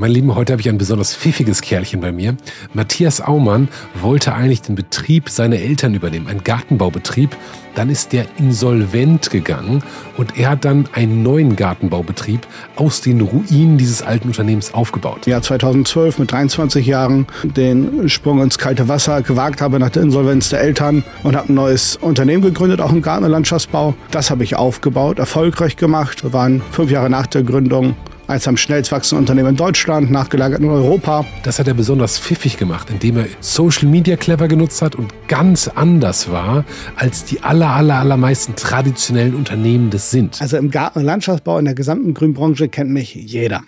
[0.00, 2.36] Mein Lieben, heute habe ich ein besonders pfiffiges Kerlchen bei mir.
[2.72, 3.66] Matthias Aumann
[4.00, 7.36] wollte eigentlich den Betrieb seiner Eltern übernehmen, einen Gartenbaubetrieb.
[7.74, 9.82] Dann ist der insolvent gegangen
[10.16, 15.26] und er hat dann einen neuen Gartenbaubetrieb aus den Ruinen dieses alten Unternehmens aufgebaut.
[15.26, 20.48] Jahr 2012 mit 23 Jahren den Sprung ins kalte Wasser gewagt habe nach der Insolvenz
[20.48, 23.94] der Eltern und habe ein neues Unternehmen gegründet, auch im Garten- und Landschaftsbau.
[24.12, 26.22] Das habe ich aufgebaut, erfolgreich gemacht.
[26.22, 27.96] Wir waren fünf Jahre nach der Gründung
[28.28, 31.24] eines am schnellst wachsenden Unternehmen in Deutschland, nachgelagert in Europa.
[31.42, 35.68] Das hat er besonders pfiffig gemacht, indem er Social Media clever genutzt hat und ganz
[35.68, 36.64] anders war,
[36.96, 40.40] als die aller, aller, allermeisten traditionellen Unternehmen das sind.
[40.40, 43.62] Also im Garten- und Landschaftsbau in der gesamten Grünbranche kennt mich jeder.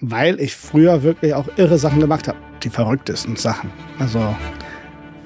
[0.00, 2.38] Weil ich früher wirklich auch irre Sachen gemacht habe.
[2.64, 3.70] Die verrücktesten Sachen.
[4.00, 4.34] Also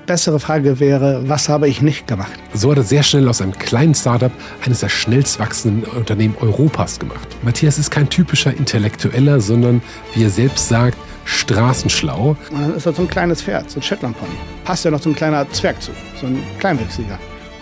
[0.07, 2.33] bessere Frage wäre, was habe ich nicht gemacht?
[2.55, 4.33] So hat er sehr schnell aus einem kleinen Startup
[4.65, 7.29] eines der schnellst wachsenden Unternehmen Europas gemacht.
[7.43, 9.83] Matthias ist kein typischer Intellektueller, sondern,
[10.15, 12.37] wie er selbst sagt, straßenschlau.
[12.51, 14.37] Und dann ist das so ein kleines Pferd, so ein Shetland-Pony.
[14.65, 17.19] Passt ja noch so ein kleiner Zwerg zu, so ein Kleinwüchsiger.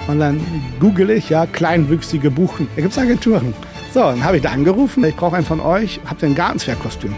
[0.06, 0.40] Und dann
[0.80, 2.68] google ich, ja, kleinwüchsige Buchen.
[2.76, 3.54] Da gibt es Agenturen.
[3.94, 7.14] So, dann habe ich da angerufen, ich brauche einen von euch, habt ihr ein Gartenzwergkostüm?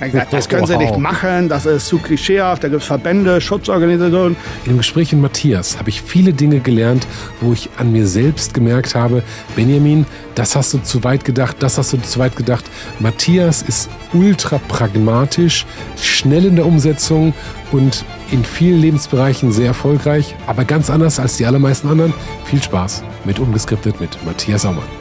[0.00, 4.36] Gesagt, das können sie nicht machen, das ist zu klischeehaft, da gibt es Verbände, Schutzorganisationen.
[4.64, 7.06] In dem Gespräch mit Matthias habe ich viele Dinge gelernt,
[7.40, 9.22] wo ich an mir selbst gemerkt habe,
[9.56, 12.64] Benjamin, das hast du zu weit gedacht, das hast du zu weit gedacht.
[12.98, 15.66] Matthias ist ultra pragmatisch,
[16.00, 17.34] schnell in der Umsetzung
[17.72, 22.14] und in vielen Lebensbereichen sehr erfolgreich, aber ganz anders als die allermeisten anderen.
[22.44, 24.99] Viel Spaß mit Ungeskriptet mit Matthias Aumann.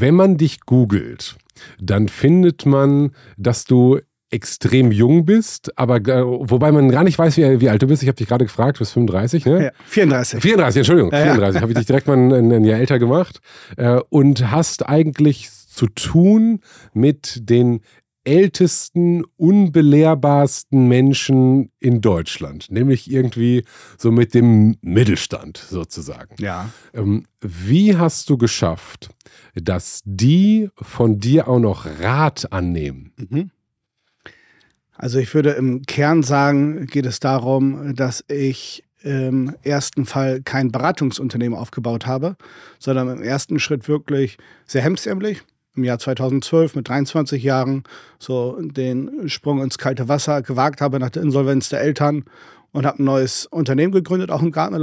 [0.00, 1.36] Wenn man dich googelt,
[1.80, 3.98] dann findet man, dass du
[4.30, 8.02] extrem jung bist, aber wobei man gar nicht weiß, wie, wie alt du bist.
[8.02, 9.64] Ich habe dich gerade gefragt, du bist 35, ne?
[9.64, 10.40] Ja, 34.
[10.40, 11.54] 34, Entschuldigung, ja, 34.
[11.54, 11.62] Ja.
[11.62, 13.40] Habe ich dich direkt mal ein, ein, Jahr älter gemacht
[13.76, 16.60] äh, und hast eigentlich zu tun
[16.92, 17.80] mit den
[18.28, 23.64] ältesten, unbelehrbarsten Menschen in Deutschland, nämlich irgendwie
[23.96, 26.36] so mit dem Mittelstand sozusagen.
[26.38, 26.68] Ja.
[26.92, 29.08] Ähm, wie hast du geschafft,
[29.54, 33.12] dass die von dir auch noch Rat annehmen?
[33.16, 33.50] Mhm.
[34.92, 40.70] Also ich würde im Kern sagen, geht es darum, dass ich im ersten Fall kein
[40.70, 42.36] Beratungsunternehmen aufgebaut habe,
[42.78, 44.36] sondern im ersten Schritt wirklich
[44.66, 45.44] sehr hemdsärmlich
[45.76, 47.84] im Jahr 2012 mit 23 Jahren
[48.18, 52.24] so den Sprung ins kalte Wasser gewagt habe nach der Insolvenz der Eltern
[52.72, 54.74] und habe ein neues Unternehmen gegründet, auch im Garten-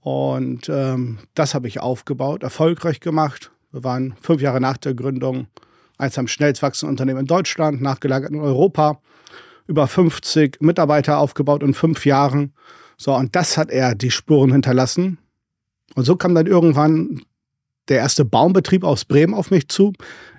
[0.00, 3.52] und ähm, das habe ich aufgebaut, erfolgreich gemacht.
[3.70, 5.46] Wir waren fünf Jahre nach der Gründung
[5.96, 9.00] eines am schnellst wachsenden Unternehmen in Deutschland, nachgelagert in Europa.
[9.68, 12.52] Über 50 Mitarbeiter aufgebaut in fünf Jahren.
[12.96, 15.18] So, und das hat er die Spuren hinterlassen.
[15.94, 17.22] Und so kam dann irgendwann
[17.88, 19.92] der erste Baumbetrieb aus Bremen auf mich zu.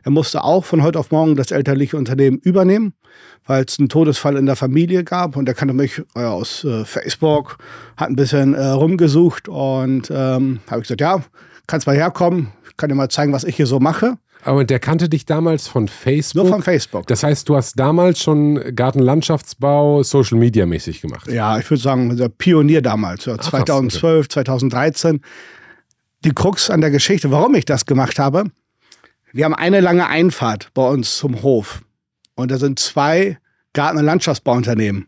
[0.04, 2.94] Er musste auch von heute auf morgen das elterliche Unternehmen übernehmen,
[3.46, 5.36] weil es einen Todesfall in der Familie gab.
[5.36, 7.58] Und er kannte mich aus äh, Facebook,
[7.98, 11.22] hat ein bisschen äh, rumgesucht und ähm, habe ich gesagt, ja,
[11.68, 14.18] kannst mal herkommen, kann dir mal zeigen, was ich hier so mache.
[14.46, 16.44] Aber der kannte dich damals von Facebook?
[16.44, 17.08] Nur von Facebook.
[17.08, 21.32] Das heißt, du hast damals schon Gartenlandschaftsbau Social Media mäßig gemacht?
[21.32, 25.22] Ja, ich würde sagen, der Pionier damals, ja, 2012, 2013
[26.24, 28.46] die Krux an der Geschichte, warum ich das gemacht habe.
[29.32, 31.82] Wir haben eine lange Einfahrt bei uns zum Hof.
[32.36, 33.38] Und da sind zwei
[33.74, 35.08] Garten- und Landschaftsbauunternehmen.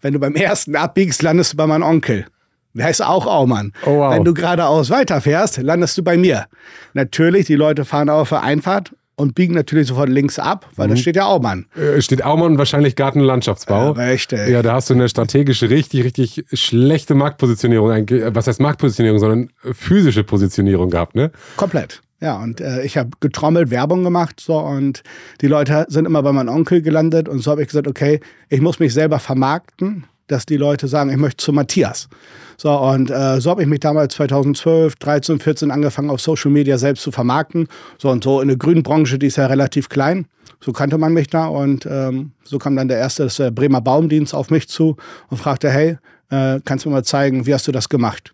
[0.00, 2.26] Wenn du beim ersten abbiegst, landest du bei meinem Onkel.
[2.74, 3.72] Der heißt auch Aumann.
[3.86, 4.14] Oh, wow.
[4.14, 6.46] Wenn du geradeaus weiterfährst, landest du bei mir.
[6.92, 10.90] Natürlich, die Leute fahren auf der Einfahrt und biegen natürlich sofort links ab, weil mhm.
[10.92, 11.66] da steht ja Aumann.
[11.74, 13.94] Äh, steht Aumann wahrscheinlich Garten- und Landschaftsbau.
[13.96, 14.48] Ja, richtig.
[14.48, 17.90] Ja, da hast du eine strategische, richtig, richtig schlechte Marktpositionierung.
[17.90, 21.32] Äh, was heißt Marktpositionierung, sondern physische Positionierung gehabt, ne?
[21.56, 22.02] Komplett.
[22.20, 25.02] Ja, und äh, ich habe getrommelt, Werbung gemacht, so und
[25.42, 28.60] die Leute sind immer bei meinem Onkel gelandet und so habe ich gesagt, okay, ich
[28.60, 32.08] muss mich selber vermarkten, dass die Leute sagen, ich möchte zu Matthias.
[32.56, 36.78] So, und äh, so habe ich mich damals 2012, 13, 14 angefangen, auf Social Media
[36.78, 37.68] selbst zu vermarkten.
[37.98, 40.26] So und so in der grünen Branche, die ist ja relativ klein.
[40.60, 43.80] So kannte man mich da und ähm, so kam dann der erste, das der Bremer
[43.80, 44.96] Baumdienst, auf mich zu
[45.28, 45.98] und fragte, hey,
[46.30, 48.32] äh, kannst du mir mal zeigen, wie hast du das gemacht?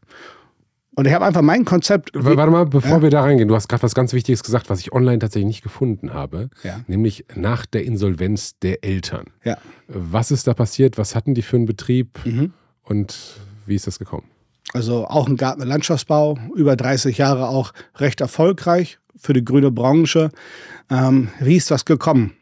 [0.95, 2.11] Und ich habe einfach mein Konzept.
[2.13, 3.03] Warte mal, bevor ja?
[3.03, 5.63] wir da reingehen, du hast gerade was ganz Wichtiges gesagt, was ich online tatsächlich nicht
[5.63, 6.81] gefunden habe, ja.
[6.87, 9.29] nämlich nach der Insolvenz der Eltern.
[9.43, 9.57] Ja.
[9.89, 10.99] Was ist da passiert?
[10.99, 12.19] Was hatten die für einen Betrieb?
[12.27, 12.53] Mhm.
[12.83, 14.29] Und wie ist das gekommen?
[14.73, 19.71] Also auch ein Garten- und Landschaftsbau, über 30 Jahre auch recht erfolgreich für die grüne
[19.71, 20.31] Branche.
[20.91, 22.35] Ähm, wie ist das gekommen?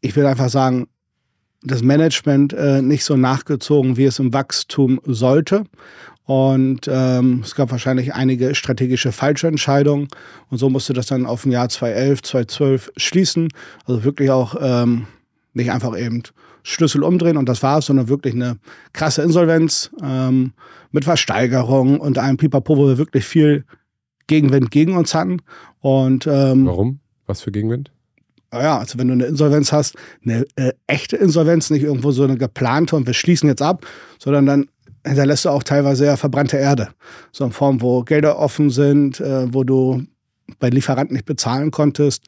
[0.00, 0.88] Ich will einfach sagen,
[1.62, 5.64] das Management äh, nicht so nachgezogen, wie es im Wachstum sollte.
[6.24, 10.08] Und ähm, es gab wahrscheinlich einige strategische falsche Entscheidungen.
[10.48, 13.48] Und so musste das dann auf dem Jahr 2011, 2012 schließen.
[13.84, 15.06] Also wirklich auch ähm,
[15.52, 16.22] nicht einfach eben
[16.62, 18.58] Schlüssel umdrehen und das war's, sondern wirklich eine
[18.92, 20.52] krasse Insolvenz ähm,
[20.90, 23.64] mit Versteigerung und einem Pipapo, wo wir wirklich viel
[24.26, 25.42] Gegenwind gegen uns hatten.
[25.80, 27.00] Und ähm, warum?
[27.26, 27.92] Was für Gegenwind?
[28.52, 32.36] Ja, also wenn du eine Insolvenz hast, eine äh, echte Insolvenz, nicht irgendwo so eine
[32.36, 33.86] geplante und wir schließen jetzt ab,
[34.18, 34.66] sondern dann
[35.06, 36.88] hinterlässt du auch teilweise ja verbrannte Erde.
[37.32, 40.04] So in Form, wo Gelder offen sind, äh, wo du
[40.58, 42.24] bei Lieferanten nicht bezahlen konntest.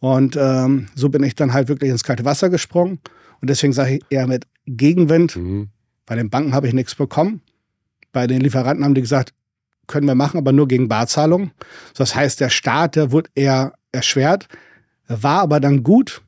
[0.00, 3.00] Und ähm, so bin ich dann halt wirklich ins kalte Wasser gesprungen.
[3.40, 5.36] Und deswegen sage ich eher mit Gegenwind.
[5.36, 5.68] Mhm.
[6.06, 7.40] Bei den Banken habe ich nichts bekommen.
[8.12, 9.34] Bei den Lieferanten haben die gesagt,
[9.86, 11.50] können wir machen, aber nur gegen Barzahlung.
[11.96, 14.48] Das heißt, der Staat, der wurde eher erschwert,
[15.08, 16.22] war aber dann gut.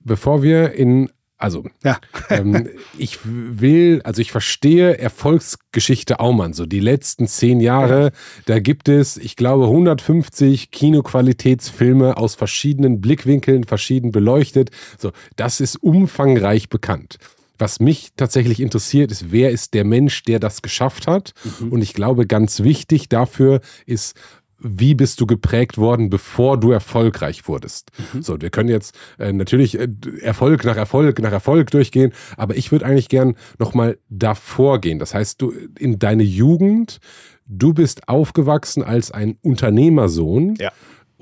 [0.00, 1.10] Bevor wir in
[1.42, 1.98] also, ja.
[2.30, 6.52] ähm, ich will, also ich verstehe Erfolgsgeschichte Aumann.
[6.52, 8.12] So die letzten zehn Jahre,
[8.46, 14.70] da gibt es, ich glaube, 150 Kinoqualitätsfilme aus verschiedenen Blickwinkeln, verschieden beleuchtet.
[14.98, 17.18] So, das ist umfangreich bekannt.
[17.58, 21.32] Was mich tatsächlich interessiert, ist, wer ist der Mensch, der das geschafft hat?
[21.60, 21.72] Mhm.
[21.72, 24.14] Und ich glaube, ganz wichtig dafür ist,
[24.62, 27.90] wie bist du geprägt worden, bevor du erfolgreich wurdest.
[28.12, 28.22] Mhm.
[28.22, 29.88] So, wir können jetzt äh, natürlich äh,
[30.20, 34.98] Erfolg nach Erfolg nach Erfolg durchgehen, aber ich würde eigentlich gern nochmal davor gehen.
[34.98, 36.98] Das heißt, du in deine Jugend,
[37.46, 40.54] du bist aufgewachsen als ein Unternehmersohn.
[40.58, 40.72] Ja.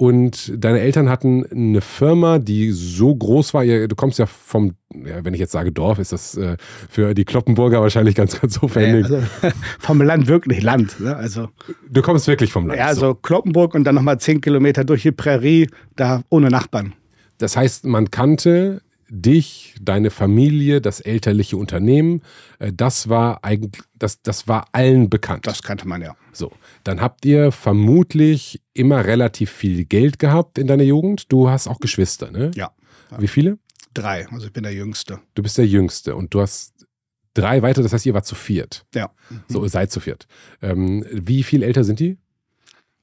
[0.00, 3.66] Und deine Eltern hatten eine Firma, die so groß war.
[3.66, 6.56] Du kommst ja vom, ja, wenn ich jetzt sage Dorf, ist das äh,
[6.88, 9.10] für die Kloppenburger wahrscheinlich ganz, ganz aufwendig.
[9.10, 10.98] Ja, also, vom Land wirklich Land.
[11.00, 11.14] Ne?
[11.14, 11.50] Also,
[11.90, 12.78] du kommst wirklich vom Land.
[12.78, 13.14] Ja, also so.
[13.14, 16.94] Kloppenburg und dann nochmal zehn Kilometer durch die Prärie, da ohne Nachbarn.
[17.36, 22.22] Das heißt, man kannte dich, deine Familie, das elterliche Unternehmen,
[22.58, 25.46] äh, das war eigentlich, das, das war allen bekannt.
[25.46, 26.16] Das kannte man ja.
[26.32, 26.52] So,
[26.84, 31.32] dann habt ihr vermutlich immer relativ viel Geld gehabt in deiner Jugend.
[31.32, 32.50] Du hast auch Geschwister, ne?
[32.54, 32.70] Ja.
[33.18, 33.58] Wie viele?
[33.92, 35.20] Drei, also ich bin der Jüngste.
[35.34, 36.86] Du bist der Jüngste und du hast
[37.34, 38.86] drei weitere, das heißt, ihr wart zu viert.
[38.94, 39.10] Ja.
[39.48, 40.26] So, ihr seid zu viert.
[40.62, 42.18] Ähm, wie viel älter sind die?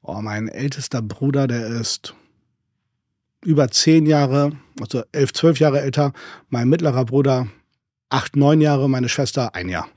[0.02, 2.16] Oh, mein ältester Bruder, der ist
[3.44, 6.14] über zehn Jahre, also elf, zwölf Jahre älter.
[6.50, 7.48] Mein mittlerer Bruder
[8.10, 9.88] acht, neun Jahre, meine Schwester ein Jahr.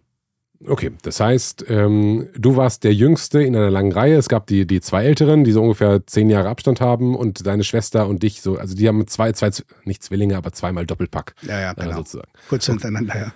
[0.66, 4.16] Okay, das heißt, ähm, du warst der Jüngste in einer langen Reihe.
[4.16, 7.64] Es gab die, die zwei Älteren, die so ungefähr zehn Jahre Abstand haben und deine
[7.64, 9.50] Schwester und dich so, also die haben zwei, zwei,
[9.84, 11.34] nicht Zwillinge, aber zweimal Doppelpack.
[11.42, 11.90] Ja, ja, äh, genau.
[11.90, 12.30] Äh, sozusagen.
[12.50, 13.32] Kurz hintereinander, ja.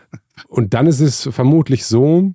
[0.48, 2.34] Und dann ist es vermutlich so,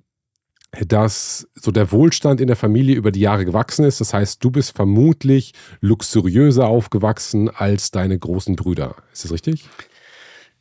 [0.86, 4.00] dass so der Wohlstand in der Familie über die Jahre gewachsen ist.
[4.00, 8.96] Das heißt, du bist vermutlich luxuriöser aufgewachsen als deine großen Brüder.
[9.12, 9.68] Ist das richtig?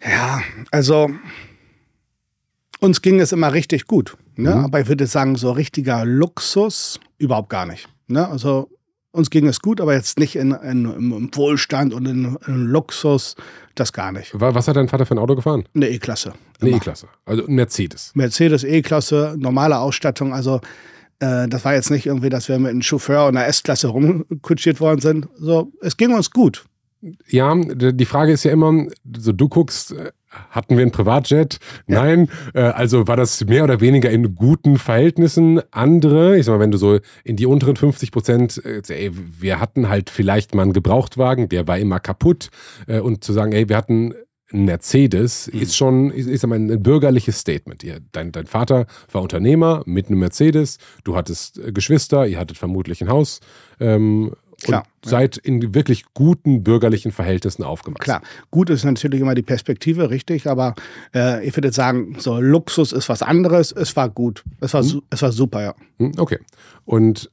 [0.03, 0.41] Ja,
[0.71, 1.09] also
[2.79, 4.17] uns ging es immer richtig gut.
[4.35, 4.55] Ne?
[4.55, 4.65] Mhm.
[4.65, 7.87] Aber ich würde sagen, so richtiger Luxus überhaupt gar nicht.
[8.07, 8.27] Ne?
[8.27, 8.69] Also
[9.11, 13.35] uns ging es gut, aber jetzt nicht in, in, im Wohlstand und in, in, Luxus,
[13.75, 14.31] das gar nicht.
[14.33, 15.67] Was hat dein Vater für ein Auto gefahren?
[15.75, 16.33] Eine E-Klasse.
[16.61, 18.11] Eine E-Klasse, also ein Mercedes.
[18.13, 20.61] Mercedes E-Klasse, normale Ausstattung, also
[21.19, 24.79] äh, das war jetzt nicht irgendwie, dass wir mit einem Chauffeur und einer S-Klasse rumkutschiert
[24.79, 25.27] worden sind.
[25.37, 26.65] So, es ging uns gut.
[27.27, 28.87] Ja, die Frage ist ja immer,
[29.17, 30.11] so du guckst, äh,
[30.49, 31.59] hatten wir ein Privatjet?
[31.87, 32.29] Nein.
[32.53, 32.69] Ja.
[32.69, 35.61] Äh, also war das mehr oder weniger in guten Verhältnissen.
[35.71, 39.59] Andere, ich sag mal, wenn du so in die unteren 50 Prozent, äh, ey, wir
[39.59, 42.49] hatten halt vielleicht mal einen Gebrauchtwagen, der war immer kaputt.
[42.87, 44.13] Und zu sagen, ey, wir hatten
[44.51, 45.61] ein Mercedes mhm.
[45.61, 47.83] ist schon, ich, ich sag mal, ein bürgerliches Statement.
[47.83, 53.01] Ihr, dein, dein Vater war Unternehmer mit einem Mercedes, du hattest Geschwister, ihr hattet vermutlich
[53.01, 53.39] ein Haus.
[53.79, 58.03] Ähm, Klar, und seid in wirklich guten bürgerlichen Verhältnissen aufgewachsen.
[58.03, 60.75] Klar, gut ist natürlich immer die Perspektive, richtig, aber
[61.13, 63.71] äh, ich würde sagen, so Luxus ist was anderes.
[63.71, 65.01] Es war gut, es war, hm.
[65.09, 65.75] es war super, ja.
[65.97, 66.39] Hm, okay.
[66.85, 67.31] Und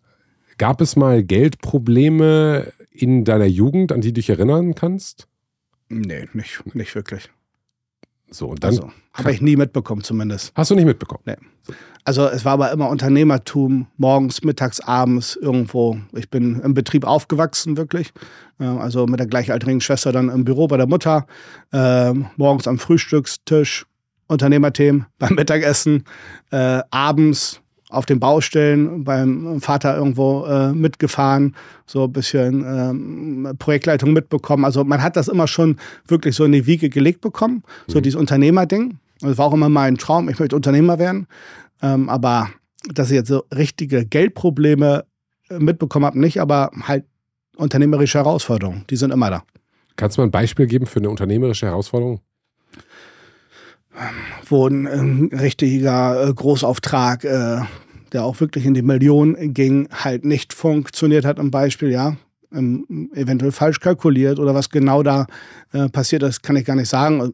[0.59, 5.29] gab es mal Geldprobleme in deiner Jugend, an die du dich erinnern kannst?
[5.89, 7.31] Nee, nicht, nicht wirklich.
[8.31, 8.71] So, und dann.
[8.71, 10.53] Also, habe ich nie mitbekommen, zumindest.
[10.55, 11.23] Hast du nicht mitbekommen?
[11.25, 11.37] Nee.
[12.05, 15.99] Also es war aber immer Unternehmertum, morgens, mittags, abends irgendwo.
[16.13, 18.13] Ich bin im Betrieb aufgewachsen, wirklich.
[18.59, 21.27] Also mit der gleichaltrigen Schwester dann im Büro bei der Mutter.
[21.73, 23.87] Äh, morgens am Frühstückstisch,
[24.29, 26.05] Unternehmerthemen, beim Mittagessen,
[26.53, 31.55] äh, abends auf den Baustellen beim Vater irgendwo äh, mitgefahren,
[31.87, 34.65] so ein bisschen ähm, Projektleitung mitbekommen.
[34.65, 35.77] Also man hat das immer schon
[36.09, 38.03] wirklich so in die Wiege gelegt bekommen, so mhm.
[38.03, 38.99] dieses Unternehmerding.
[39.21, 41.27] Das war auch immer mein Traum, ich möchte Unternehmer werden.
[41.81, 42.51] Ähm, aber
[42.93, 45.05] dass ich jetzt so richtige Geldprobleme
[45.49, 47.05] äh, mitbekommen habe, nicht, aber halt
[47.57, 49.43] unternehmerische Herausforderungen, die sind immer da.
[49.97, 52.21] Kannst du mal ein Beispiel geben für eine unternehmerische Herausforderung?
[54.49, 57.61] Wo ein, ein richtiger äh, Großauftrag äh,
[58.13, 62.17] der auch wirklich in die Millionen ging, halt nicht funktioniert hat, im Beispiel, ja,
[62.53, 65.27] ähm, eventuell falsch kalkuliert oder was genau da
[65.73, 67.33] äh, passiert ist, kann ich gar nicht sagen.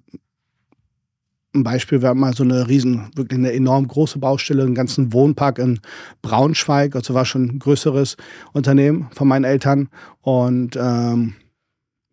[1.55, 5.59] Ein Beispiel wäre mal so eine riesen, wirklich eine enorm große Baustelle, einen ganzen Wohnpark
[5.59, 5.81] in
[6.23, 6.97] Braunschweig.
[6.97, 8.17] Also war schon ein größeres
[8.53, 9.91] Unternehmen von meinen Eltern.
[10.23, 11.35] Und ähm,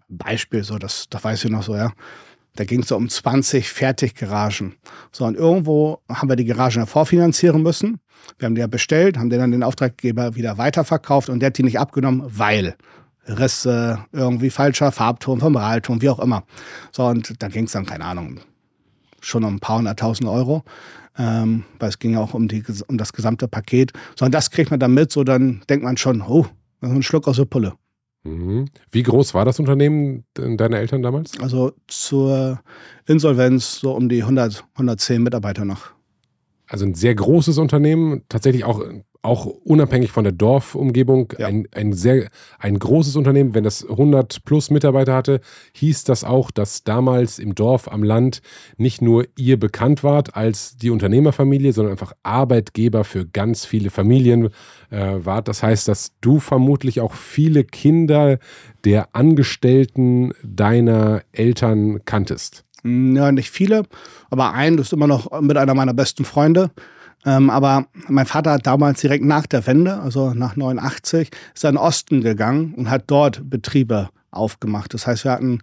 [0.09, 1.93] Beispiel, so, das, das weiß ich noch so, ja.
[2.55, 4.75] Da ging es so um 20 Fertiggaragen.
[5.11, 7.99] So, und irgendwo haben wir die Garagen vorfinanzieren müssen.
[8.37, 11.57] Wir haben die ja bestellt, haben den dann den Auftraggeber wieder weiterverkauft und der hat
[11.57, 12.75] die nicht abgenommen, weil
[13.25, 16.43] Risse, irgendwie falscher Farbton vom Rahlton, wie auch immer.
[16.91, 18.39] So, und da ging es dann, keine Ahnung,
[19.21, 20.63] schon um ein paar hunderttausend Euro.
[21.17, 23.91] Ähm, weil es ging ja auch um, die, um das gesamte Paket.
[24.17, 26.45] So, und das kriegt man dann mit, so dann denkt man schon, oh,
[26.81, 27.73] ein Schluck aus der Pulle.
[28.23, 28.65] Mhm.
[28.91, 31.39] Wie groß war das Unternehmen deiner Eltern damals?
[31.39, 32.59] Also zur
[33.05, 35.91] Insolvenz so um die 100, 110 Mitarbeiter noch.
[36.67, 38.83] Also ein sehr großes Unternehmen, tatsächlich auch
[39.21, 41.47] auch unabhängig von der Dorfumgebung ja.
[41.47, 43.53] ein, ein sehr ein großes Unternehmen.
[43.53, 45.41] Wenn das 100 plus Mitarbeiter hatte,
[45.73, 48.41] hieß das auch, dass damals im Dorf am Land
[48.77, 54.49] nicht nur ihr bekannt wart als die Unternehmerfamilie, sondern einfach Arbeitgeber für ganz viele Familien
[54.89, 55.47] äh, wart.
[55.47, 58.39] Das heißt, dass du vermutlich auch viele Kinder
[58.85, 62.63] der Angestellten deiner Eltern kanntest.
[62.83, 63.83] Ja, nicht viele,
[64.29, 66.71] aber ein, das ist immer noch mit einer meiner besten Freunde.
[67.25, 71.71] Ähm, aber mein Vater hat damals direkt nach der Wende, also nach 89, ist er
[71.71, 74.93] in den Osten gegangen und hat dort Betriebe aufgemacht.
[74.93, 75.59] Das heißt, wir hatten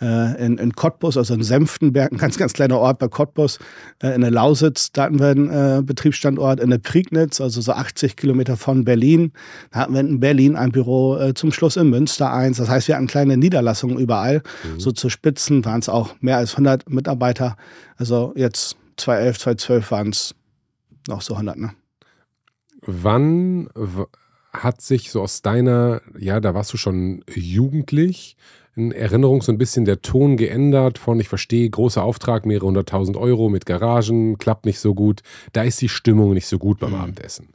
[0.00, 3.58] äh, in, in Cottbus, also in Senftenberg, ein ganz, ganz kleiner Ort bei Cottbus,
[4.02, 7.72] äh, in der Lausitz, da hatten wir einen äh, Betriebsstandort, in der Prignitz, also so
[7.72, 9.32] 80 Kilometer von Berlin.
[9.70, 12.58] Da hatten wir in Berlin ein Büro, äh, zum Schluss in Münster eins.
[12.58, 14.42] Das heißt, wir hatten kleine Niederlassungen überall.
[14.64, 14.80] Mhm.
[14.80, 17.56] So zu Spitzen waren es auch mehr als 100 Mitarbeiter.
[17.96, 20.34] Also jetzt 2011, 2012 waren es
[21.08, 21.70] noch so 100, ne?
[22.82, 23.68] Wann
[24.52, 28.36] hat sich so aus deiner, ja, da warst du schon jugendlich,
[28.76, 33.16] in Erinnerung so ein bisschen der Ton geändert von, ich verstehe, großer Auftrag, mehrere hunderttausend
[33.16, 35.22] Euro mit Garagen, klappt nicht so gut.
[35.52, 37.00] Da ist die Stimmung nicht so gut beim mhm.
[37.00, 37.48] Abendessen.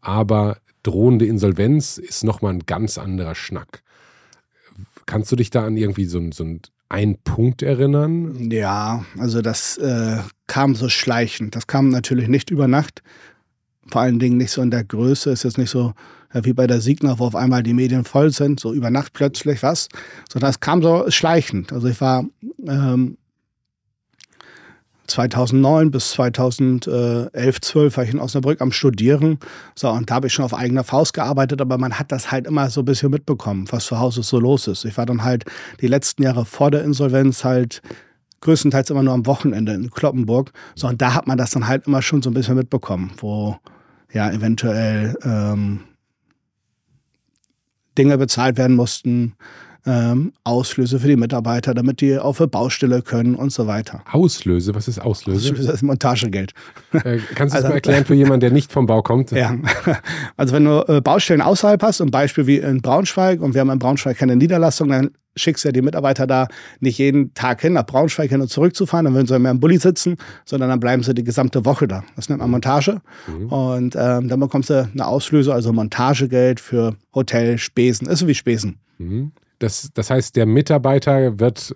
[0.00, 3.82] Aber drohende Insolvenz ist nochmal ein ganz anderer Schnack.
[5.06, 6.46] Kannst du dich da an irgendwie so, so
[6.88, 8.50] einen Punkt erinnern?
[8.50, 11.56] Ja, also das äh, kam so schleichend.
[11.56, 13.02] Das kam natürlich nicht über Nacht.
[13.88, 15.30] Vor allen Dingen nicht so in der Größe.
[15.30, 15.94] Ist jetzt nicht so
[16.32, 19.62] wie bei der Signer, wo auf einmal die Medien voll sind, so über Nacht plötzlich
[19.62, 19.88] was.
[20.30, 21.72] Sondern das kam so schleichend.
[21.72, 22.24] Also ich war
[22.66, 23.16] ähm,
[25.10, 29.38] 2009 bis 2011, 12 war ich in Osnabrück am Studieren.
[29.74, 32.46] So, und da habe ich schon auf eigener Faust gearbeitet, aber man hat das halt
[32.46, 34.84] immer so ein bisschen mitbekommen, was zu Hause so los ist.
[34.84, 35.44] Ich war dann halt
[35.80, 37.82] die letzten Jahre vor der Insolvenz halt
[38.40, 40.52] größtenteils immer nur am Wochenende in Kloppenburg.
[40.74, 43.56] So, und da hat man das dann halt immer schon so ein bisschen mitbekommen, wo
[44.12, 45.80] ja eventuell ähm,
[48.00, 49.34] Dinge bezahlt werden mussten,
[49.86, 54.02] ähm, Auslöse für die Mitarbeiter, damit die auf eine Baustelle können und so weiter.
[54.10, 54.74] Auslöse?
[54.74, 55.50] Was ist Auslöse?
[55.52, 56.52] Auslöse ist Montagegeld.
[56.92, 59.30] Äh, kannst du also, das mal erklären für jemanden, der nicht vom Bau kommt?
[59.30, 59.56] Ja,
[60.36, 63.70] also wenn du äh, Baustellen außerhalb hast, ein Beispiel wie in Braunschweig und wir haben
[63.70, 66.48] in Braunschweig keine Niederlassung, dann schickst du ja die Mitarbeiter da
[66.80, 69.50] nicht jeden Tag hin, nach Braunschweig hin und zurück zu fahren, dann würden sie mehr
[69.50, 72.04] im Bulli sitzen, sondern dann bleiben sie die gesamte Woche da.
[72.16, 73.00] Das nennt man Montage.
[73.26, 73.46] Mhm.
[73.46, 78.34] Und ähm, dann bekommst du eine Auslöse, also Montagegeld für Hotel, Spesen, ist so wie
[78.34, 78.78] Spesen.
[78.98, 79.32] Mhm.
[79.60, 81.74] Das, das heißt, der Mitarbeiter wird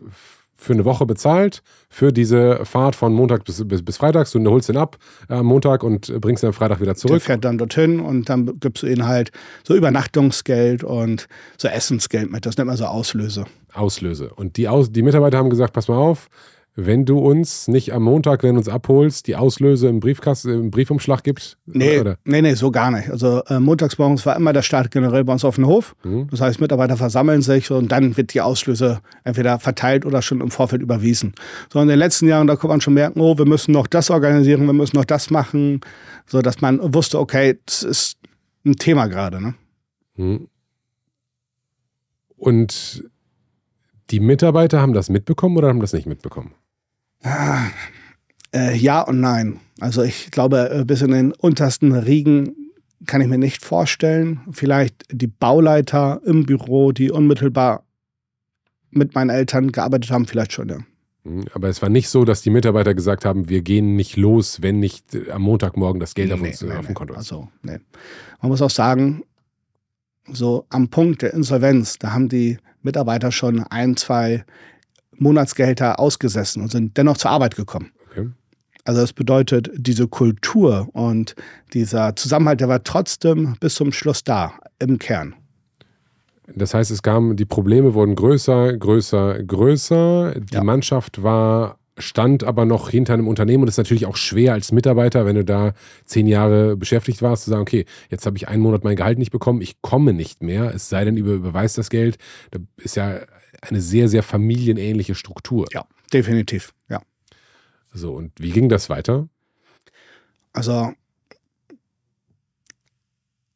[0.57, 4.31] für eine Woche bezahlt für diese Fahrt von Montag bis, bis, bis Freitag.
[4.31, 4.97] Du holst ihn ab
[5.29, 7.19] am äh, Montag und bringst ihn am Freitag wieder zurück.
[7.19, 9.31] Der fährt dann dorthin und dann gibst du ihnen halt
[9.63, 12.47] so Übernachtungsgeld und so Essensgeld mit.
[12.47, 13.45] Das nennt man so Auslöse.
[13.73, 14.31] Auslöse.
[14.35, 16.29] Und die, Aus die Mitarbeiter haben gesagt, pass mal auf,
[16.77, 20.71] wenn du uns nicht am Montag, wenn du uns abholst, die Auslöse im, Briefkasten, im
[20.73, 21.57] Briefumschlag gibst?
[21.67, 22.17] Nee, oder?
[22.25, 23.11] nee, nee, so gar nicht.
[23.11, 25.95] Also äh, montagsmorgens war immer der Start generell bei uns auf dem Hof.
[26.03, 26.27] Mhm.
[26.31, 30.51] Das heißt, Mitarbeiter versammeln sich und dann wird die Auslöse entweder verteilt oder schon im
[30.51, 31.35] Vorfeld überwiesen.
[31.73, 34.11] So in den letzten Jahren, da konnte man schon merken, oh, wir müssen noch das
[34.11, 35.81] organisieren, wir müssen noch das machen,
[36.27, 38.19] so dass man wusste, okay, das ist
[38.67, 39.41] ein Thema gerade.
[39.41, 39.55] Ne?
[40.17, 40.49] Mhm.
[42.37, 43.05] Und
[44.11, 46.53] die Mitarbeiter haben das mitbekommen oder haben das nicht mitbekommen?
[47.25, 47.71] Ah,
[48.55, 49.61] äh, ja und nein.
[49.81, 52.55] Also ich glaube, äh, bis in den untersten Riegen
[53.07, 54.41] kann ich mir nicht vorstellen.
[54.53, 57.85] Vielleicht die Bauleiter im Büro, die unmittelbar
[58.91, 60.79] mit meinen Eltern gearbeitet haben, vielleicht schon, ja.
[61.25, 64.63] Mhm, aber es war nicht so, dass die Mitarbeiter gesagt haben, wir gehen nicht los,
[64.63, 67.19] wenn nicht äh, am Montagmorgen das Geld nee, auf uns nee, auf dem Konto ist.
[67.19, 67.79] Also, nee.
[68.41, 69.25] Man muss auch sagen,
[70.31, 74.45] so am Punkt der Insolvenz, da haben die Mitarbeiter schon ein, zwei
[75.19, 77.91] Monatsgehälter ausgesessen und sind dennoch zur Arbeit gekommen.
[78.11, 78.29] Okay.
[78.85, 81.35] Also das bedeutet, diese Kultur und
[81.73, 85.35] dieser Zusammenhalt, der war trotzdem bis zum Schluss da, im Kern.
[86.55, 90.35] Das heißt, es kam, die Probleme wurden größer, größer, größer.
[90.39, 90.63] Die ja.
[90.63, 94.73] Mannschaft war, stand aber noch hinter einem Unternehmen und es ist natürlich auch schwer als
[94.73, 95.73] Mitarbeiter, wenn du da
[96.05, 99.31] zehn Jahre beschäftigt warst, zu sagen, okay, jetzt habe ich einen Monat mein Gehalt nicht
[99.31, 102.19] bekommen, ich komme nicht mehr, es sei denn, über überweist das Geld.
[102.51, 103.21] Da ist ja
[103.69, 105.67] eine sehr, sehr familienähnliche Struktur.
[105.73, 107.01] Ja, definitiv, ja.
[107.93, 109.29] So, und wie ging das weiter?
[110.53, 110.93] Also,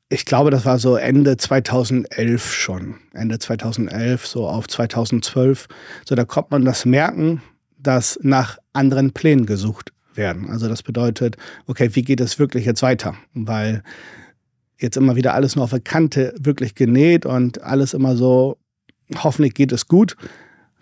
[0.09, 2.97] ich glaube, das war so Ende 2011 schon.
[3.13, 5.69] Ende 2011, so auf 2012.
[6.07, 7.43] So, da kommt man das merken,
[7.79, 10.49] dass nach anderen Plänen gesucht werden.
[10.49, 11.37] Also, das bedeutet,
[11.67, 13.17] okay, wie geht es wirklich jetzt weiter?
[13.35, 13.83] Weil
[14.79, 18.59] jetzt immer wieder alles nur auf der Kante wirklich genäht und alles immer so,
[19.17, 20.17] hoffentlich geht es gut.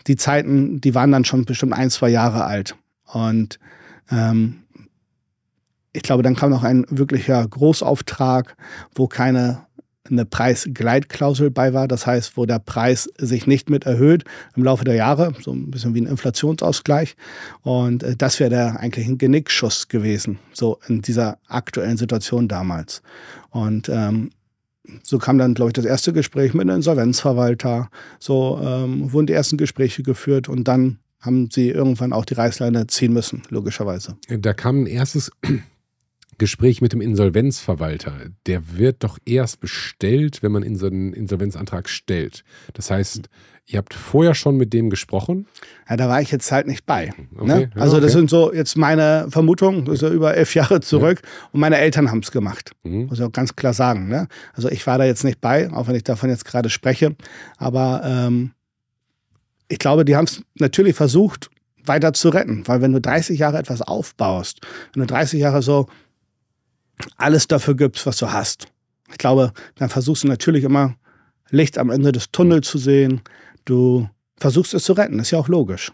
[0.07, 2.77] Die Zeiten, die waren dann schon bestimmt ein, zwei Jahre alt.
[3.07, 3.59] Und
[4.11, 4.63] ähm,
[5.93, 8.57] ich glaube, dann kam noch ein wirklicher Großauftrag,
[8.95, 9.67] wo keine
[10.11, 11.89] eine Preisgleitklausel bei war.
[11.89, 15.71] Das heißt, wo der Preis sich nicht mit erhöht im Laufe der Jahre, so ein
[15.71, 17.17] bisschen wie ein Inflationsausgleich.
[17.63, 23.03] Und äh, das wäre eigentlich ein Genickschuss gewesen, so in dieser aktuellen Situation damals.
[23.51, 24.31] Und ähm,
[25.03, 27.91] so kam dann, glaube ich, das erste Gespräch mit einem Insolvenzverwalter.
[28.19, 32.87] So ähm, wurden die ersten Gespräche geführt und dann haben sie irgendwann auch die Reißleine
[32.87, 34.17] ziehen müssen, logischerweise.
[34.29, 35.31] Da kam ein erstes
[36.39, 38.31] Gespräch mit dem Insolvenzverwalter.
[38.47, 42.45] Der wird doch erst bestellt, wenn man so einen Insolvenzantrag stellt.
[42.75, 43.29] Das heißt,
[43.67, 45.47] ihr habt vorher schon mit dem gesprochen?
[45.89, 47.13] Ja, da war ich jetzt halt nicht bei.
[47.37, 47.71] Okay, ne?
[47.75, 48.19] ja, also, das okay.
[48.19, 51.49] sind so jetzt meine Vermutungen, das ist ja über elf Jahre zurück ja.
[51.53, 52.73] und meine Eltern haben es gemacht.
[52.85, 53.07] Mhm.
[53.07, 54.09] Muss ich auch ganz klar sagen.
[54.09, 54.29] Ne?
[54.55, 57.17] Also, ich war da jetzt nicht bei, auch wenn ich davon jetzt gerade spreche.
[57.59, 58.53] Aber ähm,
[59.69, 61.51] ich glaube, die haben es natürlich versucht,
[61.85, 62.67] weiter zu retten.
[62.67, 64.61] Weil wenn du 30 Jahre etwas aufbaust,
[64.93, 65.87] wenn du 30 Jahre so
[67.17, 68.69] alles dafür gibst, was du hast,
[69.11, 70.97] ich glaube, dann versuchst du natürlich immer
[71.51, 73.21] Licht am Ende des Tunnels zu sehen.
[73.67, 74.09] Du
[74.39, 75.93] versuchst es zu retten, ist ja auch logisch.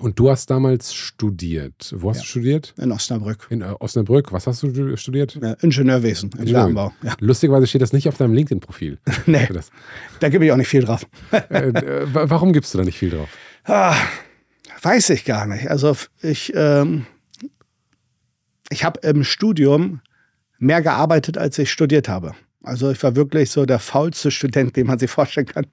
[0.00, 1.94] Und du hast damals studiert.
[1.96, 2.22] Wo hast ja.
[2.22, 2.74] du studiert?
[2.78, 3.46] In Osnabrück.
[3.50, 4.32] In äh, Osnabrück.
[4.32, 5.38] Was hast du studiert?
[5.40, 6.92] Ja, Ingenieurwesen, Ingenieurwesen.
[7.02, 7.14] Ja.
[7.20, 8.98] Lustigerweise steht das nicht auf deinem LinkedIn-Profil.
[9.26, 9.48] nee,
[10.20, 11.06] da gebe ich auch nicht viel drauf.
[11.30, 11.72] äh,
[12.12, 13.28] warum gibst du da nicht viel drauf?
[13.64, 13.96] Ah,
[14.82, 15.70] weiß ich gar nicht.
[15.70, 17.06] Also ich, ähm,
[18.68, 20.00] ich habe im Studium
[20.58, 22.34] mehr gearbeitet, als ich studiert habe.
[22.64, 25.66] Also ich war wirklich so der faulste Student, den man sich vorstellen kann.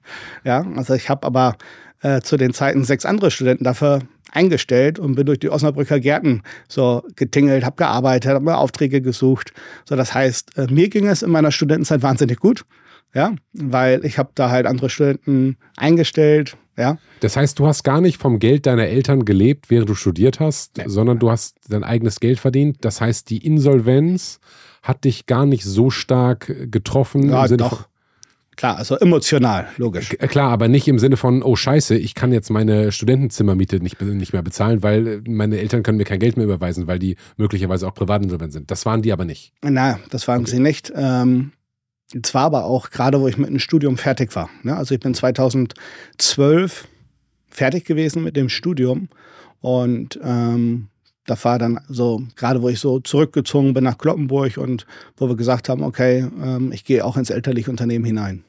[0.44, 1.56] Ja, also ich habe aber
[2.02, 4.00] äh, zu den Zeiten sechs andere Studenten dafür
[4.32, 9.52] eingestellt und bin durch die Osnabrücker Gärten so getingelt, habe gearbeitet, habe mir Aufträge gesucht.
[9.84, 12.64] So, das heißt, äh, mir ging es in meiner Studentenzeit wahnsinnig gut,
[13.14, 16.98] ja, weil ich habe da halt andere Studenten eingestellt, ja.
[17.20, 20.78] Das heißt, du hast gar nicht vom Geld deiner Eltern gelebt, während du studiert hast,
[20.78, 20.84] nee.
[20.86, 22.78] sondern du hast dein eigenes Geld verdient.
[22.80, 24.40] Das heißt, die Insolvenz
[24.82, 27.30] hat dich gar nicht so stark getroffen.
[27.30, 27.88] Ja, doch.
[28.56, 30.10] Klar, also emotional, logisch.
[30.10, 34.34] Klar, aber nicht im Sinne von, oh Scheiße, ich kann jetzt meine Studentenzimmermiete nicht, nicht
[34.34, 37.94] mehr bezahlen, weil meine Eltern können mir kein Geld mehr überweisen, weil die möglicherweise auch
[37.94, 38.70] privatinsolvent sind.
[38.70, 39.54] Das waren die aber nicht.
[39.62, 40.50] Na, das waren okay.
[40.50, 40.92] sie nicht.
[40.94, 41.52] Ähm,
[42.22, 44.50] zwar aber auch gerade, wo ich mit dem Studium fertig war.
[44.62, 44.76] Ne?
[44.76, 46.88] Also ich bin 2012
[47.48, 49.08] fertig gewesen mit dem Studium
[49.60, 50.88] und ähm,
[51.26, 55.36] da war dann so, gerade wo ich so zurückgezogen bin nach Kloppenburg und wo wir
[55.36, 58.44] gesagt haben, okay, ähm, ich gehe auch ins elterliche Unternehmen hinein.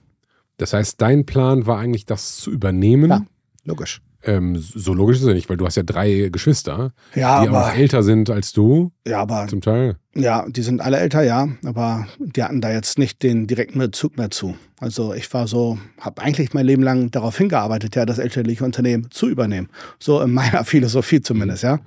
[0.57, 3.09] Das heißt, dein Plan war eigentlich, das zu übernehmen?
[3.09, 3.25] Ja,
[3.65, 4.01] logisch.
[4.25, 7.49] Ähm, so logisch ist es ja nicht, weil du hast ja drei Geschwister, ja, die
[7.49, 8.91] aber, auch älter sind als du.
[9.05, 9.97] Ja, aber zum Teil.
[10.15, 14.17] Ja, die sind alle älter, ja, aber die hatten da jetzt nicht den direkten Bezug
[14.17, 14.55] mehr zu.
[14.79, 19.11] Also ich war so, habe eigentlich mein Leben lang darauf hingearbeitet, ja, das elterliche Unternehmen
[19.11, 19.67] zu übernehmen.
[19.99, 21.79] So in meiner Philosophie zumindest, ja.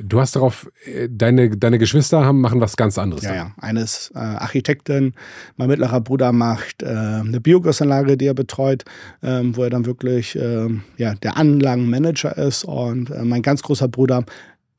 [0.00, 3.24] Du hast darauf, äh, deine, deine Geschwister haben, machen was ganz anderes.
[3.24, 3.52] Ja, ja.
[3.58, 5.14] Eines äh, Architektin,
[5.56, 8.84] mein mittlerer Bruder macht äh, eine Biogasanlage, die er betreut,
[9.22, 12.64] ähm, wo er dann wirklich äh, ja, der Anlagenmanager ist.
[12.64, 14.24] Und äh, mein ganz großer Bruder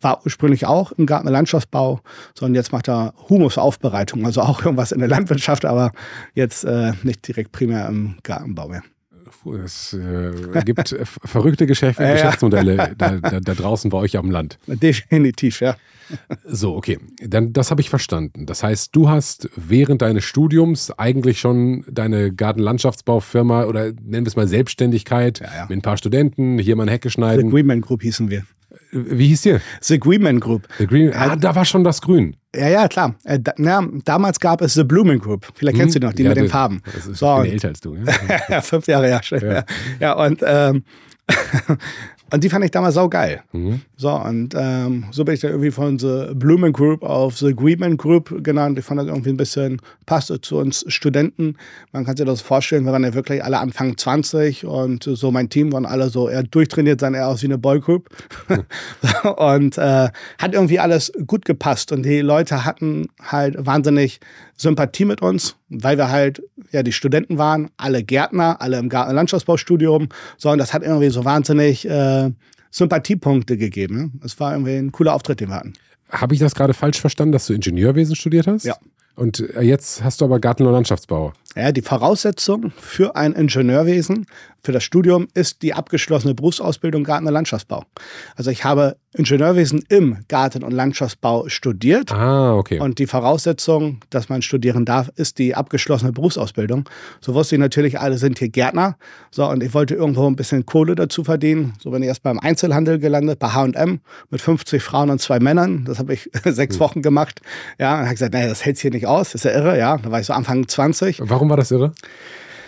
[0.02, 2.00] war ursprünglich auch im Garten- und Landschaftsbau,
[2.34, 5.92] sondern jetzt macht er Humusaufbereitung, also auch irgendwas in der Landwirtschaft, aber
[6.34, 8.84] jetzt äh, nicht direkt primär im Gartenbau mehr.
[9.54, 12.90] Es äh, gibt verrückte Geschäfte, ja, Geschäftsmodelle ja.
[12.96, 14.58] da, da, da, draußen bei euch am Land.
[14.68, 15.76] Definitiv, ja.
[16.46, 16.98] So, okay.
[17.22, 18.46] Dann, das habe ich verstanden.
[18.46, 24.36] Das heißt, du hast während deines Studiums eigentlich schon deine Gartenlandschaftsbaufirma oder nennen wir es
[24.36, 27.48] mal Selbstständigkeit ja, mit ein paar Studenten, hier mal eine Hecke schneiden.
[27.48, 28.44] The Greenman Group hießen wir.
[28.92, 29.58] Wie hieß die?
[29.82, 30.68] The Greenman Group.
[30.78, 32.36] The Green, ah, da war schon das Grün.
[32.56, 33.16] Ja, ja, klar.
[33.24, 35.48] Äh, da, na, damals gab es The Blooming Group.
[35.54, 36.82] Vielleicht kennst hm, du noch, die ja, mit den Farben.
[36.94, 37.96] Das ist so, älter als du.
[37.96, 38.14] Ja,
[38.50, 39.42] ja fünf Jahre, ja, schon.
[39.42, 39.64] Ja,
[40.00, 40.84] ja und ähm,
[42.32, 43.42] Und die fand ich damals saugeil.
[43.52, 43.82] Mhm.
[43.98, 47.98] So, und ähm, so bin ich dann irgendwie von The Blumen Group auf The Greenman
[47.98, 48.80] Group genannt.
[48.80, 51.56] Ich fand das irgendwie ein bisschen, passte zu uns Studenten.
[51.92, 55.50] Man kann sich das vorstellen, wir waren ja wirklich alle Anfang 20 und so mein
[55.50, 58.10] Team waren alle so eher durchtrainiert, sahen eher aus wie eine Boygroup.
[58.50, 59.30] Mhm.
[59.38, 61.92] und äh, hat irgendwie alles gut gepasst.
[61.92, 64.20] Und die Leute hatten halt wahnsinnig
[64.60, 69.16] Sympathie mit uns, weil wir halt ja die Studenten waren, alle Gärtner, alle im Garten-
[69.16, 72.30] Landschaftsbaustudium, so und das hat irgendwie so wahnsinnig äh,
[72.70, 74.20] Sympathiepunkte gegeben.
[74.24, 75.74] Es war irgendwie ein cooler Auftritt, den wir hatten.
[76.10, 78.66] Habe ich das gerade falsch verstanden, dass du Ingenieurwesen studiert hast?
[78.66, 78.76] Ja.
[79.16, 81.34] Und äh, jetzt hast du aber Garten- und Landschaftsbau.
[81.56, 84.26] Ja, die Voraussetzung für ein Ingenieurwesen,
[84.64, 87.84] für das Studium, ist die abgeschlossene Berufsausbildung Garten- und Landschaftsbau.
[88.36, 92.12] Also ich habe Ingenieurwesen im Garten- und Landschaftsbau studiert.
[92.12, 92.80] Ah, okay.
[92.80, 96.88] Und die Voraussetzung, dass man studieren darf, ist die abgeschlossene Berufsausbildung.
[97.20, 98.98] So wusste ich natürlich, alle sind hier Gärtner.
[99.32, 101.74] So, und ich wollte irgendwo ein bisschen Kohle dazu verdienen.
[101.82, 105.86] So bin ich erst beim Einzelhandel gelandet, bei H&M mit 50 Frauen und zwei Männern.
[105.86, 106.80] Das habe ich sechs hm.
[106.80, 107.42] Wochen gemacht.
[107.80, 109.32] Ja, und habe gesagt, naja, das hält hier nicht aus.
[109.32, 109.78] Das ist ja irre.
[109.78, 111.22] Ja, da war ich so Anfang 20.
[111.24, 111.94] Warum war das irre?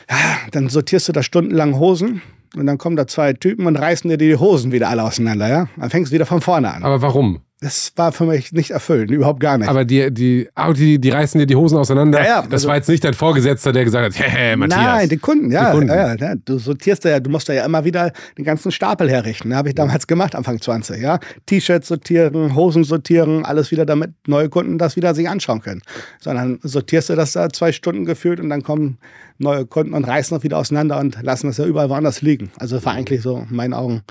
[0.10, 2.22] Ja, dann sortierst du da stundenlang Hosen
[2.56, 5.68] und dann kommen da zwei Typen und reißen dir die Hosen wieder alle auseinander, ja?
[5.78, 6.84] Dann fängst du wieder von vorne an.
[6.84, 7.42] Aber warum?
[7.63, 9.69] Das war für mich nicht erfüllend, überhaupt gar nicht.
[9.69, 12.19] Aber die, die, oh, die, die reißen dir die Hosen auseinander.
[12.19, 14.82] Ja, ja, das also, war jetzt nicht dein Vorgesetzter, der gesagt hat, hey, Matthias.
[14.82, 15.69] Nein, die Kunden, ja.
[15.69, 15.93] Die Kunden.
[15.93, 19.56] ja, ja du sortierst ja, du musst ja immer wieder den ganzen Stapel herrichten.
[19.56, 21.19] Habe ich damals gemacht, Anfang 20, ja.
[21.45, 25.84] T-Shirts sortieren, Hosen sortieren, alles wieder, damit neue Kunden das wieder sich anschauen können.
[26.19, 28.97] Sondern sortierst du das da zwei Stunden gefühlt und dann kommen
[29.38, 32.50] neue Kunden und reißen das wieder auseinander und lassen das ja überall woanders liegen.
[32.58, 34.02] Also das war eigentlich so in meinen Augen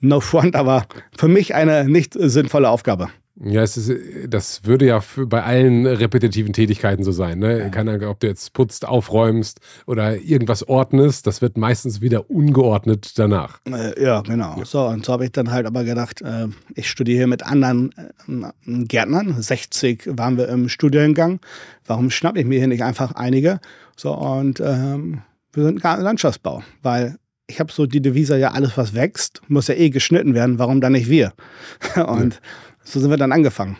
[0.00, 3.08] no front, aber für mich eine nicht sinnvolle Aufgabe.
[3.38, 3.92] Ja, es ist,
[4.28, 7.38] das würde ja bei allen repetitiven Tätigkeiten so sein.
[7.38, 7.58] Ne?
[7.58, 7.68] Ja.
[7.68, 13.18] Keine Ahnung, ob du jetzt putzt, aufräumst oder irgendwas ordnest, das wird meistens wieder ungeordnet
[13.18, 13.60] danach.
[13.66, 14.64] Äh, ja, genau.
[14.64, 17.92] So, und so habe ich dann halt aber gedacht, äh, ich studiere hier mit anderen
[18.26, 19.36] äh, Gärtnern.
[19.38, 21.40] 60 waren wir im Studiengang.
[21.84, 23.60] Warum schnappe ich mir hier nicht einfach einige?
[23.96, 25.20] So, und ähm,
[25.52, 29.74] wir sind Landschaftsbau, weil ich habe so die Devise, ja, alles, was wächst, muss ja
[29.74, 30.58] eh geschnitten werden.
[30.58, 31.32] Warum dann nicht wir?
[31.94, 32.40] Und ja.
[32.84, 33.76] so sind wir dann angefangen.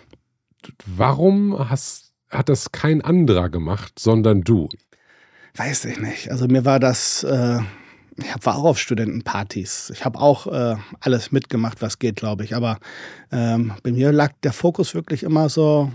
[0.85, 4.69] Warum hast, hat das kein anderer gemacht, sondern du?
[5.55, 6.31] Weiß ich nicht.
[6.31, 7.59] Also mir war das, äh,
[8.17, 9.91] ich war auch auf Studentenpartys.
[9.95, 12.55] Ich habe auch äh, alles mitgemacht, was geht, glaube ich.
[12.55, 12.79] Aber
[13.33, 15.91] ähm, bei mir lag der Fokus wirklich immer so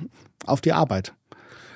[0.46, 1.14] auf die Arbeit.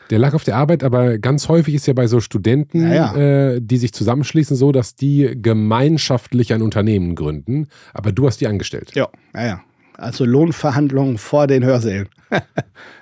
[0.09, 3.15] Der lag auf der Arbeit, aber ganz häufig ist ja bei so Studenten, ja, ja.
[3.15, 7.67] Äh, die sich zusammenschließen, so, dass die gemeinschaftlich ein Unternehmen gründen.
[7.93, 8.91] Aber du hast die angestellt.
[8.93, 9.61] Ja, ja, ja.
[9.97, 12.09] Also Lohnverhandlungen vor den Hörsälen.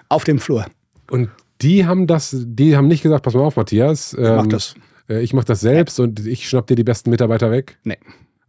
[0.09, 0.65] auf dem Flur.
[1.09, 1.29] Und
[1.61, 4.13] die haben das, die haben nicht gesagt, pass mal auf, Matthias.
[4.13, 4.75] Ähm, ich mach ähm, das.
[5.09, 6.03] Äh, ich mach das selbst nee.
[6.05, 7.77] und ich schnapp dir die besten Mitarbeiter weg.
[7.83, 7.97] Nee.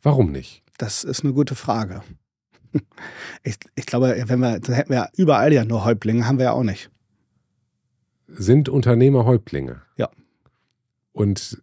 [0.02, 0.62] Warum nicht?
[0.78, 2.02] Das ist eine gute Frage.
[3.44, 6.64] Ich, ich glaube, wenn wir, hätten wir überall ja nur Häuptlinge, haben wir ja auch
[6.64, 6.90] nicht
[8.28, 9.82] sind Unternehmer Häuptlinge.
[9.96, 10.10] Ja.
[11.12, 11.62] Und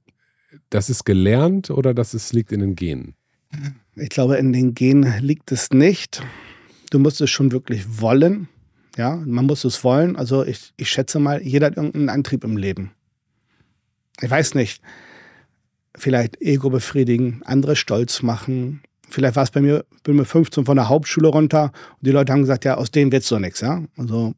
[0.69, 3.15] das ist gelernt oder das ist, liegt in den Genen?
[3.95, 6.23] Ich glaube, in den Genen liegt es nicht.
[6.89, 8.47] Du musst es schon wirklich wollen.
[8.97, 10.15] Ja, man muss es wollen.
[10.15, 12.91] Also ich, ich schätze mal, jeder hat irgendeinen Antrieb im Leben.
[14.21, 14.81] Ich weiß nicht.
[15.95, 18.81] Vielleicht Ego befriedigen, andere stolz machen.
[19.09, 22.31] Vielleicht war es bei mir, bin mir 15 von der Hauptschule runter und die Leute
[22.31, 23.83] haben gesagt, ja, aus denen wird so nichts, ja.
[23.97, 24.33] Also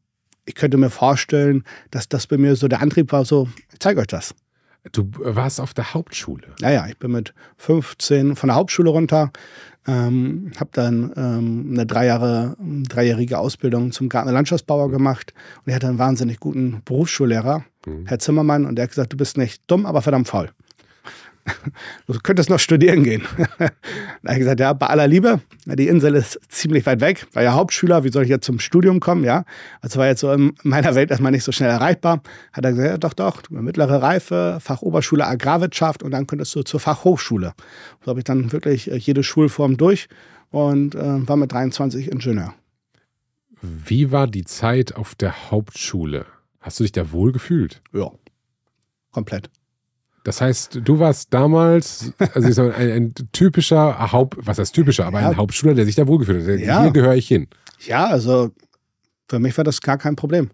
[0.46, 4.00] ich könnte mir vorstellen, dass das bei mir so der Antrieb war, so, ich zeige
[4.00, 4.34] euch das.
[4.92, 6.48] Du warst auf der Hauptschule?
[6.60, 9.32] Naja, ich bin mit 15 von der Hauptschule runter,
[9.86, 15.74] ähm, habe dann ähm, eine drei Jahre, dreijährige Ausbildung zum Garten- Landschaftsbauer gemacht und ich
[15.74, 18.06] hatte einen wahnsinnig guten Berufsschullehrer, mhm.
[18.06, 20.50] Herr Zimmermann, und der hat gesagt, du bist nicht dumm, aber verdammt faul.
[22.06, 23.22] du könntest noch studieren gehen.
[23.58, 27.42] da habe ich gesagt, ja, bei aller Liebe, die Insel ist ziemlich weit weg, war
[27.42, 29.44] ja Hauptschüler, wie soll ich jetzt zum Studium kommen, ja?
[29.80, 32.22] Also war jetzt so in meiner Welt erstmal nicht so schnell erreichbar.
[32.52, 36.80] Hat er gesagt, ja, doch, doch, mittlere Reife, Fachoberschule Agrarwirtschaft und dann könntest du zur
[36.80, 37.54] Fachhochschule.
[38.04, 40.08] So habe ich dann wirklich äh, jede Schulform durch
[40.50, 42.54] und äh, war mit 23 Ingenieur.
[43.60, 46.26] Wie war die Zeit auf der Hauptschule?
[46.60, 47.82] Hast du dich da wohl gefühlt?
[47.92, 48.10] Ja,
[49.10, 49.50] komplett.
[50.24, 55.28] Das heißt, du warst damals, also ein, ein, typischer Haupt, was heißt typischer, aber ja.
[55.30, 56.66] ein Hauptschüler, der sich da wohlgefühlt hat.
[56.66, 56.82] Ja.
[56.82, 57.46] Hier gehöre ich hin.
[57.86, 58.50] Ja, also
[59.28, 60.50] für mich war das gar kein Problem.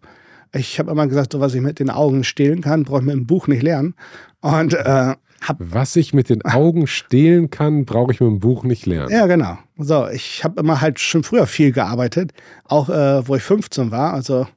[0.53, 3.15] Ich habe immer gesagt, so was ich mit den Augen stehlen kann, brauche ich mit
[3.15, 3.95] dem Buch nicht lernen.
[4.41, 8.65] Und äh, hab, was ich mit den Augen stehlen kann, brauche ich mit dem Buch
[8.65, 9.11] nicht lernen.
[9.11, 9.57] Ja, genau.
[9.79, 12.33] So, ich habe immer halt schon früher viel gearbeitet,
[12.65, 14.13] auch äh, wo ich 15 war.
[14.13, 14.49] Also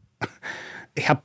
[0.96, 1.22] ich habe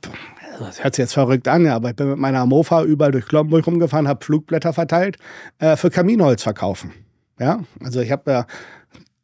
[0.65, 3.25] das hört sich jetzt verrückt an, ja, aber ich bin mit meiner Mofa überall durch
[3.25, 5.17] Kloppenburg rumgefahren, habe Flugblätter verteilt,
[5.59, 6.93] äh, für Kaminholz verkaufen.
[7.39, 8.47] Ja, also ich habe ja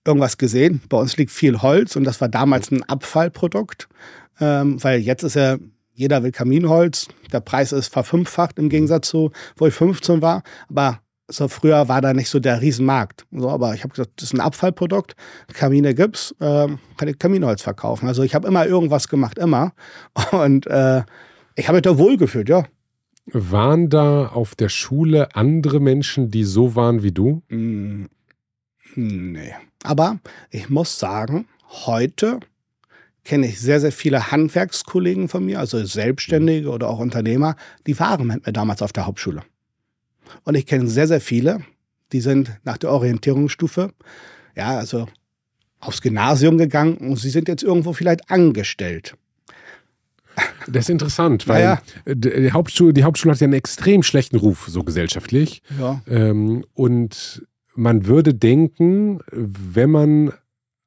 [0.06, 0.82] irgendwas gesehen.
[0.90, 3.90] Bei uns liegt viel Holz und das war damals ein Abfallprodukt,
[4.40, 5.58] ähm, weil jetzt ist ja
[5.96, 7.08] jeder will Kaminholz.
[7.32, 10.44] Der Preis ist verfünffacht im Gegensatz zu, wo ich 15 war.
[10.70, 13.26] Aber so früher war da nicht so der Riesenmarkt.
[13.32, 15.16] So, aber ich habe gesagt, das ist ein Abfallprodukt.
[15.54, 18.08] Kamine gibt's, äh, kann ich Kaminholz verkaufen.
[18.08, 19.74] Also ich habe immer irgendwas gemacht, immer.
[20.32, 21.04] Und äh,
[21.56, 22.66] ich habe mich da wohlgefühlt, ja.
[23.32, 27.42] Waren da auf der Schule andere Menschen, die so waren wie du?
[27.50, 28.06] Mm,
[28.96, 29.54] nee.
[29.84, 30.20] Aber
[30.52, 31.48] ich muss sagen,
[31.86, 32.40] heute
[33.24, 37.56] kenne ich sehr, sehr viele Handwerkskollegen von mir, also Selbstständige oder auch Unternehmer,
[37.88, 39.42] die waren mit mir damals auf der Hauptschule.
[40.44, 41.62] Und ich kenne sehr, sehr viele,
[42.12, 43.94] die sind nach der Orientierungsstufe,
[44.56, 45.08] ja, also
[45.80, 49.16] aufs Gymnasium gegangen und sie sind jetzt irgendwo vielleicht angestellt.
[50.68, 51.82] Das ist interessant, weil ja.
[52.08, 55.62] Die, Hauptschule, die Hauptschule hat ja einen extrem schlechten Ruf, so gesellschaftlich.
[55.80, 56.02] Ja.
[56.08, 60.34] Ähm, und man würde denken, wenn man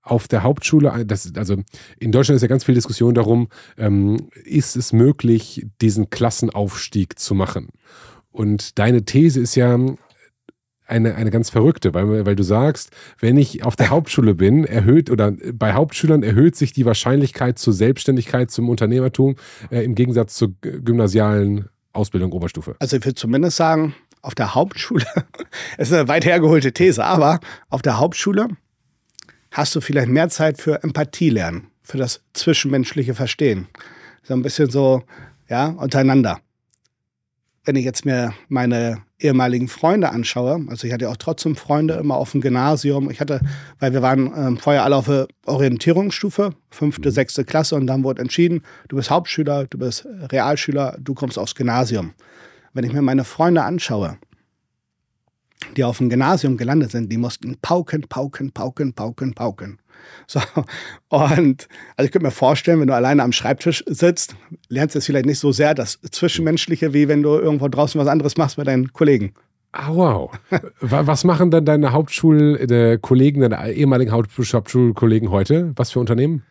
[0.03, 1.57] auf der Hauptschule, das, also
[1.99, 7.35] in Deutschland ist ja ganz viel Diskussion darum, ähm, ist es möglich, diesen Klassenaufstieg zu
[7.35, 7.69] machen?
[8.31, 9.79] Und deine These ist ja
[10.89, 15.11] eine, eine ganz verrückte, weil, weil du sagst, wenn ich auf der Hauptschule bin, erhöht
[15.11, 19.37] oder bei Hauptschülern erhöht sich die Wahrscheinlichkeit zur Selbstständigkeit, zum Unternehmertum
[19.71, 22.77] äh, im Gegensatz zur gymnasialen Ausbildung Oberstufe.
[22.79, 25.05] Also ich würde zumindest sagen, auf der Hauptschule,
[25.77, 28.49] das ist eine weit hergeholte These, aber auf der Hauptschule
[29.51, 33.69] hast du vielleicht mehr Zeit für Empathie lernen, für das zwischenmenschliche Verstehen.
[34.23, 35.03] So ein bisschen so,
[35.49, 36.41] ja, untereinander
[37.69, 41.95] wenn ich jetzt mir meine ehemaligen Freunde anschaue, also ich hatte ja auch trotzdem Freunde
[41.95, 43.11] immer auf dem Gymnasium.
[43.11, 43.43] Ich hatte,
[43.79, 48.23] weil wir waren ähm, vorher alle auf der Orientierungsstufe, fünfte, sechste Klasse und dann wurde
[48.23, 52.15] entschieden, du bist Hauptschüler, du bist Realschüler, du kommst aufs Gymnasium.
[52.73, 54.17] Wenn ich mir meine Freunde anschaue,
[55.77, 59.79] die auf dem Gymnasium gelandet sind, die mussten pauken, pauken, pauken, pauken, pauken.
[60.27, 60.41] So,
[61.09, 64.37] und also ich könnte mir vorstellen, wenn du alleine am Schreibtisch sitzt,
[64.69, 68.09] lernst du es vielleicht nicht so sehr das Zwischenmenschliche, wie wenn du irgendwo draußen was
[68.09, 69.35] anderes machst mit deinen Kollegen.
[69.73, 70.31] Ah, wow.
[70.81, 75.73] Was machen dann deine Hauptschulkollegen, deine ehemaligen Hauptschulkollegen heute?
[75.77, 76.43] Was für Unternehmen?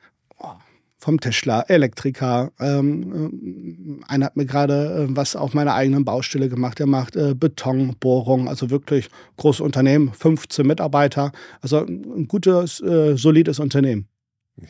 [0.97, 2.51] Vom Tischler, Elektriker.
[2.59, 6.79] Ähm, äh, einer hat mir gerade äh, was auf meiner eigenen Baustelle gemacht.
[6.79, 11.31] Der macht äh, Betonbohrung, also wirklich großes Unternehmen, 15 Mitarbeiter.
[11.61, 14.07] Also ein gutes, äh, solides Unternehmen.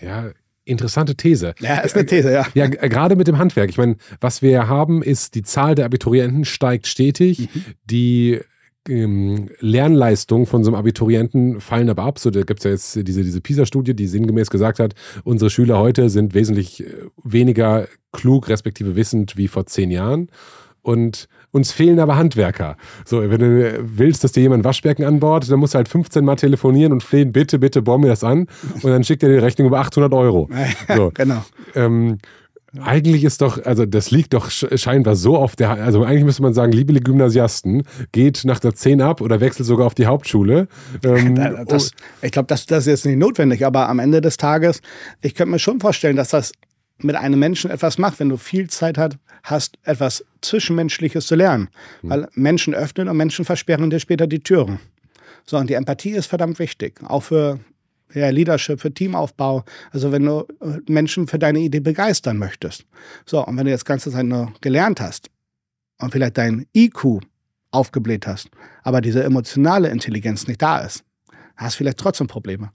[0.02, 0.32] Ja,
[0.66, 1.56] interessante These.
[1.60, 2.46] Ja, ist eine These, ja.
[2.54, 3.70] Ja, gerade mit dem Handwerk.
[3.70, 7.40] Ich meine, was wir haben, ist, die Zahl der Abiturienten steigt stetig.
[7.40, 7.64] Mhm.
[7.86, 8.42] Die
[8.90, 12.20] ähm, Lernleistungen von so einem Abiturienten fallen aber ab.
[12.20, 15.80] So, da gibt es ja jetzt diese, diese PISA-Studie, die sinngemäß gesagt hat, unsere Schüler
[15.80, 20.30] heute sind wesentlich äh, weniger klug, respektive wissend wie vor zehn Jahren.
[20.82, 22.78] Und uns fehlen aber Handwerker.
[23.04, 26.38] So, wenn du willst, dass dir jemand Waschbecken anbaut, dann musst du halt 15 Mal
[26.38, 28.48] telefonieren und flehen, bitte, bitte, baue mir das an.
[28.76, 30.50] Und dann schickt er dir die Rechnung über 800 Euro.
[30.96, 31.12] So.
[31.14, 31.44] genau.
[31.76, 32.20] Ähm,
[32.84, 36.54] eigentlich ist doch, also das liegt doch scheinbar so auf der, also eigentlich müsste man
[36.54, 40.68] sagen, liebe Gymnasiasten, geht nach der 10 ab oder wechselt sogar auf die Hauptschule.
[41.04, 41.36] Ähm,
[41.68, 44.82] das, ich glaube, das, das ist jetzt nicht notwendig, aber am Ende des Tages,
[45.22, 46.52] ich könnte mir schon vorstellen, dass das
[47.00, 51.70] mit einem Menschen etwas macht, wenn du viel Zeit hat, hast, etwas Zwischenmenschliches zu lernen.
[52.02, 52.10] Hm.
[52.10, 54.80] Weil Menschen öffnen und Menschen versperren dir später die Türen.
[55.46, 57.60] So, und die Empathie ist verdammt wichtig, auch für
[58.14, 59.64] ja, Leadership, für Teamaufbau.
[59.92, 62.86] Also wenn du äh, Menschen für deine Idee begeistern möchtest.
[63.26, 65.30] So, und wenn du jetzt ganze Zeit nur gelernt hast
[66.00, 67.22] und vielleicht dein IQ
[67.72, 68.50] aufgebläht hast,
[68.84, 71.04] aber diese emotionale Intelligenz nicht da ist,
[71.56, 72.72] hast du vielleicht trotzdem Probleme.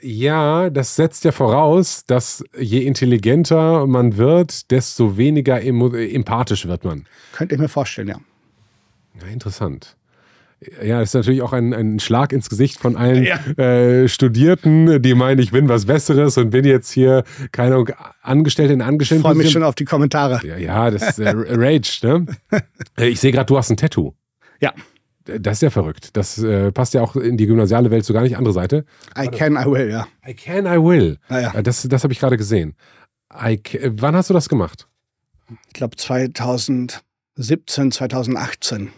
[0.00, 7.06] Ja, das setzt ja voraus, dass je intelligenter man wird, desto weniger empathisch wird man.
[7.32, 8.20] Könnte ich mir vorstellen, ja.
[9.20, 9.97] Ja, interessant.
[10.82, 13.36] Ja, das ist natürlich auch ein, ein Schlag ins Gesicht von allen ja.
[13.56, 17.90] äh, Studierten, die meinen, ich bin was Besseres und bin jetzt hier, keine Ahnung,
[18.22, 19.20] Angestellte in Angestellten.
[19.20, 20.40] Ich freue mich schon auf die Kommentare.
[20.44, 22.26] Ja, ja das ist äh, Rage, ne?
[22.96, 24.14] Äh, ich sehe gerade, du hast ein Tattoo.
[24.60, 24.72] Ja.
[25.24, 26.16] Das ist ja verrückt.
[26.16, 28.36] Das äh, passt ja auch in die gymnasiale Welt so gar nicht.
[28.36, 28.86] Andere Seite.
[29.16, 30.08] I can, I will, ja.
[30.26, 31.18] I can, I will.
[31.28, 31.62] Ah, ja.
[31.62, 32.74] Das, das habe ich gerade gesehen.
[33.32, 34.88] I, wann hast du das gemacht?
[35.68, 38.90] Ich glaube 2017, 2018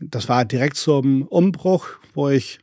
[0.00, 2.58] das war direkt zum Umbruch, wo ich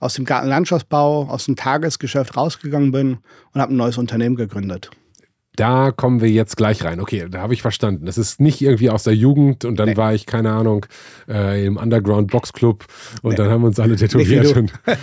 [0.00, 3.18] aus dem Gartenlandschaftsbau, aus dem Tagesgeschäft rausgegangen bin
[3.52, 4.90] und habe ein neues Unternehmen gegründet.
[5.56, 7.00] Da kommen wir jetzt gleich rein.
[7.00, 8.06] Okay, da habe ich verstanden.
[8.06, 9.96] Das ist nicht irgendwie aus der Jugend und dann nee.
[9.96, 10.86] war ich, keine Ahnung,
[11.28, 12.84] äh, im Underground Boxclub
[13.22, 13.36] und nee.
[13.36, 14.56] dann haben wir uns alle tätowiert.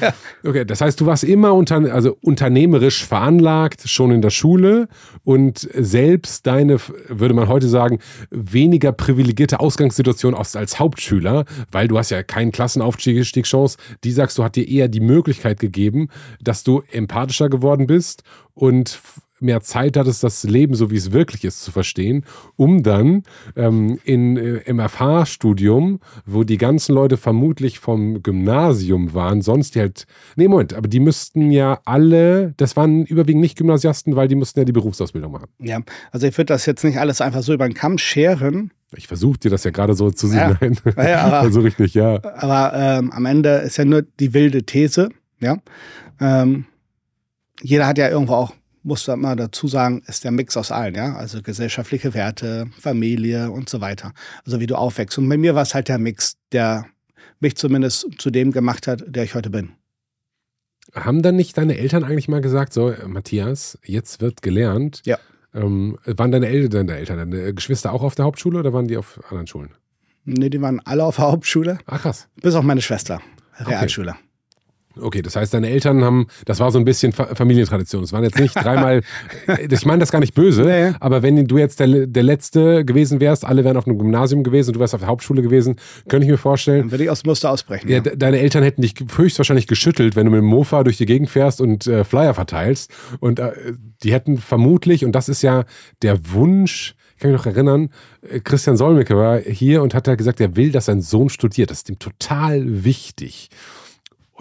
[0.44, 4.90] okay, das heißt, du warst immer unter, also unternehmerisch veranlagt, schon in der Schule
[5.24, 12.10] und selbst deine, würde man heute sagen, weniger privilegierte Ausgangssituation als Hauptschüler, weil du hast
[12.10, 16.10] ja keinen Klassenaufstiegschance, die sagst du, hat dir eher die Möglichkeit gegeben,
[16.42, 19.00] dass du empathischer geworden bist und
[19.42, 22.26] mehr Zeit hattest, das Leben so wie es wirklich ist zu verstehen,
[22.56, 23.24] um dann
[23.56, 29.80] ähm, in, äh, im FH-Studium, wo die ganzen Leute vermutlich vom Gymnasium waren, sonst die
[29.80, 34.36] halt, nee, Moment, aber die müssten ja alle, das waren überwiegend nicht Gymnasiasten, weil die
[34.36, 35.48] mussten ja die Berufsausbildung machen.
[35.60, 35.80] Ja,
[36.12, 38.72] also ich würde das jetzt nicht alles einfach so über den Kamm scheren.
[38.96, 40.58] Ich versuche dir das ja gerade so zu sehen.
[40.98, 42.20] Ja, ja, aber, also richtig, ja.
[42.36, 45.58] Aber ähm, am Ende ist ja nur die wilde These, ja.
[46.20, 46.66] Ähm,
[47.62, 50.96] jeder hat ja irgendwo auch muss man mal dazu sagen, ist der Mix aus allen,
[50.96, 51.16] ja.
[51.16, 54.14] Also gesellschaftliche Werte, Familie und so weiter.
[54.46, 55.18] Also wie du aufwächst.
[55.18, 56.86] Und bei mir war es halt der Mix, der
[57.40, 59.72] mich zumindest zu dem gemacht hat, der ich heute bin.
[60.94, 65.02] Haben dann nicht deine Eltern eigentlich mal gesagt, so, Matthias, jetzt wird gelernt?
[65.06, 65.18] Ja.
[65.54, 68.98] Ähm, waren deine Eltern, deine Eltern, deine Geschwister auch auf der Hauptschule oder waren die
[68.98, 69.72] auf anderen Schulen?
[70.24, 71.80] Nee, die waren alle auf der Hauptschule.
[71.86, 72.28] Ach krass.
[72.42, 73.22] Bis auf meine Schwester,
[73.60, 74.12] Realschule.
[74.12, 74.20] Okay.
[75.00, 78.04] Okay, das heißt, deine Eltern haben, das war so ein bisschen Familientradition.
[78.04, 79.02] Es waren jetzt nicht dreimal,
[79.70, 80.94] ich meine das gar nicht böse, nee.
[81.00, 84.70] aber wenn du jetzt der, der Letzte gewesen wärst, alle wären auf einem Gymnasium gewesen
[84.70, 85.76] und du wärst auf der Hauptschule gewesen,
[86.10, 86.82] könnte ich mir vorstellen.
[86.82, 87.90] Dann würde ich aus dem Muster ausbrechen.
[87.90, 91.06] Ja, ja, Deine Eltern hätten dich höchstwahrscheinlich geschüttelt, wenn du mit dem Mofa durch die
[91.06, 92.92] Gegend fährst und äh, Flyer verteilst.
[93.20, 93.52] Und äh,
[94.04, 95.64] die hätten vermutlich, und das ist ja
[96.02, 97.90] der Wunsch, ich kann mich noch erinnern,
[98.30, 101.72] äh, Christian Solmecke war hier und hat da gesagt, er will, dass sein Sohn studiert.
[101.72, 103.50] Das ist ihm total wichtig.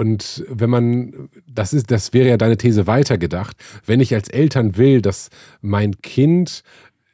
[0.00, 4.78] Und wenn man, das ist, das wäre ja deine These weitergedacht, wenn ich als Eltern
[4.78, 5.28] will, dass
[5.60, 6.62] mein Kind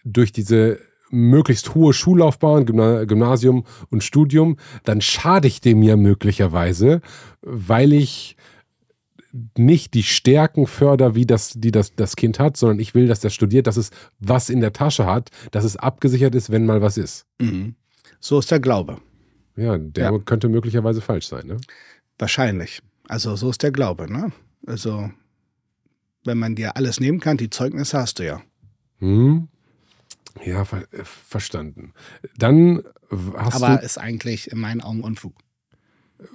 [0.05, 0.79] durch diese
[1.11, 7.01] möglichst hohe Schullaufbahn, Gymnasium und Studium, dann schade ich dem ja möglicherweise,
[7.43, 8.37] weil ich
[9.59, 13.19] nicht die Stärken förder, wie das, die das, das Kind hat, sondern ich will, dass
[13.19, 16.83] der studiert, dass es was in der Tasche hat, dass es abgesichert ist, wenn mal
[16.83, 17.27] was ist.
[17.41, 17.75] Mhm.
[18.21, 18.99] So ist der Glaube.
[19.57, 20.19] Ja, der ja.
[20.19, 21.49] könnte möglicherweise falsch sein.
[21.49, 21.57] Ne?
[22.19, 22.83] Wahrscheinlich.
[23.09, 24.33] Also so ist der Glaube, ne?
[24.67, 25.11] Also,
[26.25, 28.43] wenn man dir alles nehmen kann, die Zeugnisse hast du ja.
[28.99, 29.49] Hm.
[30.45, 31.93] Ja, ver äh, verstanden.
[32.37, 32.83] Dann
[33.37, 33.73] hast Aber du.
[33.75, 35.35] Aber ist eigentlich in meinen Augen Unfug.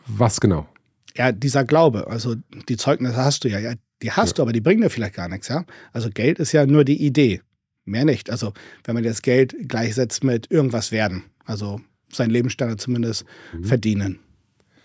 [0.07, 0.67] Was genau?
[1.15, 2.07] Ja, dieser Glaube.
[2.07, 2.35] Also
[2.69, 3.59] die Zeugnisse hast du ja.
[3.59, 4.35] ja die hast ja.
[4.35, 5.65] du, aber die bringen dir vielleicht gar nichts, ja.
[5.93, 7.41] Also Geld ist ja nur die Idee.
[7.85, 8.29] Mehr nicht.
[8.29, 11.23] Also wenn man das Geld gleichsetzt mit irgendwas werden.
[11.45, 13.63] Also sein Lebensstandard zumindest mhm.
[13.63, 14.19] verdienen.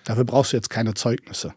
[0.07, 1.53] Dafür brauchst du jetzt keine Zeugnisse.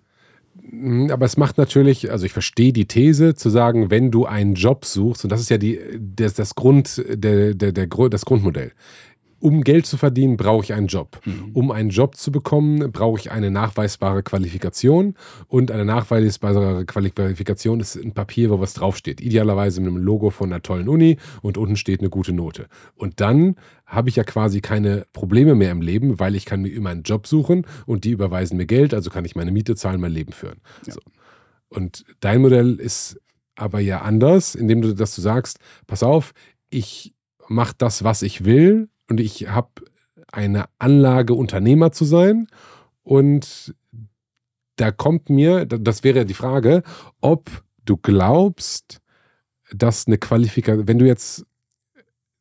[0.61, 4.55] Mhm, aber es macht natürlich, also ich verstehe die These, zu sagen, wenn du einen
[4.55, 8.73] Job suchst, und das ist ja die, das, das Grund, der, der, der, das Grundmodell
[9.39, 11.19] um Geld zu verdienen, brauche ich einen Job.
[11.25, 11.51] Mhm.
[11.53, 15.15] Um einen Job zu bekommen, brauche ich eine nachweisbare Qualifikation.
[15.47, 19.21] Und eine nachweisbare Qualifikation ist ein Papier, wo was draufsteht.
[19.21, 22.67] Idealerweise mit einem Logo von einer tollen Uni und unten steht eine gute Note.
[22.95, 23.55] Und dann
[23.89, 27.03] habe ich ja quasi keine Probleme mehr im Leben, weil ich kann mir immer einen
[27.03, 30.31] Job suchen und die überweisen mir Geld, also kann ich meine Miete zahlen, mein Leben
[30.31, 30.61] führen.
[30.85, 30.93] Ja.
[30.93, 30.99] So.
[31.69, 33.19] Und dein Modell ist
[33.55, 36.33] aber ja anders, indem du, dass du sagst, pass auf,
[36.69, 37.13] ich
[37.47, 39.69] mache das, was ich will und ich habe
[40.31, 42.47] eine Anlage, Unternehmer zu sein.
[43.03, 43.75] Und
[44.75, 46.83] da kommt mir, das wäre die Frage,
[47.21, 47.49] ob
[47.85, 49.01] du glaubst,
[49.71, 51.45] dass eine Qualifikation, wenn du jetzt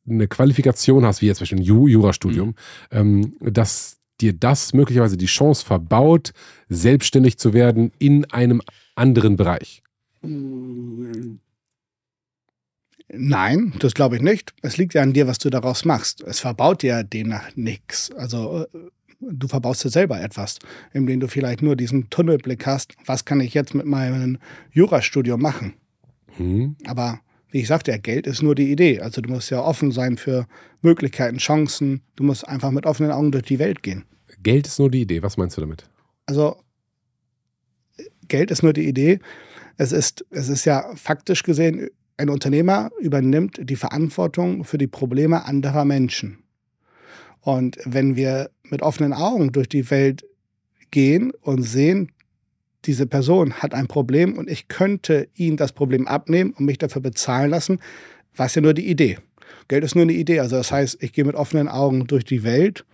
[0.07, 2.53] eine Qualifikation hast, wie jetzt zum Beispiel ein Jurastudium, mhm.
[2.91, 6.33] ähm, dass dir das möglicherweise die Chance verbaut,
[6.67, 8.61] selbstständig zu werden in einem
[8.95, 9.81] anderen Bereich.
[13.11, 14.53] Nein, das glaube ich nicht.
[14.61, 16.21] Es liegt ja an dir, was du daraus machst.
[16.21, 18.11] Es verbaut dir demnach nichts.
[18.11, 18.67] Also äh,
[19.19, 20.59] du verbaust dir selber etwas,
[20.93, 22.95] indem du vielleicht nur diesen Tunnelblick hast.
[23.05, 24.37] Was kann ich jetzt mit meinem
[24.71, 25.73] Jurastudium machen?
[26.37, 26.75] Hm.
[26.85, 27.19] Aber
[27.51, 28.99] wie ich sagte, Geld ist nur die Idee.
[28.99, 30.47] Also du musst ja offen sein für
[30.81, 32.01] Möglichkeiten, Chancen.
[32.15, 34.05] Du musst einfach mit offenen Augen durch die Welt gehen.
[34.43, 35.23] Geld ist nur die Idee.
[35.23, 35.89] Was meinst du damit?
[36.25, 36.57] Also
[38.27, 39.19] Geld ist nur die Idee.
[39.77, 45.45] Es ist, es ist ja faktisch gesehen ein Unternehmer übernimmt die Verantwortung für die Probleme
[45.45, 46.43] anderer Menschen.
[47.39, 50.25] Und wenn wir mit offenen Augen durch die Welt
[50.91, 52.11] gehen und sehen,
[52.85, 57.01] diese Person hat ein Problem und ich könnte ihn das Problem abnehmen und mich dafür
[57.01, 57.79] bezahlen lassen,
[58.35, 59.17] war es ja nur die Idee.
[59.67, 60.39] Geld ist nur eine Idee.
[60.39, 62.85] Also das heißt, ich gehe mit offenen Augen durch die Welt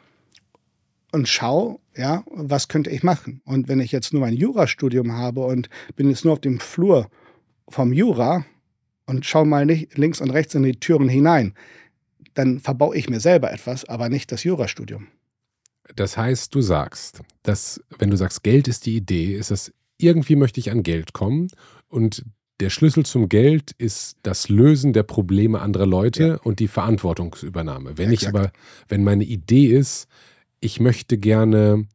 [1.11, 3.41] und schaue, ja, was könnte ich machen?
[3.45, 7.09] Und wenn ich jetzt nur mein Jurastudium habe und bin jetzt nur auf dem Flur
[7.69, 8.45] vom Jura,
[9.05, 11.53] und schaue mal nicht links und rechts in die Türen hinein,
[12.33, 15.07] dann verbaue ich mir selber etwas, aber nicht das Jurastudium.
[15.95, 20.36] Das heißt, du sagst, dass, wenn du sagst, Geld ist die Idee, ist es, irgendwie
[20.36, 21.47] möchte ich an Geld kommen
[21.88, 22.25] und
[22.59, 26.36] der Schlüssel zum Geld ist das Lösen der Probleme anderer Leute ja.
[26.36, 27.97] und die Verantwortungsübernahme.
[27.97, 28.21] Wenn Exakt.
[28.21, 28.51] ich aber,
[28.88, 30.07] wenn meine Idee ist,
[30.61, 31.86] ich möchte gerne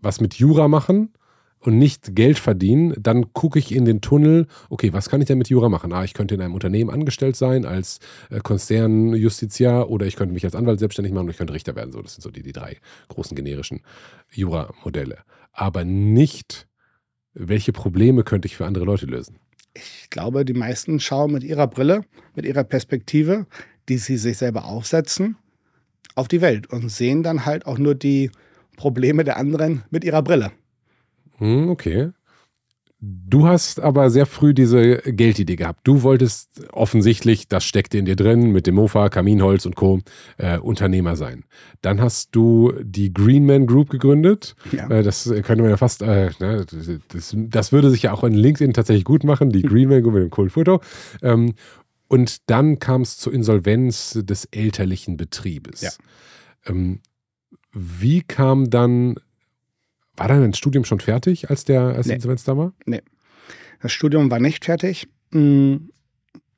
[0.00, 1.12] was mit Jura machen
[1.60, 5.38] und nicht Geld verdienen, dann gucke ich in den Tunnel, okay, was kann ich denn
[5.38, 5.92] mit Jura machen?
[5.92, 7.98] Ah, ich könnte in einem Unternehmen angestellt sein als
[8.30, 11.92] äh, Konzernjustiziar oder ich könnte mich als Anwalt selbstständig machen und ich könnte Richter werden.
[11.92, 12.76] So, das sind so die, die drei
[13.08, 13.80] großen generischen
[14.32, 15.18] Jura-Modelle.
[15.52, 16.68] Aber nicht,
[17.34, 19.38] welche Probleme könnte ich für andere Leute lösen?
[19.74, 22.02] Ich glaube, die meisten schauen mit ihrer Brille,
[22.34, 23.46] mit ihrer Perspektive,
[23.88, 25.36] die sie sich selber aufsetzen,
[26.14, 28.30] auf die Welt und sehen dann halt auch nur die
[28.76, 30.52] Probleme der anderen mit ihrer Brille.
[31.38, 32.10] Hm, okay.
[33.00, 35.82] Du hast aber sehr früh diese Geldidee gehabt.
[35.84, 40.00] Du wolltest offensichtlich, das steckte in dir drin, mit dem Mofa, Kaminholz und Co.
[40.36, 41.44] Äh, Unternehmer sein.
[41.80, 44.56] Dann hast du die Greenman Group gegründet.
[44.72, 44.90] Ja.
[44.90, 46.66] Äh, das könnte man ja fast, äh, ne,
[47.12, 50.24] das, das, würde sich ja auch in LinkedIn tatsächlich gut machen, die Greenman Group mit
[50.24, 50.80] dem coolen Foto.
[51.22, 51.54] Ähm,
[52.08, 55.82] und dann kam es zur Insolvenz des elterlichen Betriebes.
[55.82, 55.90] Ja.
[56.66, 57.00] Ähm,
[57.72, 59.14] wie kam dann
[60.18, 62.14] war dann dein Studium schon fertig, als der als nee.
[62.14, 62.72] Insolvenz da war?
[62.86, 63.02] Nee.
[63.80, 65.08] Das Studium war nicht fertig.
[65.32, 65.90] Hm,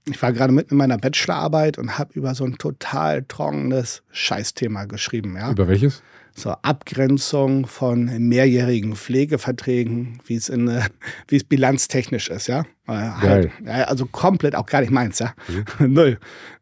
[0.07, 4.87] ich war gerade mitten in meiner Bachelorarbeit und habe über so ein total trockenes Scheißthema
[4.87, 5.37] geschrieben.
[5.37, 5.51] Ja?
[5.51, 6.03] Über welches?
[6.35, 10.69] So Abgrenzung von mehrjährigen Pflegeverträgen, wie es in
[11.29, 12.61] wie es bilanztechnisch ist, ja.
[12.87, 15.35] Äh, halt, also komplett auch gar nicht meins, ja.
[15.79, 15.93] Mhm.
[15.93, 16.19] Null.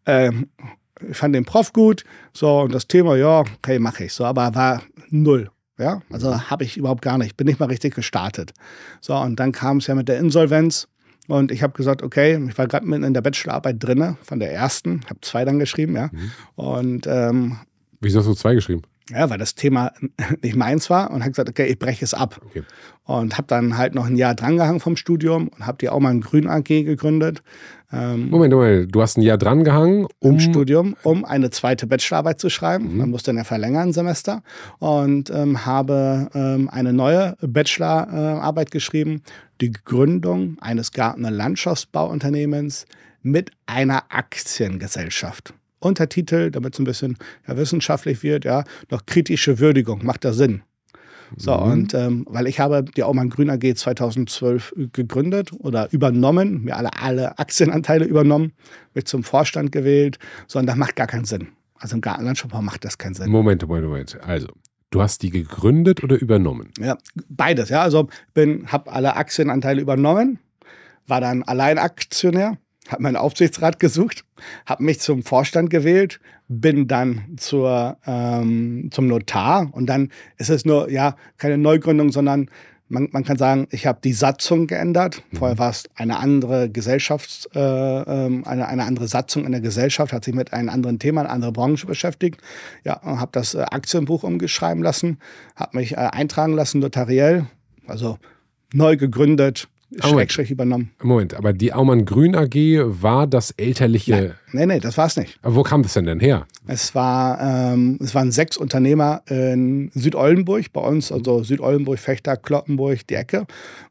[0.06, 0.48] Ähm,
[1.08, 4.52] ich fand den Prof gut, so und das Thema, ja, okay, mache ich so, aber
[4.54, 5.48] war null.
[5.78, 8.52] Ja, also habe ich überhaupt gar nicht, bin nicht mal richtig gestartet.
[9.00, 10.88] So, und dann kam es ja mit der Insolvenz.
[11.28, 14.52] Und ich habe gesagt, okay, ich war gerade mitten in der Bachelorarbeit drinne, von der
[14.52, 16.08] ersten, habe zwei dann geschrieben, ja.
[16.10, 16.32] Mhm.
[16.56, 17.58] Und ähm,
[18.00, 18.82] wieso hast du zwei geschrieben?
[19.10, 19.92] Ja, weil das Thema
[20.42, 22.40] nicht meins war und habe gesagt, okay, ich breche es ab.
[22.46, 22.62] Okay.
[23.04, 26.10] Und habe dann halt noch ein Jahr drangehangen vom Studium und habe die auch mal
[26.10, 27.42] ein Grün AG gegründet.
[27.90, 32.38] Ähm, Moment, Moment, du hast ein Jahr drangehangen, um im Studium, um eine zweite Bachelorarbeit
[32.38, 32.92] zu schreiben.
[32.92, 32.98] Mhm.
[32.98, 34.42] Man musste dann ja verlängern ein Semester
[34.78, 39.22] und ähm, habe ähm, eine neue Bachelorarbeit geschrieben,
[39.62, 42.84] die Gründung eines Gartner Landschaftsbauunternehmens
[43.22, 45.54] mit einer Aktiengesellschaft.
[45.80, 47.16] Untertitel, damit es ein bisschen
[47.46, 50.62] ja, wissenschaftlich wird, ja, noch kritische Würdigung, macht da Sinn.
[51.36, 51.72] So, mhm.
[51.72, 56.90] und ähm, weil ich habe die Aumann Grün AG 2012 gegründet oder übernommen, mir alle,
[56.98, 58.52] alle Aktienanteile übernommen,
[58.94, 61.48] mich zum Vorstand gewählt, sondern das macht gar keinen Sinn.
[61.74, 63.30] Also im Gartenlandschaftsbau macht das keinen Sinn.
[63.30, 64.18] Moment, Moment, Moment.
[64.22, 64.48] Also,
[64.90, 66.70] du hast die gegründet oder übernommen?
[66.80, 66.96] Ja,
[67.28, 67.82] beides, ja.
[67.82, 70.38] Also bin, habe alle Aktienanteile übernommen,
[71.06, 72.56] war dann Alleinaktionär
[72.88, 74.24] habe meinen Aufsichtsrat gesucht,
[74.66, 80.64] habe mich zum Vorstand gewählt, bin dann zur, ähm, zum Notar und dann ist es
[80.64, 82.48] nur, ja, keine Neugründung, sondern
[82.88, 85.22] man, man kann sagen, ich habe die Satzung geändert.
[85.30, 85.36] Mhm.
[85.36, 90.12] Vorher war es eine andere Gesellschafts-, äh, ähm, eine, eine andere Satzung in der Gesellschaft,
[90.12, 92.40] hat sich mit einem anderen Thema, einer anderen Branche beschäftigt.
[92.84, 95.18] Ja, habe das äh, Aktienbuch umgeschreiben lassen,
[95.54, 97.46] habe mich äh, eintragen lassen notariell,
[97.86, 98.18] also
[98.72, 99.68] neu gegründet,
[100.00, 100.90] Schrägstrich übernommen.
[101.02, 104.34] Moment, aber die Aumann Grün AG war das elterliche.
[104.52, 105.38] Nein, nee, nee, das war es nicht.
[105.42, 106.46] Aber wo kam das denn denn her?
[106.66, 113.06] Es, war, ähm, es waren sechs Unternehmer in Südoldenburg, bei uns, also Südoldenburg, Fechter, Kloppenburg,
[113.06, 113.46] die Ecke.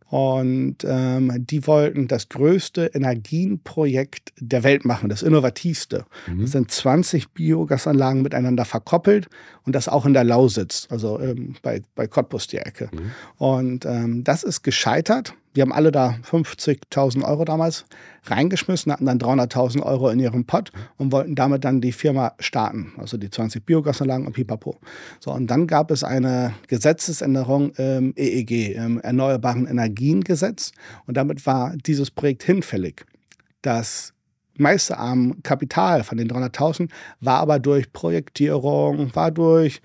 [0.10, 6.06] Und ähm, die wollten das größte Energienprojekt der Welt machen, das innovativste.
[6.28, 6.42] Mhm.
[6.42, 9.28] Das sind 20 Biogasanlagen miteinander verkoppelt
[9.66, 12.90] und das auch in der Lausitz, also ähm, bei, bei Cottbus die Ecke.
[12.94, 13.12] Mhm.
[13.38, 15.34] Und ähm, das ist gescheitert.
[15.56, 17.86] Die haben alle da 50.000 Euro damals
[18.26, 22.94] reingeschmissen, hatten dann 300.000 Euro in ihrem Pott und wollten damit dann die Firma starten,
[22.98, 24.80] also die 20 Biogasanlagen und Pipapo.
[25.20, 30.74] So, und dann gab es eine Gesetzesänderung im EEG, im Erneuerbaren Energiengesetz.
[31.08, 33.06] Und damit war dieses Projekt hinfällig.
[33.62, 34.14] Das
[34.58, 36.90] meiste am Kapital von den 300.000
[37.20, 39.82] war aber durch Projektierung, war durch,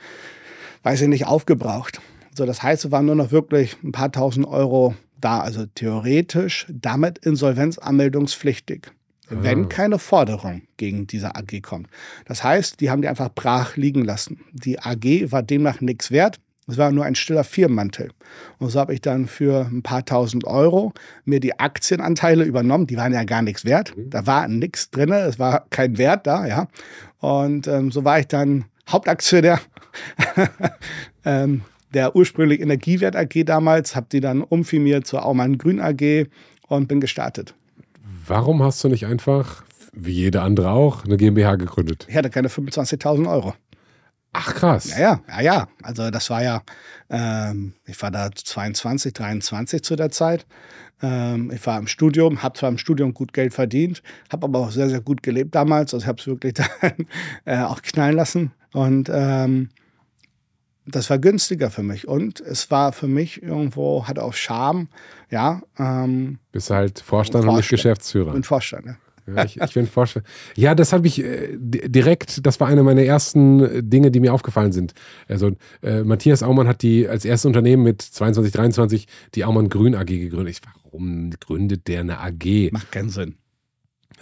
[0.82, 2.00] weiß ich nicht, aufgebraucht.
[2.34, 4.94] So, das heißt, es waren nur noch wirklich ein paar tausend Euro
[5.24, 8.88] da also theoretisch damit insolvenzanmeldungspflichtig,
[9.28, 9.34] ah.
[9.40, 11.88] wenn keine Forderung gegen diese AG kommt.
[12.26, 14.40] Das heißt, die haben die einfach brach liegen lassen.
[14.52, 16.38] Die AG war demnach nichts wert.
[16.68, 18.12] Es war nur ein stiller Firmenmantel.
[18.58, 20.92] Und so habe ich dann für ein paar tausend Euro
[21.24, 22.86] mir die Aktienanteile übernommen.
[22.86, 23.96] Die waren ja gar nichts wert.
[23.96, 24.10] Mhm.
[24.10, 25.10] Da war nichts drin.
[25.10, 26.68] Es war kein Wert da, ja.
[27.18, 29.60] Und ähm, so war ich dann Hauptaktionär
[31.24, 31.62] ähm,
[31.95, 36.26] der ursprünglich Energiewert AG damals, habe die dann umfirmiert zur Aumann Grün AG
[36.68, 37.55] und bin gestartet.
[38.26, 42.07] Warum hast du nicht einfach, wie jeder andere auch, eine GmbH gegründet?
[42.09, 43.55] Ich hatte keine 25.000 Euro.
[44.32, 44.90] Ach krass.
[44.90, 45.68] Ja, ja, ja, ja.
[45.82, 46.62] Also das war ja,
[47.11, 50.47] ähm, ich war da 22, 23 zu der Zeit.
[51.03, 54.70] Ähm, ich war im Studium, habe zwar im Studium gut Geld verdient, habe aber auch
[54.70, 55.93] sehr, sehr gut gelebt damals.
[55.93, 57.07] Also ich habe es wirklich dann
[57.45, 58.53] äh, auch knallen lassen.
[58.72, 59.68] Und ähm,
[60.87, 62.09] das war günstiger für mich.
[62.09, 64.89] Und es war für mich irgendwo, hatte auch Charme,
[65.30, 65.62] ja.
[65.78, 68.35] Ähm, Bist du halt Vorstand, und nicht Geschäftsführer.
[68.35, 68.97] Und Vorstand, ja.
[69.26, 70.26] Ja, ich, ich bin Vorstand.
[70.57, 74.72] Ja, das habe ich äh, direkt, das war eine meiner ersten Dinge, die mir aufgefallen
[74.72, 74.95] sind.
[75.28, 75.53] Also
[75.83, 79.07] äh, Matthias Aumann hat die als erstes Unternehmen mit 22, 23
[79.37, 80.57] die Aumann Grün AG gegründet.
[80.57, 82.72] Ich, warum gründet der eine AG?
[82.72, 83.37] Macht keinen Sinn.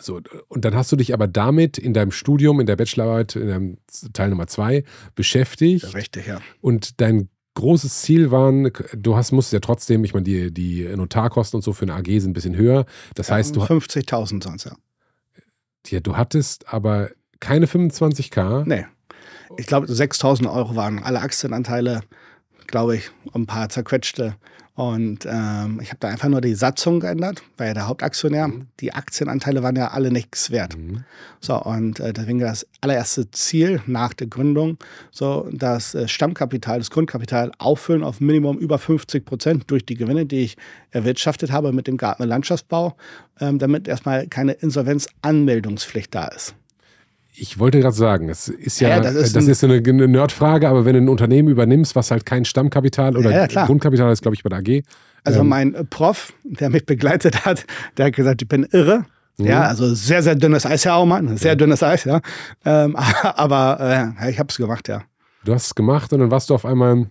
[0.00, 3.48] So, und dann hast du dich aber damit in deinem Studium, in der Bachelorarbeit, in
[3.48, 3.78] deinem
[4.12, 4.84] Teil Nummer zwei
[5.14, 5.94] beschäftigt.
[5.94, 6.40] Richtig, ja.
[6.60, 11.58] Und dein großes Ziel waren, du hast, musst ja trotzdem, ich meine, die, die Notarkosten
[11.58, 12.86] und so für eine AG sind ein bisschen höher.
[13.14, 14.72] Das ja, heißt, du 50.000 sonst, ja.
[15.88, 18.64] Ja, du hattest aber keine 25k.
[18.66, 18.86] Nee.
[19.56, 22.02] Ich glaube, 6.000 Euro waren alle Aktienanteile,
[22.66, 24.36] glaube ich, ein paar zerquetschte
[24.80, 28.48] und ähm, ich habe da einfach nur die Satzung geändert, war ja der Hauptaktionär.
[28.48, 28.68] Mhm.
[28.80, 30.74] Die Aktienanteile waren ja alle nichts wert.
[30.74, 31.04] Mhm.
[31.38, 34.78] So, und äh, deswegen das allererste Ziel nach der Gründung,
[35.10, 40.24] so das äh, Stammkapital, das Grundkapital auffüllen auf Minimum über 50 Prozent durch die Gewinne,
[40.24, 40.56] die ich
[40.92, 42.96] erwirtschaftet habe mit dem Gartner Landschaftsbau,
[43.38, 46.54] ähm, damit erstmal keine Insolvenzanmeldungspflicht da ist
[47.40, 50.68] ich wollte gerade sagen, es ist ja, ja das ist, das ist eine, eine Nerdfrage,
[50.68, 54.34] aber wenn du ein Unternehmen übernimmst, was halt kein Stammkapital oder ja, Grundkapital ist, glaube
[54.34, 54.82] ich, bei der AG.
[55.24, 57.64] Also ähm, mein Prof, der mich begleitet hat,
[57.96, 59.06] der hat gesagt, ich bin irre.
[59.38, 59.46] Mhm.
[59.46, 61.36] Ja, also sehr, sehr dünnes Eis, auch mal.
[61.38, 62.20] Sehr dünnes Eis, ja.
[62.64, 65.02] Ähm, aber äh, ich habe es gemacht, ja.
[65.44, 67.06] Du hast es gemacht und dann warst du auf einmal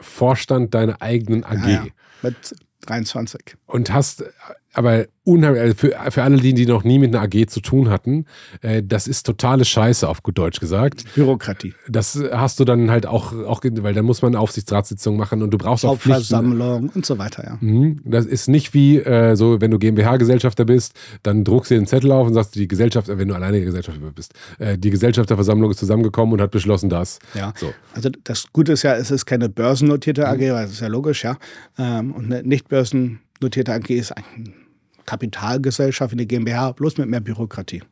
[0.00, 1.66] Vorstand deiner eigenen AG.
[1.66, 1.86] Ja,
[2.22, 2.36] mit
[2.82, 3.56] 23.
[3.66, 4.24] Und hast
[4.72, 7.90] aber unheimlich, also für, für alle, die, die noch nie mit einer AG zu tun
[7.90, 8.26] hatten,
[8.62, 11.04] äh, das ist totale Scheiße, auf gut Deutsch gesagt.
[11.14, 11.74] Bürokratie.
[11.88, 15.58] Das hast du dann halt auch, auch weil dann muss man Aufsichtsratssitzung machen und du
[15.58, 17.58] brauchst auch Hauptversammlung und so weiter, ja.
[17.60, 18.00] Mhm.
[18.04, 21.86] Das ist nicht wie äh, so, wenn du GmbH-Gesellschafter bist, dann druckst du dir den
[21.86, 25.78] Zettel auf und sagst, die Gesellschaft, wenn du alleine Gesellschafter bist, äh, die Gesellschafterversammlung ist
[25.78, 27.18] zusammengekommen und hat beschlossen das.
[27.34, 27.52] Ja.
[27.56, 27.72] So.
[27.94, 30.52] Also das Gute ist ja, es ist keine börsennotierte AG, mhm.
[30.52, 31.36] weil das ist ja logisch, ja.
[31.78, 34.54] Ähm, und eine nicht börsennotierte AG ist ein
[35.10, 37.82] Kapitalgesellschaft, eine GmbH, bloß mit mehr Bürokratie.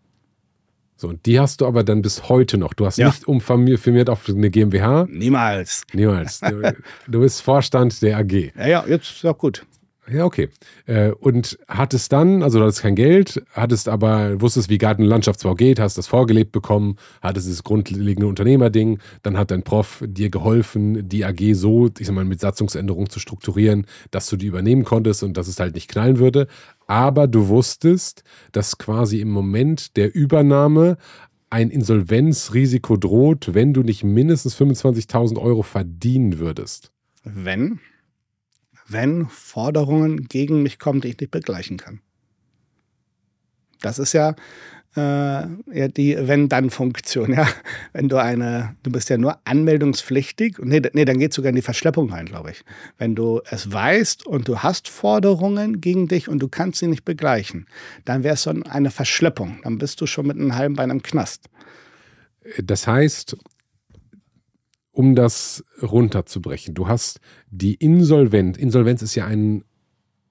[0.97, 2.75] So, und die hast du aber dann bis heute noch.
[2.75, 3.09] Du hast ja.
[3.09, 5.07] nicht umfirmiert auf eine GmbH.
[5.11, 5.83] Niemals.
[5.93, 6.39] Niemals.
[6.41, 6.75] Du,
[7.09, 8.53] du bist Vorstand der AG.
[8.57, 9.67] Ja, ja, jetzt ist auch gut.
[10.11, 10.49] Ja, okay.
[10.87, 15.09] Äh, und hattest dann, also du hattest kein Geld, hattest aber, wusstest, wie Garten- und
[15.09, 20.31] Landschaftsbau geht, hast das vorgelebt bekommen, hattest dieses grundlegende Unternehmerding, dann hat dein Prof dir
[20.31, 24.85] geholfen, die AG so, ich sag mal, mit Satzungsänderung zu strukturieren, dass du die übernehmen
[24.85, 26.47] konntest und dass es halt nicht knallen würde.
[26.87, 30.97] Aber du wusstest, dass quasi im Moment der Übernahme
[31.51, 36.93] ein Insolvenzrisiko droht, wenn du nicht mindestens 25.000 Euro verdienen würdest.
[37.25, 37.81] Wenn?
[38.89, 42.01] Wenn Forderungen gegen mich kommen, die ich nicht begleichen kann.
[43.81, 44.35] Das ist ja,
[44.97, 47.33] äh, die Wenn-Dann-Funktion.
[47.39, 47.47] Ja?
[47.93, 51.63] Wenn du eine, du bist ja nur anmeldungspflichtig, nee, nee dann geht sogar in die
[51.63, 52.65] Verschleppung rein, glaube ich.
[52.97, 57.05] Wenn du es weißt und du hast Forderungen gegen dich und du kannst sie nicht
[57.05, 57.67] begleichen,
[58.05, 59.61] dann wäre es so eine Verschleppung.
[59.63, 61.49] Dann bist du schon mit einem halben Bein im Knast.
[62.63, 63.37] Das heißt,
[64.99, 66.75] um das runterzubrechen.
[66.75, 67.21] Du hast
[67.53, 68.59] die Insolvenz.
[68.59, 69.63] Insolvenz ist ja ein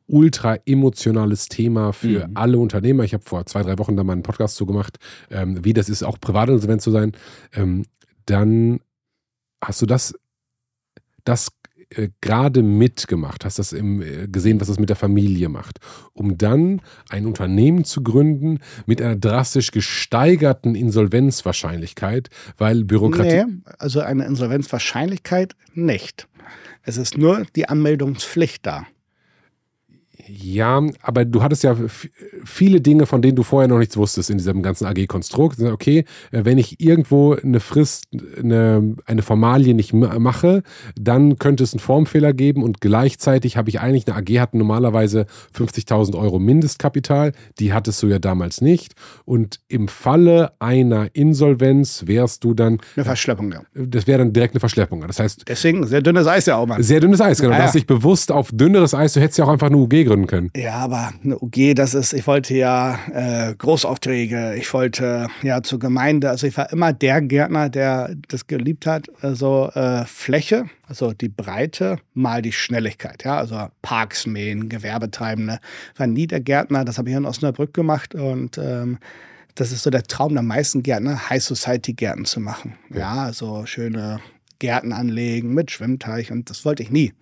[0.07, 2.35] ultra emotionales Thema für mhm.
[2.35, 3.05] alle Unternehmer.
[3.05, 4.97] Ich habe vor zwei, drei Wochen da mal einen Podcast zu gemacht,
[5.31, 7.13] ähm, wie das ist, auch Privatinsolvenz zu sein.
[7.53, 7.85] Ähm,
[8.25, 8.81] dann
[9.63, 10.13] hast du das,
[11.23, 11.49] das
[11.89, 15.79] äh, gerade mitgemacht, hast das im, äh, gesehen, was das mit der Familie macht,
[16.13, 23.45] um dann ein Unternehmen zu gründen mit einer drastisch gesteigerten Insolvenzwahrscheinlichkeit, weil Bürokratie.
[23.45, 26.27] Nee, also eine Insolvenzwahrscheinlichkeit nicht.
[26.83, 28.85] Es ist nur die Anmeldungspflicht da.
[30.29, 31.75] Ja, aber du hattest ja
[32.43, 35.59] viele Dinge, von denen du vorher noch nichts wusstest in diesem ganzen AG-Konstrukt.
[35.61, 38.07] Okay, äh, wenn ich irgendwo eine Frist,
[38.37, 40.63] eine, eine Formalie nicht mache,
[40.99, 45.25] dann könnte es einen Formfehler geben und gleichzeitig habe ich eigentlich, eine AG hat normalerweise
[45.55, 48.93] 50.000 Euro Mindestkapital, die hattest du ja damals nicht.
[49.25, 52.79] Und im Falle einer Insolvenz wärst du dann.
[52.95, 53.61] Eine Verschleppung, ja.
[53.73, 55.05] Das wäre dann direkt eine Verschleppung.
[55.07, 55.45] Das heißt.
[55.47, 56.81] Deswegen sehr dünnes Eis ja auch mal.
[56.83, 57.51] Sehr dünnes Eis, genau.
[57.51, 57.59] Ah, ja.
[57.59, 60.16] Du hast dich bewusst auf dünneres Eis, du hättest ja auch einfach eine UG gründen
[60.17, 60.51] gründen können.
[60.55, 65.79] Ja, aber eine UG, das ist, ich wollte ja äh, Großaufträge, ich wollte ja zur
[65.79, 71.13] Gemeinde, also ich war immer der Gärtner, der das geliebt hat, also äh, Fläche, also
[71.13, 75.59] die Breite mal die Schnelligkeit, ja, also Parks mähen, Gewerbetreibende,
[75.95, 78.97] war nie der Gärtner, das habe ich in Osnabrück gemacht und ähm,
[79.55, 82.75] das ist so der Traum der meisten Gärtner, High Society Gärten zu machen.
[82.93, 84.19] Ja, also schöne
[84.59, 87.13] Gärten anlegen mit Schwimmteich und das wollte ich nie.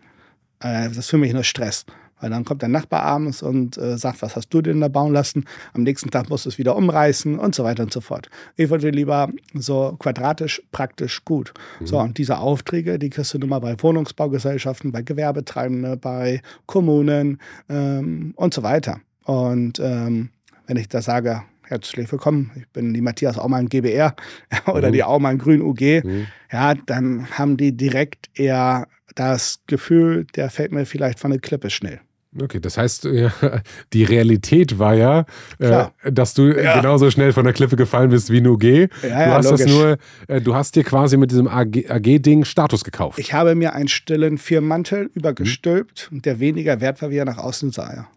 [0.59, 1.85] Äh, das ist für mich nur Stress.
[2.25, 5.13] Weil dann kommt der Nachbar abends und äh, sagt, was hast du denn da bauen
[5.13, 5.45] lassen?
[5.73, 8.31] Am nächsten Tag musst du es wieder umreißen und so weiter und so fort.
[8.55, 11.53] Ich wollte lieber so quadratisch, praktisch gut.
[11.79, 11.85] Mhm.
[11.85, 17.37] So, und diese Aufträge, die kriegst du nun mal bei Wohnungsbaugesellschaften, bei Gewerbetreibenden, bei Kommunen
[17.69, 19.01] ähm, und so weiter.
[19.25, 20.29] Und ähm,
[20.65, 24.15] wenn ich da sage, herzlich willkommen, ich bin die Matthias Aumann GBR
[24.65, 24.93] oder mhm.
[24.93, 26.25] die Aumann Grün UG, mhm.
[26.51, 31.69] ja, dann haben die direkt eher das Gefühl, der fällt mir vielleicht von der Klippe
[31.69, 31.99] schnell.
[32.41, 33.31] Okay, das heißt, ja,
[33.93, 35.25] die Realität war ja,
[35.59, 36.75] äh, dass du ja.
[36.75, 38.87] genauso schnell von der Klippe gefallen bist wie nur G.
[39.01, 39.65] Ja, du hast logisch.
[39.65, 43.19] das nur, äh, du hast dir quasi mit diesem AG-Ding AG Status gekauft.
[43.19, 46.21] Ich habe mir einen stillen Firmenmantel übergestülpt, mhm.
[46.23, 48.07] der weniger wert war, wie er nach außen sah.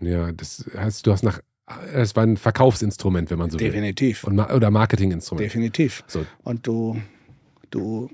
[0.00, 1.40] Ja, das heißt, du hast nach
[1.94, 4.26] es war ein Verkaufsinstrument, wenn man so Definitiv.
[4.26, 4.32] will.
[4.34, 4.54] Definitiv.
[4.56, 5.46] Oder Marketinginstrument.
[5.46, 6.04] Definitiv.
[6.06, 6.26] So.
[6.42, 7.00] Und du,
[7.70, 8.10] du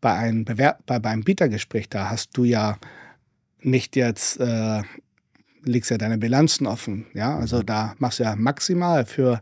[0.00, 2.78] bei einem, Bewerb, bei, beim Bietergespräch, da hast du ja
[3.60, 4.82] nicht jetzt, äh,
[5.62, 7.06] legst ja deine Bilanzen offen.
[7.14, 7.66] Ja, also mhm.
[7.66, 9.40] da machst du ja maximal für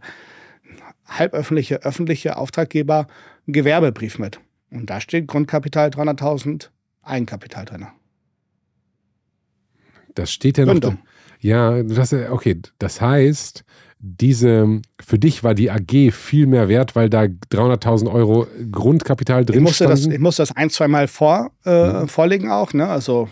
[1.07, 3.07] halböffentliche, öffentliche Auftraggeber
[3.47, 4.41] einen Gewerbebrief mit.
[4.71, 6.71] Und da steht Grundkapital 300.000,
[7.03, 7.87] Eigenkapital drin.
[10.15, 10.95] Das steht ja noch.
[11.41, 12.61] Ja, das, okay.
[12.79, 13.65] Das heißt,
[13.99, 19.59] diese, für dich war die AG viel mehr wert, weil da 300.000 Euro Grundkapital drin
[19.59, 22.09] ich musste Das, ich musste das ein, zwei Mal vor, äh, mhm.
[22.09, 22.87] vorlegen auch, ne?
[22.87, 23.29] also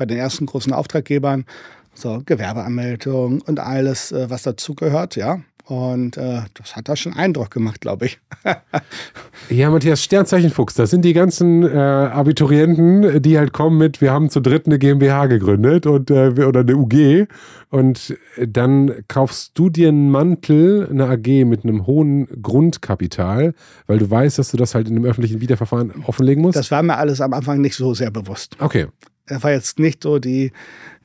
[0.00, 1.44] bei den ersten großen Auftraggebern,
[1.92, 5.40] so Gewerbeanmeldung und alles, äh, was dazugehört, ja.
[5.66, 8.18] Und äh, das hat da schon Eindruck gemacht, glaube ich.
[9.50, 14.10] ja, Matthias, Sternzeichen Fuchs, das sind die ganzen äh, Abiturienten, die halt kommen mit, wir
[14.10, 17.28] haben zu dritt eine GmbH gegründet und, äh, oder eine UG.
[17.68, 23.54] Und dann kaufst du dir einen Mantel, eine AG mit einem hohen Grundkapital,
[23.86, 26.56] weil du weißt, dass du das halt in einem öffentlichen Wiederverfahren offenlegen musst.
[26.56, 28.56] Das war mir alles am Anfang nicht so sehr bewusst.
[28.58, 28.86] Okay.
[29.26, 30.52] Das war jetzt nicht so die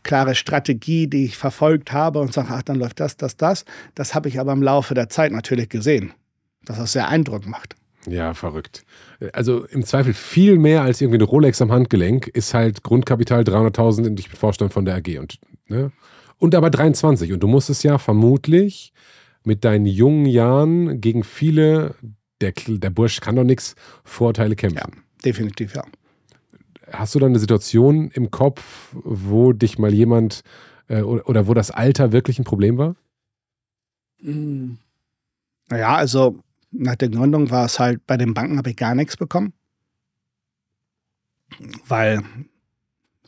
[0.03, 3.65] klare Strategie, die ich verfolgt habe und sage, ach, dann läuft das, das, das.
[3.95, 6.13] Das habe ich aber im Laufe der Zeit natürlich gesehen,
[6.63, 7.75] dass das sehr Eindruck macht.
[8.07, 8.85] Ja, verrückt.
[9.33, 14.07] Also im Zweifel viel mehr als irgendwie eine Rolex am Handgelenk ist halt Grundkapital 300.000
[14.07, 15.17] und ich bin Vorstand von der AG.
[15.19, 15.91] Und, ne?
[16.37, 17.33] und aber 23.
[17.33, 18.93] Und du musstest ja vermutlich
[19.43, 21.95] mit deinen jungen Jahren gegen viele,
[22.41, 24.91] der, der Bursch kann doch nichts, Vorteile kämpfen.
[24.95, 25.83] Ja, definitiv, ja.
[26.99, 30.41] Hast du da eine Situation im Kopf, wo dich mal jemand
[30.87, 32.95] äh, oder, oder, wo das Alter wirklich ein Problem war?
[34.19, 34.77] Hm.
[35.69, 36.39] Naja, also
[36.71, 39.53] nach der Gründung war es halt, bei den Banken habe ich gar nichts bekommen,
[41.87, 42.21] weil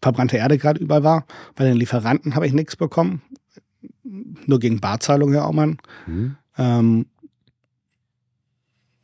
[0.01, 1.25] verbrannte Erde gerade überall war.
[1.55, 3.21] Bei den Lieferanten habe ich nichts bekommen,
[4.03, 5.77] nur gegen Barzahlung, Herr Aumann.
[6.05, 6.37] Mhm.
[6.57, 7.05] Ähm,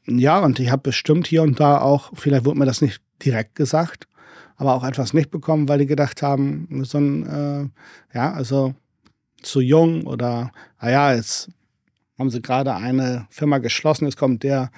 [0.06, 3.56] ja, und ich habe bestimmt hier und da auch, vielleicht wurde mir das nicht direkt
[3.56, 4.08] gesagt,
[4.58, 7.26] aber auch etwas nicht bekommen, weil die gedacht haben, so ein,
[8.14, 8.74] äh, ja, also
[9.42, 10.52] zu jung oder,
[10.82, 11.50] naja, jetzt
[12.18, 14.72] haben sie gerade eine Firma geschlossen, jetzt kommt der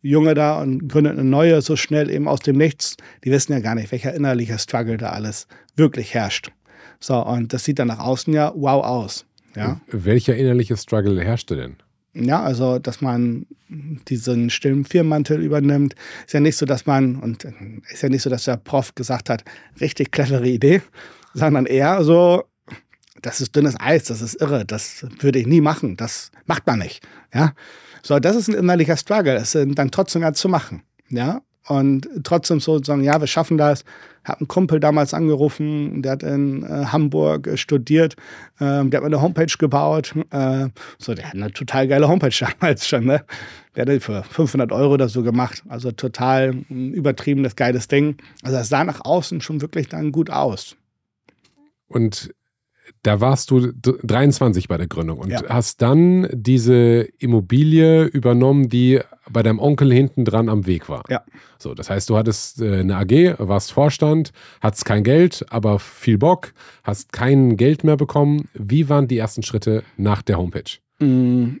[0.00, 2.96] Junge da und gründet eine neue so schnell eben aus dem Nichts.
[3.24, 6.52] Die wissen ja gar nicht, welcher innerliche Struggle da alles wirklich herrscht.
[7.00, 9.24] So, und das sieht dann nach außen ja wow aus.
[9.56, 9.80] Ja?
[9.88, 11.76] Welcher innerliche Struggle herrschte denn?
[12.14, 15.94] Ja, also, dass man diesen stillen Firmenmantel übernimmt.
[16.26, 17.44] Ist ja nicht so, dass man, und
[17.90, 19.44] ist ja nicht so, dass der Prof gesagt hat,
[19.80, 20.82] richtig clevere Idee,
[21.34, 22.44] sondern eher so,
[23.22, 26.78] das ist dünnes Eis, das ist irre, das würde ich nie machen, das macht man
[26.78, 27.06] nicht.
[27.34, 27.52] Ja,
[28.02, 30.82] so, das ist ein innerlicher Struggle, es dann trotzdem zu machen.
[31.10, 33.84] Ja, und trotzdem so sagen, ja, wir schaffen das.
[34.24, 38.16] Hat einen Kumpel damals angerufen, der hat in äh, Hamburg äh, studiert,
[38.60, 40.14] ähm, der hat eine Homepage gebaut.
[40.30, 43.24] Äh, so, der hat eine total geile Homepage damals schon, ne?
[43.74, 45.62] Der hat die für 500 Euro oder so gemacht.
[45.68, 48.16] Also total ein übertriebenes, geiles Ding.
[48.42, 50.76] Also das sah nach außen schon wirklich dann gut aus.
[51.86, 52.34] Und
[53.02, 55.42] da warst du 23 bei der Gründung und ja.
[55.48, 61.04] hast dann diese Immobilie übernommen, die bei deinem Onkel hinten dran am Weg war.
[61.08, 61.22] Ja.
[61.58, 66.18] So, das heißt, du hattest äh, eine AG, warst Vorstand, hattest kein Geld, aber viel
[66.18, 68.48] Bock, hast kein Geld mehr bekommen.
[68.54, 70.78] Wie waren die ersten Schritte nach der Homepage?
[70.98, 71.60] Mhm.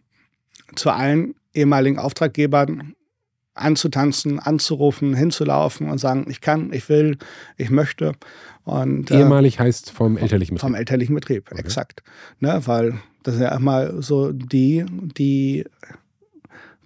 [0.74, 2.94] Zu allen ehemaligen Auftraggebern
[3.58, 7.18] anzutanzen, anzurufen, hinzulaufen und sagen, ich kann, ich will,
[7.56, 8.12] ich möchte.
[8.64, 10.68] Und, äh, Ehemalig heißt vom elterlichen Betrieb.
[10.68, 11.60] Vom elterlichen Betrieb, okay.
[11.60, 12.02] exakt.
[12.40, 14.84] Ne, weil das ist ja immer so die,
[15.16, 15.64] die,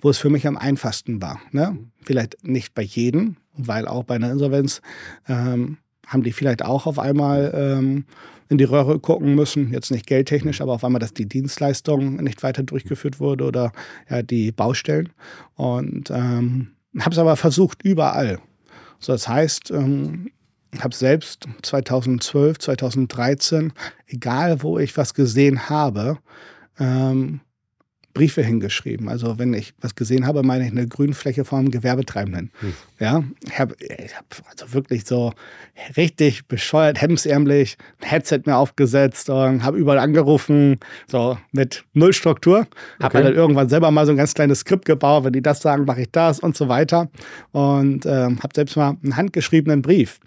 [0.00, 1.40] wo es für mich am einfachsten war.
[1.52, 1.78] Ne?
[2.02, 4.82] Vielleicht nicht bei jedem, weil auch bei einer Insolvenz
[5.28, 8.04] ähm, haben die vielleicht auch auf einmal ähm,
[8.52, 12.42] in die Röhre gucken müssen, jetzt nicht geldtechnisch, aber auf einmal, dass die Dienstleistung nicht
[12.42, 13.72] weiter durchgeführt wurde oder
[14.08, 15.08] ja, die Baustellen.
[15.54, 18.38] Und ähm, habe es aber versucht überall.
[18.98, 20.30] So, das heißt, ähm,
[20.78, 23.72] habe selbst 2012, 2013,
[24.06, 26.18] egal wo ich was gesehen habe,
[26.78, 27.40] ähm,
[28.14, 29.08] Briefe hingeschrieben.
[29.08, 32.50] Also wenn ich was gesehen habe, meine ich eine Grünfläche vom Gewerbetreibenden.
[32.60, 32.72] Hm.
[32.98, 33.74] Ja, ich habe
[34.16, 35.32] hab also wirklich so
[35.96, 42.66] richtig bescheuert, hemsärmlich ein Headset mir aufgesetzt und habe überall angerufen, so mit null Struktur.
[43.00, 43.22] Habe okay.
[43.24, 46.02] dann irgendwann selber mal so ein ganz kleines Skript gebaut, wenn die das sagen, mache
[46.02, 47.08] ich das und so weiter.
[47.52, 50.20] Und ähm, habe selbst mal einen handgeschriebenen Brief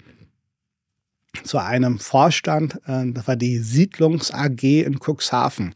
[1.44, 5.74] zu einem Vorstand, äh, das war die Siedlungs AG in Cuxhaven.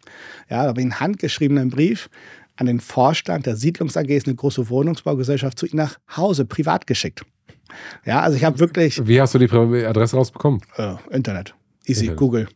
[0.50, 2.10] Ja, da habe ich einen handgeschriebenen Brief
[2.56, 6.88] an den Vorstand der Siedlungs AG, ist eine große Wohnungsbaugesellschaft, zu ihm nach Hause privat
[6.88, 7.24] geschickt.
[8.06, 9.06] Ja, also ich habe wirklich.
[9.08, 10.62] Wie hast du die Adresse rausbekommen?
[10.76, 11.54] Äh, Internet.
[11.86, 12.20] Easy, Internet.
[12.20, 12.48] Google.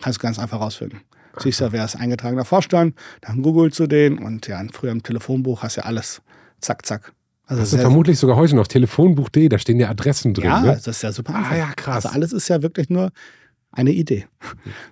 [0.00, 1.00] Kannst du ganz einfach rausfinden.
[1.38, 5.62] Siehst du, wer ist eingetragener Vorstand, dann googelst du den und ja, früher im Telefonbuch
[5.62, 6.22] hast du ja alles.
[6.60, 7.12] Zack, zack.
[7.50, 10.44] Also das ist vermutlich sogar heute noch telefonbuch.de, da stehen ja Adressen drin.
[10.44, 10.68] Ja, ne?
[10.68, 11.34] das ist ja super.
[11.34, 12.06] Ah, ja, krass.
[12.06, 13.10] Also alles ist ja wirklich nur
[13.72, 14.26] eine Idee.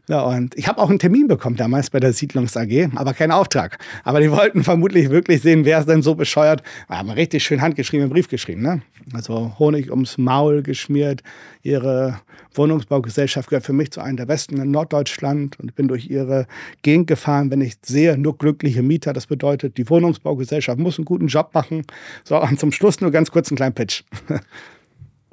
[0.08, 3.32] Ja, und ich habe auch einen Termin bekommen damals bei der Siedlungs AG, aber keinen
[3.32, 3.78] Auftrag.
[4.04, 6.62] Aber die wollten vermutlich wirklich sehen, wer ist denn so bescheuert.
[6.86, 8.62] Wir haben richtig schön handgeschriebenen Brief geschrieben.
[8.62, 8.82] Ne?
[9.12, 11.22] Also Honig ums Maul geschmiert.
[11.62, 12.20] Ihre
[12.54, 16.46] Wohnungsbaugesellschaft gehört für mich zu einem der besten in Norddeutschland und ich bin durch ihre
[16.82, 17.50] Gegend gefahren.
[17.50, 21.84] Wenn ich sehe, nur glückliche Mieter, das bedeutet, die Wohnungsbaugesellschaft muss einen guten Job machen.
[22.24, 24.04] So, und zum Schluss nur ganz kurz einen kleinen Pitch.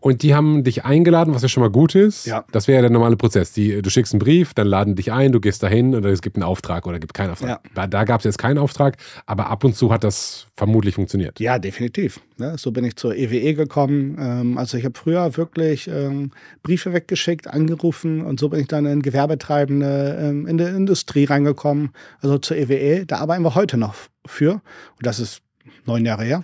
[0.05, 2.27] Und die haben dich eingeladen, was ja schon mal gut ist.
[2.27, 2.45] Ja.
[2.51, 3.53] Das wäre ja der normale Prozess.
[3.53, 6.35] Die, du schickst einen Brief, dann laden dich ein, du gehst dahin und es gibt
[6.35, 7.49] einen Auftrag oder gibt keinen Auftrag.
[7.49, 7.59] Ja.
[7.73, 11.39] Da, da gab es jetzt keinen Auftrag, aber ab und zu hat das vermutlich funktioniert.
[11.39, 12.19] Ja, definitiv.
[12.37, 14.15] Ja, so bin ich zur EWE e gekommen.
[14.19, 16.29] Ähm, also ich habe früher wirklich ähm,
[16.61, 21.89] Briefe weggeschickt, angerufen und so bin ich dann in Gewerbetreibende, ähm, in der Industrie reingekommen.
[22.21, 23.05] Also zur EWE, e.
[23.05, 24.51] da arbeiten wir heute noch für.
[24.51, 24.61] Und
[25.01, 25.41] das ist
[25.87, 26.43] neun Jahre her.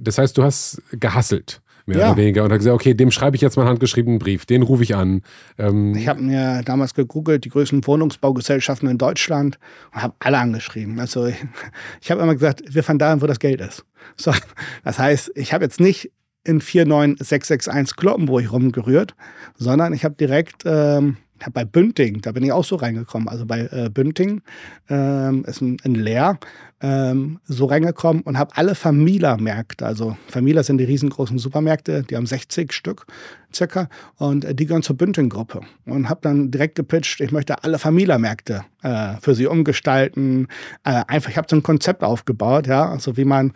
[0.00, 2.06] Das heißt, du hast gehasselt mehr ja.
[2.08, 2.44] oder weniger.
[2.44, 4.94] Und hat gesagt, okay, dem schreibe ich jetzt mal einen handgeschriebenen Brief, den rufe ich
[4.94, 5.22] an.
[5.58, 9.58] Ähm ich habe mir damals gegoogelt, die größten Wohnungsbaugesellschaften in Deutschland
[9.94, 11.00] und habe alle angeschrieben.
[11.00, 11.36] Also ich,
[12.00, 13.84] ich habe immer gesagt, wir fahren dahin, wo das Geld ist.
[14.16, 14.32] So,
[14.84, 16.12] das heißt, ich habe jetzt nicht
[16.44, 19.14] in 49661 Kloppen, wo ich rumgerührt,
[19.56, 21.16] sondern ich habe direkt ähm,
[21.52, 23.28] bei Bünding, da bin ich auch so reingekommen.
[23.28, 24.42] Also bei äh, Bünding
[24.88, 26.38] ähm, ist ein, ein Leer
[26.80, 32.26] ähm, so reingekommen und habe alle Famila-Märkte, also Famila sind die riesengroßen Supermärkte, die haben
[32.26, 33.06] 60 Stück
[33.52, 37.78] circa und äh, die gehören zur Bünding-Gruppe und habe dann direkt gepitcht, ich möchte alle
[37.78, 40.46] Famila-Märkte äh, für sie umgestalten.
[40.84, 43.52] Äh, einfach, ich habe so ein Konzept aufgebaut, ja, also wie man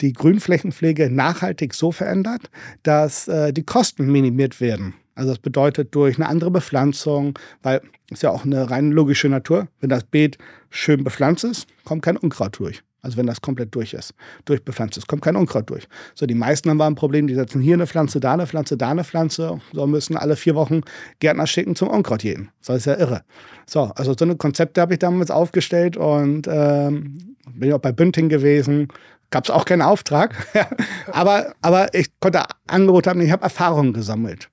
[0.00, 2.50] die Grünflächenpflege nachhaltig so verändert,
[2.82, 4.94] dass äh, die Kosten minimiert werden.
[5.14, 9.68] Also das bedeutet durch eine andere Bepflanzung, weil es ja auch eine rein logische Natur.
[9.80, 10.38] Wenn das Beet
[10.70, 12.82] schön bepflanzt ist, kommt kein Unkraut durch.
[13.04, 14.14] Also wenn das komplett durch ist,
[14.46, 15.86] durchbepflanzt ist, kommt kein Unkraut durch.
[16.14, 18.90] So, die meisten haben ein Problem, die setzen hier eine Pflanze, da eine Pflanze, da
[18.90, 19.60] eine Pflanze.
[19.74, 20.80] So müssen alle vier Wochen
[21.20, 22.48] Gärtner schicken zum Unkraut jeden.
[22.62, 23.20] So ist ja irre.
[23.66, 28.30] So, also so eine Konzepte habe ich damals aufgestellt und ähm, bin auch bei Bünding
[28.30, 28.88] gewesen.
[29.28, 30.34] Gab es auch keinen Auftrag.
[31.12, 34.48] aber, aber ich konnte Angebot haben, ich habe Erfahrungen gesammelt.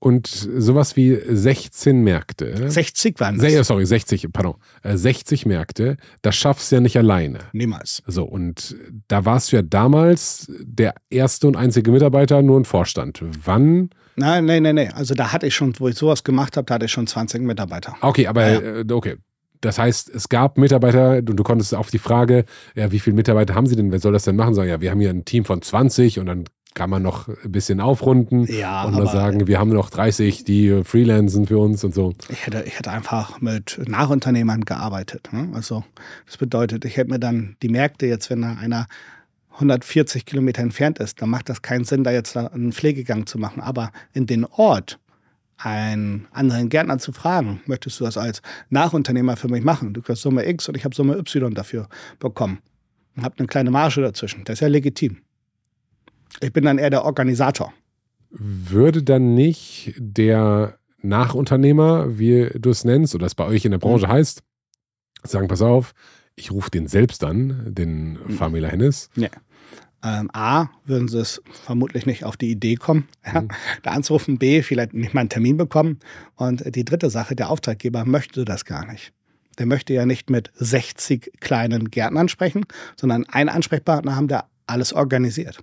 [0.00, 2.70] Und sowas wie 16 Märkte.
[2.70, 3.66] 60 waren das.
[3.66, 4.54] Sorry, 60, pardon.
[4.84, 7.40] 60 äh, Märkte, das schaffst du ja nicht alleine.
[7.52, 8.02] Niemals.
[8.06, 8.76] So, und
[9.08, 13.22] da warst du ja damals der erste und einzige Mitarbeiter, nur ein Vorstand.
[13.44, 13.90] Wann?
[14.14, 14.92] Nein, nein, nein, nein.
[14.92, 17.42] Also da hatte ich schon, wo ich sowas gemacht habe, da hatte ich schon 20
[17.42, 17.96] Mitarbeiter.
[18.00, 18.60] Okay, aber ja.
[18.60, 19.16] Äh, okay.
[19.60, 22.44] Das heißt, es gab Mitarbeiter und du konntest auf die Frage,
[22.76, 23.90] ja, wie viele Mitarbeiter haben sie denn?
[23.90, 24.54] Wer soll das denn machen?
[24.54, 26.44] Sagen, ja, wir haben hier ein Team von 20 und dann
[26.78, 30.84] kann man noch ein bisschen aufrunden ja, und mal sagen, wir haben noch 30, die
[30.84, 32.14] freelancen für uns und so.
[32.28, 35.28] Ich hätte, ich hätte einfach mit Nachunternehmern gearbeitet.
[35.32, 35.48] Ne?
[35.54, 35.82] Also
[36.26, 38.86] das bedeutet, ich hätte mir dann die Märkte jetzt, wenn da einer
[39.54, 43.60] 140 Kilometer entfernt ist, dann macht das keinen Sinn, da jetzt einen Pflegegang zu machen.
[43.60, 45.00] Aber in den Ort
[45.56, 49.94] einen anderen Gärtner zu fragen, möchtest du das als Nachunternehmer für mich machen?
[49.94, 51.88] Du kriegst Summe X und ich habe Summe Y dafür
[52.20, 52.60] bekommen.
[53.16, 54.44] Und habe eine kleine Marge dazwischen.
[54.44, 55.16] Das ist ja legitim.
[56.40, 57.72] Ich bin dann eher der Organisator.
[58.30, 63.78] Würde dann nicht der Nachunternehmer, wie du es nennst, oder es bei euch in der
[63.78, 64.12] Branche mhm.
[64.12, 64.42] heißt,
[65.24, 65.94] sagen, pass auf,
[66.36, 68.30] ich rufe den selbst an, den mhm.
[68.30, 69.10] Famila Hennes.
[69.16, 69.28] Ja.
[70.02, 73.48] Ähm, A, würden sie es vermutlich nicht auf die Idee kommen, ja, mhm.
[73.82, 74.38] da anzurufen.
[74.38, 75.98] B, vielleicht nicht mal einen Termin bekommen.
[76.36, 79.12] Und die dritte Sache, der Auftraggeber möchte das gar nicht.
[79.58, 82.64] Der möchte ja nicht mit 60 kleinen Gärtnern sprechen,
[82.96, 85.58] sondern einen Ansprechpartner haben, der alles organisiert.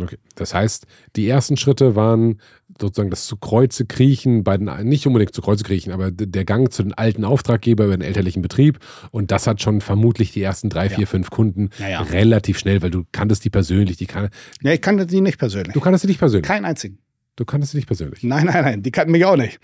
[0.00, 0.16] Okay.
[0.36, 0.86] Das heißt,
[1.16, 2.40] die ersten Schritte waren
[2.80, 6.72] sozusagen das zu Kreuze kriechen, bei den, nicht unbedingt zu Kreuze kriechen, aber der Gang
[6.72, 8.78] zu den alten Auftraggeber über den elterlichen Betrieb.
[9.10, 10.96] Und das hat schon vermutlich die ersten drei, ja.
[10.96, 13.98] vier, fünf Kunden ja, relativ schnell, weil du kanntest die persönlich.
[13.98, 14.30] Die kann,
[14.62, 15.74] ja, ich kannte die nicht persönlich.
[15.74, 16.48] Du kanntest die nicht persönlich?
[16.48, 16.98] Keinen einzigen.
[17.36, 18.22] Du kanntest sie nicht persönlich?
[18.22, 18.82] Nein, nein, nein.
[18.82, 19.60] Die kannten mich auch nicht.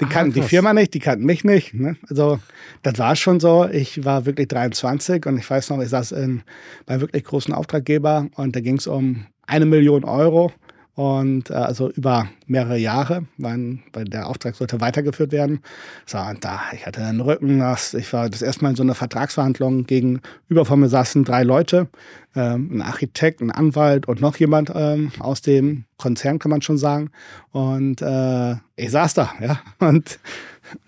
[0.00, 0.44] Die ah, kannten krass.
[0.44, 1.74] die Firma nicht, die kannten mich nicht.
[1.74, 1.96] Ne?
[2.08, 2.38] Also
[2.82, 3.66] das war schon so.
[3.66, 6.42] Ich war wirklich 23 und ich weiß noch, ich saß in,
[6.86, 10.52] bei wirklich großen Auftraggeber und da ging es um eine Million Euro
[10.94, 15.60] und äh, also über mehrere Jahre, weil, weil der Auftrag sollte weitergeführt werden.
[16.06, 18.82] So, und da, ich hatte einen Rücken, das, ich war das erste Mal in so
[18.82, 21.88] einer Vertragsverhandlung gegenüber von mir saßen drei Leute,
[22.34, 26.78] ähm, ein Architekt, ein Anwalt und noch jemand ähm, aus dem Konzern, kann man schon
[26.78, 27.10] sagen.
[27.52, 29.60] Und äh, ich saß da, ja.
[29.78, 30.18] Und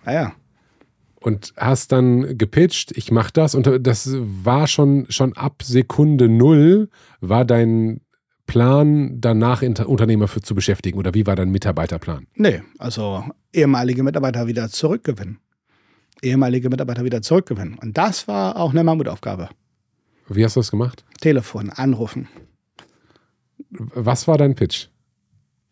[0.04, 0.32] naja,
[1.20, 6.88] und hast dann gepitcht, ich mach das und das war schon schon ab Sekunde null
[7.20, 8.00] war dein
[8.50, 12.26] Plan, danach Unternehmer für zu beschäftigen oder wie war dein Mitarbeiterplan?
[12.34, 15.38] Nee, also ehemalige Mitarbeiter wieder zurückgewinnen.
[16.20, 17.78] Ehemalige Mitarbeiter wieder zurückgewinnen.
[17.78, 19.50] Und das war auch eine Mammutaufgabe.
[20.28, 21.04] Wie hast du das gemacht?
[21.20, 22.28] Telefon, anrufen.
[23.70, 24.88] Was war dein Pitch?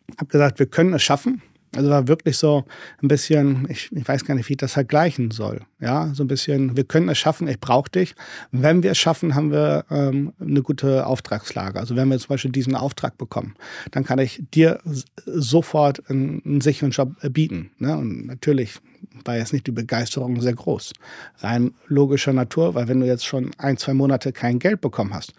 [0.07, 1.41] Ich habe gesagt, wir können es schaffen.
[1.75, 2.65] Also war wirklich so
[3.03, 5.61] ein bisschen, ich, ich, weiß gar nicht, wie ich das vergleichen soll.
[5.79, 8.15] Ja, so ein bisschen, wir können es schaffen, ich brauche dich.
[8.51, 11.79] Wenn wir es schaffen, haben wir ähm, eine gute Auftragslage.
[11.79, 13.55] Also wenn wir zum Beispiel diesen Auftrag bekommen,
[13.91, 14.79] dann kann ich dir
[15.25, 17.69] sofort einen, einen sicheren Job äh, bieten.
[17.77, 17.95] Ne?
[17.95, 18.79] Und natürlich
[19.23, 20.93] war jetzt nicht die Begeisterung sehr groß.
[21.37, 25.33] Rein logischer Natur, weil wenn du jetzt schon ein, zwei Monate kein Geld bekommen hast,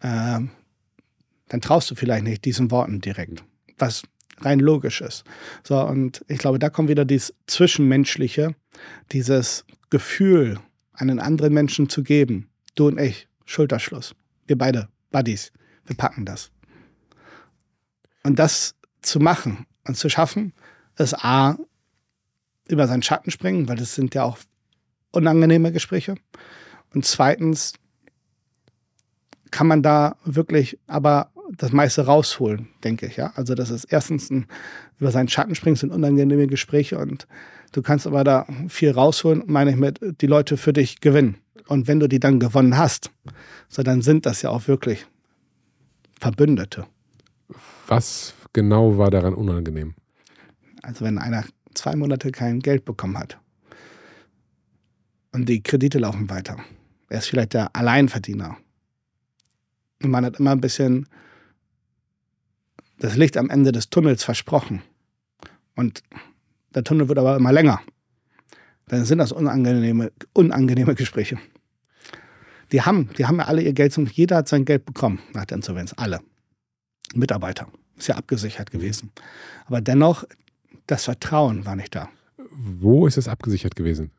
[0.00, 0.40] äh,
[1.48, 3.44] dann traust du vielleicht nicht diesen Worten direkt.
[3.78, 4.02] Was
[4.40, 5.24] rein logisch ist.
[5.62, 8.54] So, und ich glaube, da kommt wieder dieses Zwischenmenschliche,
[9.12, 10.58] dieses Gefühl,
[10.92, 12.48] einen anderen Menschen zu geben.
[12.74, 14.14] Du und ich, Schulterschluss.
[14.46, 15.52] Wir beide, Buddies,
[15.86, 16.50] wir packen das.
[18.22, 20.52] Und das zu machen und zu schaffen,
[20.96, 21.58] ist A,
[22.68, 24.38] über seinen Schatten springen, weil das sind ja auch
[25.10, 26.14] unangenehme Gespräche.
[26.94, 27.74] Und zweitens
[29.50, 33.16] kann man da wirklich aber das meiste rausholen, denke ich.
[33.16, 33.32] Ja?
[33.34, 34.46] Also das ist erstens ein,
[34.98, 37.26] über seinen Schatten springen, sind unangenehme Gespräche und
[37.72, 41.36] du kannst aber da viel rausholen, meine ich mit, die Leute für dich gewinnen.
[41.66, 43.10] Und wenn du die dann gewonnen hast,
[43.68, 45.06] so dann sind das ja auch wirklich
[46.20, 46.86] Verbündete.
[47.86, 49.94] Was genau war daran unangenehm?
[50.82, 51.44] Also wenn einer
[51.74, 53.38] zwei Monate kein Geld bekommen hat
[55.32, 56.58] und die Kredite laufen weiter,
[57.08, 58.56] er ist vielleicht der Alleinverdiener.
[60.02, 61.08] Und man hat immer ein bisschen
[63.04, 64.82] das Licht am Ende des Tunnels versprochen.
[65.76, 66.02] Und
[66.74, 67.80] der Tunnel wird aber immer länger.
[68.88, 71.38] Dann sind das unangenehme, unangenehme Gespräche.
[72.72, 75.44] Die haben, die haben ja alle ihr Geld zum, jeder hat sein Geld bekommen nach
[75.44, 75.92] der Insolvenz.
[75.96, 76.20] Alle.
[77.14, 77.68] Mitarbeiter.
[77.96, 79.12] Ist ja abgesichert gewesen.
[79.66, 80.24] Aber dennoch,
[80.86, 82.08] das Vertrauen war nicht da.
[82.50, 84.10] Wo ist es abgesichert gewesen?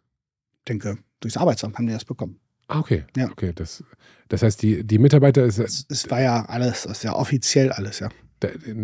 [0.60, 2.40] Ich denke, durchs Arbeitsamt haben die das bekommen.
[2.68, 3.04] Ah, okay.
[3.16, 3.32] Ja.
[3.32, 3.84] Okay, das,
[4.30, 5.58] das heißt, die, die Mitarbeiter ist.
[5.58, 8.10] Es, es war ja alles, ist ja offiziell alles, ja.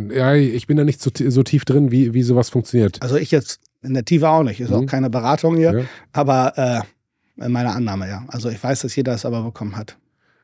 [0.10, 3.02] Ja, ich bin da nicht so, so tief drin, wie, wie sowas funktioniert.
[3.02, 4.60] Also ich jetzt in der Tiefe auch nicht.
[4.60, 4.76] Ist mhm.
[4.76, 5.80] auch keine Beratung hier.
[5.80, 5.86] Ja.
[6.14, 8.26] Aber äh, meine Annahme, ja.
[8.28, 9.98] Also ich weiß, dass jeder es aber bekommen hat.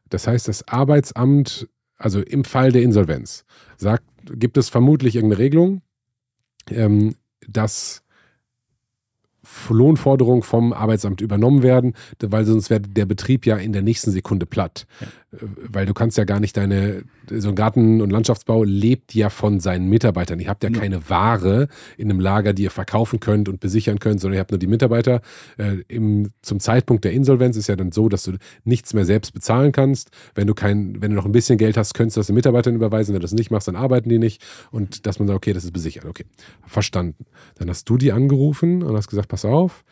[0.09, 3.45] Das heißt, das Arbeitsamt, also im Fall der Insolvenz,
[3.77, 4.03] sagt,
[4.33, 5.81] gibt es vermutlich irgendeine Regelung,
[6.69, 7.15] ähm,
[7.47, 8.03] dass
[9.69, 14.45] Lohnforderungen vom Arbeitsamt übernommen werden, weil sonst wäre der Betrieb ja in der nächsten Sekunde
[14.45, 14.87] platt.
[15.01, 15.07] Ja.
[15.33, 15.37] Äh,
[15.69, 19.59] weil du kannst ja gar nicht deine, so ein Garten- und Landschaftsbau lebt ja von
[19.59, 20.39] seinen Mitarbeitern.
[20.39, 21.67] Ihr habt ja, ja, keine Ware
[21.97, 24.67] in einem Lager, die ihr verkaufen könnt und besichern könnt, sondern ihr habt nur die
[24.67, 25.21] Mitarbeiter.
[25.57, 28.33] Äh, im, zum Zeitpunkt der Insolvenz ist ja dann so, dass du
[28.63, 30.11] nichts mehr selbst bezahlen kannst.
[30.35, 32.75] Wenn du kein, wenn du noch ein bisschen Geld hast, könntest du das den Mitarbeitern
[32.75, 33.13] überweisen.
[33.13, 34.41] Wenn du das nicht machst, dann arbeiten die nicht.
[34.71, 36.05] Und dass man sagt, okay, das ist besichert.
[36.05, 36.25] Okay,
[36.65, 37.25] verstanden.
[37.55, 39.83] Dann hast du die angerufen und hast gesagt, pass auf,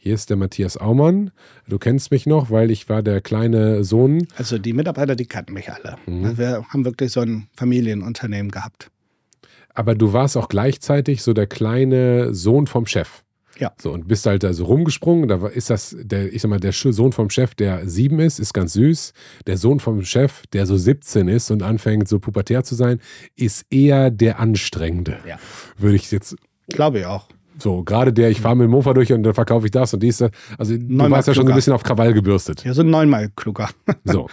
[0.00, 1.32] hier ist der Matthias Aumann.
[1.66, 4.28] Du kennst mich noch, weil ich war der kleine Sohn.
[4.36, 5.96] Also die Mitarbeiter, die kannten mich alle.
[6.06, 6.24] Mhm.
[6.24, 8.90] Also wir haben wirklich so ein Familienunternehmen gehabt.
[9.74, 13.22] Aber du warst auch gleichzeitig so der kleine Sohn vom Chef.
[13.58, 13.72] Ja.
[13.80, 15.28] So, und bist halt also rumgesprungen.
[15.28, 18.54] Da ist das, der, ich sag mal, der Sohn vom Chef, der sieben ist, ist
[18.54, 19.12] ganz süß.
[19.46, 23.00] Der Sohn vom Chef, der so 17 ist und anfängt, so pubertär zu sein,
[23.34, 25.18] ist eher der Anstrengende.
[25.26, 25.38] Ja.
[25.76, 26.36] Würde ich jetzt.
[26.68, 27.28] Glaube ich auch.
[27.60, 30.02] So, gerade der, ich fahre mit dem Mofa durch und dann verkaufe ich das und
[30.02, 30.22] dies.
[30.56, 32.64] Also, du warst ja schon so ein bisschen auf Krawall gebürstet.
[32.64, 33.68] Ja, so neunmal kluger.
[34.04, 34.28] so.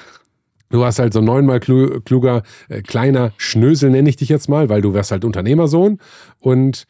[0.69, 4.81] Du warst halt so neunmal kluger, äh, kleiner Schnösel, nenne ich dich jetzt mal, weil
[4.81, 5.99] du wärst halt Unternehmersohn.
[6.39, 6.85] Und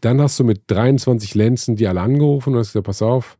[0.00, 3.38] dann hast du mit 23 Lenzen die alle angerufen und hast gesagt, pass auf,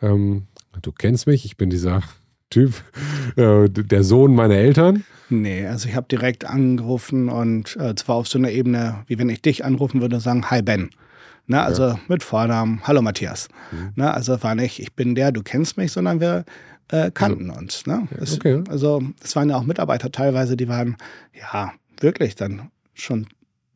[0.00, 0.44] ähm,
[0.80, 2.02] du kennst mich, ich bin dieser
[2.50, 2.72] Typ,
[3.36, 5.04] äh, der Sohn meiner Eltern.
[5.28, 9.28] Nee, also ich habe direkt angerufen und äh, zwar auf so einer Ebene, wie wenn
[9.28, 10.90] ich dich anrufen würde, sagen, hi Ben.
[11.46, 12.00] Ne, also ja.
[12.08, 13.48] mit Vornamen, hallo Matthias.
[13.70, 13.92] Mhm.
[13.96, 16.44] Ne, also war nicht, ich bin der, du kennst mich, sondern wir
[16.88, 17.58] äh, kannten ja.
[17.58, 17.86] uns.
[17.86, 18.08] Ne?
[18.18, 18.62] Es, okay.
[18.68, 20.96] Also es waren ja auch Mitarbeiter teilweise, die waren
[21.32, 23.26] ja wirklich dann schon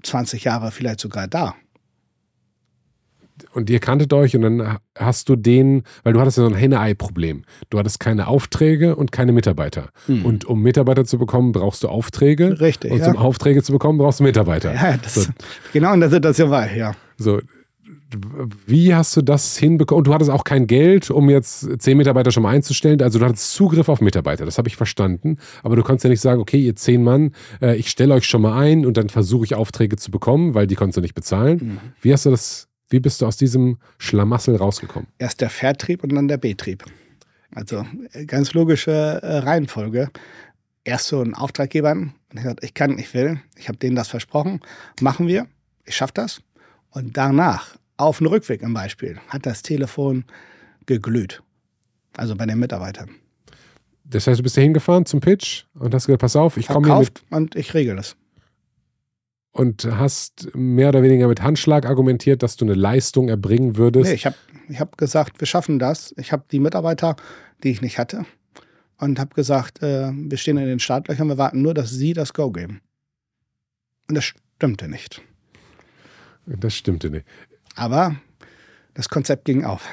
[0.02, 1.54] 20 Jahre vielleicht sogar da
[3.52, 6.56] und ihr kanntet euch und dann hast du den, weil du hattest ja so ein
[6.56, 7.44] Henne-Ei-Problem.
[7.70, 9.90] Du hattest keine Aufträge und keine Mitarbeiter.
[10.06, 10.24] Mhm.
[10.24, 12.60] Und um Mitarbeiter zu bekommen, brauchst du Aufträge.
[12.60, 12.90] Richtig.
[12.92, 13.10] Und ja.
[13.10, 14.74] um Aufträge zu bekommen, brauchst du Mitarbeiter.
[14.74, 15.30] Ja, das so.
[15.72, 16.92] genau in der Situation war ich, ja.
[17.16, 17.40] So,
[18.66, 19.98] wie hast du das hinbekommen?
[19.98, 23.00] Und du hattest auch kein Geld, um jetzt zehn Mitarbeiter schon mal einzustellen.
[23.02, 25.38] Also du hattest Zugriff auf Mitarbeiter, das habe ich verstanden.
[25.62, 28.42] Aber du kannst ja nicht sagen, okay, ihr zehn Mann, äh, ich stelle euch schon
[28.42, 31.58] mal ein und dann versuche ich Aufträge zu bekommen, weil die konntest du nicht bezahlen.
[31.58, 31.78] Mhm.
[32.00, 35.08] Wie hast du das wie bist du aus diesem Schlamassel rausgekommen?
[35.18, 36.84] Erst der Vertrieb und dann der Betrieb.
[37.54, 40.10] Also äh, ganz logische äh, Reihenfolge.
[40.84, 44.08] Erst so ein Auftraggeber, und ich gesagt, ich kann, ich will, ich habe denen das
[44.08, 44.60] versprochen,
[45.00, 45.46] machen wir,
[45.84, 46.40] ich schaffe das.
[46.90, 50.24] Und danach, auf dem Rückweg im Beispiel, hat das Telefon
[50.86, 51.42] geglüht.
[52.16, 53.10] Also bei den Mitarbeitern.
[54.04, 56.86] Das heißt, du bist da hingefahren zum Pitch und hast gesagt, pass auf, ich komme
[56.86, 57.22] hier mit.
[57.30, 58.16] und ich regel das
[59.58, 64.06] und hast mehr oder weniger mit Handschlag argumentiert, dass du eine Leistung erbringen würdest.
[64.06, 64.36] Nee, ich habe
[64.68, 66.14] ich hab gesagt, wir schaffen das.
[66.16, 67.16] Ich habe die Mitarbeiter,
[67.64, 68.24] die ich nicht hatte,
[68.98, 72.34] und habe gesagt, äh, wir stehen in den Startlöchern, wir warten nur, dass sie das
[72.34, 72.82] Go geben.
[74.08, 75.22] Und das stimmte nicht.
[76.46, 77.26] Das stimmte nicht.
[77.78, 78.16] Aber
[78.94, 79.88] das Konzept ging auf.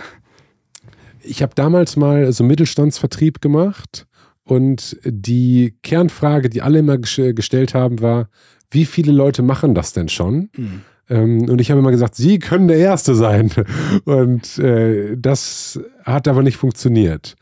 [1.22, 4.08] Ich habe damals mal so Mittelstandsvertrieb gemacht
[4.44, 8.30] und die Kernfrage, die alle immer gestellt haben, war,
[8.72, 10.50] wie viele Leute machen das denn schon?
[10.56, 10.82] Mhm.
[11.08, 13.52] Und ich habe immer gesagt, Sie können der Erste sein.
[14.06, 17.36] Und äh, das hat aber nicht funktioniert.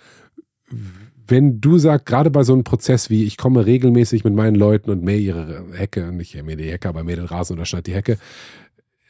[1.28, 4.90] Wenn du sagst, gerade bei so einem Prozess wie, ich komme regelmäßig mit meinen Leuten
[4.90, 7.94] und mähe ihre Hecke, nicht mähe die Hecke, aber mähe den Rasen oder schneide die
[7.94, 8.18] Hecke,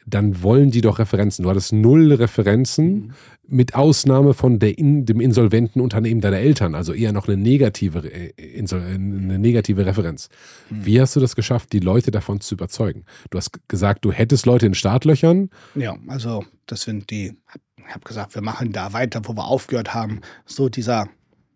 [0.06, 1.44] dann wollen die doch Referenzen.
[1.44, 3.12] Du hattest null Referenzen, mhm.
[3.46, 8.10] mit Ausnahme von der in, dem insolventen Unternehmen deiner Eltern, also eher noch eine negative,
[8.10, 10.28] äh, eine negative Referenz.
[10.70, 10.86] Mhm.
[10.86, 13.04] Wie hast du das geschafft, die Leute davon zu überzeugen?
[13.30, 15.50] Du hast gesagt, du hättest Leute in Startlöchern.
[15.74, 17.34] Ja, also das sind die,
[17.76, 20.20] ich habe gesagt, wir machen da weiter, wo wir aufgehört haben.
[20.44, 21.08] So dieser,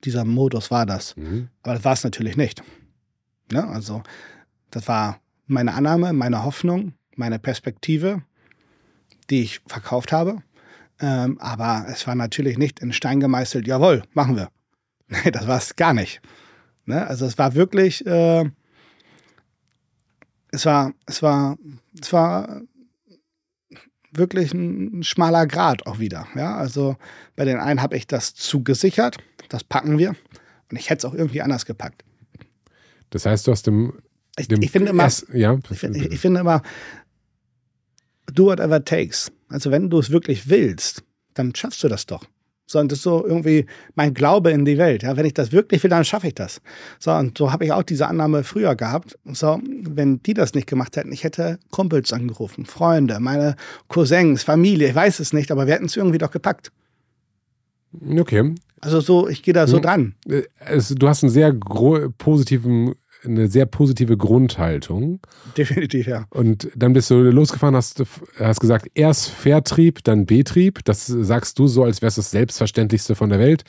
[0.04, 1.16] dieser Modus war das.
[1.16, 1.48] Mhm.
[1.62, 2.62] Aber das war es natürlich nicht.
[3.52, 3.66] Ne?
[3.66, 4.02] Also
[4.70, 8.22] das war meine Annahme, meine Hoffnung, meine Perspektive
[9.30, 10.42] die ich verkauft habe.
[11.00, 14.50] Ähm, aber es war natürlich nicht in Stein gemeißelt, jawohl, machen wir.
[15.24, 16.20] Nee, das war es gar nicht.
[16.84, 17.06] Ne?
[17.06, 18.44] Also es war wirklich, äh,
[20.50, 21.56] es war, es war,
[21.98, 22.60] es war
[24.12, 26.26] wirklich ein, schmaler Grad auch wieder.
[26.34, 26.56] Ja?
[26.56, 26.96] Also
[27.36, 29.16] bei den einen habe ich das zugesichert,
[29.48, 30.10] das packen wir.
[30.70, 32.04] Und ich hätte es auch irgendwie anders gepackt.
[33.10, 33.94] Das heißt, du hast dem.
[34.38, 36.62] dem ich, ich, finde immer, erst, ja, ich, ich, ich, finde immer,
[38.38, 39.32] do whatever takes.
[39.48, 41.02] Also wenn du es wirklich willst,
[41.34, 42.24] dann schaffst du das doch.
[42.70, 43.64] So, und das ist so irgendwie
[43.94, 45.02] mein Glaube in die Welt.
[45.02, 46.60] Ja, wenn ich das wirklich will, dann schaffe ich das.
[46.98, 49.18] So, und so habe ich auch diese Annahme früher gehabt.
[49.24, 53.56] So, wenn die das nicht gemacht hätten, ich hätte Kumpels angerufen, Freunde, meine
[53.88, 56.70] Cousins, Familie, ich weiß es nicht, aber wir hätten es irgendwie doch gepackt.
[58.18, 58.54] Okay.
[58.80, 59.82] Also so, ich gehe da so hm.
[59.82, 60.14] dran.
[60.28, 60.42] Äh,
[60.90, 61.54] du hast einen sehr
[62.18, 62.94] positiven
[63.24, 65.20] eine sehr positive Grundhaltung.
[65.56, 66.26] Definitiv, ja.
[66.30, 68.02] Und dann bist du losgefahren, hast,
[68.38, 70.84] hast gesagt, erst Vertrieb, dann Betrieb.
[70.84, 73.64] Das sagst du so, als wäre es das Selbstverständlichste von der Welt.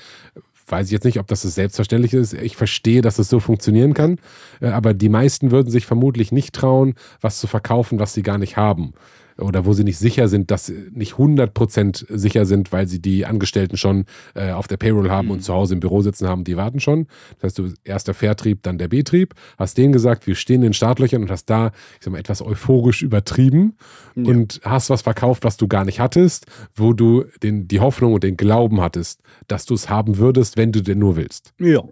[0.67, 2.33] Weiß ich jetzt nicht, ob das das Selbstverständliche ist.
[2.33, 4.17] Ich verstehe, dass es so funktionieren kann.
[4.61, 8.37] Äh, aber die meisten würden sich vermutlich nicht trauen, was zu verkaufen, was sie gar
[8.37, 8.93] nicht haben
[9.39, 13.25] oder wo sie nicht sicher sind, dass sie nicht 100% sicher sind, weil sie die
[13.25, 15.33] Angestellten schon äh, auf der Payroll haben mhm.
[15.33, 17.07] und zu Hause im Büro sitzen haben, die warten schon.
[17.39, 20.69] Das heißt, du erst der Vertrieb, dann der Betrieb, hast denen gesagt, wir stehen in
[20.69, 23.77] den Startlöchern und hast da, ich sag mal, etwas euphorisch übertrieben
[24.15, 24.23] ja.
[24.29, 28.23] und hast was verkauft, was du gar nicht hattest, wo du den, die Hoffnung und
[28.23, 31.53] den Glauben hattest, dass du es haben würdest, wenn du denn nur willst.
[31.59, 31.83] Ja.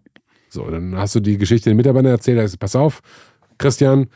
[0.50, 3.02] So, dann hast du die Geschichte den Mitarbeitern erzählt, hast, pass auf,
[3.58, 4.08] Christian,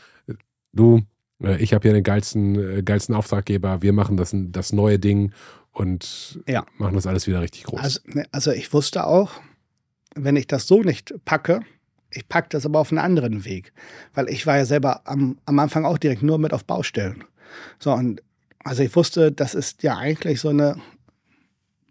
[0.74, 1.02] du
[1.44, 5.32] ich habe hier den geilsten, äh, geilsten Auftraggeber, wir machen das, das neue Ding
[5.72, 6.66] und ja.
[6.78, 7.80] machen das alles wieder richtig groß.
[7.80, 9.32] Also, ne, also ich wusste auch,
[10.16, 11.62] wenn ich das so nicht packe,
[12.12, 13.72] ich packe das aber auf einen anderen Weg.
[14.14, 17.24] Weil ich war ja selber am, am Anfang auch direkt nur mit auf Baustellen.
[17.80, 18.22] So, und
[18.64, 20.76] also ich wusste, das ist ja eigentlich so eine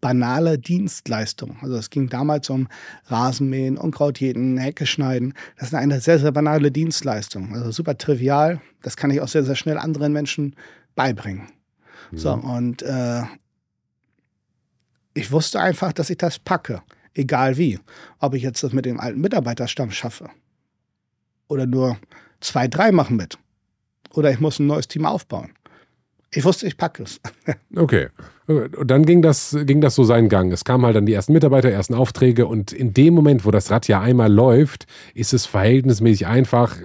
[0.00, 1.58] banale Dienstleistung.
[1.60, 2.68] Also es ging damals um
[3.06, 5.34] Rasenmähen, Unkrautjäten, Hecke schneiden.
[5.56, 7.54] Das ist eine sehr, sehr banale Dienstleistung.
[7.54, 8.60] Also super trivial.
[8.82, 10.56] Das kann ich auch sehr, sehr schnell anderen Menschen
[10.94, 11.48] beibringen.
[12.10, 12.18] Mhm.
[12.18, 13.22] So, und äh,
[15.14, 16.82] ich wusste einfach, dass ich das packe.
[17.14, 17.78] Egal wie.
[18.18, 20.30] Ob ich jetzt das mit dem alten Mitarbeiterstamm schaffe.
[21.48, 21.98] Oder nur
[22.40, 23.38] zwei, drei machen mit.
[24.12, 25.52] Oder ich muss ein neues Team aufbauen.
[26.32, 27.20] Ich wusste, ich packe es.
[27.76, 28.08] okay.
[28.46, 30.52] Und dann ging das, ging das so seinen Gang.
[30.52, 33.70] Es kamen halt dann die ersten Mitarbeiter, ersten Aufträge und in dem Moment, wo das
[33.70, 36.76] Rad ja einmal läuft, ist es verhältnismäßig einfach,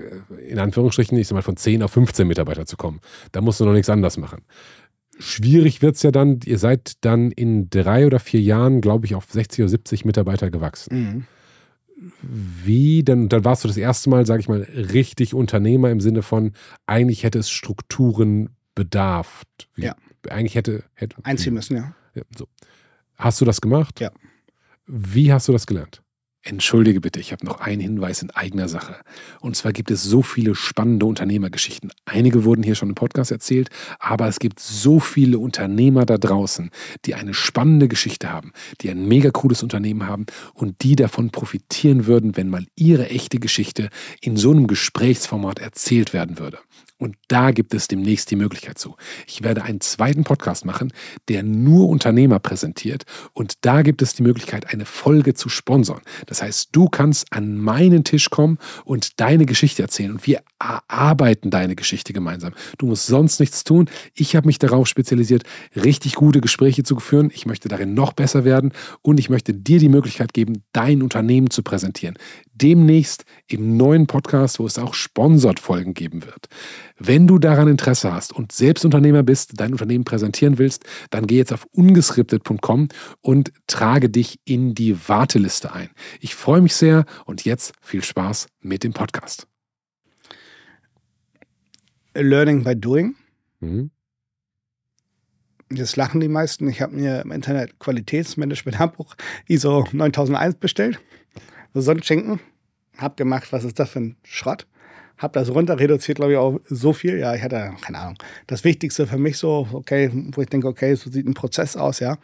[0.47, 3.01] in Anführungsstrichen, ich sag mal, von 10 auf 15 Mitarbeiter zu kommen.
[3.31, 4.43] Da musst du noch nichts anders machen.
[5.17, 9.15] Schwierig wird es ja dann, ihr seid dann in drei oder vier Jahren, glaube ich,
[9.15, 10.93] auf 60 oder 70 Mitarbeiter gewachsen.
[10.93, 11.25] Mhm
[12.21, 16.23] wie, dann, dann warst du das erste Mal, sage ich mal, richtig Unternehmer im Sinne
[16.23, 16.51] von,
[16.85, 19.43] eigentlich hätte es Strukturen bedarf.
[19.73, 19.95] Wie, ja.
[20.29, 21.15] Eigentlich hätte, hätte.
[21.23, 21.95] Einziehen müssen, ja.
[22.13, 22.47] ja so.
[23.15, 23.99] Hast du das gemacht?
[23.99, 24.11] Ja.
[24.85, 26.01] Wie hast du das gelernt?
[26.47, 28.97] Entschuldige bitte, ich habe noch einen Hinweis in eigener Sache.
[29.41, 31.91] Und zwar gibt es so viele spannende Unternehmergeschichten.
[32.05, 36.69] Einige wurden hier schon im Podcast erzählt, aber es gibt so viele Unternehmer da draußen,
[37.05, 38.51] die eine spannende Geschichte haben,
[38.81, 43.39] die ein mega cooles Unternehmen haben und die davon profitieren würden, wenn mal ihre echte
[43.39, 43.89] Geschichte
[44.21, 46.59] in so einem Gesprächsformat erzählt werden würde.
[47.05, 48.95] Und da gibt es demnächst die Möglichkeit zu.
[49.27, 50.91] Ich werde einen zweiten Podcast machen,
[51.27, 53.03] der nur Unternehmer präsentiert.
[53.33, 56.01] Und da gibt es die Möglichkeit, eine Folge zu sponsern.
[56.25, 60.13] Das heißt, du kannst an meinen Tisch kommen und deine Geschichte erzählen.
[60.13, 62.53] Und wir erarbeiten deine Geschichte gemeinsam.
[62.79, 63.87] Du musst sonst nichts tun.
[64.15, 65.43] Ich habe mich darauf spezialisiert,
[65.75, 67.29] richtig gute Gespräche zu führen.
[67.31, 68.73] Ich möchte darin noch besser werden.
[69.03, 72.17] Und ich möchte dir die Möglichkeit geben, dein Unternehmen zu präsentieren.
[72.55, 76.47] Demnächst im neuen Podcast, wo es auch Sponsored-Folgen geben wird.
[76.97, 81.37] Wenn du daran Interesse hast und selbst Unternehmer bist, dein Unternehmen präsentieren willst, dann geh
[81.37, 82.87] jetzt auf ungeskriptet.com
[83.21, 85.89] und trage dich in die Warteliste ein.
[86.21, 89.47] Ich freue mich sehr und jetzt viel Spaß mit dem Podcast.
[92.13, 93.15] Learning by Doing.
[93.59, 93.91] Mhm.
[95.71, 96.69] Jetzt lachen die meisten.
[96.69, 99.15] Ich habe mir im Internet Qualitätsmanagement Handbuch
[99.47, 100.99] ISO 9001 bestellt.
[101.75, 102.39] So Sonnenschenken.
[102.97, 104.65] Hab gemacht, was ist das für ein Schrott?
[105.17, 107.17] habe das runter reduziert, glaube ich, auch so viel.
[107.17, 108.17] Ja, ich hatte, keine Ahnung,
[108.47, 111.99] das Wichtigste für mich so, okay, wo ich denke, okay, so sieht ein Prozess aus,
[111.99, 112.17] ja.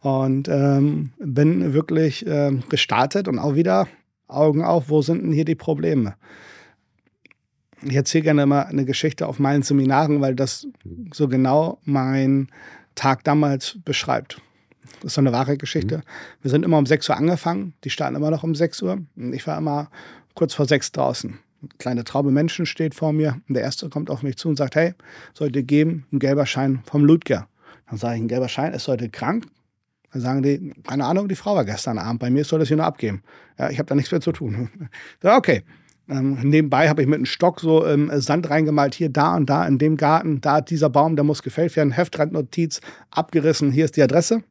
[0.00, 3.88] Und ähm, bin wirklich ähm, gestartet und auch wieder
[4.26, 6.14] Augen auf, wo sind denn hier die Probleme?
[7.82, 10.66] Ich erzähle gerne immer eine Geschichte auf meinen Seminaren, weil das
[11.12, 12.48] so genau mein
[12.94, 14.40] Tag damals beschreibt.
[15.00, 15.98] Das ist so eine wahre Geschichte.
[15.98, 16.02] Mhm.
[16.42, 18.98] Wir sind immer um 6 Uhr angefangen, die starten immer noch um 6 Uhr.
[19.32, 19.90] Ich war immer
[20.34, 21.38] kurz vor 6 draußen
[21.78, 24.74] kleine Traube Menschen steht vor mir und der erste kommt auf mich zu und sagt,
[24.74, 24.94] hey,
[25.32, 27.48] sollte geben, ein gelber Schein vom Ludger.
[27.88, 29.46] Dann sage ich, ein gelber Schein, ist heute krank.
[30.12, 32.76] Dann sagen die, keine Ahnung, die Frau war gestern Abend bei mir, soll das hier
[32.76, 33.22] nur abgeben.
[33.58, 34.70] Ja, ich habe da nichts mehr zu tun.
[35.22, 35.62] Ja, okay.
[36.06, 39.66] Ähm, nebenbei habe ich mit einem Stock so ähm, Sand reingemalt, hier, da und da,
[39.66, 44.02] in dem Garten, da dieser Baum, der muss gefällt werden, Heftrandnotiz, abgerissen, hier ist die
[44.02, 44.42] Adresse.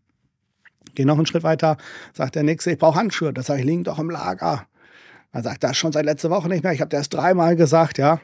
[0.95, 1.77] Gehe noch einen Schritt weiter,
[2.13, 3.33] sagt der Nächste, ich brauche Handschuhe.
[3.33, 4.67] Das sage ich, liegen doch im Lager.
[5.31, 6.73] Er sagt, das schon seit letzter Woche nicht mehr.
[6.73, 8.21] Ich habe dir erst dreimal gesagt, ja.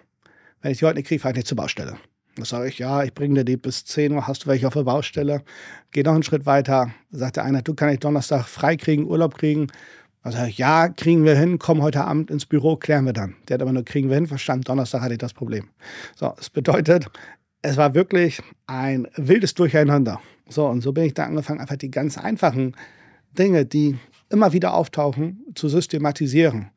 [0.61, 1.97] Wenn ich die heute nicht kriege, fahre ich nicht zur Baustelle.
[2.35, 4.73] Da sage ich, ja, ich bringe dir die bis 10 Uhr, hast du welche auf
[4.73, 5.41] der Baustelle?
[5.91, 6.93] Geh noch einen Schritt weiter.
[7.09, 9.67] Sagt der eine, du kannst ich Donnerstag frei kriegen, Urlaub kriegen.
[10.23, 13.35] Da sage ich, ja, kriegen wir hin, komm heute Abend ins Büro, klären wir dann.
[13.47, 15.69] Der hat aber nur, kriegen wir hin, verstanden, Donnerstag hatte ich das Problem.
[16.15, 17.09] So, das bedeutet,
[17.61, 20.21] es war wirklich ein wildes Durcheinander.
[20.49, 22.75] So, und so bin ich da angefangen, einfach die ganz einfachen
[23.37, 23.97] Dinge, die
[24.29, 26.71] immer wieder auftauchen, zu systematisieren.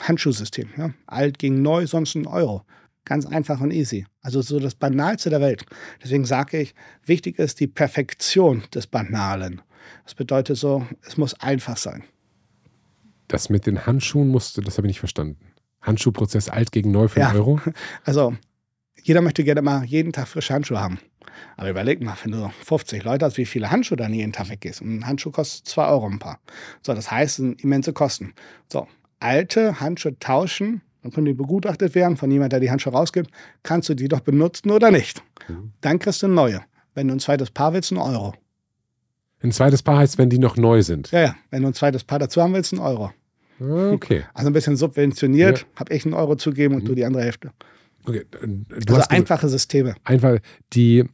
[0.00, 0.68] Handschuhsystem.
[0.76, 0.90] Ja?
[1.06, 2.62] Alt gegen neu, sonst ein Euro.
[3.04, 4.06] Ganz einfach und easy.
[4.20, 5.64] Also so das Banalste der Welt.
[6.02, 9.62] Deswegen sage ich, wichtig ist die Perfektion des Banalen.
[10.04, 12.02] Das bedeutet so, es muss einfach sein.
[13.28, 15.38] Das mit den Handschuhen musste, das habe ich nicht verstanden.
[15.82, 17.32] Handschuhprozess alt gegen neu für ja.
[17.32, 17.60] Euro?
[18.04, 18.36] Also,
[19.06, 20.98] jeder möchte gerne mal jeden Tag frische Handschuhe haben.
[21.56, 24.82] Aber überleg mal, wenn du 50 Leute hast, wie viele Handschuhe dann jeden Tag weggehst.
[24.82, 26.40] Und ein Handschuh kostet 2 Euro ein paar.
[26.82, 28.34] So, das heißt, es sind immense Kosten.
[28.68, 28.88] So,
[29.20, 33.30] alte Handschuhe tauschen, dann können die begutachtet werden von jemand, der die Handschuhe rausgibt,
[33.62, 35.22] kannst du die doch benutzen oder nicht.
[35.46, 35.72] Mhm.
[35.82, 36.62] Dann kriegst du neue.
[36.94, 38.34] Wenn du ein zweites Paar willst, ein Euro.
[39.40, 41.12] Ein zweites Paar heißt, wenn die noch neu sind.
[41.12, 41.36] Ja, ja.
[41.50, 43.12] Wenn du ein zweites Paar dazu haben willst, ein Euro.
[43.60, 44.24] Ah, okay.
[44.34, 45.66] Also ein bisschen subventioniert, ja.
[45.76, 46.88] habe ich einen Euro zugeben und mhm.
[46.88, 47.52] du die andere Hälfte.
[48.06, 48.24] Okay.
[48.88, 49.94] Also einfache Systeme.
[50.04, 50.38] Einfach
[50.72, 51.04] die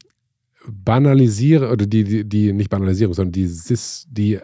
[0.66, 3.50] banalisiere oder die, die, die nicht Banalisierung, sondern die,
[4.08, 4.38] die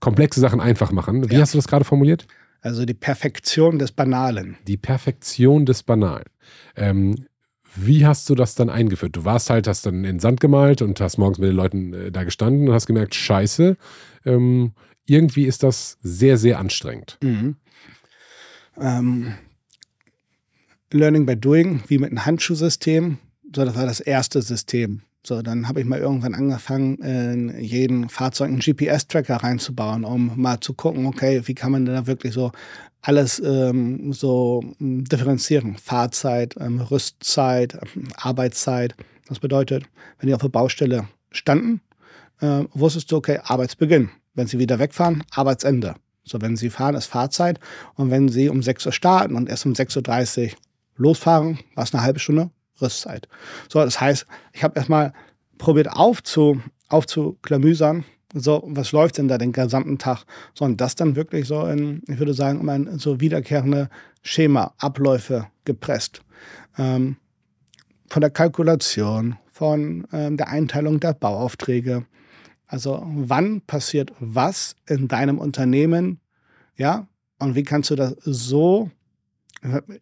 [0.00, 1.30] komplexe Sachen einfach machen.
[1.30, 1.40] Wie ja.
[1.40, 2.26] hast du das gerade formuliert?
[2.62, 4.56] Also die Perfektion des Banalen.
[4.66, 6.26] Die Perfektion des Banalen.
[6.76, 7.26] Ähm,
[7.74, 9.16] Wie hast du das dann eingeführt?
[9.16, 11.94] Du warst halt, hast dann in den Sand gemalt und hast morgens mit den Leuten
[11.94, 13.76] äh, da gestanden und hast gemerkt, scheiße,
[14.24, 14.72] ähm,
[15.06, 17.18] irgendwie ist das sehr, sehr anstrengend.
[17.22, 17.56] Mhm.
[18.78, 19.34] Ähm,
[20.92, 23.18] Learning by Doing, wie mit einem Handschuhsystem.
[23.54, 25.02] So, das war das erste System.
[25.24, 30.60] So, dann habe ich mal irgendwann angefangen, in jeden Fahrzeug einen GPS-Tracker reinzubauen, um mal
[30.60, 32.52] zu gucken, okay, wie kann man denn da wirklich so
[33.02, 35.76] alles ähm, so hm, differenzieren?
[35.76, 38.94] Fahrzeit, ähm, Rüstzeit, ähm, Arbeitszeit.
[39.28, 39.84] Das bedeutet,
[40.18, 41.82] wenn die auf der Baustelle standen,
[42.40, 44.10] äh, wusstest du, okay, Arbeitsbeginn.
[44.34, 45.94] Wenn sie wieder wegfahren, Arbeitsende.
[46.24, 47.60] So, wenn sie fahren, ist Fahrzeit.
[47.94, 50.50] Und wenn sie um 6 Uhr starten und erst um 6.30 Uhr
[51.00, 52.50] losfahren, war es eine halbe Stunde
[52.80, 53.28] Rüstzeit.
[53.68, 55.12] So, das heißt, ich habe erstmal
[55.58, 60.24] probiert aufzu, aufzuklamüsern, so, was läuft denn da den gesamten Tag?
[60.54, 63.88] So, und das dann wirklich so in, ich würde sagen, immer in so wiederkehrende
[64.22, 66.22] Schema, Abläufe gepresst.
[66.78, 67.16] Ähm,
[68.08, 72.06] von der Kalkulation, von ähm, der Einteilung der Bauaufträge.
[72.66, 76.20] Also, wann passiert was in deinem Unternehmen?
[76.76, 77.08] Ja,
[77.40, 78.90] und wie kannst du das so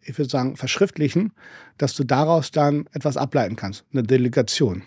[0.03, 1.33] ich würde sagen, verschriftlichen,
[1.77, 4.83] dass du daraus dann etwas ableiten kannst, eine Delegation.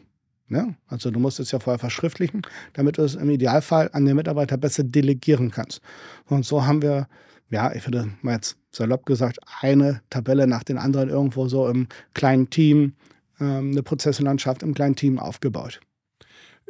[0.49, 0.77] Ne?
[0.87, 2.43] Also du musst es ja vorher verschriftlichen,
[2.75, 5.81] damit du es im Idealfall an den Mitarbeiter besser delegieren kannst.
[6.27, 7.09] Und so haben wir,
[7.51, 11.89] ja, ich würde mal jetzt salopp gesagt, eine Tabelle nach den anderen irgendwo so im
[12.15, 12.95] kleinen Team,
[13.41, 15.81] ähm, eine Prozesslandschaft im kleinen Team aufgebaut.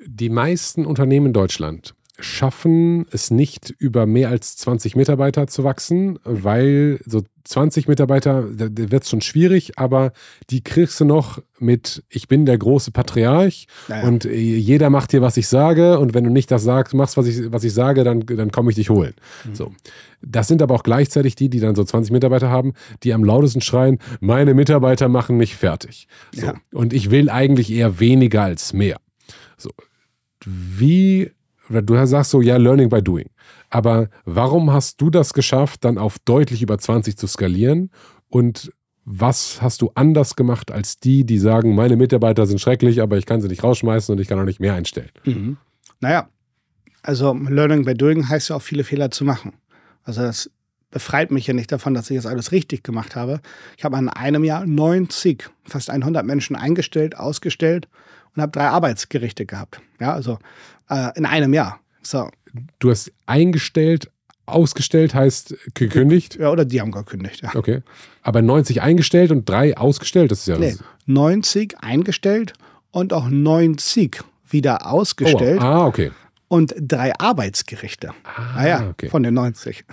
[0.05, 6.19] Die meisten Unternehmen in Deutschland schaffen es nicht, über mehr als 20 Mitarbeiter zu wachsen,
[6.25, 10.13] weil so 20 Mitarbeiter, da, wird es schon schwierig, aber
[10.51, 14.07] die kriegst du noch mit, ich bin der große Patriarch naja.
[14.07, 17.17] und äh, jeder macht hier, was ich sage und wenn du nicht das sagst, machst,
[17.17, 19.15] was ich, was ich sage, dann, dann komme ich dich holen.
[19.45, 19.55] Mhm.
[19.55, 19.73] So.
[20.21, 23.61] Das sind aber auch gleichzeitig die, die dann so 20 Mitarbeiter haben, die am lautesten
[23.61, 26.07] schreien, meine Mitarbeiter machen mich fertig.
[26.33, 26.47] So.
[26.47, 26.55] Ja.
[26.73, 28.99] Und ich will eigentlich eher weniger als mehr.
[29.57, 29.71] So.
[30.45, 31.33] Wie
[31.73, 33.31] oder du sagst so, ja, Learning by Doing.
[33.71, 37.91] Aber warum hast du das geschafft, dann auf deutlich über 20 zu skalieren?
[38.29, 38.71] Und
[39.05, 43.27] was hast du anders gemacht als die, die sagen, meine Mitarbeiter sind schrecklich, aber ich
[43.27, 45.11] kann sie nicht rausschmeißen und ich kann auch nicht mehr einstellen?
[45.25, 45.57] Mhm.
[46.01, 46.29] Naja,
[47.03, 49.55] also Learning by Doing heißt ja auch viele Fehler zu machen.
[50.05, 50.51] Also das
[50.91, 53.41] befreit mich ja nicht davon, dass ich das alles richtig gemacht habe.
[53.79, 57.89] Ich habe in einem Jahr 90, fast 100 Menschen eingestellt, ausgestellt
[58.37, 59.81] und habe drei Arbeitsgerichte gehabt.
[60.01, 60.39] Ja, also
[60.89, 61.81] äh, in einem Jahr.
[62.03, 62.31] So.
[62.79, 64.11] Du hast eingestellt,
[64.47, 66.37] ausgestellt heißt gekündigt?
[66.39, 67.55] Ja, oder die haben gekündigt, ja.
[67.55, 67.83] Okay.
[68.23, 70.77] Aber 90 eingestellt und drei ausgestellt, das ist ja nee,
[71.07, 72.53] 90 eingestellt
[72.91, 75.61] und auch 90 wieder ausgestellt.
[75.61, 76.11] Oh, ah, okay.
[76.49, 78.11] Und drei Arbeitsgerichte.
[78.25, 79.09] Ah, ah ja, okay.
[79.09, 79.85] von den 90.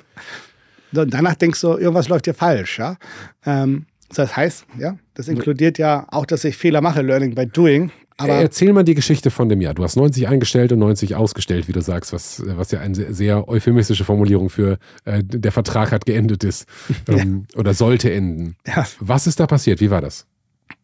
[0.91, 2.97] So, danach denkst du, irgendwas läuft hier falsch, ja.
[3.45, 7.91] Ähm, das heißt, ja, das inkludiert ja auch, dass ich Fehler mache, Learning by Doing.
[8.19, 9.73] Aber Erzähl mal die Geschichte von dem Jahr.
[9.73, 13.47] Du hast 90 eingestellt und 90 ausgestellt, wie du sagst, was, was ja eine sehr
[13.47, 16.67] euphemistische Formulierung für äh, der Vertrag hat geendet ist
[17.07, 17.59] ähm, ja.
[17.59, 18.57] oder sollte enden.
[18.67, 18.85] Ja.
[18.99, 19.79] Was ist da passiert?
[19.79, 20.27] Wie war das?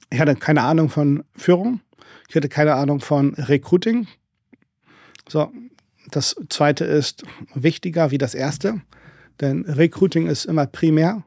[0.09, 1.81] Ich hatte keine Ahnung von Führung.
[2.29, 4.07] Ich hatte keine Ahnung von Recruiting.
[5.27, 5.51] So,
[6.11, 8.81] das zweite ist wichtiger wie das erste,
[9.41, 11.25] denn Recruiting ist immer primär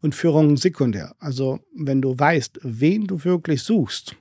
[0.00, 1.16] und Führung sekundär.
[1.18, 4.14] Also, wenn du weißt, wen du wirklich suchst,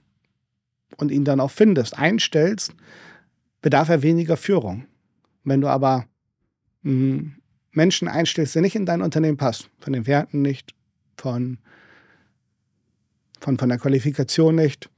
[0.97, 2.73] und ihn dann auch findest, einstellst,
[3.61, 4.85] bedarf er weniger Führung.
[5.43, 6.05] Wenn du aber
[6.83, 7.35] mh, hm,
[7.71, 10.73] Menschen einstellst, die nicht in dein Unternehmen passt, von den Werten nicht,
[11.17, 11.59] von,
[13.39, 14.89] von, von der Qualifikation nicht,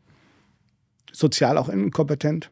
[1.11, 2.51] sozial auch inkompetent,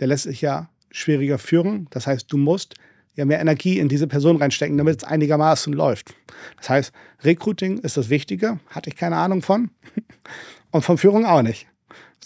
[0.00, 1.88] der lässt sich ja schwieriger führen.
[1.90, 2.74] Das heißt, du musst
[3.14, 6.14] ja mehr Energie in diese Person reinstecken, damit es einigermaßen läuft.
[6.56, 6.92] Das heißt,
[7.24, 9.70] Recruiting ist das Wichtige, hatte ich keine Ahnung von.
[10.70, 11.66] Und von Führung auch nicht.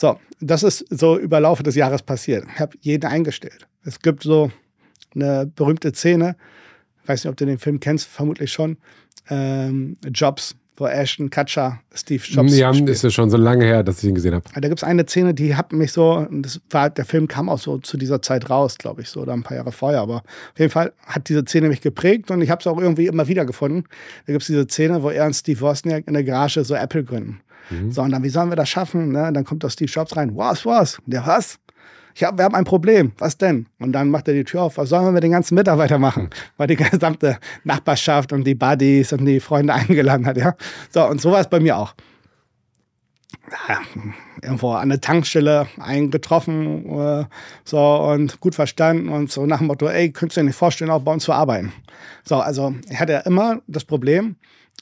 [0.03, 2.45] So, das ist so über Laufe des Jahres passiert.
[2.53, 3.69] Ich habe jeden eingestellt.
[3.85, 4.51] Es gibt so
[5.15, 6.35] eine berühmte Szene,
[7.05, 8.79] ich weiß nicht, ob du den Film kennst, vermutlich schon,
[9.31, 12.89] ähm, Jobs, wo Ashton Kutcher Steve Jobs Ja, spielt.
[12.91, 14.45] ist ja schon so lange her, dass ich ihn gesehen habe.
[14.53, 17.61] Da gibt es eine Szene, die hat mich so, das war, der Film kam auch
[17.61, 20.59] so zu dieser Zeit raus, glaube ich, so, oder ein paar Jahre vorher, aber auf
[20.59, 23.45] jeden Fall hat diese Szene mich geprägt und ich habe es auch irgendwie immer wieder
[23.45, 23.85] gefunden.
[24.27, 27.05] Da gibt es diese Szene, wo er und Steve Wozniak in der Garage so Apple
[27.05, 27.41] gründen.
[27.71, 27.91] Mhm.
[27.91, 29.13] So, und dann, wie sollen wir das schaffen?
[29.13, 29.33] Ne?
[29.33, 30.37] Dann kommt doch Steve Jobs rein.
[30.37, 30.99] Was, was?
[31.07, 31.59] Der was?
[32.15, 33.13] Ich hab, wir haben ein Problem.
[33.19, 33.67] Was denn?
[33.79, 34.77] Und dann macht er die Tür auf.
[34.77, 36.29] Was sollen wir mit den ganzen Mitarbeitern machen?
[36.57, 40.37] Weil die gesamte Nachbarschaft und die Buddies und die Freunde eingeladen hat.
[40.37, 40.55] Ja?
[40.91, 41.95] So, und so war es bei mir auch.
[43.69, 43.81] Ja,
[44.41, 47.25] irgendwo an der Tankstelle eingetroffen äh,
[47.65, 50.91] so und gut verstanden und so nach dem Motto, ey, könntest du dir nicht vorstellen,
[50.91, 51.73] auch bei uns zu arbeiten?
[52.25, 54.37] So, also ich hatte ja immer das Problem,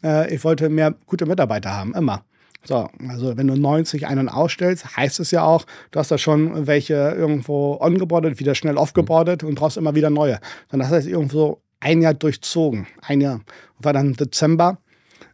[0.05, 2.23] äh, ich wollte mehr gute Mitarbeiter haben, immer.
[2.62, 6.19] So, also wenn du 90 ein- und ausstellst, heißt es ja auch, du hast da
[6.19, 10.41] schon welche irgendwo ongeboardet, wieder schnell aufgeboardet und brauchst immer wieder neue.
[10.70, 12.87] Und das heißt irgendwo ein Jahr durchzogen.
[13.01, 13.41] Ein Jahr.
[13.78, 14.78] War dann Dezember,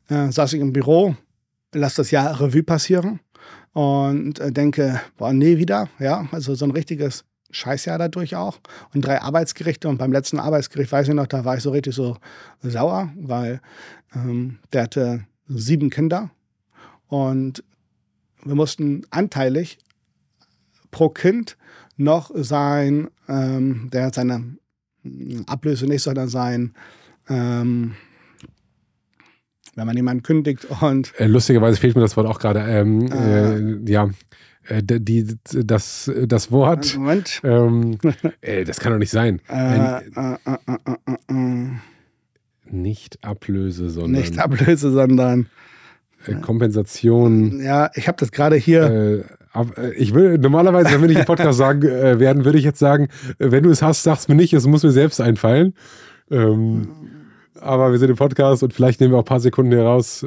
[0.08, 1.16] äh, saß ich im Büro,
[1.74, 3.20] lass das Jahr Revue passieren
[3.72, 5.88] und äh, denke, boah, nee, wieder.
[5.98, 8.58] Ja, also so ein richtiges Scheißjahr dadurch auch.
[8.94, 9.88] Und drei Arbeitsgerichte.
[9.88, 12.16] Und beim letzten Arbeitsgericht, weiß ich noch, da war ich so richtig so
[12.62, 13.60] sauer, weil
[14.14, 16.30] ähm, der hatte sieben Kinder
[17.08, 17.62] und
[18.44, 19.78] wir mussten anteilig
[20.90, 21.56] pro Kind
[21.96, 24.56] noch sein, ähm, der hat seine
[25.46, 26.74] Ablöse nicht, sondern sein,
[27.28, 27.94] ähm,
[29.74, 31.12] wenn man jemanden kündigt und.
[31.18, 32.60] Äh, lustigerweise fehlt mir das Wort auch gerade.
[32.60, 34.08] Ähm, äh, ja,
[34.68, 36.96] äh, die, das, das Wort.
[36.96, 37.40] Moment.
[37.44, 37.98] Ähm,
[38.40, 39.40] äh, das kann doch nicht sein.
[39.48, 40.36] Äh, äh,
[41.28, 41.68] äh,
[42.68, 44.20] nicht Ablöse, sondern.
[44.20, 45.48] Nicht Ablöse, sondern.
[46.34, 47.62] Kompensation.
[47.62, 49.24] Ja, ich habe das gerade hier.
[49.96, 53.08] ich will normalerweise, wenn wir nicht im Podcast sagen werden, würde ich jetzt sagen,
[53.38, 55.74] wenn du es hast, sag's mir nicht, es muss mir selbst einfallen.
[56.30, 56.88] Ähm,
[57.60, 60.26] aber wir sind im Podcast und vielleicht nehmen wir auch ein paar Sekunden hier raus.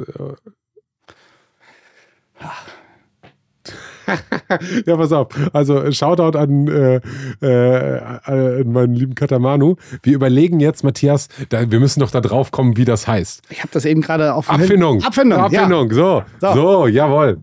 [4.86, 5.28] ja, pass auf.
[5.52, 7.00] Also Shoutout an, äh,
[7.40, 9.76] äh, an meinen lieben Katamanu.
[10.02, 13.42] Wir überlegen jetzt, Matthias, da, wir müssen doch da drauf kommen, wie das heißt.
[13.50, 15.02] Ich habe das eben gerade auf Abfindung.
[15.02, 15.40] Abfindung.
[15.40, 15.94] Abfindung, ja.
[15.94, 16.22] so.
[16.40, 16.54] so.
[16.54, 17.38] So, jawohl.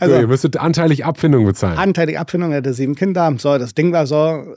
[0.00, 1.78] Also, so, ihr müsstet anteilig Abfindung bezahlen.
[1.78, 3.32] Anteilig Abfindung, er hatte sieben Kinder.
[3.38, 4.48] So, das Ding war so, äh,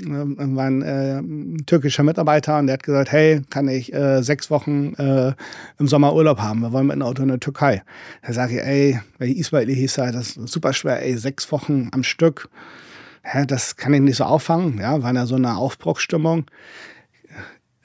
[0.00, 4.94] war ein äh, türkischer Mitarbeiter und der hat gesagt, hey, kann ich äh, sechs Wochen
[4.94, 5.32] äh,
[5.78, 6.60] im Sommer Urlaub haben?
[6.60, 7.82] Wir wollen mit einem Auto in der Türkei.
[8.26, 11.88] Da sage ich, ey, weil Ismaili hieß er, das ist super schwer, ey, sechs Wochen
[11.92, 12.48] am Stück.
[13.24, 14.78] Ja, das kann ich nicht so auffangen.
[14.78, 16.46] Ja, war ja so eine Aufbruchsstimmung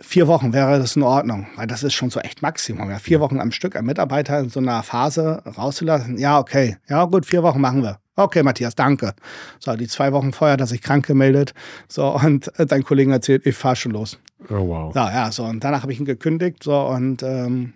[0.04, 2.90] vier Wochen wäre das in Ordnung, weil das ist schon so echt Maximum.
[2.90, 6.18] Ja, vier Wochen am Stück einen Mitarbeiter in so einer Phase rauszulassen.
[6.18, 6.78] Ja, okay.
[6.88, 8.00] Ja, gut, vier Wochen machen wir.
[8.16, 9.14] Okay, Matthias, danke.
[9.60, 11.54] So, die zwei Wochen vorher, dass ich krank gemeldet.
[11.88, 14.20] So, und dein Kollegen erzählt, ich fahr schon los.
[14.50, 14.94] Oh, wow.
[14.94, 16.64] So, ja, so, und danach habe ich ihn gekündigt.
[16.64, 17.74] So, und ähm,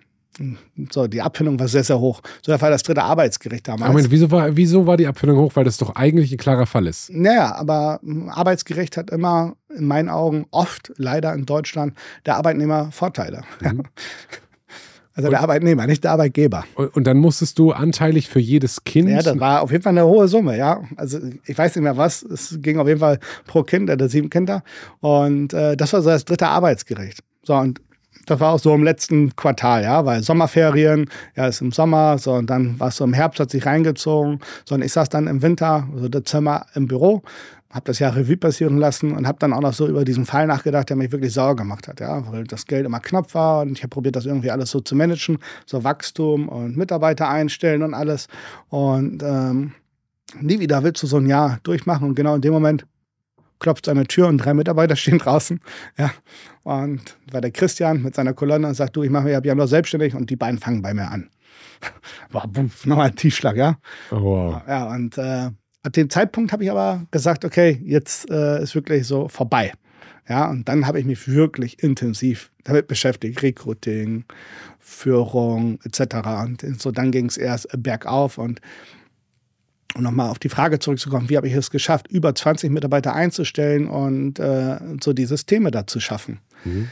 [0.91, 2.21] so, die Abfindung war sehr, sehr hoch.
[2.45, 3.89] So, das war das dritte Arbeitsgericht damals.
[3.89, 5.51] Moment, wieso war, wieso war die Abfindung hoch?
[5.55, 7.09] Weil das doch eigentlich ein klarer Fall ist.
[7.11, 7.99] Naja, aber
[8.29, 11.93] Arbeitsgericht hat immer, in meinen Augen, oft leider in Deutschland,
[12.25, 13.43] der Arbeitnehmer Vorteile.
[13.61, 13.83] Mhm.
[15.17, 16.63] Also und, der Arbeitnehmer, nicht der Arbeitgeber.
[16.75, 19.09] Und, und, dann musstest du anteilig für jedes Kind.
[19.09, 20.83] Ja, das war auf jeden Fall eine hohe Summe, ja.
[20.95, 22.21] Also ich weiß nicht mehr was.
[22.21, 24.63] Es ging auf jeden Fall pro Kind, der sieben Kinder.
[24.99, 27.23] Und äh, das war so das dritte Arbeitsgericht.
[27.41, 27.81] So, und
[28.27, 32.33] das war auch so im letzten Quartal, ja, weil Sommerferien, ja, ist im Sommer, so,
[32.33, 35.27] und dann war es so im Herbst, hat sich reingezogen, so, und ich saß dann
[35.27, 37.23] im Winter, also Dezember im Büro,
[37.71, 40.47] habe das Jahr Revue passieren lassen und habe dann auch noch so über diesen Fall
[40.47, 43.73] nachgedacht, der mich wirklich sauer gemacht hat, ja, weil das Geld immer knapp war und
[43.73, 47.93] ich habe probiert, das irgendwie alles so zu managen, so Wachstum und Mitarbeiter einstellen und
[47.93, 48.27] alles.
[48.69, 49.73] Und ähm,
[50.39, 52.85] nie wieder willst du so ein Jahr durchmachen und genau in dem Moment
[53.59, 55.59] klopft an der Tür und drei Mitarbeiter stehen draußen.
[55.97, 56.11] Ja.
[56.63, 59.67] Und war der Christian mit seiner Kolonne und sagt, du, ich mache mich ab Januar
[59.67, 61.29] selbstständig und die beiden fangen bei mir an.
[62.31, 62.49] War
[62.85, 63.77] nochmal ein Tiefschlag, ja.
[64.11, 64.61] Oh, wow.
[64.67, 65.51] Ja, und äh,
[65.83, 69.73] ab dem Zeitpunkt habe ich aber gesagt, okay, jetzt äh, ist wirklich so vorbei.
[70.27, 74.25] Ja, und dann habe ich mich wirklich intensiv damit beschäftigt, Recruiting,
[74.77, 76.15] Führung etc.
[76.43, 78.59] Und so dann ging es erst bergauf und
[79.95, 83.87] um nochmal auf die Frage zurückzukommen, wie habe ich es geschafft, über 20 Mitarbeiter einzustellen
[83.87, 86.39] und äh, so die Systeme da zu schaffen.
[86.65, 86.89] Mhm.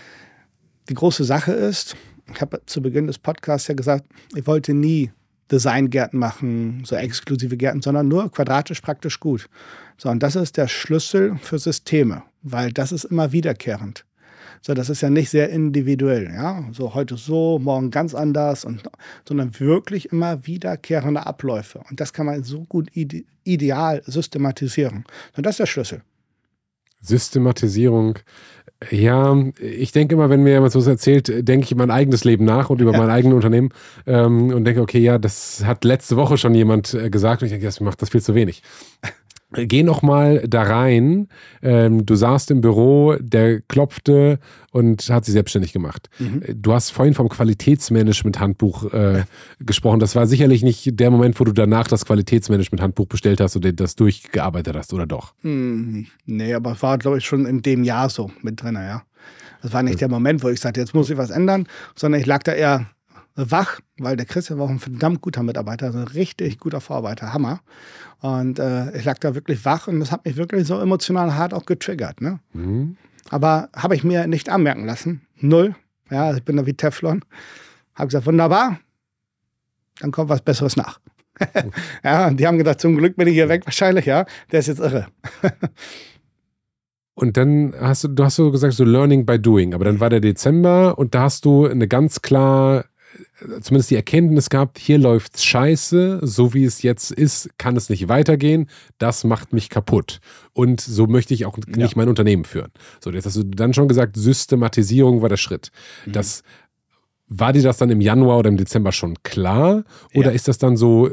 [0.90, 1.96] Die große Sache ist,
[2.34, 4.06] ich habe zu Beginn des Podcasts ja gesagt,
[4.36, 5.12] ich wollte nie
[5.52, 9.48] Designgärten machen, so exklusive Gärten, sondern nur quadratisch praktisch gut.
[9.98, 14.06] So, und das ist der Schlüssel für Systeme, weil das ist immer wiederkehrend.
[14.66, 16.68] So, das ist ja nicht sehr individuell, ja.
[16.72, 18.82] So heute so, morgen ganz anders und,
[19.28, 21.82] sondern wirklich immer wiederkehrende Abläufe.
[21.88, 25.04] Und das kann man so gut ide ideal systematisieren.
[25.38, 26.02] Und das ist der Schlüssel.
[27.00, 28.18] Systematisierung.
[28.90, 32.46] Ja, ich denke immer, wenn mir jemand sowas erzählt, denke ich über mein eigenes Leben
[32.46, 32.98] nach und über ja.
[32.98, 33.70] mein eigenes Unternehmen
[34.08, 37.52] ähm, und denke, okay, ja, das hat letzte Woche schon jemand äh, gesagt und ich
[37.52, 38.64] denke, das macht das viel zu wenig.
[39.58, 41.28] Geh noch mal da rein.
[41.62, 44.40] Ähm, du saßt im Büro, der klopfte
[44.72, 46.10] und hat sich selbstständig gemacht.
[46.20, 46.44] Mhm.
[46.54, 49.24] Du hast vorhin vom Qualitätsmanagement-Handbuch äh,
[49.60, 50.00] gesprochen.
[50.00, 53.96] Das war sicherlich nicht der Moment, wo du danach das Qualitätsmanagement-Handbuch bestellt hast oder das
[53.96, 55.34] durchgearbeitet hast, oder doch?
[55.44, 56.08] Mhm.
[56.26, 59.04] Nee, aber es war, glaube ich, schon in dem Jahr so mit drin, ja.
[59.62, 62.28] Das war nicht der Moment, wo ich sagte, jetzt muss ich was ändern, sondern ich
[62.28, 62.86] lag da eher
[63.36, 67.34] wach, weil der Christian war auch ein verdammt guter Mitarbeiter, also ein richtig guter Vorarbeiter,
[67.34, 67.60] Hammer.
[68.22, 71.54] Und äh, ich lag da wirklich wach und das hat mich wirklich so emotional hart
[71.54, 72.22] auch getriggert.
[72.22, 72.40] Ne?
[72.54, 72.98] Mhm.
[73.30, 75.22] Aber habe ich mir nicht anmerken lassen.
[75.38, 75.76] Null.
[76.10, 77.24] Ja, ich bin da wie Teflon.
[77.96, 78.80] Habe gesagt, wunderbar.
[80.00, 81.00] dann kommt was Besseres nach.
[82.04, 84.26] ja, und die haben gedacht, zum Glück bin ich hier weg wahrscheinlich, ja.
[84.52, 85.08] Der ist jetzt irre.
[87.16, 90.10] und dann hast du, du hast so gesagt, so Learning by Doing, aber dann war
[90.10, 92.86] der Dezember und da hast du eine ganz klar,
[93.62, 98.08] zumindest die Erkenntnis gehabt, hier läuft's scheiße, so wie es jetzt ist, kann es nicht
[98.08, 100.20] weitergehen, das macht mich kaputt.
[100.54, 101.90] Und so möchte ich auch nicht ja.
[101.96, 102.72] mein Unternehmen führen.
[103.00, 105.72] So, jetzt hast du dann schon gesagt, Systematisierung war der Schritt.
[106.06, 106.12] Mhm.
[106.14, 106.44] Das
[107.28, 109.84] war dir das dann im Januar oder im Dezember schon klar?
[110.14, 110.36] Oder ja.
[110.36, 111.12] ist das dann so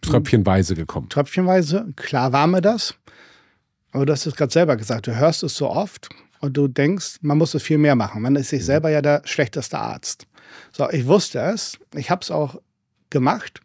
[0.00, 1.08] tröpfchenweise gekommen?
[1.08, 2.94] Tröpfchenweise, klar war mir das.
[3.92, 6.08] Aber du hast es gerade selber gesagt, du hörst es so oft
[6.40, 8.22] und du denkst, man muss es viel mehr machen.
[8.22, 8.66] Man ist sich mhm.
[8.66, 10.26] selber ja der schlechteste Arzt.
[10.72, 12.60] So, ich wusste es, ich habe es auch
[13.10, 13.60] gemacht,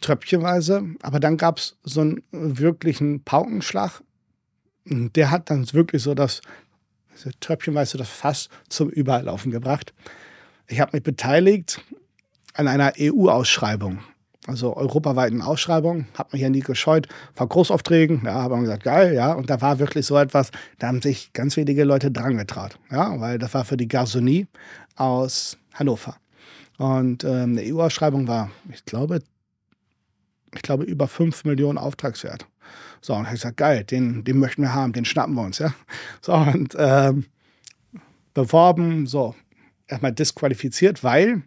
[0.00, 4.02] tröpfchenweise, aber dann gab es so einen wirklichen Paukenschlag.
[4.84, 6.40] Der hat dann wirklich so das,
[7.40, 9.92] tröpfchenweise das Fass zum Überlaufen gebracht.
[10.66, 11.82] Ich habe mich beteiligt
[12.54, 14.00] an einer EU-Ausschreibung,
[14.50, 18.22] also europaweiten Ausschreibung, habe mich ja nie gescheut vor Großaufträgen.
[18.24, 19.32] Ja, habe gesagt, geil, ja.
[19.32, 23.18] Und da war wirklich so etwas, da haben sich ganz wenige Leute dran getraut, ja,
[23.20, 24.46] weil das war für die Garsonie
[24.96, 26.16] aus Hannover.
[26.78, 29.20] Und ähm, eine EU-Ausschreibung war, ich glaube,
[30.54, 32.46] ich glaube, über 5 Millionen Auftragswert.
[33.00, 35.72] So, und ich gesagt, geil, den, den möchten wir haben, den schnappen wir uns, ja.
[36.20, 37.26] So, und ähm,
[38.34, 39.34] beworben, so,
[39.86, 41.42] erstmal disqualifiziert, weil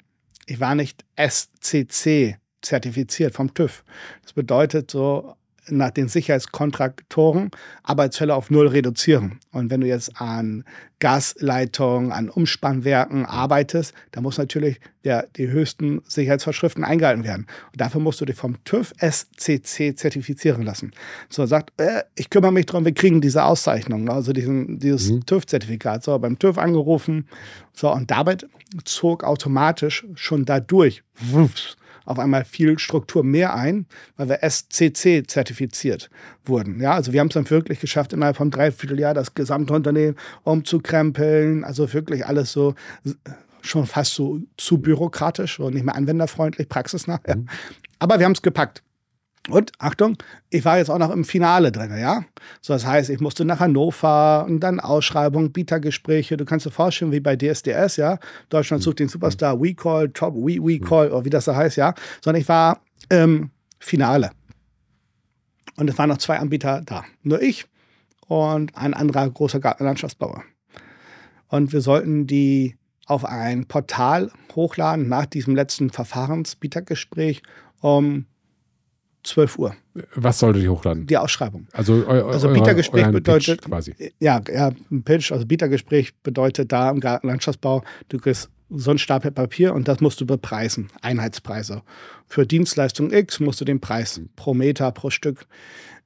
[0.45, 3.83] ich war nicht SCC zertifiziert vom TÜV.
[4.23, 5.35] Das bedeutet so,
[5.69, 7.51] nach den Sicherheitskontraktoren
[7.83, 9.39] Arbeitsfälle auf null reduzieren.
[9.51, 10.65] Und wenn du jetzt an
[10.99, 17.47] Gasleitungen, an Umspannwerken arbeitest, dann muss natürlich der, die höchsten Sicherheitsvorschriften eingehalten werden.
[17.71, 20.91] Und dafür musst du dich vom TÜV SCC zertifizieren lassen.
[21.29, 25.25] So sagt, äh, ich kümmere mich darum, wir kriegen diese Auszeichnung, also diesen, dieses mhm.
[25.25, 26.03] TÜV-Zertifikat.
[26.03, 27.27] So, beim TÜV angerufen.
[27.73, 28.47] So, und damit
[28.85, 33.85] zog automatisch schon dadurch, wuffs, auf einmal viel Struktur mehr ein,
[34.17, 36.09] weil wir SCC zertifiziert
[36.45, 36.79] wurden.
[36.79, 41.63] Ja, also wir haben es dann wirklich geschafft, innerhalb von Dreivierteljahr das gesamte Unternehmen umzukrempeln.
[41.63, 42.75] Also wirklich alles so
[43.61, 47.21] schon fast so zu bürokratisch und nicht mehr anwenderfreundlich, praxisnah.
[47.25, 47.47] Mhm.
[47.99, 48.83] Aber wir haben es gepackt.
[49.49, 50.17] Und Achtung,
[50.49, 52.23] ich war jetzt auch noch im Finale drin, ja.
[52.61, 56.37] So, das heißt, ich musste nach Hannover und dann Ausschreibung, Bietergespräche.
[56.37, 58.19] Du kannst dir vorstellen, wie bei DSDS, ja.
[58.47, 61.75] Deutschland sucht den Superstar We Call, Top We We Call, oder wie das so heißt,
[61.75, 61.93] ja.
[62.21, 62.79] Sondern ich war
[63.09, 64.31] im Finale.
[65.75, 67.03] Und es waren noch zwei Anbieter da.
[67.23, 67.65] Nur ich
[68.27, 70.43] und ein anderer großer Gartenlandschaftsbauer.
[71.49, 77.43] Und wir sollten die auf ein Portal hochladen nach diesem letzten Verfahrensbietergespräch
[77.81, 78.25] um
[79.23, 79.75] 12 Uhr.
[80.15, 81.07] Was sollte die hochladen?
[81.07, 81.67] Die Ausschreibung.
[81.71, 83.95] Also, eu also Bietergespräch bedeutet Pitch quasi.
[84.19, 89.31] Ja, ja, ein Pitch, also Bietergespräch bedeutet da im Landschaftsbau, du kriegst so ein Stapel
[89.31, 91.83] Papier und das musst du bepreisen, Einheitspreise.
[92.27, 95.45] Für Dienstleistung X musst du den Preis pro Meter, pro Stück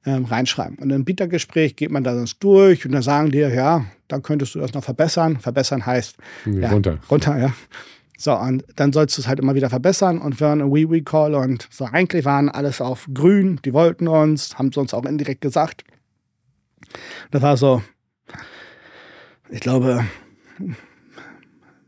[0.04, 0.78] ähm, reinschreiben.
[0.78, 4.58] Und im Bietergespräch geht man das durch und dann sagen dir, ja, dann könntest du
[4.58, 5.38] das noch verbessern.
[5.38, 6.16] Verbessern heißt
[6.46, 6.98] ja, runter.
[7.10, 7.54] Runter, ja.
[8.20, 11.36] So, und dann sollst du es halt immer wieder verbessern und wir waren ein We-We-Call
[11.36, 15.40] und so eigentlich waren alles auf grün, die wollten uns, haben es uns auch indirekt
[15.40, 15.84] gesagt.
[17.30, 17.80] Das war so,
[19.50, 20.04] ich glaube,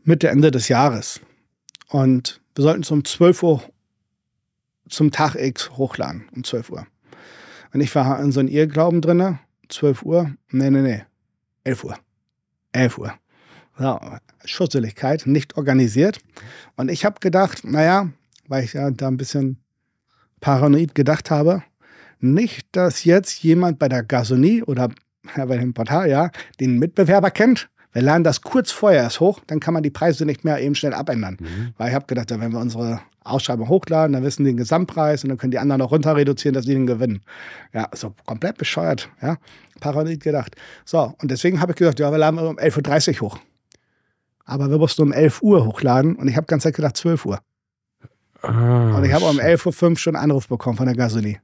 [0.05, 1.19] Mitte, Ende des Jahres.
[1.89, 3.63] Und wir sollten es um 12 Uhr
[4.87, 6.87] zum Tag X hochladen, um 12 Uhr.
[7.73, 11.03] Und ich war in so einem Irrglauben drinne, 12 Uhr, nee, nee, nee,
[11.65, 11.97] 11 Uhr.
[12.71, 13.13] 11 Uhr
[13.81, 16.19] ja, Schusseligkeit, nicht organisiert.
[16.75, 18.09] Und ich habe gedacht, naja,
[18.47, 19.57] weil ich ja da ein bisschen
[20.39, 21.63] paranoid gedacht habe,
[22.19, 24.89] nicht, dass jetzt jemand bei der Gasonie oder
[25.35, 27.69] bei dem Portal, ja, den Mitbewerber kennt.
[27.93, 30.75] Wir laden das kurz vorher erst hoch, dann kann man die Preise nicht mehr eben
[30.75, 31.37] schnell abändern.
[31.39, 31.73] Mhm.
[31.77, 35.29] Weil ich habe gedacht, wenn wir unsere Ausschreibung hochladen, dann wissen die den Gesamtpreis und
[35.29, 37.21] dann können die anderen noch runter reduzieren, dass die den gewinnen.
[37.73, 39.37] Ja, so komplett bescheuert, ja.
[39.79, 40.55] Paranoid gedacht.
[40.85, 43.39] So, und deswegen habe ich gesagt, ja, wir laden um 11.30 Uhr hoch
[44.45, 47.39] aber wir mussten um 11 Uhr hochladen und ich habe ganz gedacht 12 Uhr.
[48.41, 51.39] Ah, und ich habe um 11.05 Uhr schon einen Anruf bekommen von der Gasoline.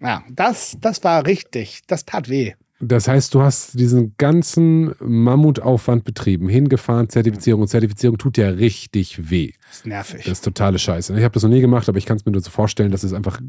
[0.00, 1.82] Ja, das, das war richtig.
[1.86, 2.54] Das tat weh.
[2.80, 7.62] Das heißt, du hast diesen ganzen Mammutaufwand betrieben, hingefahren, Zertifizierung.
[7.62, 9.52] Und Zertifizierung tut ja richtig weh.
[9.68, 10.24] Das ist nervig.
[10.24, 11.16] Das ist totale Scheiße.
[11.18, 13.02] Ich habe das noch nie gemacht, aber ich kann es mir nur so vorstellen, dass
[13.02, 13.40] es einfach,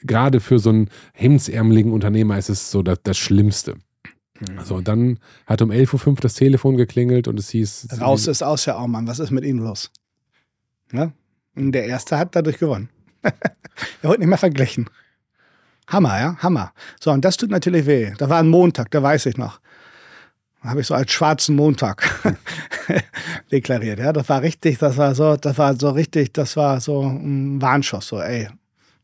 [0.00, 3.76] gerade für so einen hemdsärmeligen Unternehmer ist es so das, das Schlimmste.
[4.40, 4.64] Mhm.
[4.64, 7.88] So, und dann hat um 11.05 Uhr das Telefon geklingelt und es hieß.
[8.00, 9.06] Raus ist aus, Herr Aumann.
[9.06, 9.90] Was ist mit Ihnen los?
[10.92, 11.12] Ja?
[11.54, 12.88] Und der Erste hat dadurch gewonnen.
[13.22, 14.88] er wird nicht mehr verglichen.
[15.88, 16.36] Hammer, ja?
[16.38, 16.72] Hammer.
[17.00, 18.12] So, und das tut natürlich weh.
[18.18, 19.60] Da war ein Montag, da weiß ich noch.
[20.62, 22.08] habe ich so als schwarzen Montag
[23.52, 23.98] deklariert.
[23.98, 27.60] Ja, das war richtig, das war so, das war so richtig, das war so ein
[27.60, 28.08] Warnschuss.
[28.08, 28.48] So, ey,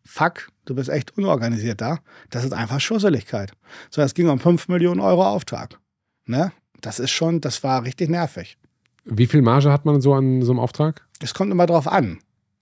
[0.05, 1.99] fuck, du bist echt unorganisiert da.
[2.31, 3.53] Das ist einfach Schusseligkeit.
[3.91, 5.79] So, es ging um 5 Millionen Euro Auftrag.
[6.27, 6.53] Ne?
[6.81, 8.57] Das ist schon, das war richtig nervig.
[9.05, 11.07] Wie viel Marge hat man so an so einem Auftrag?
[11.21, 12.19] Das kommt immer drauf an.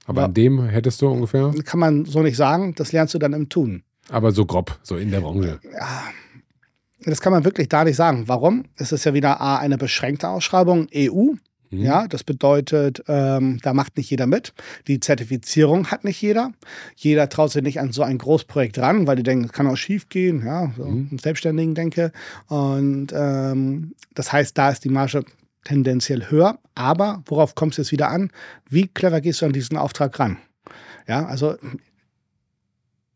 [0.07, 1.53] Aber an dem hättest du ungefähr?
[1.65, 3.85] Kann man so nicht sagen, das lernst du dann im Tun.
[4.09, 5.61] Aber so grob, so in der Branche.
[5.73, 6.03] Ja,
[7.05, 8.27] das kann man wirklich da nicht sagen.
[8.27, 8.65] Warum?
[8.77, 11.35] Es ist ja wieder A, eine beschränkte Ausschreibung, EU.
[11.73, 11.83] Mhm.
[11.83, 14.53] Ja, das bedeutet, ähm, da macht nicht jeder mit.
[14.87, 16.53] Die Zertifizierung hat nicht jeder.
[16.97, 19.77] Jeder traut sich nicht an so ein Großprojekt ran, weil die denken, es kann auch
[19.77, 21.19] schief gehen, ja, so mhm.
[21.19, 22.13] Selbstständigen denke.
[22.47, 25.25] Und ähm, das heißt, da ist die Marge
[25.65, 26.59] tendenziell höher.
[26.75, 28.31] Aber worauf kommt es jetzt wieder an?
[28.69, 30.37] Wie clever gehst du an diesen Auftrag ran?
[31.09, 31.57] Ja, also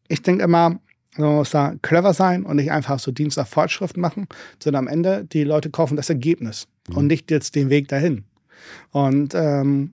[0.09, 0.79] ich denke immer,
[1.17, 4.27] man muss da clever sein und nicht einfach so Dienst nach Fortschrift machen,
[4.63, 6.97] sondern am Ende die Leute kaufen das Ergebnis mhm.
[6.97, 8.25] und nicht jetzt den Weg dahin.
[8.91, 9.93] Und ähm,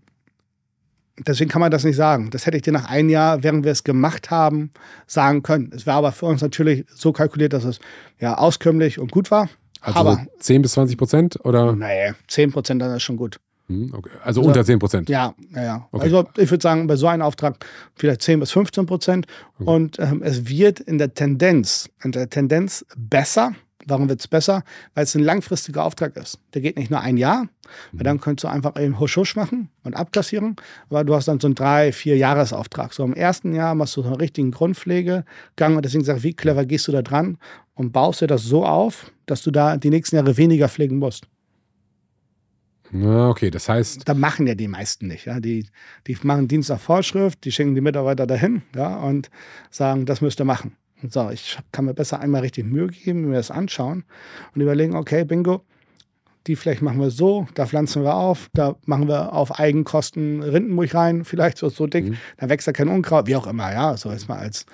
[1.19, 2.29] deswegen kann man das nicht sagen.
[2.31, 4.71] Das hätte ich dir nach einem Jahr, während wir es gemacht haben,
[5.07, 5.71] sagen können.
[5.75, 7.79] Es war aber für uns natürlich so kalkuliert, dass es
[8.19, 9.49] ja auskömmlich und gut war.
[9.81, 11.75] Also aber, 10 bis 20 Prozent oder?
[11.75, 13.39] Nee, 10 Prozent, dann ist schon gut.
[13.67, 14.09] Hm, okay.
[14.23, 15.09] Also, also, unter 10 Prozent?
[15.09, 15.87] Ja, ja, ja.
[15.91, 16.03] Okay.
[16.03, 19.27] Also ich würde sagen, bei so einem Auftrag vielleicht 10 bis 15 Prozent.
[19.59, 19.69] Okay.
[19.69, 23.53] Und ähm, es wird in der Tendenz, in der Tendenz besser.
[23.87, 24.63] Warum wird es besser?
[24.93, 26.39] Weil es ein langfristiger Auftrag ist.
[26.53, 27.47] Der geht nicht nur ein Jahr,
[27.91, 28.03] weil mhm.
[28.03, 30.55] dann könntest du einfach eben husch husch machen und abkassieren.
[30.89, 32.93] Aber du hast dann so einen drei, vier Jahresauftrag.
[32.93, 36.33] So im ersten Jahr machst du so einen richtigen Grundpflegegang und deswegen sag ich, wie
[36.33, 37.37] clever gehst du da dran
[37.75, 41.27] und baust dir das so auf, dass du da die nächsten Jahre weniger pflegen musst.
[42.93, 44.07] Ja, okay, das heißt.
[44.07, 45.25] Da machen ja die meisten nicht.
[45.25, 45.39] Ja?
[45.39, 45.65] Die,
[46.05, 49.31] die machen Dienst nach Vorschrift, die schicken die Mitarbeiter dahin ja, und
[49.71, 50.75] sagen, das müsst ihr machen.
[51.09, 54.03] So, ich kann mir besser einmal richtig Mühe geben, mir das anschauen
[54.55, 55.61] und überlegen, okay, bingo,
[56.47, 60.93] die Fläche machen wir so, da pflanzen wir auf, da machen wir auf Eigenkosten Rindenmulch
[60.93, 62.17] rein, vielleicht so, so dick, mhm.
[62.37, 64.65] da wächst ja kein Unkraut, wie auch immer, ja, so ist mal als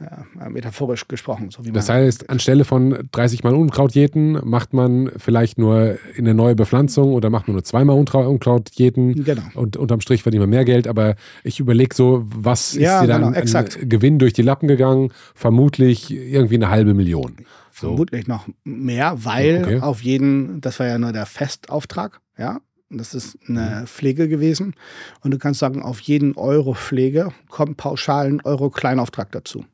[0.00, 1.50] ja, metaphorisch gesprochen.
[1.50, 6.54] So das heißt, anstelle von 30 Mal Unkraut jäten, macht man vielleicht nur eine neue
[6.54, 9.24] Bepflanzung oder macht man nur zweimal Unkraut jäten.
[9.24, 9.42] Genau.
[9.54, 10.88] Und unterm Strich verdient man mehr Geld.
[10.88, 11.14] Aber
[11.44, 15.12] ich überlege so, was ja, ist dir dann genau, an Gewinn durch die Lappen gegangen?
[15.34, 17.36] Vermutlich irgendwie eine halbe Million.
[17.72, 17.88] So.
[17.88, 19.80] Vermutlich noch mehr, weil okay.
[19.80, 22.60] auf jeden, das war ja nur der Festauftrag, ja,
[22.90, 23.86] das ist eine mhm.
[23.86, 24.74] Pflege gewesen.
[25.22, 29.64] Und du kannst sagen, auf jeden Euro Pflege kommt pauschal ein Euro Kleinauftrag dazu.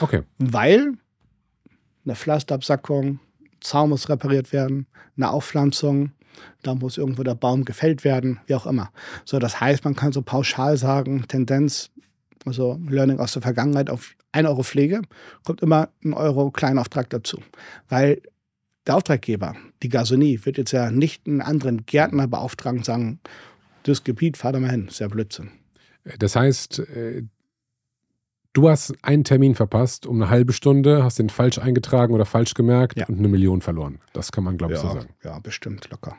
[0.00, 0.22] Okay.
[0.38, 0.94] Weil
[2.04, 3.20] eine Pflasterabsackung,
[3.60, 4.86] Zaun muss repariert werden,
[5.16, 6.12] eine Aufpflanzung,
[6.62, 8.90] da muss irgendwo der Baum gefällt werden, wie auch immer.
[9.24, 11.90] So, das heißt, man kann so pauschal sagen, Tendenz,
[12.44, 15.02] also Learning aus der Vergangenheit auf 1 Euro Pflege,
[15.44, 17.40] kommt immer ein Euro Kleinauftrag dazu.
[17.88, 18.22] Weil
[18.86, 23.20] der Auftraggeber, die Gasonie, wird jetzt ja nicht einen anderen Gärtner beauftragen und sagen,
[23.84, 24.88] das Gebiet, fahr da mal hin.
[24.88, 25.50] Ist ja Blödsinn.
[26.18, 27.24] Das heißt, äh,
[28.52, 32.52] Du hast einen Termin verpasst um eine halbe Stunde, hast den falsch eingetragen oder falsch
[32.52, 33.06] gemerkt ja.
[33.06, 33.98] und eine Million verloren.
[34.12, 35.08] Das kann man, glaube ich, ja, so sagen.
[35.24, 36.16] Ja, bestimmt locker.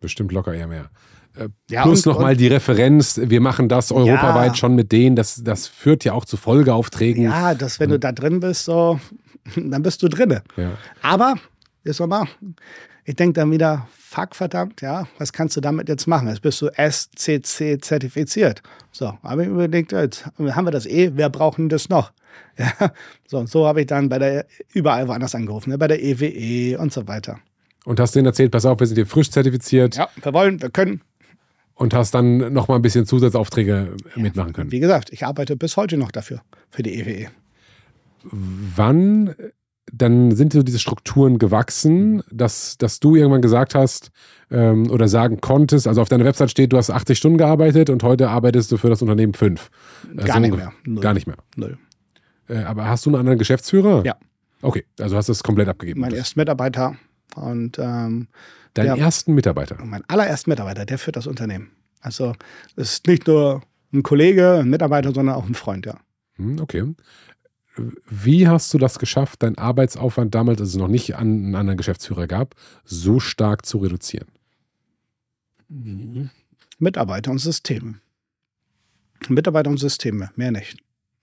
[0.00, 0.90] Bestimmt locker eher mehr.
[1.36, 4.54] Äh, ja, Plus nochmal die Referenz, wir machen das europaweit ja.
[4.54, 7.24] schon mit denen, das, das führt ja auch zu Folgeaufträgen.
[7.24, 8.98] Ja, dass wenn du da drin bist, so,
[9.56, 10.42] dann bist du drinne.
[10.56, 10.72] Ja.
[11.02, 11.36] Aber,
[11.84, 12.26] jetzt nochmal,
[13.04, 16.28] ich denke dann wieder, fuck verdammt, ja, was kannst du damit jetzt machen?
[16.28, 18.62] Jetzt bist du SCC zertifiziert.
[18.92, 22.12] So, habe ich überlegt, jetzt haben wir das eh, wer braucht denn das noch?
[22.56, 22.92] Ja,
[23.26, 26.26] so, und so habe ich dann bei der, überall woanders angerufen, ne, bei der EWE
[26.26, 27.40] e und so weiter.
[27.84, 29.96] Und hast denen erzählt, pass auf, wir sind hier frisch zertifiziert.
[29.96, 31.00] Ja, wir wollen, wir können.
[31.74, 34.70] Und hast dann noch mal ein bisschen Zusatzaufträge ja, mitmachen können.
[34.70, 37.10] Wie gesagt, ich arbeite bis heute noch dafür, für die EWE.
[37.10, 37.28] E.
[38.22, 39.34] Wann
[39.96, 44.10] dann sind so diese Strukturen gewachsen, dass, dass du irgendwann gesagt hast
[44.50, 48.02] ähm, oder sagen konntest, also auf deiner Website steht, du hast 80 Stunden gearbeitet und
[48.02, 49.70] heute arbeitest du für das Unternehmen fünf.
[50.16, 50.72] Also Gar nicht mehr.
[50.84, 51.02] Null.
[51.02, 51.36] Gar nicht mehr.
[51.56, 51.78] Null.
[52.48, 54.04] Äh, aber hast du einen anderen Geschäftsführer?
[54.04, 54.16] Ja.
[54.62, 56.00] Okay, also hast du es komplett abgegeben.
[56.00, 56.96] Mein erster Mitarbeiter
[57.36, 58.28] und ähm,
[58.74, 59.78] Deinen ersten Mitarbeiter?
[59.84, 61.70] Mein allerersten Mitarbeiter, der führt das Unternehmen.
[62.00, 62.34] Also
[62.76, 63.62] es ist nicht nur
[63.92, 65.96] ein Kollege, ein Mitarbeiter, sondern auch ein Freund, ja.
[66.36, 66.82] Hm, okay.
[67.76, 72.26] Wie hast du das geschafft, deinen Arbeitsaufwand damals, als es noch nicht einen anderen Geschäftsführer
[72.26, 74.28] gab, so stark zu reduzieren?
[75.68, 76.30] Mhm.
[76.78, 77.94] Mitarbeiter und Systeme.
[79.28, 80.78] Mitarbeiter und Systeme, mehr nicht.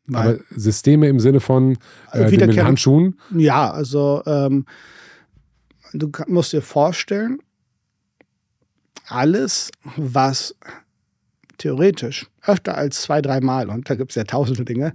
[0.07, 1.77] Weil Aber Systeme im Sinne von
[2.11, 3.19] äh, mit den Handschuhen?
[3.35, 4.65] Ja, also ähm,
[5.93, 7.39] du musst dir vorstellen,
[9.07, 10.55] alles, was
[11.57, 14.93] theoretisch öfter als zwei, dreimal, und da gibt es ja tausende Dinge,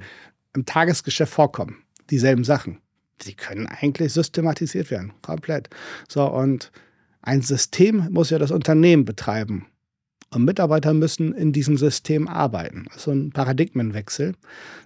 [0.56, 1.76] im Tagesgeschäft vorkommen.
[2.10, 2.80] Dieselben Sachen.
[3.22, 5.12] Die können eigentlich systematisiert werden.
[5.22, 5.70] Komplett.
[6.08, 6.72] So, und
[7.26, 9.66] Ein System muss ja das Unternehmen betreiben.
[10.30, 12.84] Und Mitarbeiter müssen in diesem System arbeiten.
[12.86, 14.34] Das ist so ein Paradigmenwechsel.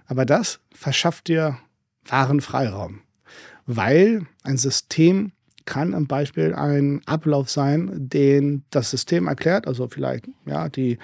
[0.07, 1.59] Aber das verschafft dir
[2.03, 3.01] wahren Freiraum.
[3.67, 5.33] Weil ein System
[5.65, 9.67] kann im Beispiel ein Ablauf sein, den das System erklärt.
[9.67, 10.97] Also vielleicht, ja, die,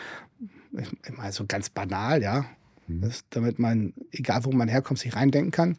[0.72, 2.46] ich meine, so ganz banal, ja,
[2.88, 3.02] mhm.
[3.02, 5.78] das, damit man, egal wo man herkommt, sich reindenken kann.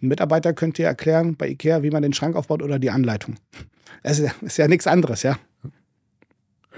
[0.00, 3.36] Ein Mitarbeiter könnte dir erklären bei IKEA, wie man den Schrank aufbaut oder die Anleitung.
[4.04, 5.38] Das ist, ist ja nichts anderes, ja.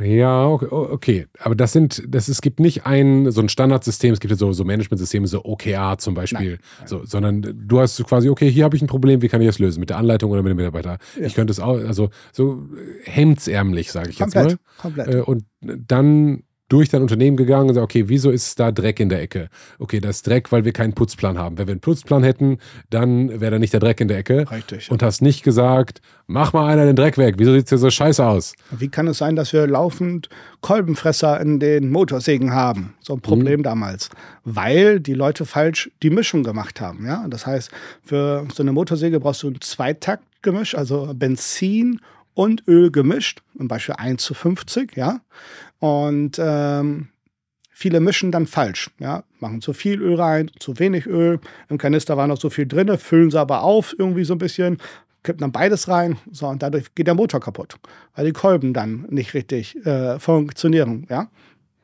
[0.03, 1.27] Ja, okay.
[1.39, 4.53] Aber das sind, das, es gibt nicht ein, so ein Standardsystem, es gibt ja so,
[4.53, 6.87] so Management-Systeme, so OKR zum Beispiel, Nein.
[6.87, 9.59] So, sondern du hast quasi, okay, hier habe ich ein Problem, wie kann ich das
[9.59, 9.81] lösen?
[9.81, 10.99] Mit der Anleitung oder mit dem Mitarbeiter?
[11.19, 11.27] Ja.
[11.27, 12.67] Ich könnte es auch, also so
[13.05, 14.83] hemdsärmlich, sage ich komplett, jetzt mal.
[14.83, 15.15] Komplett.
[15.15, 19.09] Äh, und dann durch dein Unternehmen gegangen und gesagt, okay, wieso ist da Dreck in
[19.09, 19.49] der Ecke?
[19.79, 21.59] Okay, das ist Dreck, weil wir keinen Putzplan haben.
[21.59, 22.59] Wenn wir einen Putzplan hätten,
[22.91, 24.51] dann wäre da nicht der Dreck in der Ecke.
[24.51, 24.91] Richtig.
[24.91, 27.35] Und hast nicht gesagt, mach mal einer den Dreck weg.
[27.39, 28.55] Wieso sieht es hier so scheiße aus?
[28.71, 30.29] Wie kann es sein, dass wir laufend
[30.61, 32.95] Kolbenfresser in den Motorsägen haben?
[33.01, 33.65] So ein Problem mhm.
[33.65, 34.09] damals.
[34.45, 37.05] Weil die Leute falsch die Mischung gemacht haben.
[37.05, 37.27] Ja?
[37.29, 37.73] Das heißt,
[38.05, 42.01] für so eine Motorsäge brauchst du ein Zweitaktgemisch, also Benzin
[42.35, 45.21] und Öl gemischt, zum Beispiel 1 zu 50, ja.
[45.81, 47.09] Und ähm,
[47.71, 51.41] viele mischen dann falsch, ja, machen zu viel Öl rein, zu wenig Öl.
[51.69, 54.77] Im Kanister war noch so viel drin, füllen sie aber auf irgendwie so ein bisschen,
[55.23, 57.77] kippen dann beides rein, so und dadurch geht der Motor kaputt,
[58.15, 61.31] weil die Kolben dann nicht richtig äh, funktionieren, ja.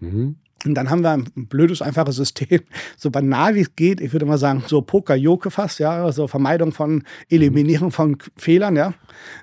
[0.00, 0.36] Mhm.
[0.64, 2.60] Und dann haben wir ein blödes, einfaches System,
[2.96, 4.00] so banal wie es geht.
[4.00, 8.94] Ich würde mal sagen, so Poker-Joke fast, ja, also Vermeidung von Eliminierung von Fehlern, ja.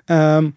[0.08, 0.54] Ähm,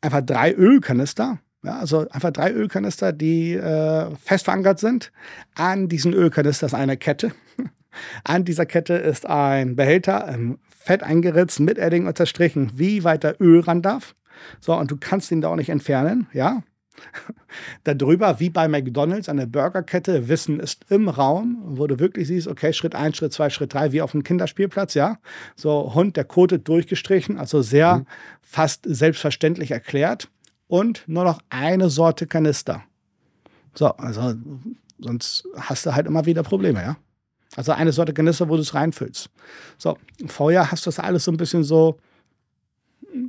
[0.00, 5.12] einfach drei Ölkanister ja, also einfach drei Ölkanister, die äh, fest verankert sind.
[5.54, 7.32] An diesen Ölkanister ist eine Kette.
[8.24, 13.40] An dieser Kette ist ein Behälter, ähm, fett eingeritzt, mit Edding unterstrichen, wie weit der
[13.40, 14.14] Öl ran darf.
[14.60, 16.62] So, und du kannst ihn da auch nicht entfernen, ja.
[17.84, 22.72] Darüber, wie bei McDonalds, eine Burgerkette, Wissen ist im Raum, wo du wirklich siehst, okay,
[22.72, 25.18] Schritt 1, Schritt 2, Schritt 3, wie auf einem Kinderspielplatz, ja.
[25.56, 28.06] So, Hund, der kotet durchgestrichen, also sehr mhm.
[28.42, 30.28] fast selbstverständlich erklärt
[30.74, 32.82] und nur noch eine Sorte Kanister.
[33.74, 34.34] So, also
[34.98, 36.96] sonst hast du halt immer wieder Probleme, ja.
[37.54, 39.30] Also eine Sorte Kanister, wo du es reinfüllst.
[39.78, 39.96] So,
[40.26, 41.96] vorher hast du das alles so ein bisschen so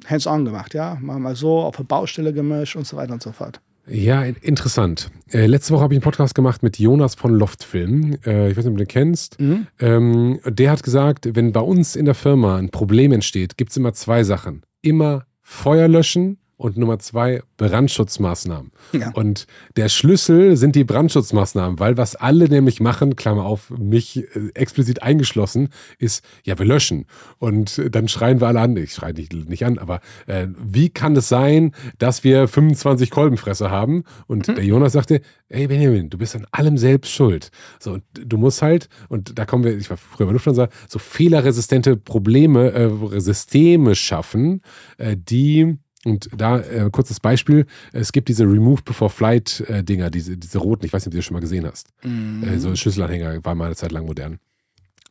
[0.08, 0.98] hands-on gemacht, ja.
[1.00, 3.62] Mal, mal so auf eine Baustelle gemischt und so weiter und so fort.
[3.86, 5.12] Ja, interessant.
[5.30, 8.18] Äh, letzte Woche habe ich einen Podcast gemacht mit Jonas von Loftfilm.
[8.26, 9.40] Äh, ich weiß nicht, ob du den kennst.
[9.40, 9.68] Mhm.
[9.80, 13.78] Ähm, der hat gesagt, wenn bei uns in der Firma ein Problem entsteht, gibt es
[13.78, 14.64] immer zwei Sachen.
[14.82, 18.72] Immer Feuer löschen und Nummer zwei, Brandschutzmaßnahmen.
[18.94, 19.12] Ja.
[19.14, 19.46] Und
[19.76, 25.04] der Schlüssel sind die Brandschutzmaßnahmen, weil was alle nämlich machen, Klammer auf, mich äh, explizit
[25.04, 25.70] eingeschlossen,
[26.00, 27.06] ist, ja, wir löschen.
[27.40, 31.16] Und dann schreien wir alle an, ich schreie nicht, nicht an, aber äh, wie kann
[31.16, 34.04] es sein, dass wir 25 Kolbenfresser haben?
[34.28, 34.56] Und mhm.
[34.56, 37.52] der Jonas sagte, ey Benjamin, du bist an allem selbst schuld.
[37.80, 41.00] So, und du musst halt, und da kommen wir, ich war früher bei Lufthansa, so
[41.00, 44.62] fehlerresistente Probleme, äh, Systeme schaffen,
[44.98, 50.10] äh, die und da äh, kurzes Beispiel: Es gibt diese Remove Before Flight äh, Dinger,
[50.10, 50.86] diese, diese roten.
[50.86, 51.90] Ich weiß nicht, ob du das schon mal gesehen hast.
[52.04, 52.44] Mhm.
[52.44, 54.40] Äh, so Schlüsselanhänger war mal eine Zeit lang modern.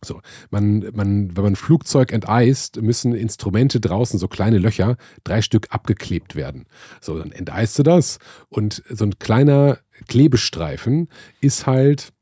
[0.05, 5.43] So, man, man, wenn man ein Flugzeug enteist, müssen Instrumente draußen, so kleine Löcher, drei
[5.43, 6.67] Stück abgeklebt werden.
[7.01, 8.19] So, dann enteist du das
[8.49, 11.09] und so ein kleiner Klebestreifen
[11.41, 12.13] ist halt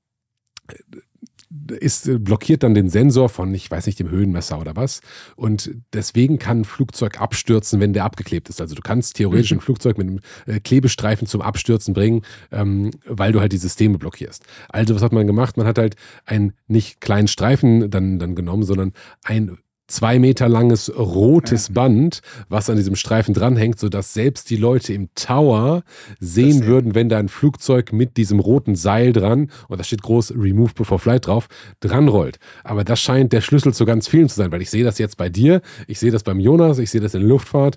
[1.73, 5.01] ist, äh, blockiert dann den Sensor von, ich weiß nicht, dem Höhenmesser oder was.
[5.37, 8.61] Und deswegen kann ein Flugzeug abstürzen, wenn der abgeklebt ist.
[8.61, 9.59] Also du kannst theoretisch mhm.
[9.59, 13.99] ein Flugzeug mit einem äh, Klebestreifen zum Abstürzen bringen, ähm, weil du halt die Systeme
[13.99, 14.45] blockierst.
[14.69, 15.57] Also was hat man gemacht?
[15.57, 15.97] Man hat halt
[16.27, 18.93] einen nicht kleinen Streifen dann, dann genommen, sondern
[19.25, 19.59] ein
[19.93, 21.75] zwei Meter langes rotes ja.
[21.75, 25.83] Band, was an diesem Streifen dranhängt, sodass selbst die Leute im Tower
[26.19, 30.33] sehen würden, wenn da ein Flugzeug mit diesem roten Seil dran, und da steht groß
[30.37, 31.49] Remove Before Flight drauf,
[31.81, 32.39] dran rollt.
[32.65, 35.17] Aber das scheint der Schlüssel zu ganz vielen zu sein, weil ich sehe das jetzt
[35.17, 37.77] bei dir, ich sehe das beim Jonas, ich sehe das in der Luftfahrt.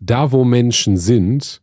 [0.00, 1.60] Da, wo Menschen sind,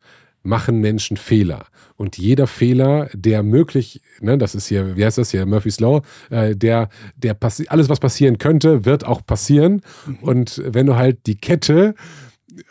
[0.48, 1.68] machen Menschen Fehler.
[1.96, 6.02] Und jeder Fehler, der möglich, ne, das ist hier, wie heißt das hier, Murphy's Law,
[6.30, 7.38] äh, der, der
[7.68, 9.82] alles, was passieren könnte, wird auch passieren.
[10.06, 10.16] Mhm.
[10.22, 11.96] Und wenn du halt die Kette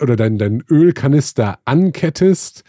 [0.00, 2.64] oder dein, dein Ölkanister ankettest,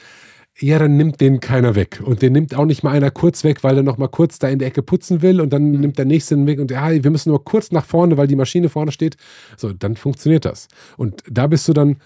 [0.59, 2.01] ja, dann nimmt den keiner weg.
[2.03, 4.47] Und den nimmt auch nicht mal einer kurz weg, weil er noch mal kurz da
[4.49, 5.79] in der Ecke putzen will und dann mhm.
[5.79, 8.35] nimmt der nächste den weg und ja, wir müssen nur kurz nach vorne, weil die
[8.35, 9.15] Maschine vorne steht.
[9.55, 10.67] So, dann funktioniert das.
[10.97, 11.97] Und da bist du dann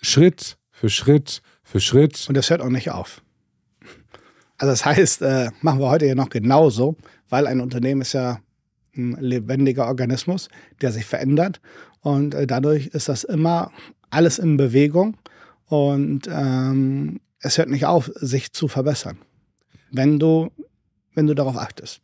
[0.00, 2.26] Schritt für Schritt für Schritt.
[2.28, 3.20] Und das hört auch nicht auf.
[4.56, 6.96] Also das heißt, äh, machen wir heute ja noch genauso,
[7.28, 8.38] weil ein Unternehmen ist ja
[8.96, 10.48] ein lebendiger Organismus,
[10.80, 11.60] der sich verändert.
[12.00, 13.72] Und äh, dadurch ist das immer
[14.10, 15.16] alles in Bewegung.
[15.66, 19.18] Und ähm, es hört nicht auf, sich zu verbessern,
[19.90, 20.50] wenn du,
[21.14, 22.00] wenn du darauf achtest.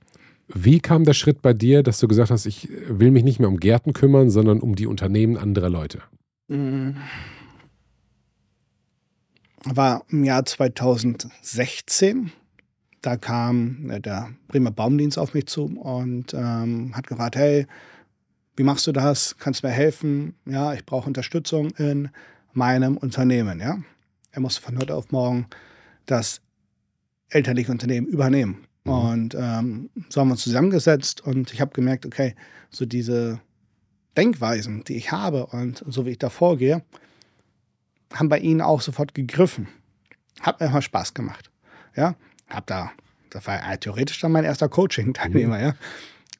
[0.48, 3.48] Wie kam der Schritt bei dir, dass du gesagt hast, ich will mich nicht mehr
[3.48, 6.02] um Gärten kümmern, sondern um die Unternehmen anderer Leute?
[6.48, 6.97] Mhm.
[9.64, 12.32] War im Jahr 2016.
[13.01, 17.66] Da kam äh, der Bremer Baumdienst auf mich zu und ähm, hat gefragt, hey,
[18.56, 19.36] wie machst du das?
[19.39, 20.34] Kannst du mir helfen?
[20.44, 22.10] Ja, ich brauche Unterstützung in
[22.52, 23.60] meinem Unternehmen.
[23.60, 23.78] Ja,
[24.30, 25.47] er musste von heute auf morgen
[26.06, 26.40] das
[27.28, 28.66] elterliche Unternehmen übernehmen.
[28.84, 28.93] Mhm.
[28.93, 32.34] Und ähm, so haben wir uns zusammengesetzt und ich habe gemerkt, okay,
[32.70, 33.40] so diese
[34.16, 36.82] Denkweisen, die ich habe und so wie ich da vorgehe,
[38.14, 39.68] haben bei ihnen auch sofort gegriffen.
[40.40, 41.51] Hat mir immer Spaß gemacht.
[41.97, 42.14] Ja,
[42.48, 42.90] hab da,
[43.30, 45.62] das war ja theoretisch dann mein erster Coaching-Teilnehmer, mhm.
[45.62, 45.74] ja.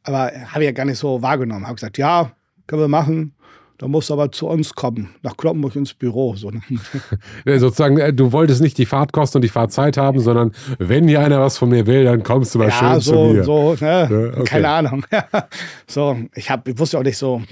[0.05, 1.67] Aber habe ich ja gar nicht so wahrgenommen.
[1.67, 2.33] Habe gesagt, ja,
[2.67, 3.35] können wir machen.
[3.79, 6.37] Da musst du aber zu uns kommen, nach Kloppenburg ins Büro.
[6.37, 6.53] So.
[7.45, 11.21] ja, sozusagen, äh, du wolltest nicht die Fahrtkosten und die Fahrzeit haben, sondern wenn hier
[11.21, 13.45] einer was von mir will, dann kommst du mal ja, schön so, zu mir.
[13.45, 14.09] So, ne?
[14.09, 14.45] ja, okay.
[14.45, 15.05] Keine Ahnung.
[15.89, 17.43] so, ich, hab, ich wusste auch nicht so,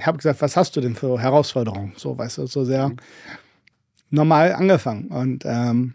[0.00, 1.92] habe gesagt, was hast du denn für Herausforderungen?
[1.96, 2.92] So, weißt du, so sehr
[4.10, 5.08] normal angefangen.
[5.08, 5.94] Und ähm,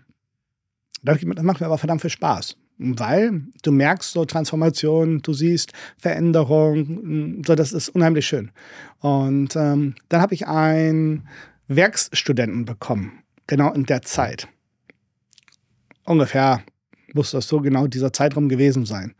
[1.03, 7.43] das macht mir aber verdammt viel Spaß weil du merkst so Transformation, du siehst Veränderung,
[7.45, 8.51] so das ist unheimlich schön.
[8.99, 11.27] Und ähm, dann habe ich einen
[11.67, 14.47] Werkstudenten bekommen, genau in der Zeit.
[16.05, 16.61] Ungefähr
[17.13, 19.15] muss das so genau dieser Zeitraum gewesen sein.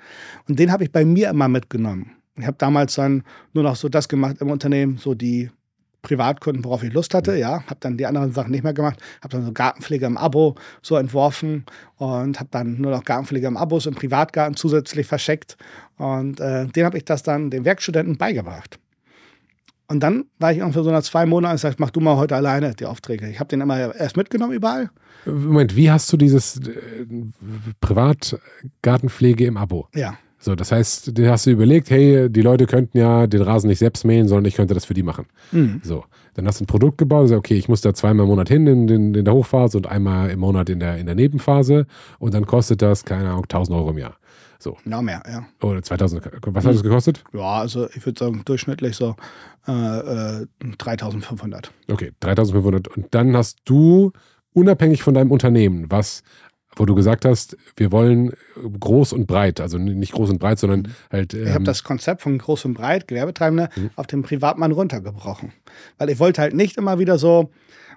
[0.47, 2.11] Und den habe ich bei mir immer mitgenommen.
[2.37, 3.23] Ich habe damals dann
[3.53, 5.49] nur noch so das gemacht im Unternehmen, so die
[6.01, 7.35] Privatkunden, worauf ich Lust hatte.
[7.37, 8.99] Ja, habe dann die anderen Sachen nicht mehr gemacht.
[9.21, 11.65] Habe dann so Gartenpflege im Abo so entworfen
[11.97, 15.57] und habe dann nur noch Gartenpflege im Abos im Privatgarten zusätzlich verschickt.
[15.97, 18.79] Und äh, den habe ich das dann den Werkstudenten beigebracht.
[19.89, 22.35] Und dann war ich ungefähr so nach zwei Monaten und sagte, mach du mal heute
[22.35, 23.29] alleine die Aufträge.
[23.29, 24.89] Ich habe den immer erst mitgenommen überall.
[25.25, 27.05] Moment, wie hast du dieses äh,
[27.81, 29.87] Privatgartenpflege im Abo?
[29.95, 30.17] Ja.
[30.47, 33.79] So, das heißt, du hast du überlegt, hey, die Leute könnten ja den Rasen nicht
[33.79, 35.25] selbst mähen, sondern ich könnte das für die machen.
[35.51, 35.81] Mhm.
[35.83, 36.05] So,
[36.35, 38.65] dann hast du ein Produkt gebaut, sagst, okay, ich muss da zweimal im Monat hin
[38.65, 41.85] in, in, in, der Hochphase und einmal im Monat in der, in der Nebenphase
[42.17, 44.15] und dann kostet das, keine Ahnung, 1000 Euro im Jahr.
[44.57, 44.77] So.
[44.85, 45.45] Noch mehr, ja.
[45.61, 46.23] Oder 2000.
[46.41, 47.25] Was hat das gekostet?
[47.33, 49.17] Ja, also ich würde sagen, durchschnittlich so
[49.67, 50.47] äh, äh,
[50.77, 51.73] 3500.
[51.91, 52.87] Okay, 3500.
[52.87, 54.13] Und dann hast du
[54.53, 56.23] unabhängig von deinem Unternehmen, was
[56.79, 58.31] wo du gesagt hast, wir wollen
[58.79, 60.93] groß und breit, also nicht groß und breit, sondern mhm.
[61.11, 61.33] halt.
[61.33, 63.89] Ähm ich habe das Konzept von groß und breit, Gewerbetreibende, mhm.
[63.95, 65.53] auf den Privatmann runtergebrochen.
[65.97, 67.51] Weil ich wollte halt nicht immer wieder so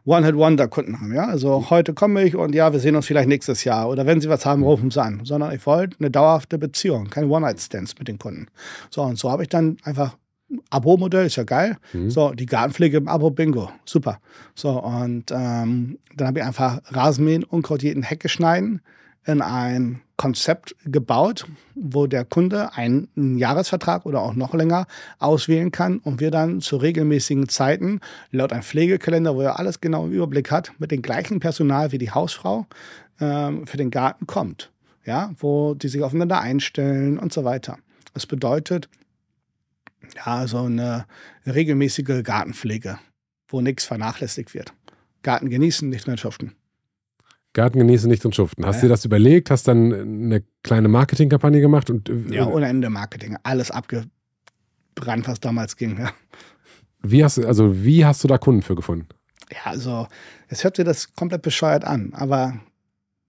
[0.07, 1.27] One-Hit-Wonder-Kunden haben, ja.
[1.27, 3.89] Also heute komme ich und ja, wir sehen uns vielleicht nächstes Jahr.
[3.89, 5.20] Oder wenn sie was haben, rufen sie an.
[5.24, 8.47] Sondern ich wollte eine dauerhafte Beziehung, keine One-Night-Stands mit den Kunden.
[8.90, 10.16] So, und so habe ich dann einfach
[10.70, 11.77] Abo-Modell ist ja geil.
[11.93, 12.10] Mhm.
[12.10, 14.20] So, die Gartenpflege im Abo, Bingo, super.
[14.55, 18.81] So, und ähm, dann habe ich einfach Rasenmähen, Unkraut jeden Hecke schneiden
[19.27, 24.86] in ein Konzept gebaut, wo der Kunde einen Jahresvertrag oder auch noch länger
[25.18, 28.01] auswählen kann und wir dann zu regelmäßigen Zeiten
[28.31, 31.98] laut einem Pflegekalender, wo er alles genau im Überblick hat, mit dem gleichen Personal wie
[31.98, 32.66] die Hausfrau
[33.18, 34.70] ähm, für den Garten kommt.
[35.06, 37.78] Ja, wo die sich aufeinander einstellen und so weiter.
[38.12, 38.90] Das bedeutet,
[40.15, 41.07] ja, so eine
[41.47, 42.99] regelmäßige Gartenpflege,
[43.49, 44.73] wo nichts vernachlässigt wird.
[45.23, 46.55] Garten genießen, nicht mehr schuften.
[47.53, 48.65] Garten genießen, nicht und schuften.
[48.65, 48.89] Hast du ja.
[48.89, 49.51] dir das überlegt?
[49.51, 51.91] Hast dann eine kleine Marketingkampagne gemacht?
[51.91, 53.37] Und, äh, ja, ohne Ende Marketing.
[53.43, 55.99] Alles abgebrannt, was damals ging.
[55.99, 56.12] Ja.
[57.03, 59.09] Wie hast, also, wie hast du da Kunden für gefunden?
[59.51, 60.07] Ja, also,
[60.49, 62.61] es hört sich das komplett bescheuert an, aber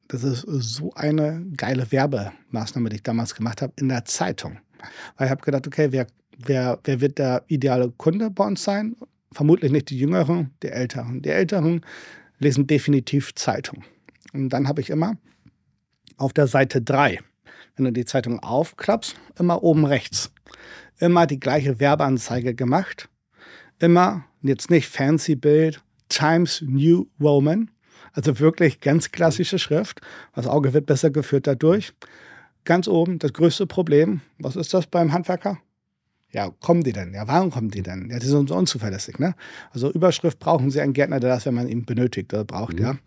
[0.08, 4.60] das ist so eine geile Werbemaßnahme, die ich damals gemacht habe in der Zeitung.
[5.18, 6.06] Weil ich habe gedacht, okay, wer
[6.46, 8.96] wer, wer wird der ideale Kunde bei uns sein?
[9.32, 11.22] Vermutlich nicht die Jüngeren, die Älteren.
[11.22, 11.82] Die Älteren
[12.40, 13.84] lesen definitiv Zeitung.
[14.34, 15.18] Und dann habe ich immer
[16.18, 17.20] auf der Seite 3,
[17.76, 20.32] wenn du die Zeitung aufklappst, immer oben rechts,
[21.00, 23.10] immer die gleiche Werbeanzeige gemacht.
[23.80, 27.72] Immer, jetzt nicht fancy Bild, Times New Roman,
[28.14, 30.02] also wirklich ganz klassische Schrift.
[30.36, 31.94] Das Auge wird besser geführt dadurch.
[32.64, 35.58] Ganz oben das größte Problem, was ist das beim Handwerker?
[36.34, 37.14] Ja, kommen die denn?
[37.14, 38.10] Ja, warum kommen die denn?
[38.10, 39.36] Ja, die sind so unzuverlässig, ne?
[39.72, 42.84] Also Überschrift brauchen Sie einen Gärtner, der das, wenn man ihn benötigt oder braucht, mhm.
[42.84, 42.98] ja.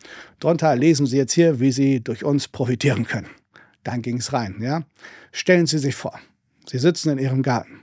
[0.40, 3.28] Drunter lesen Sie jetzt hier, wie Sie durch uns profitieren können.
[3.82, 4.82] Dann ging es rein, ja.
[5.32, 6.18] Stellen Sie sich vor,
[6.66, 7.80] Sie sitzen in Ihrem Garten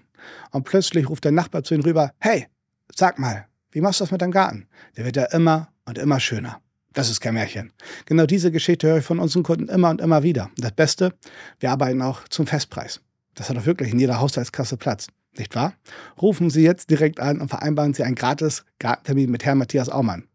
[0.52, 2.48] und plötzlich ruft der Nachbar zu Ihnen rüber, hey,
[2.96, 4.68] sag mal, wie machst du das mit deinem Garten?
[4.96, 6.62] Der wird ja immer und immer schöner.
[6.94, 7.72] Das ist kein Märchen.
[8.06, 10.52] Genau diese Geschichte höre ich von unseren Kunden immer und immer wieder.
[10.56, 11.14] Und das Beste,
[11.60, 13.00] wir arbeiten auch zum Festpreis.
[13.34, 15.08] Das hat auch wirklich in jeder Haushaltskasse Platz.
[15.38, 15.74] Nicht wahr?
[16.22, 20.26] Rufen Sie jetzt direkt an und vereinbaren Sie einen gratis Gartentermin mit Herrn Matthias Aumann.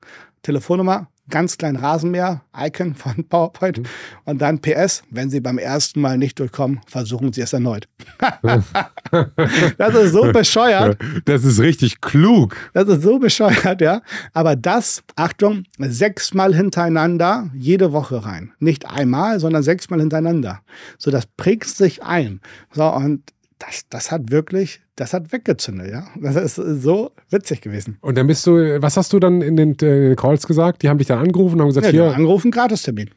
[0.42, 3.78] Telefonnummer ganz kleinen Rasenmäher-Icon von PowerPoint.
[3.78, 3.84] Mhm.
[4.24, 7.88] Und dann PS, wenn Sie beim ersten Mal nicht durchkommen, versuchen Sie es erneut.
[9.78, 10.98] das ist so bescheuert.
[11.24, 12.56] Das ist richtig klug.
[12.72, 14.02] Das ist so bescheuert, ja.
[14.32, 18.52] Aber das, Achtung, sechsmal hintereinander jede Woche rein.
[18.58, 20.60] Nicht einmal, sondern sechsmal hintereinander.
[20.98, 22.40] So, das prägt sich ein.
[22.72, 23.22] So, und
[23.58, 26.06] das, das hat wirklich, das hat weggezündet, ja.
[26.16, 27.98] Das ist so witzig gewesen.
[28.00, 30.82] Und dann bist du, was hast du dann in den äh, Calls gesagt?
[30.82, 32.14] Die haben dich dann angerufen und haben gesagt, ja, hier.
[32.14, 33.10] angerufen, Gratistermin.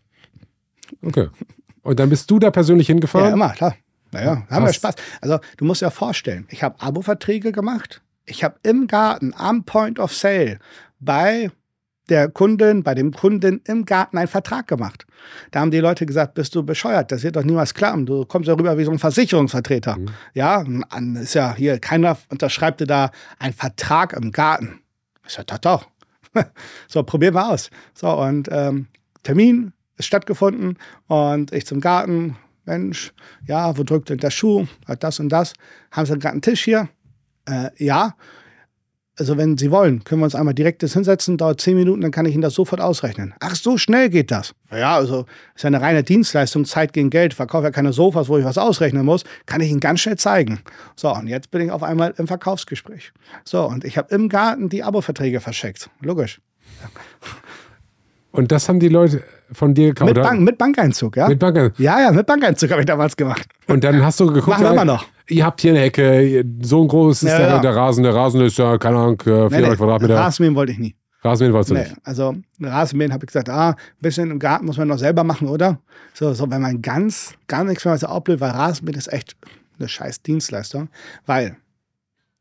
[1.02, 1.28] Okay.
[1.82, 3.30] Und dann bist du da persönlich hingefahren?
[3.30, 3.76] Ja, immer, klar.
[4.12, 4.96] Naja, haben wir Spaß.
[5.22, 8.02] Also, du musst dir vorstellen, ich habe Abo-Verträge gemacht.
[8.26, 10.60] Ich habe im Garten, am Point of Sale,
[11.00, 11.52] bei
[12.10, 15.06] der Kundin, bei dem Kunden im Garten einen Vertrag gemacht.
[15.52, 18.06] Da haben die Leute gesagt, bist du bescheuert, das wird doch niemals klappen.
[18.06, 19.98] Du kommst ja rüber wie so ein Versicherungsvertreter.
[19.98, 20.08] Mhm.
[20.34, 20.64] Ja,
[21.22, 24.82] ist ja hier, keiner unterschreibt dir da einen Vertrag im Garten.
[25.26, 25.88] Ich sag, doch, doch.
[26.88, 27.70] so, probieren wir aus.
[27.94, 28.88] So, und ähm,
[29.24, 30.78] Termin ist stattgefunden
[31.08, 33.14] und ich zum Garten, Mensch,
[33.48, 34.68] ja, wo drückt denn der Schuh?
[34.88, 35.54] Hat das und das.
[35.92, 36.90] Haben sie gerade einen Tisch hier?
[37.46, 38.16] Äh, ja
[39.20, 42.12] also wenn Sie wollen, können wir uns einmal direkt das hinsetzen, dauert zehn Minuten, dann
[42.12, 43.34] kann ich Ihnen das sofort ausrechnen.
[43.40, 44.54] Ach, so schnell geht das.
[44.72, 45.26] Ja, also
[45.56, 48.58] ist ja eine reine Dienstleistung, Zeit gegen Geld, verkaufe ja keine Sofas, wo ich was
[48.58, 50.60] ausrechnen muss, kann ich Ihnen ganz schnell zeigen.
[50.96, 53.12] So, und jetzt bin ich auf einmal im Verkaufsgespräch.
[53.44, 55.90] So, und ich habe im Garten die Abo-Verträge verschickt.
[56.02, 56.40] Logisch.
[58.32, 60.14] Und das haben die Leute von dir gekauft?
[60.14, 61.28] Mit, Bank, mit Bankeinzug, ja?
[61.28, 61.80] Mit Bankeinzug.
[61.80, 63.48] Ja, ja, mit Bankeinzug habe ich damals gemacht.
[63.68, 64.48] Und dann hast du geguckt.
[64.48, 65.06] Machen wir immer noch.
[65.30, 67.60] Ihr habt hier eine Ecke, so ein groß ist ja, der, ja.
[67.60, 68.04] der, Rasen.
[68.04, 70.16] Der Rasen ist ja, keine Ahnung, 400 nee, nee, Quadratmeter.
[70.16, 70.96] Rasenmähen wollte ich nie.
[71.22, 71.96] Rasenmähen wolltest du nee, nicht?
[72.04, 75.48] Also Rasenmähen habe ich gesagt, ah, ein bisschen im Garten muss man noch selber machen,
[75.48, 75.80] oder?
[76.14, 79.36] So, so wenn man ganz, gar nichts mehr so aufblüht, weil Rasenmähen ist echt
[79.78, 80.90] eine scheiß Dienstleistung,
[81.26, 81.58] weil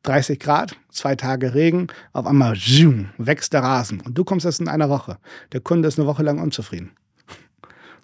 [0.04, 4.00] 30 Grad, zwei Tage Regen, auf einmal zoom, wächst der Rasen.
[4.00, 5.18] Und du kommst erst in einer Woche.
[5.52, 6.92] Der Kunde ist eine Woche lang unzufrieden.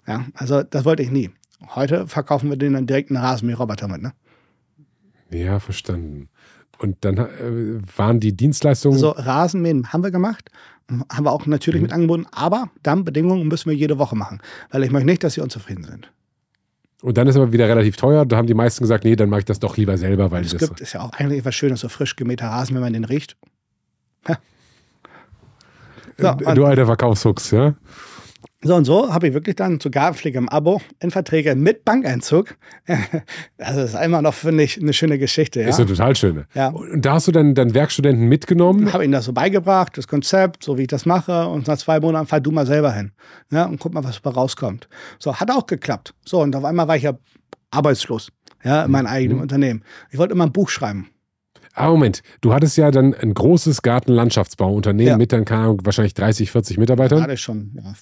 [0.05, 1.31] Ja, also das wollte ich nie.
[1.73, 4.13] Heute verkaufen wir denen dann direkt einen Rasenmäherroboter mit, ne?
[5.31, 6.29] Ja, verstanden.
[6.77, 8.95] Und dann äh, waren die Dienstleistungen.
[8.95, 10.51] Also Rasenmähen haben wir gemacht,
[11.11, 11.87] haben wir auch natürlich mhm.
[11.87, 14.41] mit angeboten, aber dann Bedingungen müssen wir jede Woche machen,
[14.71, 16.11] weil ich möchte nicht, dass sie unzufrieden sind.
[17.01, 18.25] Und dann ist aber wieder relativ teuer.
[18.25, 20.53] Da haben die meisten gesagt, nee, dann mache ich das doch lieber selber, weil das.
[20.53, 23.05] Es gibt, ist ja auch eigentlich etwas Schönes, so frisch gemähter Rasen, wenn man den
[23.05, 23.37] riecht.
[26.17, 26.37] Ha.
[26.47, 27.75] So, du alter Verkaufsfuchs, ja?
[28.65, 32.57] So und so habe ich wirklich dann zu Gartenpflege im Abo in Verträge mit Bankeinzug.
[33.57, 35.61] Also das ist einmal noch, finde ich, eine schöne Geschichte.
[35.61, 35.67] Ja?
[35.67, 36.45] Ist eine total schöne.
[36.53, 36.69] Ja.
[36.69, 38.91] Und da hast du dann, dann Werkstudenten mitgenommen?
[38.91, 41.47] Habe ihnen das so beigebracht, das Konzept, so wie ich das mache.
[41.47, 43.11] Und nach zwei Monaten fahr du mal selber hin.
[43.51, 43.65] Ja?
[43.65, 44.87] Und guck mal, was dabei rauskommt.
[45.19, 46.13] So, hat auch geklappt.
[46.25, 47.13] So, und auf einmal war ich ja
[47.71, 48.29] arbeitslos.
[48.63, 49.43] Ja, in meinem eigenen mhm.
[49.43, 49.83] Unternehmen.
[50.09, 51.09] Ich wollte immer ein Buch schreiben.
[51.73, 52.23] Ah, Moment.
[52.41, 55.17] Du hattest ja dann ein großes Gartenlandschaftsbauunternehmen ja.
[55.17, 55.45] mit dann,
[55.83, 57.21] wahrscheinlich 30, 40 Mitarbeitern.
[57.21, 57.93] Hatte schon, ja.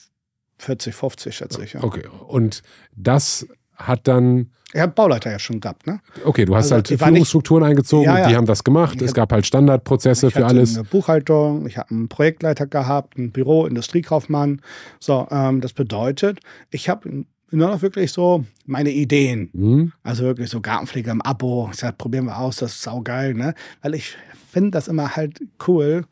[0.64, 1.74] 40, 50, schätze ich.
[1.74, 1.84] Ja.
[1.84, 2.04] Okay.
[2.28, 2.64] Und
[2.96, 4.52] das hat dann.
[4.74, 6.00] Ich habe Bauleiter ja schon gehabt, ne?
[6.26, 8.28] Okay, du hast also, halt Führungsstrukturen eingezogen, ja, ja.
[8.28, 9.00] die haben das gemacht.
[9.04, 10.76] es gab halt Standardprozesse für alles.
[10.76, 14.62] Eine Buchhaltung, ich habe einen Projektleiter gehabt, ein Büro, Industriekaufmann.
[15.00, 16.40] So, ähm, das bedeutet,
[16.72, 19.50] ich habe nur noch wirklich so meine Ideen.
[19.54, 19.94] Mhm.
[20.02, 21.70] Also wirklich so Gartenpflege im Abo.
[21.72, 23.54] Ich sage, probieren wir aus, das ist saugeil, ne?
[23.84, 24.18] Weil ich
[24.50, 26.06] finde das immer halt cool,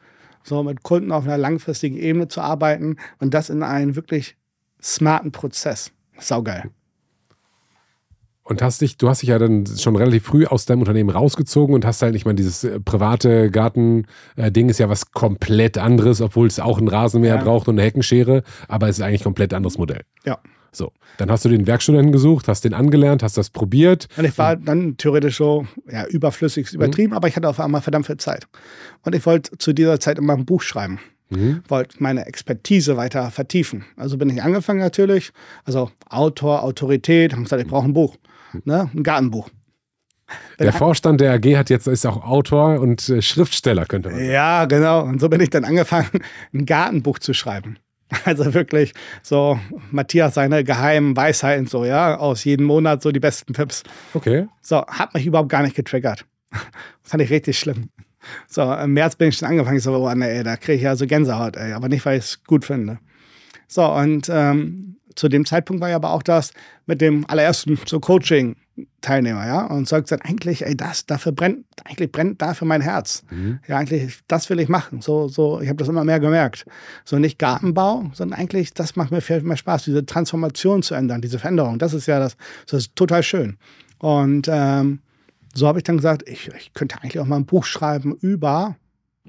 [0.43, 4.35] so mit Kunden auf einer langfristigen Ebene zu arbeiten und das in einem wirklich
[4.81, 5.91] smarten Prozess.
[6.19, 6.69] Saugeil.
[8.43, 11.73] Und hast dich, du hast dich ja dann schon relativ früh aus deinem Unternehmen rausgezogen
[11.73, 16.47] und hast halt, ich meine, dieses äh, private Garten-Ding ist ja was komplett anderes, obwohl
[16.47, 17.43] es auch einen Rasenmäher ja.
[17.43, 20.01] braucht und eine Heckenschere, aber es ist eigentlich ein komplett anderes Modell.
[20.25, 20.39] Ja.
[20.73, 24.07] So, dann hast du den Werkstudenten gesucht, hast den angelernt, hast das probiert.
[24.17, 27.17] Und ich war dann theoretisch so, ja, überflüssig, übertrieben, mhm.
[27.17, 28.47] aber ich hatte auf einmal verdammt viel Zeit.
[29.03, 30.99] Und ich wollte zu dieser Zeit immer ein Buch schreiben.
[31.31, 31.63] Mhm.
[31.67, 33.85] Wollte meine Expertise weiter vertiefen.
[33.95, 35.31] Also bin ich angefangen natürlich,
[35.65, 38.17] also Autor, Autorität, haben gesagt, ich brauche ein Buch,
[38.65, 38.89] ne?
[38.93, 39.49] ein Gartenbuch.
[40.59, 44.31] Der Vorstand der AG hat jetzt ist auch Autor und äh, Schriftsteller, könnte man sagen.
[44.31, 45.03] Ja, genau.
[45.03, 46.09] Und so bin ich dann angefangen,
[46.53, 47.77] ein Gartenbuch zu schreiben.
[48.25, 48.93] Also wirklich
[49.23, 49.57] so
[49.89, 53.83] Matthias seine geheimen Weisheiten so, ja, aus jedem Monat so die besten Tipps.
[54.13, 54.47] Okay.
[54.61, 56.25] So, hat mich überhaupt gar nicht getriggert.
[57.01, 57.89] Fand ich richtig schlimm.
[58.47, 61.05] So, im März bin ich schon angefangen, so, oh nee, da kriege ich ja so
[61.07, 62.99] Gänsehaut, ey, aber nicht, weil ich es gut finde.
[63.67, 66.53] So, und ähm, zu dem Zeitpunkt war ja aber auch das
[66.85, 68.55] mit dem allerersten so Coaching
[69.01, 73.23] Teilnehmer, ja, und sagt dann eigentlich, ey, das, dafür brennt, eigentlich brennt dafür mein Herz.
[73.29, 73.59] Mhm.
[73.67, 75.01] Ja, eigentlich, das will ich machen.
[75.01, 76.65] So, so, ich habe das immer mehr gemerkt.
[77.03, 81.21] So nicht Gartenbau, sondern eigentlich, das macht mir viel mehr Spaß, diese Transformation zu ändern,
[81.21, 81.79] diese Veränderung.
[81.79, 82.37] Das ist ja das,
[82.67, 83.57] das ist total schön.
[83.99, 84.99] Und ähm,
[85.53, 88.75] so habe ich dann gesagt, ich, ich könnte eigentlich auch mal ein Buch schreiben über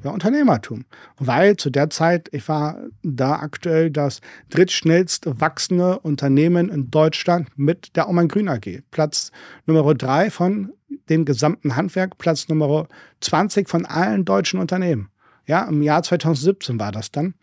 [0.03, 0.85] Ja, Unternehmertum.
[1.19, 4.21] Weil zu der Zeit, ich war da aktuell das
[4.51, 8.83] drittschnellst wachsende Unternehmen in Deutschland mit der Oman Grün AG.
[8.91, 9.33] Platz
[9.67, 10.73] Nummer drei von
[11.09, 12.87] dem gesamten Handwerk, Platz Nummer
[13.21, 15.09] 20 von allen deutschen Unternehmen.
[15.47, 17.35] Ja, im Jahr 2017 war das dann.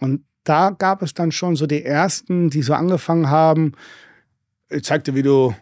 [0.00, 3.72] Und da gab es dann schon so die ersten, die so angefangen haben,
[4.68, 5.54] ich zeig dir, wie du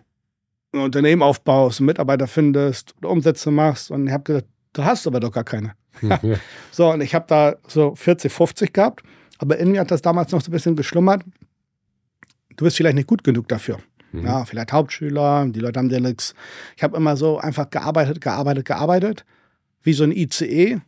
[0.75, 3.91] ein Unternehmen aufbaust, Mitarbeiter findest, Umsätze machst.
[3.91, 5.75] Und ich habe gesagt, du hast aber doch gar keine.
[6.71, 9.03] so, und ich habe da so 40, 50 gehabt.
[9.39, 11.23] Aber in mir hat das damals noch so ein bisschen geschlummert.
[12.57, 13.79] Du bist vielleicht nicht gut genug dafür.
[14.13, 14.27] Mhm.
[14.27, 16.35] Ja, vielleicht Hauptschüler, die Leute haben dir nichts.
[16.77, 19.25] Ich habe immer so einfach gearbeitet, gearbeitet, gearbeitet,
[19.83, 20.81] wie so ein ICE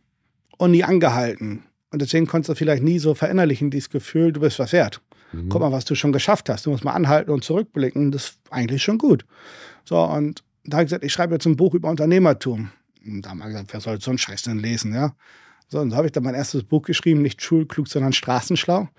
[0.57, 1.63] und nie angehalten.
[1.91, 5.01] Und deswegen konntest du vielleicht nie so verinnerlichen, dieses Gefühl, du bist was wert.
[5.31, 5.49] Mhm.
[5.49, 6.65] Guck mal, was du schon geschafft hast.
[6.65, 8.11] Du musst mal anhalten und zurückblicken.
[8.11, 9.25] Das ist eigentlich schon gut.
[9.87, 12.71] So, und da habe ich gesagt, ich schreibe jetzt ein Buch über Unternehmertum.
[13.05, 15.15] Und da haben wir gesagt, wer soll so einen Scheiß denn lesen, ja?
[15.69, 18.89] So, und so habe ich dann mein erstes Buch geschrieben, nicht schulklug, sondern straßenschlau.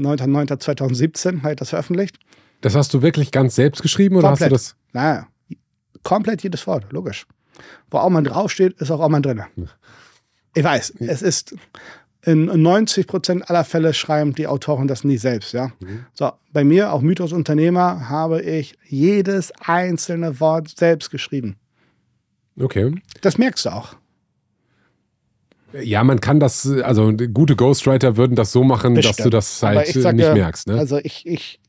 [0.00, 2.18] 9.9.2017 habe ich das veröffentlicht.
[2.60, 4.52] Das hast du wirklich ganz selbst geschrieben oder komplett.
[4.52, 4.92] hast du das?
[4.92, 5.28] Naja,
[6.02, 7.26] komplett jedes Wort, logisch.
[7.90, 9.42] Wo auch man draufsteht, ist auch auch man drin.
[10.54, 11.56] Ich weiß, es ist,
[12.24, 15.52] in 90 Prozent aller Fälle schreiben die Autoren das nie selbst.
[15.52, 15.72] Ja?
[15.80, 16.06] Mhm.
[16.14, 21.56] So, bei mir, auch Mythos Unternehmer, habe ich jedes einzelne Wort selbst geschrieben.
[22.58, 22.94] Okay.
[23.20, 23.96] Das merkst du auch.
[25.82, 29.18] Ja, man kann das, also gute Ghostwriter würden das so machen, Bestimmt.
[29.18, 30.68] dass du das halt sage, nicht merkst.
[30.68, 30.78] Ne?
[30.78, 31.60] Also ich, ich,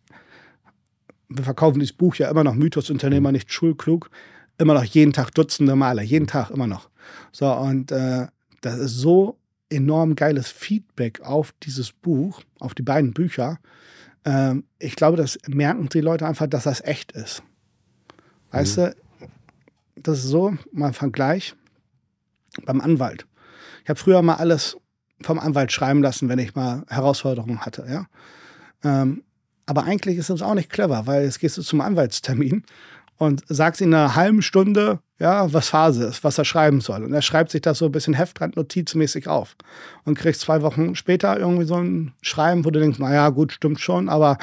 [1.27, 3.33] wir verkaufen dieses Buch ja immer noch Mythos Unternehmer, mhm.
[3.33, 4.09] nicht schulklug.
[4.57, 6.89] Immer noch jeden Tag Dutzende Male, jeden Tag immer noch.
[7.31, 8.27] So, und äh,
[8.61, 9.37] das ist so
[9.75, 13.59] enorm geiles Feedback auf dieses Buch, auf die beiden Bücher.
[14.23, 17.43] Ähm, ich glaube, das merken die Leute einfach, dass das echt ist.
[18.51, 18.81] Weißt mhm.
[18.81, 18.95] du,
[19.95, 21.55] das ist so, mal Vergleich
[22.65, 23.25] beim Anwalt.
[23.83, 24.77] Ich habe früher mal alles
[25.21, 27.85] vom Anwalt schreiben lassen, wenn ich mal Herausforderungen hatte.
[27.89, 28.07] Ja?
[28.83, 29.23] Ähm,
[29.65, 32.63] aber eigentlich ist das auch nicht clever, weil jetzt gehst du zum Anwaltstermin
[33.17, 37.03] und sagst in einer halben Stunde, ja, was Phase ist, was er schreiben soll.
[37.03, 39.55] Und er schreibt sich das so ein bisschen Heftrand notizmäßig auf
[40.03, 43.79] und kriegt zwei Wochen später irgendwie so ein Schreiben, wo du denkst, naja, gut, stimmt
[43.79, 44.37] schon, aber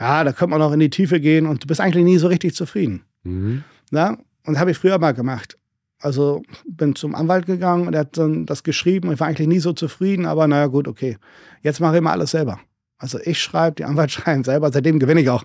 [0.00, 2.26] ja, da könnte man noch in die Tiefe gehen und du bist eigentlich nie so
[2.26, 3.04] richtig zufrieden.
[3.22, 3.62] Mhm.
[3.92, 4.18] Ja?
[4.44, 5.56] Und habe ich früher mal gemacht.
[6.00, 9.12] Also bin zum Anwalt gegangen und er hat dann das geschrieben.
[9.12, 11.16] Ich war eigentlich nie so zufrieden, aber naja, gut, okay.
[11.62, 12.60] Jetzt mache ich immer alles selber.
[12.98, 15.44] Also ich schreibe, die Anwalt schreiben selber, seitdem gewinne ich auch.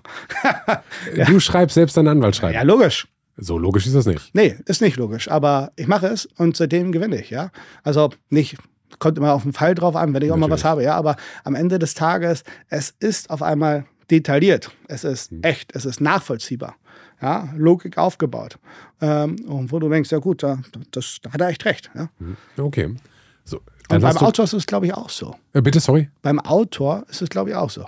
[1.16, 1.24] ja.
[1.26, 2.54] Du schreibst selbst deinen Anwalt schreiben?
[2.54, 3.06] Ja, logisch.
[3.36, 4.34] So logisch ist das nicht.
[4.34, 5.30] Nee, ist nicht logisch.
[5.30, 7.50] Aber ich mache es und seitdem gewinne ich, ja.
[7.82, 8.58] Also nicht,
[8.98, 10.50] kommt immer auf den Fall drauf an, wenn ich auch Natürlich.
[10.50, 10.94] mal was habe, ja.
[10.94, 14.70] Aber am Ende des Tages, es ist auf einmal detailliert.
[14.88, 15.42] Es ist hm.
[15.42, 16.76] echt, es ist nachvollziehbar.
[17.20, 18.58] Ja, Logik aufgebaut.
[19.00, 20.58] Ähm, und wo du denkst, ja gut, da,
[20.90, 21.90] das, da hat er echt recht.
[21.94, 22.10] Ja.
[22.18, 22.36] Hm.
[22.58, 22.96] Okay.
[23.44, 25.34] So, und beim Autor ist es, glaube ich, auch so.
[25.52, 26.08] Äh, bitte, sorry?
[26.22, 27.86] Beim Autor ist es, glaube ich, auch so.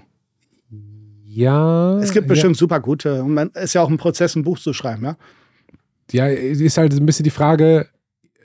[1.25, 1.99] Ja.
[1.99, 2.59] Es gibt bestimmt ja.
[2.59, 3.23] super gute.
[3.23, 5.17] Und man ist ja auch ein Prozess, ein Buch zu schreiben, ja.
[6.13, 7.89] Ja, ist halt ein bisschen die Frage,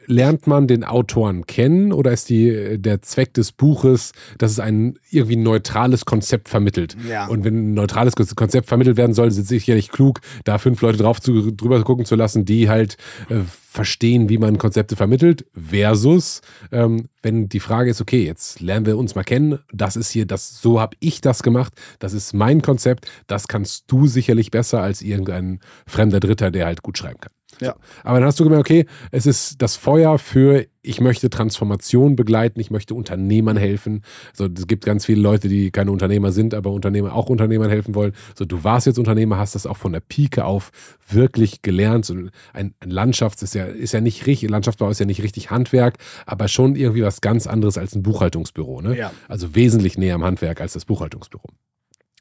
[0.09, 4.97] lernt man den Autoren kennen oder ist die, der Zweck des Buches, dass es ein
[5.11, 6.97] irgendwie neutrales Konzept vermittelt?
[7.07, 7.27] Ja.
[7.27, 10.97] Und wenn ein neutrales Konzept vermittelt werden soll, ist es sicherlich klug, da fünf Leute
[10.97, 12.97] drauf zu, drüber gucken zu lassen, die halt
[13.29, 16.41] äh, verstehen, wie man Konzepte vermittelt, versus
[16.71, 20.25] ähm, wenn die Frage ist, okay, jetzt lernen wir uns mal kennen, das ist hier,
[20.25, 24.81] das, so habe ich das gemacht, das ist mein Konzept, das kannst du sicherlich besser
[24.81, 27.31] als irgendein fremder Dritter, der halt gut schreiben kann.
[27.61, 27.75] Ja.
[28.03, 32.59] Aber dann hast du gemerkt, okay, es ist das Feuer für, ich möchte Transformation begleiten,
[32.59, 34.03] ich möchte Unternehmern helfen.
[34.33, 37.95] So, es gibt ganz viele Leute, die keine Unternehmer sind, aber Unternehmer auch Unternehmern helfen
[37.95, 38.13] wollen.
[38.37, 40.71] So, du warst jetzt Unternehmer, hast das auch von der Pike auf
[41.07, 42.05] wirklich gelernt.
[42.05, 42.15] So,
[42.53, 45.97] ein, ein Landschafts ist ja, ist ja nicht richtig, Landschaftsbau ist ja nicht richtig Handwerk,
[46.25, 48.81] aber schon irgendwie was ganz anderes als ein Buchhaltungsbüro.
[48.81, 48.97] Ne?
[48.97, 49.11] Ja.
[49.27, 51.49] Also wesentlich näher am Handwerk als das Buchhaltungsbüro.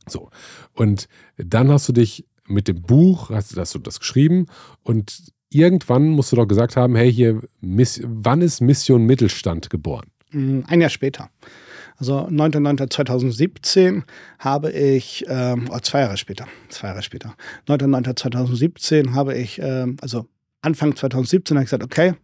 [0.08, 0.30] So.
[0.72, 4.46] Und dann hast du dich mit dem Buch, hast, hast du das geschrieben
[4.82, 10.06] und irgendwann musst du doch gesagt haben, hey, hier, Miss, wann ist Mission Mittelstand geboren?
[10.30, 11.30] Mm, ein Jahr später.
[11.96, 14.02] Also 9.9.2017
[14.38, 17.34] habe ich, ähm, oh, zwei Jahre später, zwei Jahre später,
[17.66, 20.26] 9.9.2017 habe ich, ähm, also
[20.62, 22.14] Anfang 2017 habe ich gesagt, okay,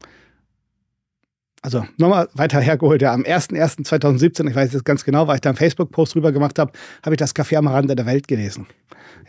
[1.64, 5.48] also nochmal weiter hergeholt, ja, am 01.01.2017, ich weiß jetzt ganz genau, weil ich da
[5.48, 6.72] einen Facebook-Post drüber gemacht habe,
[7.02, 8.66] habe ich das Café am Rande der Welt gelesen.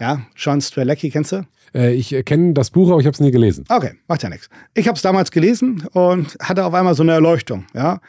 [0.02, 1.48] Ja, Sean Strelecki, kennst du?
[1.74, 3.64] Äh, ich kenne das Buch, aber ich habe es nie gelesen.
[3.70, 4.50] Okay, macht ja nichts.
[4.74, 8.02] Ich habe es damals gelesen und hatte auf einmal so eine Erleuchtung, ja.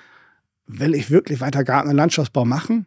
[0.66, 2.86] Will ich wirklich weiter Garten- und Landschaftsbau machen?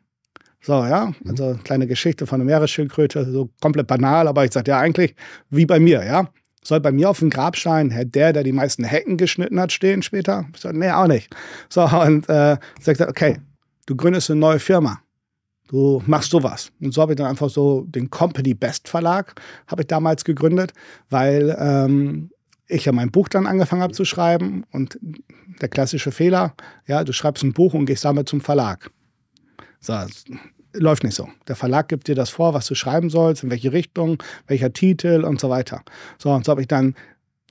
[0.60, 1.30] So, ja, mhm.
[1.30, 5.16] also kleine Geschichte von einer Meeresschildkröte, so komplett banal, aber ich sage ja eigentlich
[5.50, 6.28] wie bei mir, ja.
[6.64, 10.46] Soll bei mir auf dem Grabstein der, der die meisten Hecken geschnitten hat, stehen später?
[10.54, 11.34] Ich sage, nee, auch nicht.
[11.70, 13.40] So, und äh, sagt er, okay,
[13.86, 15.02] du gründest eine neue Firma.
[15.70, 16.72] Du machst sowas.
[16.82, 20.74] Und so habe ich dann einfach so den Company Best Verlag, habe ich damals gegründet,
[21.10, 22.32] weil ähm,
[22.68, 25.00] ich ja mein Buch dann angefangen habe zu schreiben und
[25.62, 26.56] der klassische Fehler,
[26.88, 28.92] ja, du schreibst ein Buch und gehst damit zum Verlag.
[29.80, 29.94] So,
[30.74, 31.28] läuft nicht so.
[31.48, 35.24] Der Verlag gibt dir das vor, was du schreiben sollst, in welche Richtung, welcher Titel
[35.26, 35.82] und so weiter.
[36.18, 36.96] So, und so habe ich dann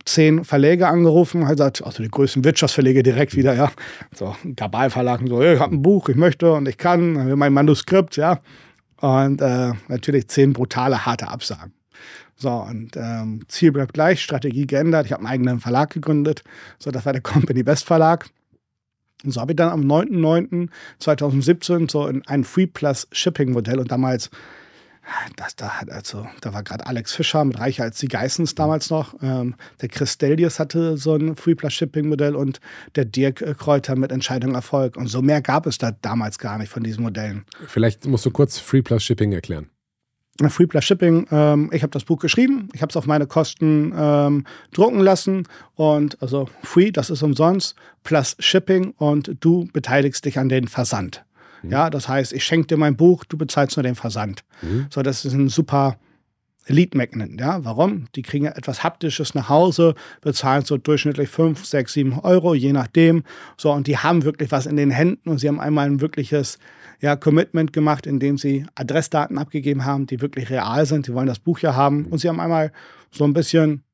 [0.04, 3.70] zehn Verlage angerufen, halt gesagt, also die größten Wirtschaftsverlage direkt wieder, ja.
[4.14, 8.16] So, ein Kabal-Verlag, so, ich habe ein Buch, ich möchte und ich kann, mein Manuskript,
[8.16, 8.40] ja.
[9.00, 11.72] Und äh, natürlich zehn brutale, harte Absagen.
[12.36, 15.06] So, und ähm, Ziel bleibt gleich, Strategie geändert.
[15.06, 16.44] Ich habe einen eigenen Verlag gegründet.
[16.78, 18.26] So, das war der Company Best Verlag.
[19.24, 23.90] Und so habe ich dann am 9.9.2017 so in ein Free Plus Shipping Modell und
[23.90, 24.30] damals,
[25.36, 29.14] das da also, da war gerade Alex Fischer mit Reicher als die Geissens damals noch.
[29.22, 32.60] Ähm, der Chris Deldius hatte so ein Free Plus Shipping Modell und
[32.94, 34.96] der Dirk Kräuter mit Entscheidung Erfolg.
[34.96, 37.44] Und so mehr gab es da damals gar nicht von diesen Modellen.
[37.66, 39.70] Vielleicht musst du kurz Free Plus Shipping erklären.
[40.48, 41.26] Free Plus Shipping.
[41.30, 45.48] Ähm, ich habe das Buch geschrieben, ich habe es auf meine Kosten ähm, drucken lassen
[45.74, 47.74] und also Free, das ist umsonst,
[48.04, 51.24] plus Shipping und du beteiligst dich an den Versand.
[51.62, 51.70] Mhm.
[51.70, 54.44] Ja, das heißt, ich schenke dir mein Buch, du bezahlst nur den Versand.
[54.62, 54.86] Mhm.
[54.90, 55.98] So, das ist ein super
[56.68, 57.40] Lead Magnet.
[57.40, 58.06] Ja, warum?
[58.14, 62.72] Die kriegen ja etwas Haptisches nach Hause, bezahlen so durchschnittlich 5, 6, 7 Euro, je
[62.72, 63.24] nachdem.
[63.56, 66.58] So, und die haben wirklich was in den Händen und sie haben einmal ein wirkliches
[67.00, 71.06] ja, Commitment gemacht, indem sie Adressdaten abgegeben haben, die wirklich real sind.
[71.06, 72.06] Sie wollen das Buch ja haben.
[72.06, 72.72] Und sie haben einmal
[73.10, 73.84] so ein bisschen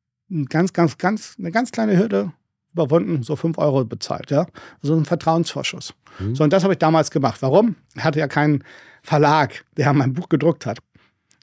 [0.49, 2.33] ganz, ganz, ganz, eine ganz kleine Hürde
[2.73, 4.31] überwunden, so 5 Euro bezahlt.
[4.31, 4.47] Ja?
[4.83, 5.95] So ein Vertrauensvorschuss.
[6.19, 6.35] Mhm.
[6.35, 7.43] So, und das habe ich damals gemacht.
[7.43, 7.77] Warum?
[7.95, 8.65] Ich hatte ja keinen
[9.03, 10.79] Verlag, der mein Buch gedruckt hat.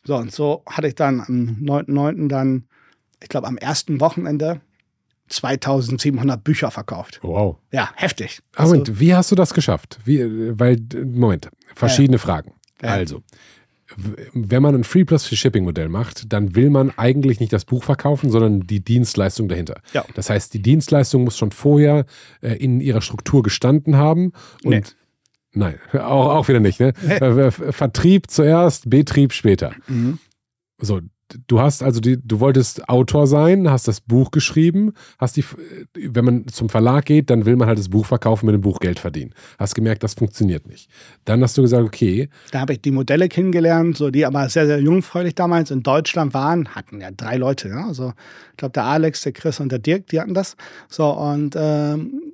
[0.03, 2.27] So, und so hatte ich dann am 9.9.
[2.27, 2.65] dann,
[3.21, 4.61] ich glaube, am ersten Wochenende
[5.31, 7.19] 2700 Bücher verkauft.
[7.21, 7.57] Wow.
[7.71, 8.41] Ja, heftig.
[8.55, 9.99] Also, Moment, wie hast du das geschafft?
[10.05, 10.19] Wie,
[10.59, 12.21] weil, Moment, verschiedene ja.
[12.21, 12.53] Fragen.
[12.81, 12.89] Ja.
[12.89, 13.21] Also,
[14.33, 17.65] wenn man ein Free Plus für Shipping Modell macht, dann will man eigentlich nicht das
[17.65, 19.81] Buch verkaufen, sondern die Dienstleistung dahinter.
[19.93, 20.05] Ja.
[20.15, 22.05] Das heißt, die Dienstleistung muss schon vorher
[22.41, 24.31] äh, in ihrer Struktur gestanden haben
[24.63, 24.81] und nee.
[25.53, 26.79] Nein, auch, auch wieder nicht.
[26.79, 26.93] Ne?
[27.51, 29.73] Vertrieb zuerst, Betrieb später.
[29.87, 30.17] Mhm.
[30.77, 31.01] So,
[31.47, 35.45] du hast also die, du wolltest Autor sein, hast das Buch geschrieben, hast die,
[35.93, 38.79] wenn man zum Verlag geht, dann will man halt das Buch verkaufen, mit dem Buch
[38.79, 39.33] Geld verdienen.
[39.59, 40.89] Hast gemerkt, das funktioniert nicht.
[41.25, 42.29] Dann hast du gesagt, okay.
[42.51, 46.33] Da habe ich die Modelle kennengelernt, so die aber sehr, sehr jungfräulich damals in Deutschland
[46.33, 47.87] waren, hatten ja drei Leute, ja?
[47.87, 48.13] also
[48.51, 50.55] ich glaube der Alex, der Chris und der Dirk, die hatten das.
[50.89, 52.30] So und ähm,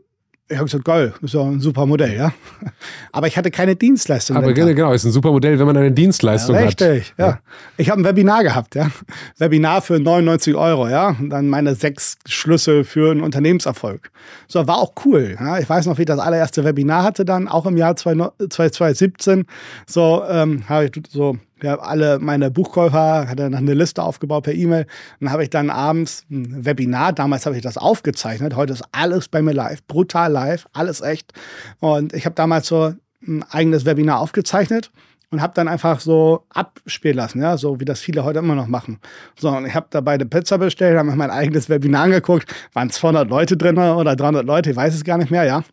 [0.49, 2.32] ich habe gesagt, geil, ist ja ein super Modell, ja.
[3.11, 4.38] Aber ich hatte keine Dienstleistung.
[4.38, 6.94] Aber genau, genau, ist ein super Modell, wenn man eine Dienstleistung ja, richtig, hat.
[6.95, 7.28] Richtig, ja.
[7.28, 7.40] ja.
[7.76, 8.90] Ich habe ein Webinar gehabt, ja.
[9.38, 11.18] Webinar für 99 Euro, ja.
[11.19, 14.10] Und dann meine sechs Schlüssel für einen Unternehmenserfolg.
[14.48, 15.36] So, war auch cool.
[15.38, 15.60] Ja.
[15.60, 19.45] Ich weiß noch, wie ich das allererste Webinar hatte dann, auch im Jahr 2017.
[19.86, 24.53] So, ähm, habe ich so ja, alle meine Buchkäufer, hatte dann eine Liste aufgebaut per
[24.53, 24.85] E-Mail.
[25.19, 29.27] Dann habe ich dann abends ein Webinar, damals habe ich das aufgezeichnet, heute ist alles
[29.27, 31.34] bei mir live, brutal live, alles echt.
[31.79, 32.93] Und ich habe damals so
[33.25, 34.91] ein eigenes Webinar aufgezeichnet
[35.29, 38.67] und habe dann einfach so abspielen lassen, ja, so wie das viele heute immer noch
[38.67, 38.99] machen.
[39.38, 42.89] So, und ich habe dabei eine Pizza bestellt, habe mir mein eigenes Webinar angeguckt, waren
[42.89, 45.63] 200 Leute drin oder 300 Leute, ich weiß es gar nicht mehr, ja.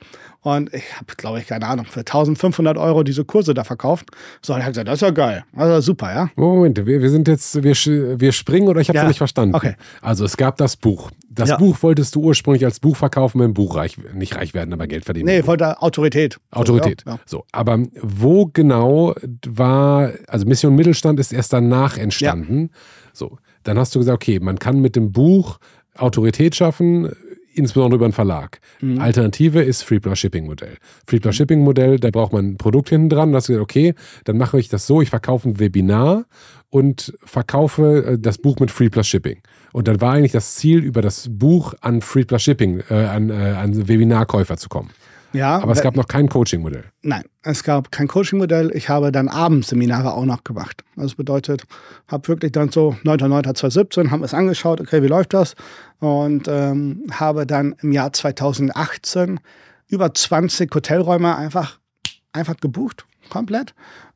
[0.45, 4.11] Und ich habe, glaube ich, keine Ahnung, für 1500 Euro diese Kurse da verkauft.
[4.43, 5.43] So, und ich habe gesagt, das ist ja geil.
[5.57, 6.29] Also super, ja.
[6.37, 7.75] Moment, wir, wir sind jetzt, wir,
[8.21, 9.09] wir springen oder ich habe es ja.
[9.09, 9.55] nicht verstanden.
[9.55, 9.75] Okay.
[10.03, 11.11] Also es gab das Buch.
[11.31, 11.57] Das ja.
[11.57, 14.87] Buch wolltest du ursprünglich als Buch verkaufen, mit dem Buch reich, nicht reich werden, aber
[14.87, 15.29] Geld verdienen.
[15.29, 16.39] Nee, ich wollte Autorität.
[16.51, 17.05] Autorität.
[17.07, 19.15] Ja, so, aber wo genau
[19.47, 22.69] war, also Mission Mittelstand ist erst danach entstanden.
[23.15, 25.59] So, dann hast du gesagt, okay, man kann mit dem Buch
[25.97, 27.13] Autorität schaffen,
[27.55, 28.61] insbesondere über einen Verlag.
[28.81, 29.01] Mhm.
[29.01, 30.77] Alternative ist Free Plus Shipping Modell.
[31.07, 33.33] Free Plus Shipping Modell, da braucht man ein Produkt hinten dran.
[33.33, 33.95] Da hast du gesagt, okay,
[34.25, 36.27] dann mache ich das so, ich verkaufe ein Webinar
[36.71, 39.39] und verkaufe äh, das Buch mit Free Plus Shipping.
[39.73, 43.31] Und dann war eigentlich das Ziel, über das Buch an Free Plus Shipping, äh, an,
[43.31, 44.91] äh, an Webinarkäufer zu kommen.
[45.35, 46.85] Ja, aber es gab noch kein Coaching-Modell.
[47.03, 48.71] Nein, es gab kein Coaching-Modell.
[48.75, 50.85] Ich habe dann Abendseminare auch noch gemacht.
[50.97, 51.65] Das bedeutet,
[52.09, 55.55] habe wirklich dann so 9.9.2017, haben es angeschaut, okay, wie läuft das?
[55.99, 59.41] Und ähm, habe dann im Jahr 2018
[59.89, 61.79] über 20 Hotelräume einfach
[62.35, 63.75] einfach gebucht, komplett.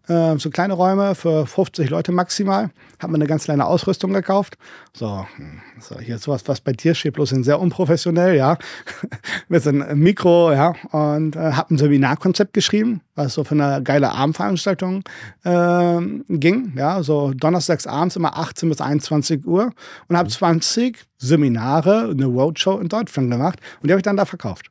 [0.08, 2.70] Äh, so kleine Räume für 50 Leute maximal.
[2.98, 4.56] Hat man eine ganz kleine Ausrüstung gekauft.
[4.92, 8.56] So, hm, so hier sowas, was bei dir steht, bloß in sehr unprofessionell, ja.
[9.48, 10.74] Mit so einem Mikro, ja.
[10.90, 15.02] Und äh, habe ein Seminarkonzept geschrieben, was so für eine geile Abendveranstaltung
[15.44, 16.72] äh, ging.
[16.76, 19.70] Ja, so donnerstags abends immer 18 bis 21 Uhr.
[20.08, 23.60] Und habe 20 Seminare, eine Roadshow in Deutschland gemacht.
[23.80, 24.70] Und die habe ich dann da verkauft.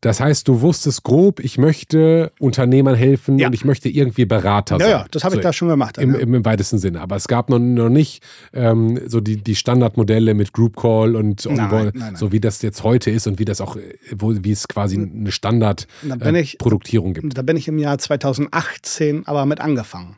[0.00, 3.48] Das heißt, du wusstest grob, ich möchte Unternehmern helfen ja.
[3.48, 4.88] und ich möchte irgendwie Berater sein.
[4.88, 5.98] Ja, ja, das habe so, ich da schon gemacht.
[5.98, 7.00] Im, im, Im, weitesten Sinne.
[7.00, 8.22] Aber es gab noch, noch nicht
[8.52, 12.16] ähm, so die, die Standardmodelle mit Group Call und, nein, nein, nein.
[12.16, 13.76] so wie das jetzt heute ist und wie das auch,
[14.14, 17.36] wo, wie es quasi eine Standardproduktierung äh, gibt.
[17.36, 20.16] Da bin ich im Jahr 2018 aber mit angefangen.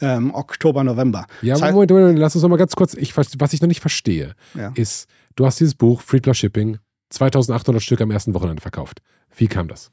[0.00, 1.26] Ähm, Oktober, November.
[1.42, 3.68] Ja, das heißt, Moment, Moment, lass uns noch mal ganz kurz, ich, was ich noch
[3.68, 4.72] nicht verstehe, ja.
[4.74, 5.06] ist,
[5.36, 6.78] du hast dieses Buch, Free Plus Shipping,
[7.10, 9.00] 2800 Stück am ersten Wochenende verkauft.
[9.34, 9.90] Wie kam das?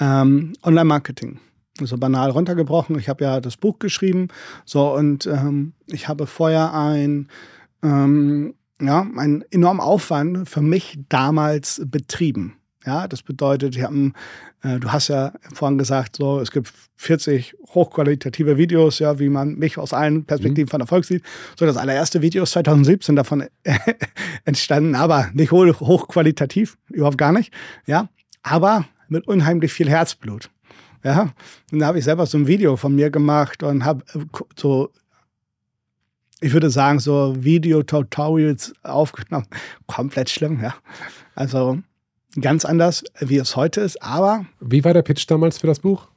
[0.00, 1.40] Ähm, Online-Marketing.
[1.80, 2.98] So banal runtergebrochen.
[2.98, 4.28] Ich habe ja das Buch geschrieben.
[4.64, 7.28] So, und ähm, ich habe vorher ein,
[7.82, 12.56] ähm, ja, einen enormen Aufwand für mich damals betrieben.
[12.86, 14.12] Ja, das bedeutet, haben,
[14.62, 19.54] äh, du hast ja vorhin gesagt, so, es gibt 40 hochqualitative Videos, ja, wie man
[19.54, 20.70] mich aus allen Perspektiven mhm.
[20.70, 21.22] von Erfolg sieht.
[21.58, 23.44] So, das allererste Video ist 2017 davon
[24.44, 27.52] entstanden, aber nicht hochqualitativ, überhaupt gar nicht.
[27.86, 28.08] Ja,
[28.42, 30.50] aber mit unheimlich viel Herzblut.
[31.02, 31.32] Ja,
[31.70, 34.24] und da habe ich selber so ein Video von mir gemacht und habe äh,
[34.56, 34.90] so,
[36.40, 39.46] ich würde sagen, so Video-Tutorials aufgenommen.
[39.86, 40.74] Komplett schlimm, ja.
[41.34, 41.78] Also
[42.40, 44.46] ganz anders, wie es heute ist, aber.
[44.60, 46.08] Wie war der Pitch damals für das Buch?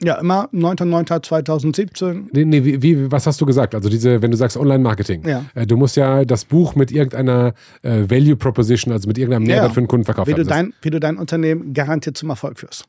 [0.00, 2.28] Ja, immer 9.9.2017.
[2.32, 3.74] Nee, nee, wie, wie, was hast du gesagt?
[3.74, 5.44] Also diese, wenn du sagst Online-Marketing, ja.
[5.54, 7.52] Äh, du musst ja das Buch mit irgendeiner
[7.82, 10.30] äh, Value Proposition, also mit irgendeinem Mehrwert ja, für den Kunden verkaufen.
[10.30, 12.84] Wie, du dein, wie du dein Unternehmen garantiert zum Erfolg führst.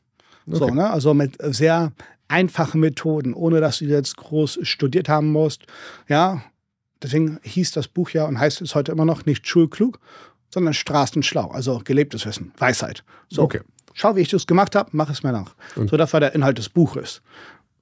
[0.46, 0.58] Okay.
[0.58, 0.88] So, ne?
[0.88, 1.92] Also mit sehr
[2.28, 5.64] einfachen Methoden, ohne dass du jetzt groß studiert haben musst.
[6.08, 6.42] Ja,
[7.02, 9.98] deswegen hieß das Buch ja und heißt es heute immer noch nicht schulklug,
[10.52, 13.04] sondern straßenschlau, also gelebtes Wissen, Weisheit.
[13.28, 13.42] So.
[13.42, 13.60] Okay
[14.00, 15.54] schau, wie ich das gemacht habe, mach es mir nach.
[15.76, 17.22] Und so, das war der Inhalt des Buches.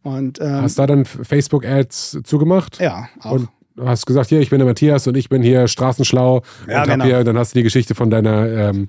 [0.03, 2.81] Und, ähm, Hast du da dann Facebook-Ads zugemacht?
[2.81, 3.33] Ja, auch.
[3.33, 3.49] Und
[3.81, 6.43] hast gesagt, hier, ich bin der Matthias und ich bin hier straßenschlau.
[6.69, 7.05] Ja, und genau.
[7.05, 8.87] hier, dann hast du die Geschichte von deiner ähm,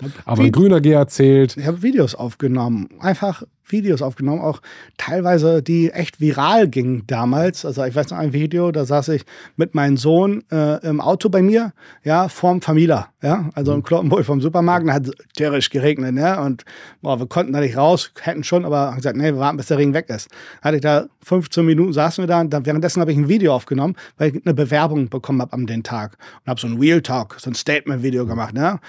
[0.51, 1.57] Grüner G erzählt.
[1.57, 2.89] Ich habe Videos aufgenommen.
[2.99, 4.61] Einfach Videos aufgenommen, auch
[4.97, 7.65] teilweise, die echt viral gingen damals.
[7.65, 9.25] Also ich weiß noch ein Video, da saß ich
[9.55, 11.73] mit meinem Sohn äh, im Auto bei mir,
[12.03, 16.41] ja, vorm Famila, ja, also im Kloppenburg vom Supermarkt, da hat es tierisch geregnet, ja,
[16.43, 16.65] und
[17.01, 19.67] boah, wir konnten da nicht raus, hätten schon, aber haben gesagt, nee, wir warten, bis
[19.67, 20.29] der Regen weg ist.
[20.61, 23.53] Hatte ich da 15 Minuten, saßen wir da und dann, währenddessen habe ich ein Video
[23.53, 27.01] aufgenommen, weil ich eine Bewerbung bekommen habe am den Tag und habe so ein Real
[27.01, 28.79] Talk, so ein Statement-Video gemacht, ne?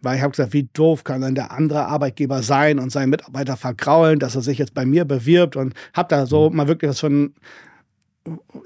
[0.00, 3.56] Weil ich habe gesagt, wie doof kann dann der andere Arbeitgeber sein und seinen Mitarbeiter
[3.56, 6.56] vergraulen, dass er sich jetzt bei mir bewirbt und habe da so mhm.
[6.56, 7.34] mal wirklich was von,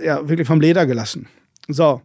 [0.00, 1.26] ja, wirklich vom Leder gelassen.
[1.68, 2.02] So,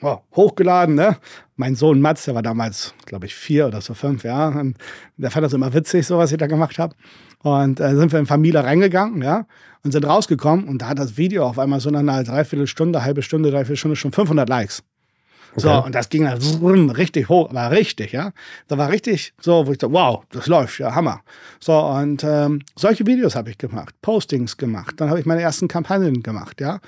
[0.00, 1.16] oh, hochgeladen, ne?
[1.56, 4.48] Mein Sohn Mats, der war damals, glaube ich, vier oder so fünf, ja.
[4.48, 4.76] Und
[5.16, 6.94] der fand das immer witzig, so was ich da gemacht habe.
[7.42, 9.46] Und äh, sind wir in Familie reingegangen, ja,
[9.84, 13.22] und sind rausgekommen und da hat das Video auf einmal so nach einer Dreiviertelstunde, halbe
[13.22, 14.82] Stunde, Dreiviertelstunde schon 500 Likes.
[15.54, 15.60] Okay.
[15.60, 18.32] So, und das ging dann richtig hoch, aber richtig, ja.
[18.68, 21.20] Da war richtig so, wo ich dachte, wow, das läuft, ja, Hammer.
[21.60, 25.68] So, und ähm, solche Videos habe ich gemacht, Postings gemacht, dann habe ich meine ersten
[25.68, 26.80] Kampagnen gemacht, ja.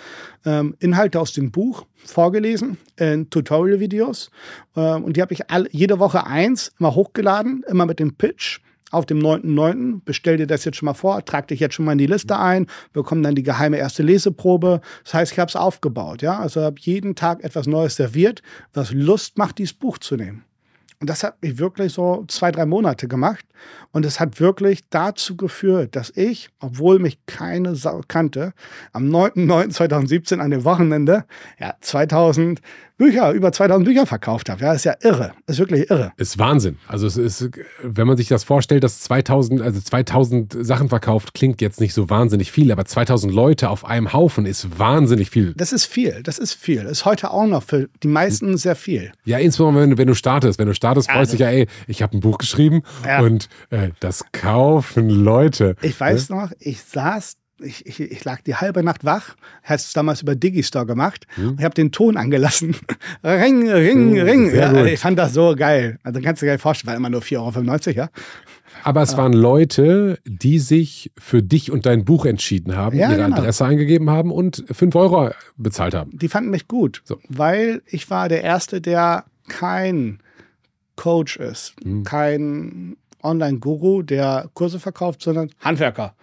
[0.47, 4.31] Ähm, Inhalte aus dem Buch vorgelesen in Tutorial-Videos.
[4.77, 8.61] Ähm, und die habe ich alle, jede Woche eins immer hochgeladen, immer mit dem Pitch
[8.94, 10.00] auf dem 9.9.
[10.04, 12.38] Bestell dir das jetzt schon mal vor, trag dich jetzt schon mal in die Liste
[12.38, 14.80] ein, bekomm dann die geheime erste Leseprobe.
[15.04, 16.38] Das heißt, ich habe es aufgebaut, ja.
[16.38, 18.42] Also habe jeden Tag etwas Neues serviert,
[18.72, 20.44] was Lust macht, dieses Buch zu nehmen.
[21.04, 23.44] Und das hat mich wirklich so zwei, drei Monate gemacht.
[23.92, 28.54] Und es hat wirklich dazu geführt, dass ich, obwohl mich keine Sau kannte,
[28.92, 31.26] am 9.9.2017 an dem Wochenende,
[31.58, 32.60] ja, 2000
[32.96, 34.62] Bücher, über 2000 Bücher verkauft habe.
[34.62, 35.32] Ja, ist ja irre.
[35.46, 36.12] Ist wirklich irre.
[36.16, 36.78] Ist Wahnsinn.
[36.86, 37.50] Also es ist,
[37.82, 42.08] wenn man sich das vorstellt, dass 2000, also 2000 Sachen verkauft, klingt jetzt nicht so
[42.08, 45.54] wahnsinnig viel, aber 2000 Leute auf einem Haufen ist wahnsinnig viel.
[45.56, 46.22] Das ist viel.
[46.22, 46.82] Das ist viel.
[46.82, 49.12] Ist heute auch noch für die meisten sehr viel.
[49.24, 50.58] Ja, insbesondere wenn du, wenn du startest.
[50.58, 53.20] Wenn du startest, freust also, dich ja, ey, ich habe ein Buch geschrieben ja.
[53.20, 55.74] und äh, das kaufen Leute.
[55.82, 56.36] Ich weiß ne?
[56.36, 60.35] noch, ich saß ich, ich, ich, lag die halbe Nacht wach, hat es damals über
[60.35, 61.56] Digistore gemacht hm.
[61.59, 62.76] ich habe den Ton angelassen.
[63.24, 64.55] ring, ring, hm, ring.
[64.55, 65.98] Ja, ich fand das so geil.
[66.02, 68.09] Also kannst du dir vorstellen, war immer nur 4,95 Euro, ja.
[68.82, 73.22] Aber es waren Leute, die sich für dich und dein Buch entschieden haben, ja, ihre
[73.22, 73.36] genau.
[73.36, 76.10] Adresse eingegeben haben und 5 Euro bezahlt haben.
[76.18, 77.18] Die fanden mich gut, so.
[77.28, 80.18] weil ich war der Erste, der kein
[80.97, 82.05] Coach ist, hm.
[82.05, 86.14] kein Online-Guru, der Kurse verkauft, sondern Handwerker.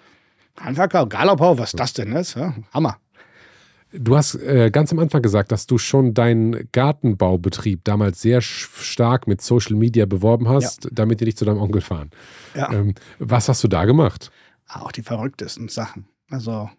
[0.59, 2.53] Handwerker, Galopau, was das denn ist, ja?
[2.73, 2.97] Hammer.
[3.93, 9.27] Du hast äh, ganz am Anfang gesagt, dass du schon deinen Gartenbaubetrieb damals sehr stark
[9.27, 10.89] mit Social Media beworben hast, ja.
[10.93, 12.09] damit die nicht zu deinem Onkel fahren.
[12.55, 12.71] Ja.
[12.71, 14.31] Ähm, was hast du da gemacht?
[14.69, 16.07] Auch die verrücktesten Sachen.
[16.29, 16.69] Also,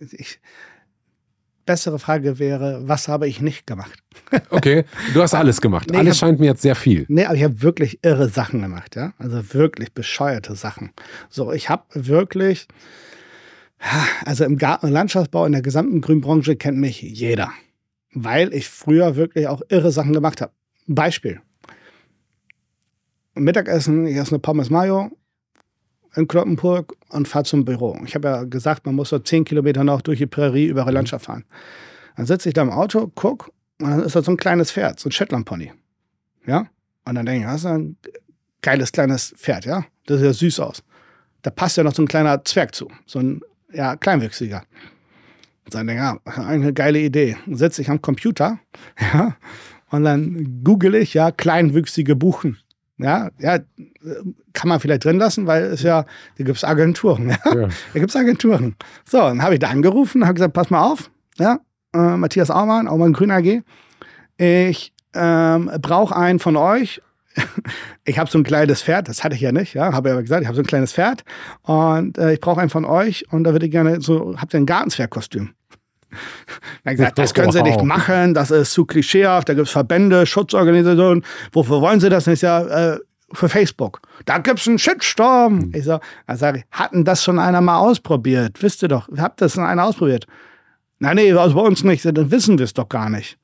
[0.00, 0.40] ich,
[1.66, 4.02] bessere Frage wäre, was habe ich nicht gemacht?
[4.50, 4.84] okay,
[5.14, 5.90] du hast alles gemacht.
[5.90, 7.04] Nee, alles hab, scheint mir jetzt sehr viel.
[7.08, 9.12] Nee, aber ich habe wirklich irre Sachen gemacht, ja.
[9.18, 10.92] Also wirklich bescheuerte Sachen.
[11.28, 12.66] So, ich habe wirklich
[14.24, 17.50] also im Garten- und Landschaftsbau, in der gesamten Grünbranche kennt mich jeder,
[18.12, 20.52] weil ich früher wirklich auch irre Sachen gemacht habe.
[20.86, 21.40] Beispiel.
[23.34, 25.10] Mittagessen, ich esse eine Pommes Mayo
[26.14, 27.98] in Kloppenburg und fahre zum Büro.
[28.04, 30.88] Ich habe ja gesagt, man muss so zehn Kilometer noch durch die Prärie über die
[30.88, 30.94] mhm.
[30.94, 31.44] Landschaft fahren.
[32.16, 33.50] Dann sitze ich da im Auto, guck,
[33.80, 35.72] und dann ist da so ein kleines Pferd, so ein Shetland-Pony.
[36.46, 36.66] Ja?
[37.04, 37.96] Und dann denke ich, das ist ein
[38.60, 39.84] geiles kleines Pferd, ja?
[40.06, 40.82] Das sieht ja süß aus.
[41.40, 43.40] Da passt ja noch so ein kleiner Zwerg zu, so ein
[43.72, 44.62] ja, kleinwüchsiger.
[45.64, 47.36] Und dann ja, eine geile Idee.
[47.50, 48.58] Sitze ich am Computer,
[49.14, 49.36] ja,
[49.90, 52.58] und dann google ich, ja, kleinwüchsige Buchen.
[52.98, 53.58] Ja, ja,
[54.52, 56.04] kann man vielleicht drin lassen, weil es ja,
[56.38, 57.30] da gibt es Agenturen.
[57.44, 57.54] Ja?
[57.54, 57.68] ja.
[57.92, 58.76] Da gibt es Agenturen.
[59.04, 61.58] So, dann habe ich da angerufen, habe gesagt, pass mal auf, ja,
[61.94, 63.62] äh, Matthias Aumann, Aumann Grün AG.
[64.38, 67.02] Ich ähm, brauche einen von euch
[68.04, 70.42] ich habe so ein kleines Pferd, das hatte ich ja nicht, ja, habe ja gesagt,
[70.42, 71.24] ich habe so ein kleines Pferd
[71.62, 74.60] und äh, ich brauche einen von euch und da würde ich gerne so, habt ihr
[74.60, 75.50] ein Gartenzwergkostüm?
[76.84, 80.26] Dann gesagt, das können Sie nicht machen, das ist zu klischeehaft, da gibt es Verbände,
[80.26, 81.24] Schutzorganisationen.
[81.52, 82.42] Wofür wollen Sie das nicht?
[82.42, 82.98] Ja, äh,
[83.32, 84.02] für Facebook.
[84.26, 85.54] Da gibt es einen Shitstorm.
[85.54, 85.72] Mhm.
[85.74, 88.62] Ich so, dann sage ich, hatten das schon einer mal ausprobiert?
[88.62, 90.26] Wisst ihr doch, habt das schon einer ausprobiert?
[90.98, 93.38] Nein, nee, also bei uns nicht, dann wissen wir es doch gar nicht.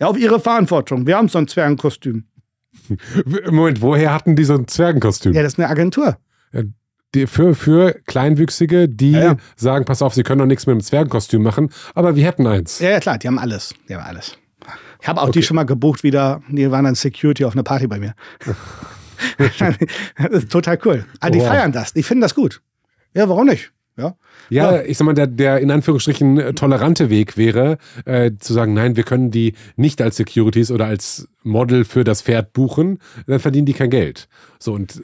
[0.00, 1.06] Ja, auf Ihre Verantwortung.
[1.06, 2.24] Wir haben so ein Zwergenkostüm.
[3.50, 5.32] Moment, woher hatten die so ein Zwergenkostüm?
[5.32, 6.18] Ja, das ist eine Agentur.
[7.14, 9.36] Die, für, für Kleinwüchsige, die ja, ja.
[9.56, 12.80] sagen, pass auf, sie können doch nichts mit dem Zwergenkostüm machen, aber wir hätten eins.
[12.80, 13.74] Ja, ja klar, die haben alles.
[13.88, 14.36] Die haben alles.
[15.00, 15.38] Ich habe auch okay.
[15.38, 18.14] die schon mal gebucht wieder, die waren dann Security auf einer Party bei mir.
[19.38, 21.04] das ist total cool.
[21.20, 21.48] Aber ah, die wow.
[21.48, 22.62] feiern das, die finden das gut.
[23.14, 23.72] Ja, warum nicht?
[23.98, 24.14] Ja,
[24.48, 28.52] ja, ja, ich sag mal, der, der in Anführungsstrichen äh, tolerante Weg wäre, äh, zu
[28.52, 33.00] sagen, nein, wir können die nicht als Securities oder als Model für das Pferd buchen,
[33.26, 34.28] dann verdienen die kein Geld.
[34.60, 35.02] So und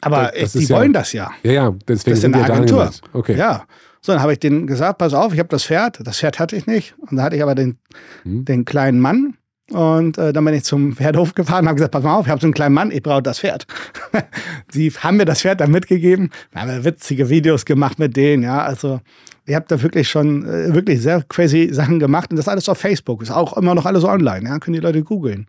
[0.00, 1.32] aber das die wollen das ja.
[1.42, 2.90] Ja, ja, deswegen das ist eine Agentur.
[3.12, 3.36] Okay.
[3.36, 3.66] Ja.
[4.00, 5.98] So, dann habe ich denen gesagt, pass auf, ich habe das Pferd.
[6.04, 6.94] Das Pferd hatte ich nicht.
[6.98, 7.78] Und da hatte ich aber den,
[8.22, 8.44] hm.
[8.44, 9.36] den kleinen Mann.
[9.70, 12.30] Und äh, dann bin ich zum Pferdhof gefahren und habe gesagt, pass mal auf, ich
[12.30, 13.66] habe so einen kleinen Mann, ich brauche das Pferd.
[14.74, 16.30] die haben mir das Pferd dann mitgegeben.
[16.52, 18.62] Da haben witzige Videos gemacht mit denen, ja.
[18.62, 19.00] Also
[19.46, 22.30] ihr habt da wirklich schon äh, wirklich sehr crazy Sachen gemacht.
[22.30, 23.22] Und das alles auf Facebook.
[23.22, 24.58] Ist auch immer noch alles online, ja.
[24.58, 25.46] Können die Leute googeln.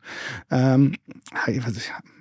[0.51, 0.93] Ähm,
[1.47, 1.61] ich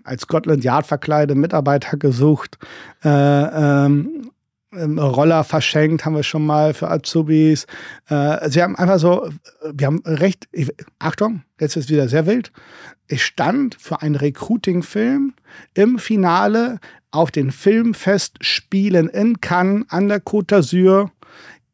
[0.05, 2.59] als Scotland Yard verkleide Mitarbeiter gesucht.
[3.05, 4.31] Äh, ähm,
[4.73, 7.67] Roller verschenkt, haben wir schon mal für Azubis.
[8.09, 9.31] Äh, sie haben einfach so,
[9.73, 12.53] wir haben recht, ich, Achtung, jetzt ist wieder sehr wild.
[13.07, 15.33] Ich stand für einen Recruiting-Film
[15.75, 16.79] im Finale
[17.11, 21.11] auf den Filmfestspielen in Cannes an der Côte d'Azur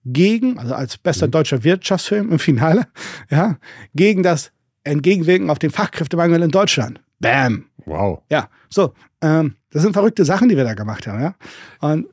[0.05, 1.33] gegen, also als bester mhm.
[1.33, 2.87] deutscher Wirtschaftsfilm im Finale,
[3.31, 3.57] ja,
[3.95, 4.53] gegen das
[4.85, 7.01] Entgegenwirken auf den Fachkräftemangel in Deutschland.
[7.19, 7.65] Bam.
[7.87, 8.23] Wow.
[8.31, 8.93] Ja, so,
[9.23, 11.35] ähm, das sind verrückte Sachen, die wir da gemacht haben, ja.
[11.81, 12.07] Und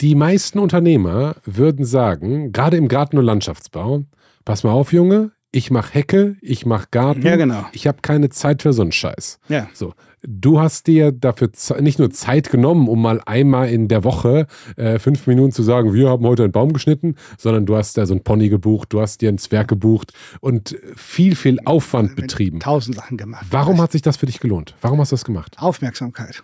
[0.00, 4.04] die meisten Unternehmer würden sagen, gerade im Garten- und Landschaftsbau,
[4.44, 7.22] pass mal auf, Junge, ich mache Hecke, ich mache Garten.
[7.22, 7.64] Ja, genau.
[7.72, 9.38] Ich habe keine Zeit für so einen Scheiß.
[9.48, 9.68] Ja.
[9.72, 9.92] So.
[10.26, 11.50] Du hast dir dafür
[11.80, 14.46] nicht nur Zeit genommen, um mal einmal in der Woche
[14.76, 18.06] äh, fünf Minuten zu sagen, wir haben heute einen Baum geschnitten, sondern du hast da
[18.06, 22.58] so einen Pony gebucht, du hast dir ein Zwerg gebucht und viel, viel Aufwand betrieben.
[22.58, 23.46] Tausend Sachen gemacht.
[23.50, 24.74] Warum hat sich das für dich gelohnt?
[24.80, 25.56] Warum hast du das gemacht?
[25.58, 26.42] Aufmerksamkeit.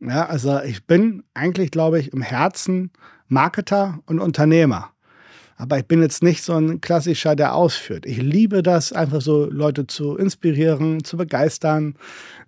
[0.00, 2.90] Ja, also ich bin eigentlich, glaube ich, im Herzen
[3.28, 4.90] Marketer und Unternehmer.
[5.56, 8.04] Aber ich bin jetzt nicht so ein klassischer, der ausführt.
[8.04, 11.94] Ich liebe das, einfach so Leute zu inspirieren, zu begeistern.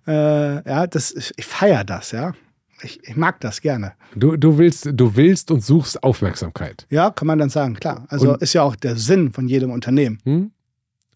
[0.07, 2.33] Äh, ja, das, ich feiere das, ja.
[2.81, 3.93] Ich, ich, mag das gerne.
[4.15, 6.85] Du, du, willst, du willst und suchst Aufmerksamkeit.
[6.89, 8.05] Ja, kann man dann sagen, klar.
[8.07, 10.19] Also und, ist ja auch der Sinn von jedem Unternehmen.
[10.23, 10.51] Hm?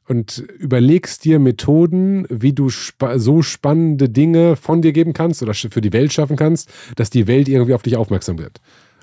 [0.07, 5.53] Und überlegst dir Methoden, wie du spa so spannende Dinge von dir geben kannst oder
[5.53, 8.59] für die Welt schaffen kannst, dass die Welt irgendwie auf dich aufmerksam wird.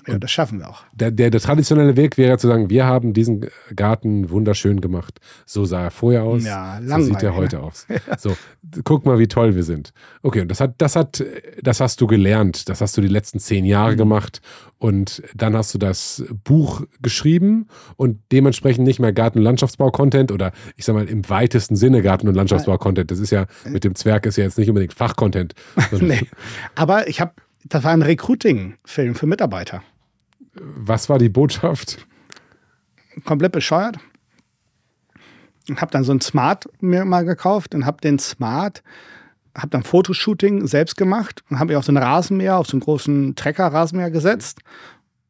[0.07, 0.83] Ja, das schaffen wir auch.
[0.93, 5.19] Der, der, der, traditionelle Weg wäre zu sagen, wir haben diesen Garten wunderschön gemacht.
[5.45, 6.43] So sah er vorher aus.
[6.43, 7.63] Ja, so sieht er heute ne?
[7.63, 7.87] aus.
[8.17, 8.35] So,
[8.83, 9.93] guck mal, wie toll wir sind.
[10.21, 11.23] Okay, und das hat, das hat,
[11.61, 12.69] das hast du gelernt.
[12.69, 13.97] Das hast du die letzten zehn Jahre mhm.
[13.97, 14.41] gemacht.
[14.77, 17.67] Und dann hast du das Buch geschrieben
[17.97, 22.27] und dementsprechend nicht mehr Garten- und Landschaftsbau-Content oder ich sag mal im weitesten Sinne Garten-
[22.27, 23.11] und Landschaftsbau-Content.
[23.11, 25.53] Das ist ja, mit dem Zwerg ist ja jetzt nicht unbedingt Fachcontent.
[25.91, 26.27] nee.
[26.73, 27.33] Aber ich habe,
[27.65, 29.83] das war ein Recruiting-Film für Mitarbeiter.
[30.53, 32.05] Was war die Botschaft?
[33.25, 33.97] Komplett bescheuert.
[35.69, 38.83] Und habe dann so ein Smart mir mal gekauft und habe den Smart,
[39.55, 42.81] habe dann Fotoshooting selbst gemacht und habe ich auf so einen Rasenmäher, auf so einen
[42.81, 44.61] großen Trecker-Rasenmäher gesetzt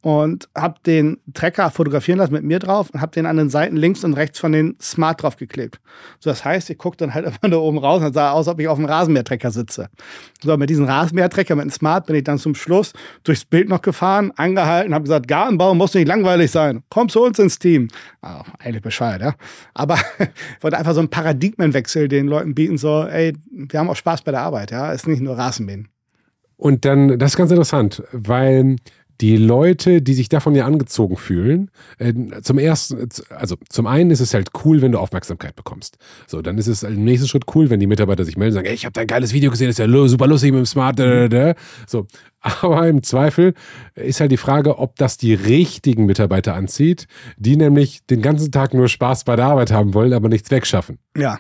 [0.01, 3.77] und habe den Trecker fotografieren lassen mit mir drauf und habe den an den Seiten
[3.77, 5.79] links und rechts von den Smart drauf geklebt.
[6.19, 8.59] So, das heißt, ich gucke dann halt immer da oben raus und sah aus, ob
[8.59, 9.89] ich auf dem Rasenmähertrecker sitze.
[10.43, 13.81] So, mit diesem Rasenmähertrecker, mit dem Smart bin ich dann zum Schluss durchs Bild noch
[13.81, 16.83] gefahren, angehalten, habe gesagt, Gartenbau muss nicht langweilig sein.
[16.89, 17.87] Komm zu uns ins Team.
[18.23, 19.35] Oh, eigentlich bescheuert, ja.
[19.75, 23.95] Aber ich wollte einfach so einen Paradigmenwechsel den Leuten bieten, so, ey, wir haben auch
[23.95, 24.91] Spaß bei der Arbeit, ja.
[24.91, 25.89] Ist nicht nur Rasenmähen.
[26.61, 28.75] Und dann, das ist ganz interessant, weil
[29.21, 31.69] die Leute, die sich davon ja angezogen fühlen,
[31.99, 35.97] äh, zum ersten, also zum einen ist es halt cool, wenn du Aufmerksamkeit bekommst.
[36.27, 38.67] So, dann ist es im nächsten Schritt cool, wenn die Mitarbeiter sich melden und sagen,
[38.67, 40.97] ey, ich habe dein geiles Video gesehen, ist ja super lustig mit dem Smart.
[41.87, 42.07] So,
[42.41, 43.53] aber im Zweifel
[43.95, 47.07] ist halt die Frage, ob das die richtigen Mitarbeiter anzieht,
[47.37, 50.97] die nämlich den ganzen Tag nur Spaß bei der Arbeit haben wollen, aber nichts wegschaffen.
[51.15, 51.39] Ja.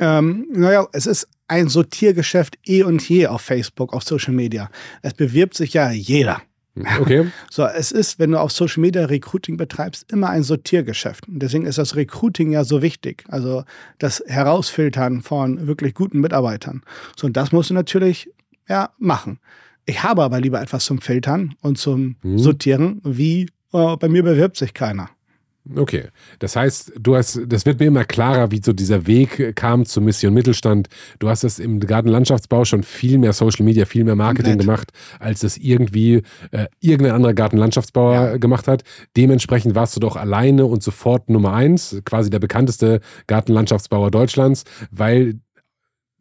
[0.00, 4.70] Ähm, naja, es ist ein Sortiergeschäft eh und je auf Facebook, auf Social Media.
[5.02, 6.42] Es bewirbt sich ja jeder.
[7.00, 7.26] Okay.
[7.50, 11.28] So, es ist, wenn du auf Social Media Recruiting betreibst, immer ein Sortiergeschäft.
[11.28, 13.24] Und deswegen ist das Recruiting ja so wichtig.
[13.28, 13.64] Also
[13.98, 16.82] das Herausfiltern von wirklich guten Mitarbeitern.
[17.16, 18.30] So, und das musst du natürlich
[18.68, 19.38] ja machen.
[19.86, 22.38] Ich habe aber lieber etwas zum Filtern und zum mhm.
[22.38, 25.10] Sortieren, wie äh, bei mir bewirbt sich keiner.
[25.76, 26.04] Okay,
[26.38, 30.02] das heißt, du hast, das wird mir immer klarer, wie so dieser Weg kam zur
[30.02, 30.88] Mission Mittelstand.
[31.18, 34.60] Du hast das im Gartenlandschaftsbau schon viel mehr Social Media, viel mehr Marketing Nett.
[34.60, 38.36] gemacht, als es irgendwie äh, irgendein anderer Gartenlandschaftsbauer ja.
[38.38, 38.82] gemacht hat.
[39.16, 45.40] Dementsprechend warst du doch alleine und sofort Nummer eins, quasi der bekannteste Gartenlandschaftsbauer Deutschlands, weil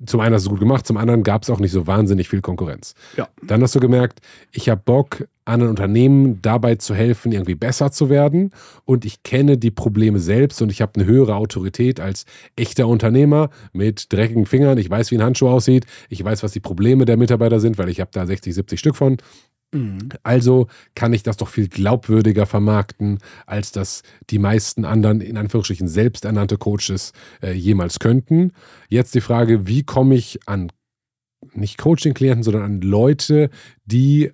[0.05, 2.41] zum einen hast du gut gemacht, zum anderen gab es auch nicht so wahnsinnig viel
[2.41, 2.93] Konkurrenz.
[3.15, 3.27] Ja.
[3.41, 4.19] Dann hast du gemerkt,
[4.51, 8.51] ich habe Bock, anderen Unternehmen dabei zu helfen, irgendwie besser zu werden.
[8.85, 12.25] Und ich kenne die Probleme selbst und ich habe eine höhere Autorität als
[12.55, 14.77] echter Unternehmer mit dreckigen Fingern.
[14.77, 15.85] Ich weiß, wie ein Handschuh aussieht.
[16.09, 18.95] Ich weiß, was die Probleme der Mitarbeiter sind, weil ich habe da 60, 70 Stück
[18.95, 19.17] von.
[19.73, 20.09] Mhm.
[20.23, 25.87] Also kann ich das doch viel glaubwürdiger vermarkten, als das die meisten anderen, in Anführungsstrichen
[25.87, 27.11] selbsternannte Coaches
[27.41, 28.53] äh, jemals könnten.
[28.87, 30.71] Jetzt die Frage, wie komme ich an
[31.53, 33.49] nicht Coaching-Klienten, sondern an Leute,
[33.85, 34.31] die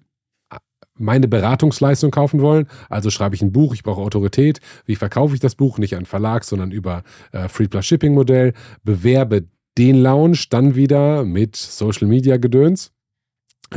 [0.97, 2.67] meine Beratungsleistung kaufen wollen.
[2.89, 4.59] Also schreibe ich ein Buch, ich brauche Autorität.
[4.85, 5.77] Wie verkaufe ich das Buch?
[5.77, 8.53] Nicht an Verlag, sondern über äh, Free Plus Shipping Modell.
[8.83, 9.45] Bewerbe
[9.77, 12.92] den Lounge dann wieder mit Social Media Gedöns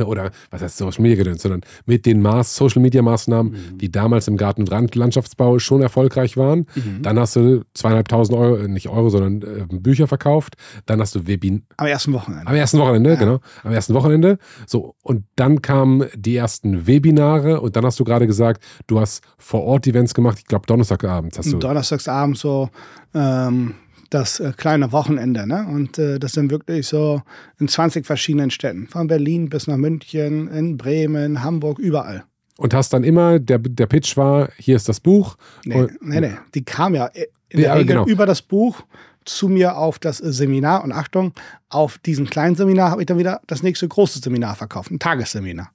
[0.05, 3.77] oder was heißt Social Media gedöns, sondern mit den Maß, Social Media Maßnahmen, mhm.
[3.77, 6.67] die damals im Garten- und Landschaftsbau schon erfolgreich waren.
[6.75, 7.01] Mhm.
[7.01, 10.55] Dann hast du zweieinhalbtausend Euro, äh, nicht Euro, sondern äh, Bücher verkauft.
[10.85, 11.65] Dann hast du Webin.
[11.77, 12.47] Am ersten Wochenende.
[12.47, 13.15] Am ersten Wochenende, ja.
[13.15, 13.39] genau.
[13.63, 14.37] Am ersten Wochenende.
[14.65, 14.95] So.
[15.03, 19.63] Und dann kamen die ersten Webinare und dann hast du gerade gesagt, du hast vor
[19.63, 20.37] Ort Events gemacht.
[20.39, 21.57] Ich glaube, Donnerstagabends hast du.
[21.57, 22.69] Donnerstagsabends so,
[23.13, 23.73] ähm,
[24.09, 25.47] das äh, kleine Wochenende.
[25.47, 25.67] Ne?
[25.67, 27.21] Und äh, das sind wirklich so
[27.59, 28.87] in 20 verschiedenen Städten.
[28.87, 32.23] Von Berlin bis nach München, in Bremen, Hamburg, überall.
[32.57, 35.37] Und hast dann immer, der, der Pitch war, hier ist das Buch.
[35.63, 36.33] Nee, nee, nee.
[36.55, 37.05] Die kam ja
[37.49, 38.05] in der ja, Regel genau.
[38.07, 38.81] über das Buch
[39.25, 40.83] zu mir auf das Seminar.
[40.83, 41.33] Und Achtung,
[41.69, 45.71] auf diesem kleinen Seminar habe ich dann wieder das nächste große Seminar verkauft, ein Tagesseminar.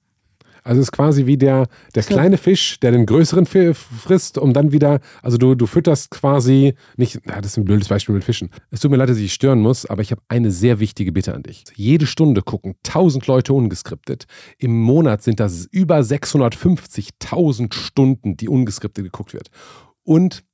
[0.63, 4.73] Also es ist quasi wie der, der kleine Fisch, der den größeren frisst, um dann
[4.73, 8.51] wieder, also du, du fütterst quasi nicht, na, das ist ein blödes Beispiel mit Fischen.
[8.71, 11.35] Es tut mir leid, dass ich stören muss, aber ich habe eine sehr wichtige Bitte
[11.35, 11.65] an dich.
[11.75, 14.27] Jede Stunde gucken 1000 Leute ungeskriptet.
[14.59, 19.49] Im Monat sind das über 650.000 Stunden, die ungeskriptet geguckt wird.
[20.05, 20.45] Und,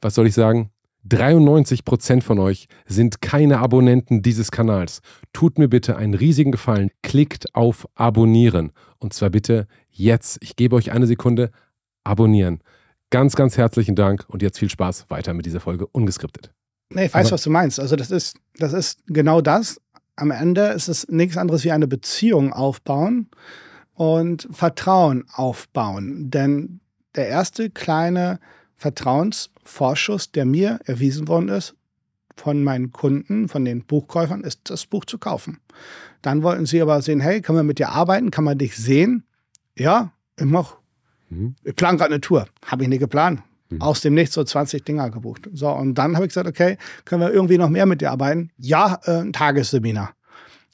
[0.00, 0.70] was soll ich sagen?
[1.08, 5.00] 93% von euch sind keine Abonnenten dieses Kanals.
[5.32, 6.90] Tut mir bitte einen riesigen Gefallen.
[7.02, 8.72] Klickt auf Abonnieren.
[8.98, 10.38] Und zwar bitte jetzt.
[10.42, 11.50] Ich gebe euch eine Sekunde.
[12.04, 12.60] Abonnieren.
[13.10, 16.52] Ganz, ganz herzlichen Dank und jetzt viel Spaß weiter mit dieser Folge ungeskriptet.
[16.90, 17.78] Nee, ich weiß, Aber was du meinst.
[17.78, 19.80] Also, das ist, das ist genau das.
[20.16, 23.28] Am Ende ist es nichts anderes wie eine Beziehung aufbauen
[23.94, 26.30] und Vertrauen aufbauen.
[26.30, 26.80] Denn
[27.14, 28.40] der erste kleine
[28.82, 31.76] Vertrauensvorschuss, der mir erwiesen worden ist
[32.34, 35.60] von meinen Kunden, von den Buchkäufern, ist das Buch zu kaufen.
[36.20, 38.32] Dann wollten sie aber sehen, hey, kann man mit dir arbeiten?
[38.32, 39.24] Kann man dich sehen?
[39.78, 40.78] Ja, ich mach.
[41.30, 41.54] Mhm.
[41.62, 42.46] Ich plane gerade eine Tour.
[42.66, 43.42] Habe ich nicht geplant.
[43.70, 43.80] Mhm.
[43.80, 45.48] Aus dem Nichts so 20 Dinger gebucht.
[45.52, 48.50] So, und dann habe ich gesagt, okay, können wir irgendwie noch mehr mit dir arbeiten?
[48.56, 50.14] Ja, äh, ein Tagesseminar.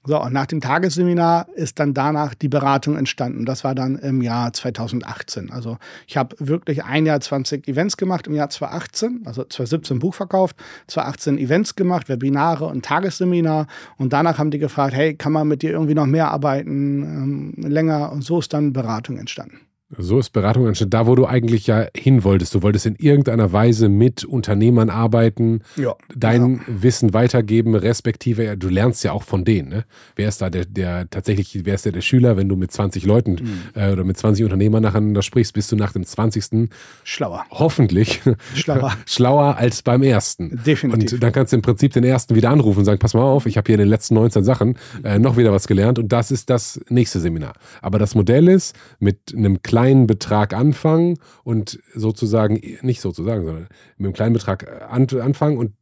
[0.05, 3.45] So, und nach dem Tagesseminar ist dann danach die Beratung entstanden.
[3.45, 5.51] Das war dann im Jahr 2018.
[5.51, 5.77] Also
[6.07, 10.57] ich habe wirklich ein Jahr 20 Events gemacht im Jahr 2018, also 2017 Buch verkauft,
[10.87, 13.66] 2018 Events gemacht, Webinare und Tagesseminar.
[13.97, 17.55] Und danach haben die gefragt, hey, kann man mit dir irgendwie noch mehr arbeiten, ähm,
[17.57, 18.12] länger?
[18.12, 19.68] Und so ist dann Beratung entstanden.
[19.97, 22.55] So ist Beratung anstatt da, wo du eigentlich ja hin wolltest.
[22.55, 26.60] Du wolltest in irgendeiner Weise mit Unternehmern arbeiten, ja, dein ja.
[26.66, 29.70] Wissen weitergeben, respektive, du lernst ja auch von denen.
[29.70, 29.85] Ne?
[30.15, 33.06] Wer ist da der, der tatsächlich, wer ist der, der Schüler, wenn du mit 20
[33.06, 33.60] Leuten mhm.
[33.74, 36.69] äh, oder mit 20 Unternehmern nacheinander sprichst, bist du nach dem 20.
[37.02, 37.47] Schlauer.
[37.51, 38.20] Hoffentlich.
[38.55, 38.94] Schlauer.
[39.06, 40.60] Schlauer als beim ersten.
[40.66, 41.15] Definitiv.
[41.15, 43.47] Und dann kannst du im Prinzip den ersten wieder anrufen und sagen, pass mal auf,
[43.47, 46.31] ich habe hier in den letzten 19 Sachen äh, noch wieder was gelernt und das
[46.31, 47.55] ist das nächste Seminar.
[47.81, 53.69] Aber das Modell ist, mit einem kleinen kleinen Betrag anfangen und sozusagen, nicht sozusagen, sondern
[53.97, 55.73] mit einem kleinen Betrag äh, an, anfangen und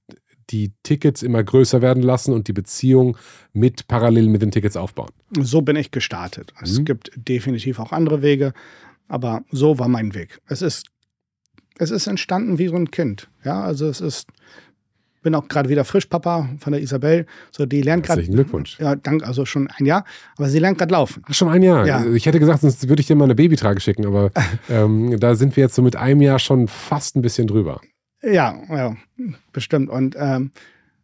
[0.50, 3.16] die Tickets immer größer werden lassen und die Beziehung
[3.52, 5.10] mit parallel mit den Tickets aufbauen.
[5.40, 6.52] So bin ich gestartet.
[6.62, 6.84] Es mhm.
[6.84, 8.52] gibt definitiv auch andere Wege,
[9.08, 10.40] aber so war mein Weg.
[10.46, 10.86] Es ist,
[11.78, 13.28] es ist entstanden wie so ein Kind.
[13.44, 14.28] Ja, also es ist
[15.26, 17.26] bin auch gerade wieder Frischpapa von der Isabel.
[17.50, 18.22] So, die lernt gerade.
[18.22, 18.78] Glückwunsch.
[18.78, 20.04] Ja, dank, also schon ein Jahr.
[20.36, 21.20] Aber sie lernt gerade laufen.
[21.26, 21.84] Ach, schon ein Jahr.
[21.84, 22.06] Ja.
[22.14, 24.30] Ich hätte gesagt, sonst würde ich dir mal eine Babytrage schicken, aber
[24.70, 27.80] ähm, da sind wir jetzt so mit einem Jahr schon fast ein bisschen drüber.
[28.22, 28.96] Ja, ja,
[29.52, 29.90] bestimmt.
[29.90, 30.52] Und ähm,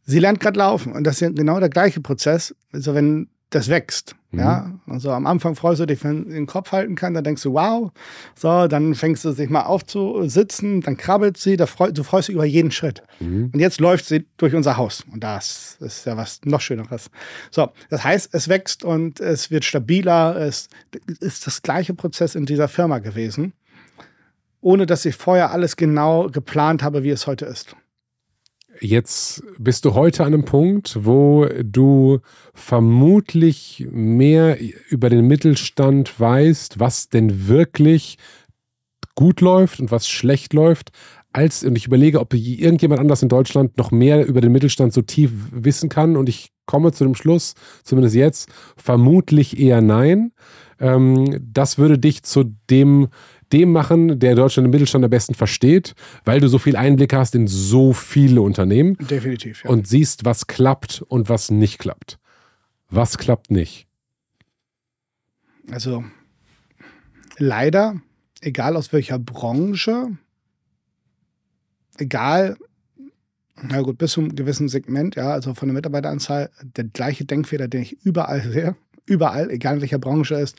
[0.04, 0.92] sie lernt gerade laufen.
[0.92, 2.54] Und das ist genau der gleiche Prozess.
[2.72, 4.16] Also wenn das wächst.
[4.30, 4.38] Mhm.
[4.38, 7.42] Ja, also am Anfang freust du dich, wenn du den Kopf halten kann, dann denkst
[7.42, 7.92] du, wow.
[8.34, 12.34] So, dann fängst du sich mal aufzusitzen, dann krabbelt sie, da freu, du freust dich
[12.34, 13.02] über jeden Schritt.
[13.20, 13.50] Mhm.
[13.52, 15.04] Und jetzt läuft sie durch unser Haus.
[15.12, 17.10] Und das ist ja was noch Schöneres.
[17.50, 20.36] So, das heißt, es wächst und es wird stabiler.
[20.36, 20.68] Es
[21.20, 23.52] ist das gleiche Prozess in dieser Firma gewesen,
[24.60, 27.76] ohne dass ich vorher alles genau geplant habe, wie es heute ist.
[28.84, 32.18] Jetzt bist du heute an einem Punkt, wo du
[32.52, 34.59] vermutlich mehr
[34.90, 38.18] über den Mittelstand weißt, was denn wirklich
[39.14, 40.90] gut läuft und was schlecht läuft,
[41.32, 45.00] als, und ich überlege, ob irgendjemand anders in Deutschland noch mehr über den Mittelstand so
[45.00, 46.16] tief wissen kann.
[46.16, 47.54] Und ich komme zu dem Schluss,
[47.84, 50.32] zumindest jetzt, vermutlich eher nein.
[50.80, 53.09] Ähm, das würde dich zu dem
[53.52, 57.34] dem machen, der Deutschland im Mittelstand am besten versteht, weil du so viel Einblick hast
[57.34, 58.96] in so viele Unternehmen.
[58.98, 59.64] Definitiv.
[59.64, 59.70] Ja.
[59.70, 62.18] Und siehst, was klappt und was nicht klappt.
[62.88, 63.86] Was klappt nicht?
[65.70, 66.04] Also,
[67.38, 68.00] leider,
[68.40, 70.16] egal aus welcher Branche,
[71.96, 72.56] egal,
[73.62, 77.68] na gut, bis zu einem gewissen Segment, ja, also von der Mitarbeiteranzahl, der gleiche Denkfehler,
[77.68, 78.76] den ich überall sehe,
[79.06, 80.56] überall, egal in welcher Branche ist,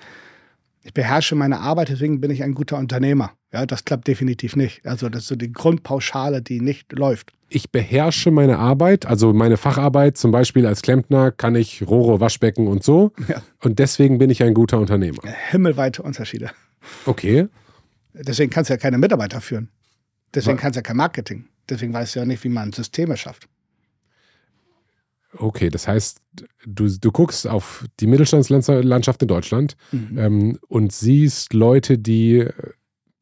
[0.83, 3.31] ich beherrsche meine Arbeit, deswegen bin ich ein guter Unternehmer.
[3.53, 4.85] Ja, das klappt definitiv nicht.
[4.85, 7.31] Also das ist so die Grundpauschale, die nicht läuft.
[7.47, 12.67] Ich beherrsche meine Arbeit, also meine Facharbeit, zum Beispiel als Klempner kann ich Rohre, Waschbecken
[12.67, 13.11] und so.
[13.27, 13.41] Ja.
[13.61, 15.21] Und deswegen bin ich ein guter Unternehmer.
[15.51, 16.51] Himmelweite Unterschiede.
[17.05, 17.47] Okay.
[18.13, 19.69] Deswegen kannst du ja keine Mitarbeiter führen.
[20.35, 21.45] Deswegen kannst du ja kein Marketing.
[21.69, 23.47] Deswegen weißt du ja nicht, wie man Systeme schafft.
[25.37, 26.19] Okay, das heißt,
[26.65, 30.17] du, du guckst auf die Mittelstandslandschaft in Deutschland mhm.
[30.17, 32.47] ähm, und siehst Leute, die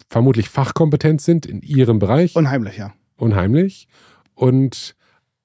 [0.10, 2.36] vermutlich fachkompetent sind in ihrem Bereich.
[2.36, 2.94] Unheimlich, ja.
[3.16, 3.88] Unheimlich.
[4.34, 4.96] Und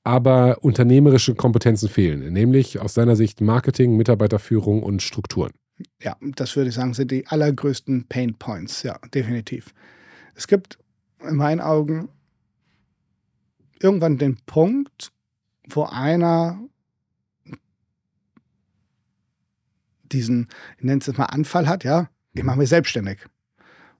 [0.03, 5.51] aber unternehmerische Kompetenzen fehlen, nämlich aus deiner Sicht Marketing, Mitarbeiterführung und Strukturen.
[6.01, 9.75] Ja, das würde ich sagen, sind die allergrößten Pain Points, ja, definitiv.
[10.37, 10.79] Es gibt
[11.29, 12.09] in meinen Augen
[13.81, 15.11] irgendwann den Punkt,
[15.67, 16.61] wo einer
[20.13, 20.49] diesen,
[20.79, 23.19] ich nenne es jetzt mal Anfall hat, ja, ich mache mich selbstständig.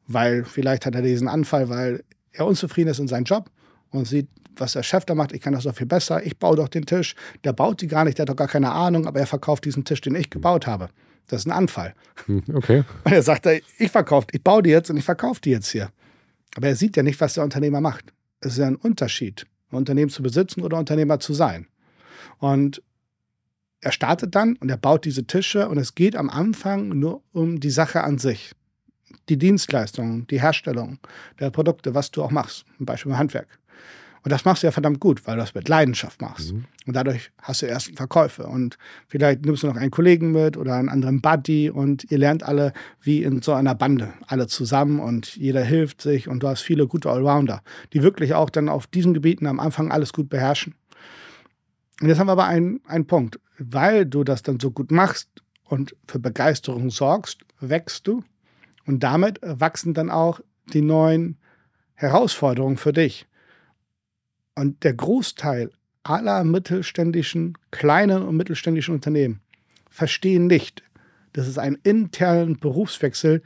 [0.07, 3.51] Weil vielleicht hat er diesen Anfall, weil er unzufrieden ist in seinem Job
[3.91, 6.57] und sieht, was der Chef da macht, ich kann das doch viel besser, ich baue
[6.57, 7.15] doch den Tisch,
[7.45, 9.85] der baut die gar nicht, der hat doch gar keine Ahnung, aber er verkauft diesen
[9.85, 10.89] Tisch, den ich gebaut habe.
[11.27, 11.95] Das ist ein Anfall.
[12.27, 12.85] Hm, okay.
[13.05, 15.91] Und er sagt, ich verkaufe, ich baue die jetzt und ich verkaufe die jetzt hier.
[16.55, 18.13] Aber er sieht ja nicht, was der Unternehmer macht.
[18.41, 21.67] Es ist ja ein Unterschied, Unternehmen zu besitzen oder Unternehmer zu sein.
[22.39, 22.83] Und
[23.81, 27.61] er startet dann und er baut diese Tische und es geht am Anfang nur um
[27.61, 28.53] die Sache an sich.
[29.29, 30.99] Die Dienstleistung, die Herstellung
[31.39, 33.49] der Produkte, was du auch machst, zum Beispiel im Handwerk.
[34.27, 36.53] Und das machst du ja verdammt gut, weil du das mit Leidenschaft machst.
[36.53, 36.65] Mhm.
[36.85, 38.45] Und dadurch hast du erst Verkäufe.
[38.49, 38.77] Und
[39.07, 42.73] vielleicht nimmst du noch einen Kollegen mit oder einen anderen Buddy und ihr lernt alle
[43.01, 46.89] wie in so einer Bande, alle zusammen und jeder hilft sich und du hast viele
[46.89, 47.63] gute Allrounder,
[47.93, 50.75] die wirklich auch dann auf diesen Gebieten am Anfang alles gut beherrschen.
[52.01, 53.39] Und jetzt haben wir aber einen, einen Punkt.
[53.59, 55.29] Weil du das dann so gut machst
[55.63, 58.25] und für Begeisterung sorgst, wächst du.
[58.87, 60.41] Und damit wachsen dann auch
[60.73, 61.39] die neuen
[61.95, 63.29] Herausforderungen für dich.
[64.57, 65.71] Und der Großteil
[66.03, 69.41] aller mittelständischen, kleinen und mittelständischen Unternehmen
[69.91, 70.83] verstehen nicht,
[71.33, 73.43] dass es einen internen Berufswechsel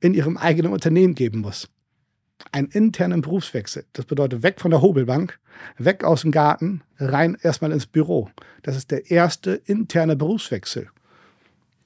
[0.00, 1.68] in ihrem eigenen Unternehmen geben muss
[2.52, 3.84] einen internen Berufswechsel.
[3.92, 5.38] Das bedeutet weg von der Hobelbank,
[5.78, 8.30] weg aus dem Garten, rein erstmal ins Büro.
[8.62, 10.88] Das ist der erste interne Berufswechsel.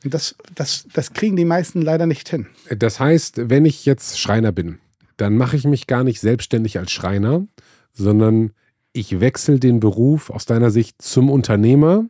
[0.04, 2.46] Das, das, das kriegen die meisten leider nicht hin.
[2.70, 4.78] Das heißt, wenn ich jetzt Schreiner bin,
[5.16, 7.46] dann mache ich mich gar nicht selbstständig als Schreiner,
[7.92, 8.52] sondern
[8.92, 12.06] ich wechsle den Beruf aus deiner Sicht zum Unternehmer,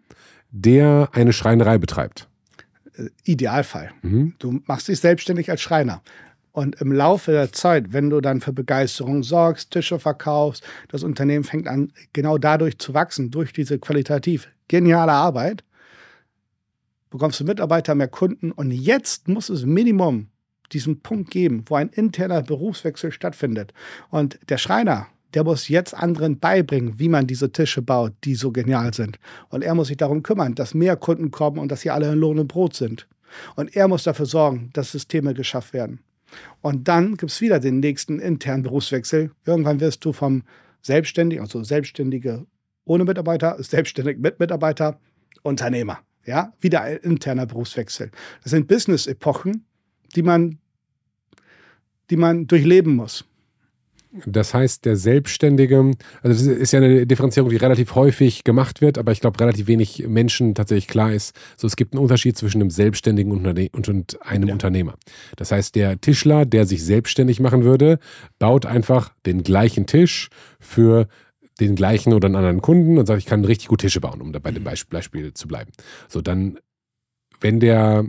[0.51, 2.29] der eine Schreinerei betreibt.
[2.95, 3.91] Äh, Idealfall.
[4.03, 4.35] Mhm.
[4.39, 6.03] Du machst dich selbstständig als Schreiner.
[6.53, 11.45] Und im Laufe der Zeit, wenn du dann für Begeisterung sorgst, Tische verkaufst, das Unternehmen
[11.45, 15.63] fängt an, genau dadurch zu wachsen, durch diese qualitativ geniale Arbeit,
[17.11, 18.51] bekommst du Mitarbeiter, mehr Kunden.
[18.51, 20.29] Und jetzt muss es Minimum
[20.73, 23.73] diesen Punkt geben, wo ein interner Berufswechsel stattfindet.
[24.11, 28.51] Und der Schreiner, der muss jetzt anderen beibringen, wie man diese Tische baut, die so
[28.51, 29.19] genial sind.
[29.51, 32.19] Und er muss sich darum kümmern, dass mehr Kunden kommen und dass sie alle in
[32.19, 33.07] Lohn und Brot sind.
[33.57, 36.01] Und er muss dafür sorgen, dass Systeme geschafft werden.
[36.61, 39.31] Und dann gibt es wieder den nächsten internen Berufswechsel.
[39.45, 40.43] Irgendwann wirst du vom
[40.83, 42.47] Selbstständigen, also Selbstständige
[42.85, 44.99] ohne Mitarbeiter, selbstständig mit Mitarbeiter,
[45.43, 46.01] Unternehmer.
[46.25, 48.11] Ja, wieder ein interner Berufswechsel.
[48.43, 49.65] Das sind Business-Epochen,
[50.15, 50.59] die man,
[52.11, 53.25] die man durchleben muss.
[54.27, 58.97] Das heißt, der Selbstständige, also das ist ja eine Differenzierung, die relativ häufig gemacht wird,
[58.97, 61.37] aber ich glaube, relativ wenig Menschen tatsächlich klar ist.
[61.57, 64.53] So, es gibt einen Unterschied zwischen einem Selbstständigen und, einem ja.
[64.55, 64.95] Unternehmer.
[65.37, 67.99] Das heißt, der Tischler, der sich selbstständig machen würde,
[68.39, 71.07] baut einfach den gleichen Tisch für
[71.61, 74.33] den gleichen oder einen anderen Kunden und sagt, ich kann richtig gut Tische bauen, um
[74.33, 75.73] da bei dem Beispiel zu bleiben.
[76.09, 76.59] So, dann,
[77.41, 78.07] wenn der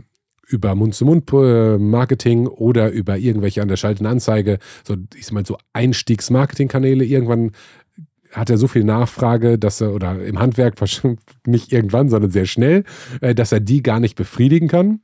[0.50, 7.04] über Mund-zu-Mund-Marketing oder über irgendwelche an der schalten Anzeige, so, ich sag mal, so Einstiegsmarketingkanäle,
[7.04, 7.52] irgendwann
[8.32, 10.74] hat er so viel Nachfrage, dass er, oder im Handwerk
[11.46, 12.84] nicht irgendwann, sondern sehr schnell,
[13.20, 15.00] äh, dass er die gar nicht befriedigen kann.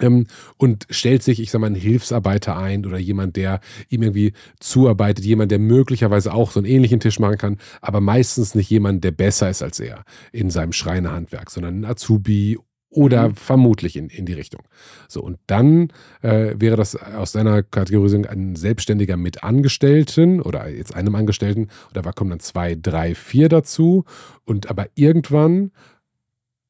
[0.00, 0.26] Ähm,
[0.56, 5.24] und stellt sich, ich sag mal, einen Hilfsarbeiter ein oder jemand, der ihm irgendwie zuarbeitet,
[5.24, 9.12] jemand, der möglicherweise auch so einen ähnlichen Tisch machen kann, aber meistens nicht jemand, der
[9.12, 12.58] besser ist als er in seinem Schreinerhandwerk, sondern ein Azubi
[12.90, 13.34] oder mhm.
[13.36, 14.62] vermutlich in, in die Richtung.
[15.08, 15.92] So, und dann
[16.22, 22.02] äh, wäre das aus seiner Kategorisierung ein Selbstständiger mit Angestellten oder jetzt einem Angestellten, oder
[22.02, 24.04] da kommen dann zwei, drei, vier dazu.
[24.44, 25.70] Und aber irgendwann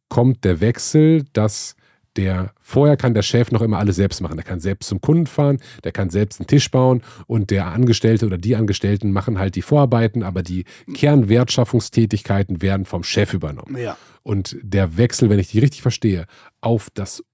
[0.09, 1.75] kommt der Wechsel, dass
[2.17, 4.37] der vorher kann der Chef noch immer alles selbst machen.
[4.37, 8.27] Der kann selbst zum Kunden fahren, der kann selbst einen Tisch bauen und der Angestellte
[8.27, 13.77] oder die Angestellten machen halt die Vorarbeiten, aber die Kernwertschaffungstätigkeiten werden vom Chef übernommen.
[13.77, 13.97] Ja.
[14.23, 16.27] Und der Wechsel, wenn ich die richtig verstehe,
[16.61, 17.25] auf das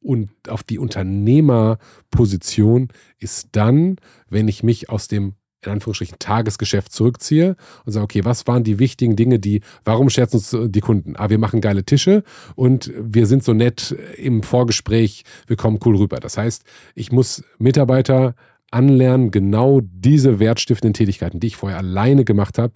[0.49, 2.89] auf die Unternehmerposition
[3.19, 3.97] ist dann,
[4.29, 5.35] wenn ich mich aus dem
[5.67, 10.37] in Anführungsstrichen Tagesgeschäft zurückziehe und sage, okay, was waren die wichtigen Dinge, die, warum scherzen
[10.37, 11.15] uns die Kunden?
[11.17, 12.23] Ah, wir machen geile Tische
[12.55, 16.21] und wir sind so nett im Vorgespräch, wir kommen cool rüber.
[16.21, 16.65] Das heißt,
[16.95, 18.35] ich muss Mitarbeiter
[18.71, 22.73] anlernen, genau diese wertstiftenden Tätigkeiten, die ich vorher alleine gemacht habe,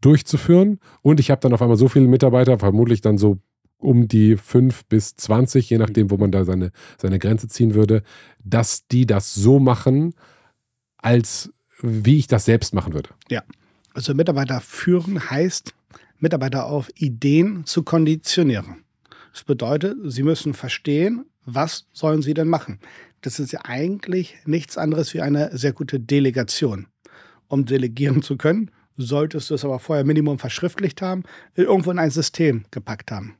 [0.00, 0.80] durchzuführen.
[1.02, 3.38] Und ich habe dann auf einmal so viele Mitarbeiter, vermutlich dann so
[3.80, 8.02] um die fünf bis zwanzig, je nachdem, wo man da seine, seine Grenze ziehen würde,
[8.44, 10.14] dass die das so machen,
[10.98, 11.50] als
[11.80, 13.10] wie ich das selbst machen würde.
[13.30, 13.42] Ja,
[13.94, 15.74] also Mitarbeiter führen heißt,
[16.18, 18.84] Mitarbeiter auf Ideen zu konditionieren.
[19.32, 22.80] Das bedeutet, sie müssen verstehen, was sollen sie denn machen.
[23.20, 26.86] Das ist ja eigentlich nichts anderes wie eine sehr gute Delegation.
[27.46, 31.22] Um delegieren zu können, solltest du es aber vorher Minimum verschriftlicht haben,
[31.54, 33.36] irgendwo in ein System gepackt haben.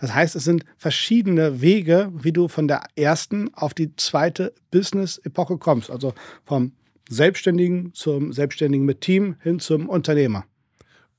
[0.00, 5.58] Das heißt, es sind verschiedene Wege, wie du von der ersten auf die zweite Business-Epoche
[5.58, 5.90] kommst.
[5.90, 6.14] Also
[6.44, 6.72] vom
[7.08, 10.44] Selbstständigen zum Selbstständigen mit Team hin zum Unternehmer.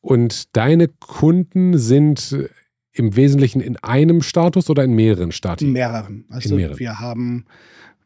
[0.01, 2.49] Und deine Kunden sind
[2.91, 5.65] im Wesentlichen in einem Status oder in mehreren Stati?
[5.65, 6.25] In mehreren.
[6.29, 6.79] Also in mehreren.
[6.79, 7.45] wir haben,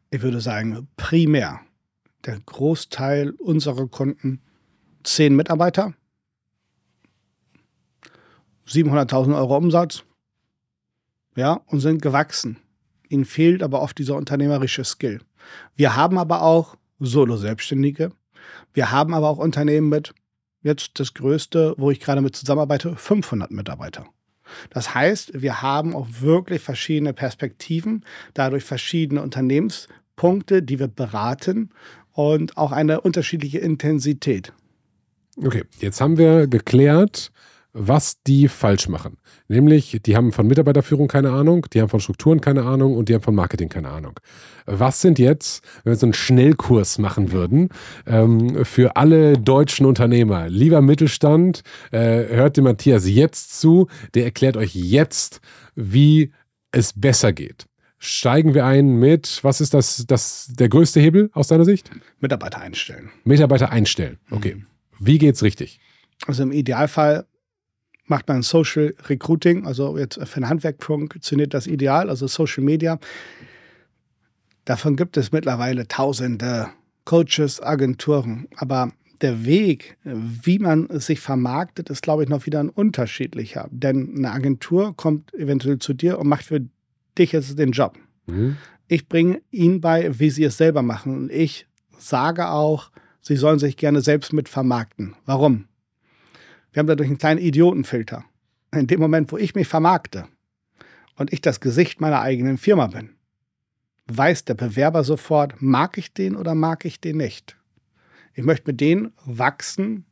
[0.10, 1.62] ich würde sagen, primär
[2.26, 4.42] der Großteil unserer Kunden
[5.04, 5.94] zehn Mitarbeiter,
[8.68, 10.04] 700.000 Euro Umsatz,
[11.36, 12.58] ja, und sind gewachsen.
[13.10, 15.20] Ihnen fehlt aber oft dieser unternehmerische Skill.
[15.76, 18.12] Wir haben aber auch Solo-Selbstständige.
[18.74, 20.14] Wir haben aber auch Unternehmen mit,
[20.62, 24.06] jetzt das größte, wo ich gerade mit zusammenarbeite, 500 Mitarbeiter.
[24.70, 31.70] Das heißt, wir haben auch wirklich verschiedene Perspektiven, dadurch verschiedene Unternehmenspunkte, die wir beraten
[32.12, 34.54] und auch eine unterschiedliche Intensität.
[35.38, 37.32] Okay, jetzt haben wir geklärt,
[37.74, 39.18] was die falsch machen.
[39.48, 43.16] Nämlich, die haben von Mitarbeiterführung keine Ahnung, die haben von Strukturen keine Ahnung und die
[43.16, 44.20] haben von Marketing keine Ahnung.
[44.66, 47.70] Was sind jetzt, wenn wir so einen Schnellkurs machen würden,
[48.06, 50.50] ähm, für alle deutschen Unternehmer?
[50.50, 55.42] Lieber Mittelstand, äh, hört dem Matthias jetzt zu, der erklärt euch jetzt,
[55.76, 56.32] wie
[56.72, 57.66] es besser geht.
[57.98, 61.90] Steigen wir ein mit, was ist das, das der größte Hebel aus deiner Sicht?
[62.20, 63.10] Mitarbeiter einstellen.
[63.24, 64.56] Mitarbeiter einstellen, okay.
[64.56, 64.66] Mhm.
[65.00, 65.80] Wie geht's richtig?
[66.28, 67.26] Also im Idealfall
[68.06, 73.00] macht man Social Recruiting, also jetzt für ein Handwerk funktioniert das ideal, also Social Media.
[74.66, 76.70] Davon gibt es mittlerweile tausende
[77.06, 78.92] Coaches, Agenturen, aber
[79.22, 83.70] der Weg, wie man sich vermarktet, ist, glaube ich, noch wieder ein unterschiedlicher.
[83.72, 86.62] Denn eine Agentur kommt eventuell zu dir und macht für
[87.18, 87.98] dich jetzt den Job.
[88.26, 88.58] Mhm.
[88.88, 91.16] Ich bringe ihnen bei, wie sie es selber machen.
[91.16, 91.68] Und ich
[91.98, 92.92] sage auch,
[93.22, 95.16] sie sollen sich gerne selbst mit vermarkten.
[95.26, 95.66] Warum?
[96.74, 98.26] Wir haben dadurch einen kleinen Idiotenfilter.
[98.74, 100.26] In dem Moment, wo ich mich vermarkte
[101.16, 103.12] und ich das Gesicht meiner eigenen Firma bin,
[104.08, 107.56] weiß der Bewerber sofort, mag ich den oder mag ich den nicht.
[108.34, 110.06] Ich möchte mit denen wachsen,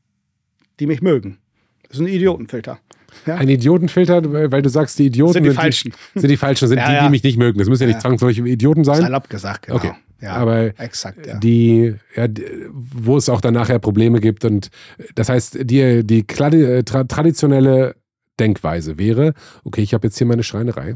[0.79, 1.39] die mich mögen.
[1.87, 2.79] Das ist ein Idiotenfilter.
[3.25, 3.35] Ja?
[3.35, 5.93] Ein Idiotenfilter, weil du sagst, die Idioten sind die Falschen.
[6.15, 7.57] Die, sind die Falschen, sind ja, die, die mich nicht mögen.
[7.57, 9.01] Das müssen ja nicht zwangsläufig Idioten sein.
[9.01, 9.77] Salopp gesagt, genau.
[9.77, 9.93] Okay.
[10.21, 11.37] Ja, aber exakt, ja.
[11.39, 12.27] die, ja,
[12.71, 14.69] wo es auch dann nachher Probleme gibt und
[15.15, 17.95] das heißt, die, die traditionelle
[18.39, 19.33] Denkweise wäre,
[19.63, 20.95] okay, ich habe jetzt hier meine Schreinerei,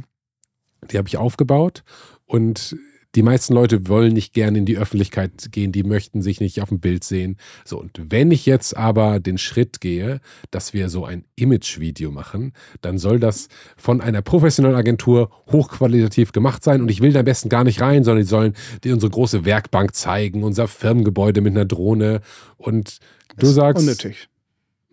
[0.92, 1.84] die habe ich aufgebaut
[2.26, 2.76] und
[3.16, 6.70] die meisten Leute wollen nicht gerne in die Öffentlichkeit gehen, die möchten sich nicht auf
[6.70, 7.38] dem Bild sehen.
[7.64, 10.20] So, und wenn ich jetzt aber den Schritt gehe,
[10.52, 16.64] dass wir so ein Image-Video machen, dann soll das von einer professionellen Agentur hochqualitativ gemacht
[16.64, 16.82] sein.
[16.82, 18.54] Und ich will da am besten gar nicht rein, sondern die sollen
[18.84, 22.22] dir unsere große Werkbank zeigen, unser Firmengebäude mit einer Drohne.
[22.58, 23.00] Und
[23.38, 23.82] du sagst.
[23.82, 24.28] Unnötig.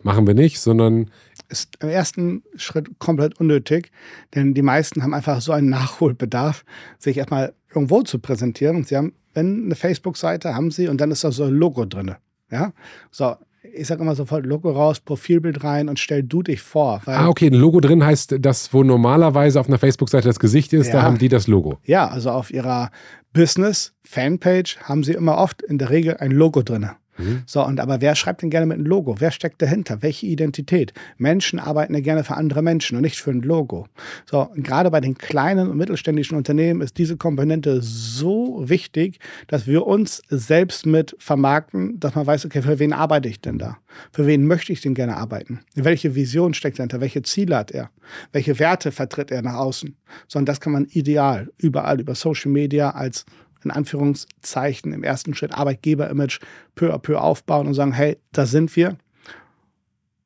[0.05, 1.09] Machen wir nicht, sondern
[1.53, 3.91] ist im ersten Schritt komplett unnötig,
[4.33, 6.65] denn die meisten haben einfach so einen Nachholbedarf,
[6.97, 8.83] sich erstmal irgendwo zu präsentieren.
[8.83, 12.15] Sie haben, wenn eine Facebook-Seite haben sie und dann ist da so ein Logo drin.
[12.51, 12.73] Ja,
[13.11, 13.35] so.
[13.75, 17.01] Ich sage immer sofort Logo raus, Profilbild rein und stell du dich vor.
[17.05, 20.87] ah, okay, ein Logo drin heißt das, wo normalerweise auf einer Facebook-Seite das Gesicht ist,
[20.87, 20.93] ja.
[20.93, 21.79] da haben die das Logo.
[21.85, 22.91] Ja, also auf ihrer
[23.31, 26.89] Business-Fanpage haben sie immer oft in der Regel ein Logo drin.
[27.17, 27.43] Mhm.
[27.45, 29.15] So, und aber wer schreibt denn gerne mit einem Logo?
[29.19, 30.01] Wer steckt dahinter?
[30.01, 30.93] Welche Identität?
[31.17, 33.87] Menschen arbeiten ja gerne für andere Menschen und nicht für ein Logo.
[34.29, 39.85] So, gerade bei den kleinen und mittelständischen Unternehmen ist diese Komponente so wichtig, dass wir
[39.85, 43.77] uns selbst mit vermarkten, dass man weiß, okay, für wen arbeite ich denn da?
[44.11, 45.59] Für wen möchte ich denn gerne arbeiten?
[45.75, 47.01] Welche Vision steckt dahinter?
[47.01, 47.89] Welche Ziele hat er?
[48.31, 49.95] Welche Werte vertritt er nach außen?
[50.27, 53.25] So, und das kann man ideal überall über Social Media als
[53.65, 56.39] in Anführungszeichen im ersten Schritt Arbeitgeber-Image
[56.75, 58.97] peu à peu aufbauen und sagen, hey, da sind wir,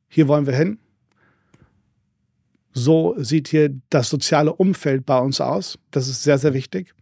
[0.07, 0.79] hier wollen wir hin.
[2.73, 5.79] So sieht hier das soziale Umfeld bei uns aus.
[5.91, 6.93] Das ist sehr, sehr wichtig.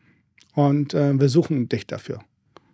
[0.53, 2.19] Und äh, wir suchen dich dafür.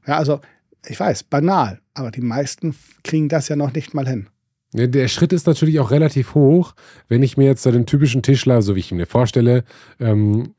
[0.05, 0.39] Ja, also
[0.87, 4.27] ich weiß, banal, aber die meisten kriegen das ja noch nicht mal hin.
[4.73, 6.73] Der Schritt ist natürlich auch relativ hoch,
[7.09, 9.65] wenn ich mir jetzt den typischen Tischler, so wie ich ihn mir vorstelle,
[9.99, 10.53] ähm,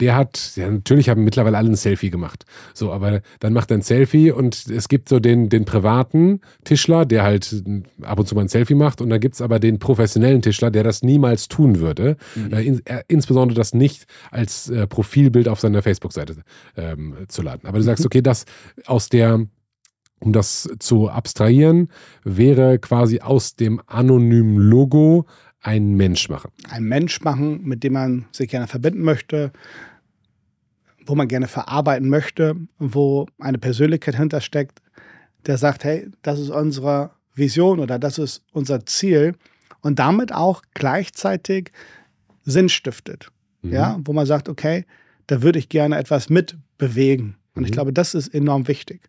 [0.00, 2.44] der hat, ja, natürlich haben mittlerweile alle ein Selfie gemacht.
[2.74, 7.04] So, aber dann macht er ein Selfie und es gibt so den, den privaten Tischler,
[7.04, 7.62] der halt
[8.02, 10.70] ab und zu mal ein Selfie macht und dann gibt es aber den professionellen Tischler,
[10.70, 12.16] der das niemals tun würde.
[12.34, 12.52] Mhm.
[12.52, 16.36] Äh, in, äh, insbesondere das nicht als äh, Profilbild auf seiner Facebook-Seite
[16.76, 17.66] ähm, zu laden.
[17.66, 18.46] Aber du sagst, okay, das
[18.86, 19.46] aus der
[20.22, 21.88] um das zu abstrahieren,
[22.24, 25.26] wäre quasi aus dem anonymen Logo
[25.62, 26.50] ein Mensch machen.
[26.68, 29.52] Ein Mensch machen, mit dem man sich gerne verbinden möchte,
[31.10, 34.80] wo man gerne verarbeiten möchte, wo eine Persönlichkeit hintersteckt,
[35.46, 39.34] der sagt, hey, das ist unsere Vision oder das ist unser Ziel
[39.80, 41.72] und damit auch gleichzeitig
[42.44, 43.30] Sinn stiftet.
[43.62, 43.72] Mhm.
[43.72, 44.84] Ja, wo man sagt, okay,
[45.26, 47.36] da würde ich gerne etwas mitbewegen.
[47.54, 47.66] Und mhm.
[47.66, 49.00] ich glaube, das ist enorm wichtig.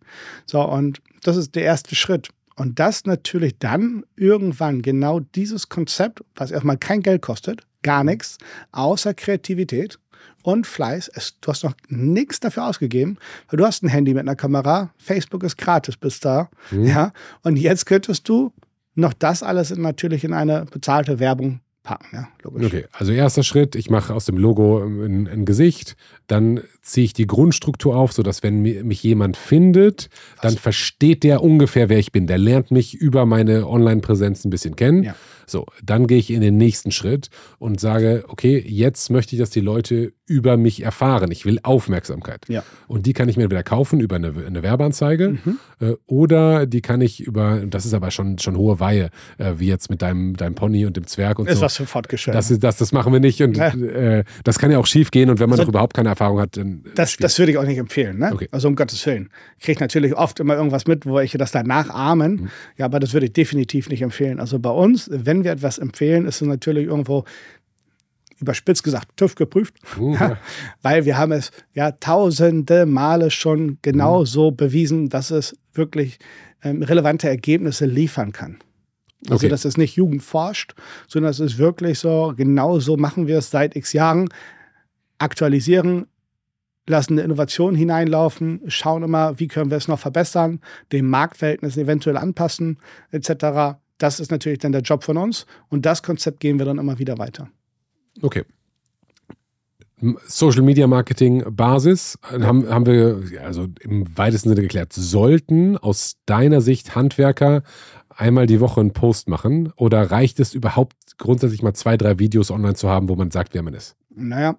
[0.45, 2.29] So, und das ist der erste Schritt.
[2.55, 8.37] Und das natürlich dann irgendwann genau dieses Konzept, was erstmal kein Geld kostet, gar nichts,
[8.71, 9.99] außer Kreativität,
[10.43, 11.11] und Fleiß.
[11.13, 13.17] Es, du hast noch nichts dafür ausgegeben,
[13.49, 14.91] weil du hast ein Handy mit einer Kamera.
[14.97, 16.49] Facebook ist gratis bis da.
[16.71, 16.85] Mhm.
[16.85, 17.13] Ja.
[17.43, 18.51] Und jetzt könntest du
[18.95, 22.67] noch das alles natürlich in eine bezahlte Werbung packen, ja, logisch.
[22.67, 25.95] Okay, also erster Schritt, ich mache aus dem Logo ein, ein Gesicht,
[26.27, 30.09] dann ziehe ich die Grundstruktur auf, sodass wenn mich jemand findet,
[30.41, 32.27] dann versteht der ungefähr, wer ich bin.
[32.27, 35.03] Der lernt mich über meine Online-Präsenz ein bisschen kennen.
[35.03, 35.15] Ja.
[35.51, 39.49] So, dann gehe ich in den nächsten Schritt und sage, okay, jetzt möchte ich, dass
[39.49, 41.29] die Leute über mich erfahren.
[41.29, 42.45] Ich will Aufmerksamkeit.
[42.47, 42.63] Ja.
[42.87, 45.59] Und die kann ich mir entweder kaufen über eine, eine Werbeanzeige mhm.
[45.81, 49.67] äh, oder die kann ich über, das ist aber schon, schon hohe Weihe, äh, wie
[49.67, 51.61] jetzt mit deinem, deinem Pony und dem Zwerg und ist so.
[51.65, 52.33] was für Fortgeschritt.
[52.33, 53.73] Das, das, das machen wir nicht und ja.
[53.73, 56.39] äh, das kann ja auch schief gehen und wenn man also, noch überhaupt keine Erfahrung
[56.39, 56.85] hat, dann.
[56.95, 58.31] Das, das würde ich auch nicht empfehlen, ne?
[58.33, 58.47] Okay.
[58.51, 59.29] Also um Gottes Willen.
[59.57, 62.33] Ich kriege natürlich oft immer irgendwas mit, wo ich das dann nachahmen.
[62.33, 62.49] Mhm.
[62.77, 64.39] Ja, aber das würde ich definitiv nicht empfehlen.
[64.39, 67.25] Also bei uns, wenn wir etwas empfehlen, ist es natürlich irgendwo
[68.39, 70.37] überspitzt gesagt, TÜV geprüft, uh, ja,
[70.81, 74.25] weil wir haben es ja tausende Male schon genau uh.
[74.25, 76.17] so bewiesen, dass es wirklich
[76.63, 78.57] ähm, relevante Ergebnisse liefern kann.
[79.25, 79.49] Also okay.
[79.49, 80.73] das ist nicht Jugend forscht,
[81.07, 84.29] sondern es ist wirklich so, genau so machen wir es seit x Jahren.
[85.19, 86.07] Aktualisieren,
[86.87, 90.59] lassen eine Innovation hineinlaufen, schauen immer, wie können wir es noch verbessern,
[90.91, 92.79] dem Marktverhältnis eventuell anpassen,
[93.11, 93.77] etc.
[94.01, 96.97] Das ist natürlich dann der Job von uns und das Konzept gehen wir dann immer
[96.97, 97.49] wieder weiter.
[98.21, 98.43] Okay.
[100.25, 104.91] Social Media Marketing Basis haben, haben wir also im weitesten Sinne geklärt.
[104.93, 107.61] Sollten aus deiner Sicht Handwerker
[108.09, 112.49] einmal die Woche einen Post machen oder reicht es überhaupt grundsätzlich mal zwei, drei Videos
[112.49, 113.95] online zu haben, wo man sagt, wer man ist?
[114.09, 114.55] Naja,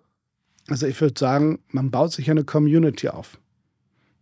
[0.68, 3.40] also ich würde sagen, man baut sich eine Community auf.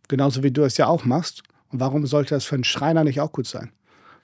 [0.09, 1.43] Genauso wie du es ja auch machst.
[1.69, 3.71] Und warum sollte das für einen Schreiner nicht auch gut sein?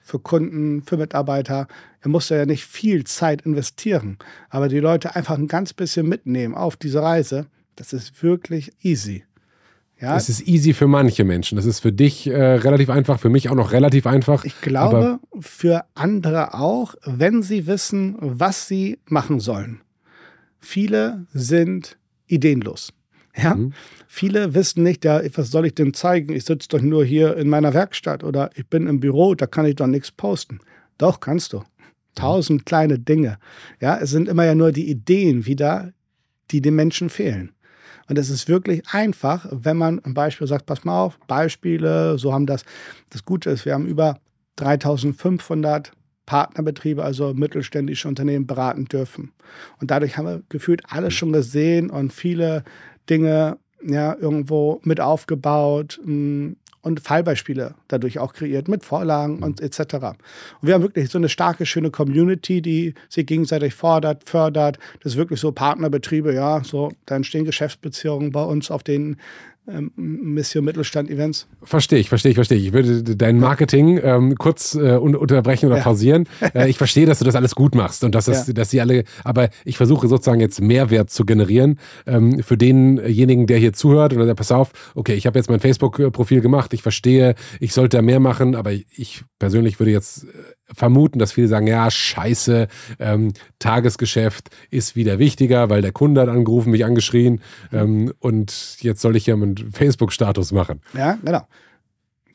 [0.06, 1.66] Für Kunden, für Mitarbeiter.
[2.00, 4.18] Er muss ja nicht viel Zeit investieren.
[4.50, 9.24] Aber die Leute einfach ein ganz bisschen mitnehmen auf diese Reise, das ist wirklich easy.
[10.00, 10.16] Ja.
[10.16, 11.56] Es ist easy für manche Menschen.
[11.56, 14.44] Das ist für dich äh, relativ einfach, für mich auch noch relativ einfach.
[14.44, 19.80] Ich glaube, für andere auch, wenn sie wissen, was sie machen sollen.
[20.60, 22.92] Viele sind ideenlos.
[23.36, 23.54] Ja?
[23.54, 23.72] Mhm.
[24.08, 26.32] Viele wissen nicht, ja, was soll ich denn zeigen?
[26.32, 29.66] Ich sitze doch nur hier in meiner Werkstatt oder ich bin im Büro, da kann
[29.66, 30.60] ich doch nichts posten.
[30.98, 31.62] Doch, kannst du.
[32.14, 33.38] Tausend kleine Dinge.
[33.80, 35.92] Ja, es sind immer ja nur die Ideen wieder,
[36.50, 37.52] die den Menschen fehlen.
[38.08, 42.32] Und es ist wirklich einfach, wenn man ein Beispiel sagt, pass mal auf, Beispiele, so
[42.32, 42.64] haben das,
[43.10, 44.18] das Gute ist, wir haben über
[44.56, 45.92] 3500
[46.24, 49.32] Partnerbetriebe, also mittelständische Unternehmen beraten dürfen.
[49.80, 52.64] Und dadurch haben wir gefühlt alles schon gesehen und viele
[53.08, 56.52] Dinge ja, irgendwo mit aufgebaut mm,
[56.82, 59.94] und Fallbeispiele dadurch auch kreiert mit Vorlagen und etc.
[59.94, 60.16] Und
[60.62, 64.78] wir haben wirklich so eine starke, schöne Community, die sich gegenseitig fordert, fördert.
[65.02, 69.16] Das ist wirklich so Partnerbetriebe, ja, so, da entstehen Geschäftsbeziehungen bei uns auf den
[69.68, 71.46] ähm, Mission Mittelstand Events.
[71.62, 72.66] Verstehe ich, verstehe ich, verstehe ich.
[72.66, 75.82] Ich würde dein Marketing ähm, kurz äh, unterbrechen oder ja.
[75.82, 76.28] pausieren.
[76.54, 78.52] Äh, ich verstehe, dass du das alles gut machst und dass, das, ja.
[78.52, 83.58] dass sie alle, aber ich versuche sozusagen jetzt Mehrwert zu generieren ähm, für denjenigen, der
[83.58, 87.34] hier zuhört oder der pass auf, okay, ich habe jetzt mein Facebook-Profil gemacht, ich verstehe,
[87.58, 90.26] ich sollte da mehr machen, aber ich persönlich würde jetzt äh,
[90.72, 96.28] vermuten, dass viele sagen, ja, scheiße, ähm, Tagesgeschäft ist wieder wichtiger, weil der Kunde hat
[96.28, 97.40] angerufen, mich angeschrien
[97.72, 100.80] ähm, und jetzt soll ich ja meinen Facebook-Status machen.
[100.94, 101.46] Ja, genau.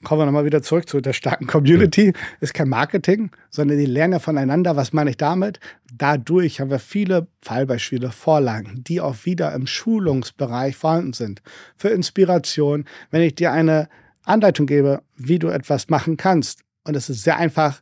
[0.03, 2.07] Kommen wir nochmal wieder zurück zu der starken Community.
[2.07, 2.13] Ja.
[2.39, 4.75] Ist kein Marketing, sondern die lernen ja voneinander.
[4.75, 5.59] Was meine ich damit?
[5.93, 11.43] Dadurch haben wir viele Fallbeispiele, Vorlagen, die auch wieder im Schulungsbereich vorhanden sind.
[11.77, 12.85] Für Inspiration.
[13.11, 13.89] Wenn ich dir eine
[14.23, 17.81] Anleitung gebe, wie du etwas machen kannst, und es ist sehr einfach,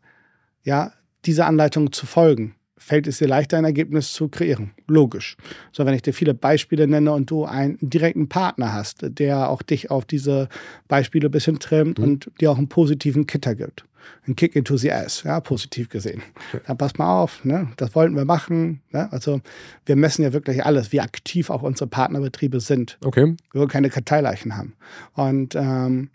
[0.63, 0.93] ja,
[1.25, 4.71] dieser Anleitung zu folgen, fällt es dir leichter, ein Ergebnis zu kreieren.
[4.87, 5.35] Logisch.
[5.71, 9.61] So, wenn ich dir viele Beispiele nenne und du einen direkten Partner hast, der auch
[9.61, 10.47] dich auf diese
[10.87, 12.03] Beispiele ein bisschen trimmt mhm.
[12.03, 13.85] und dir auch einen positiven Kitter gibt.
[14.25, 16.23] Ein Kick into the ass, ja, positiv gesehen.
[16.65, 17.67] Dann pass mal auf, ne?
[17.77, 18.81] das wollten wir machen.
[18.91, 19.11] Ne?
[19.11, 19.41] Also
[19.85, 22.97] wir messen ja wirklich alles, wie aktiv auch unsere Partnerbetriebe sind.
[23.03, 23.35] Okay.
[23.51, 24.73] Wir wollen keine Karteileichen haben.
[25.13, 26.09] Und ähm,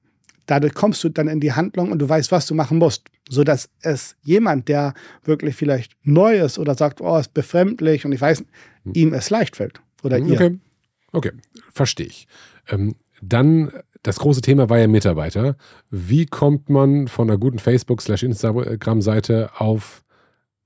[0.46, 3.08] dadurch kommst du dann in die Handlung und du weißt, was du machen musst.
[3.28, 8.20] Sodass es jemand, der wirklich vielleicht neu ist oder sagt, oh, ist befremdlich und ich
[8.20, 8.44] weiß,
[8.84, 8.92] hm.
[8.94, 9.80] ihm es leicht fällt.
[10.02, 10.34] Oder ihr.
[10.34, 10.58] Okay,
[11.12, 11.32] okay.
[11.72, 12.28] verstehe ich.
[12.68, 13.72] Ähm, dann
[14.04, 15.56] das große Thema war ja Mitarbeiter.
[15.90, 20.04] Wie kommt man von einer guten Facebook-Instagram-Seite auf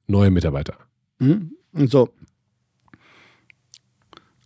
[0.08, 0.74] neue Mitarbeiter?
[1.20, 1.52] Mhm.
[1.72, 2.08] So,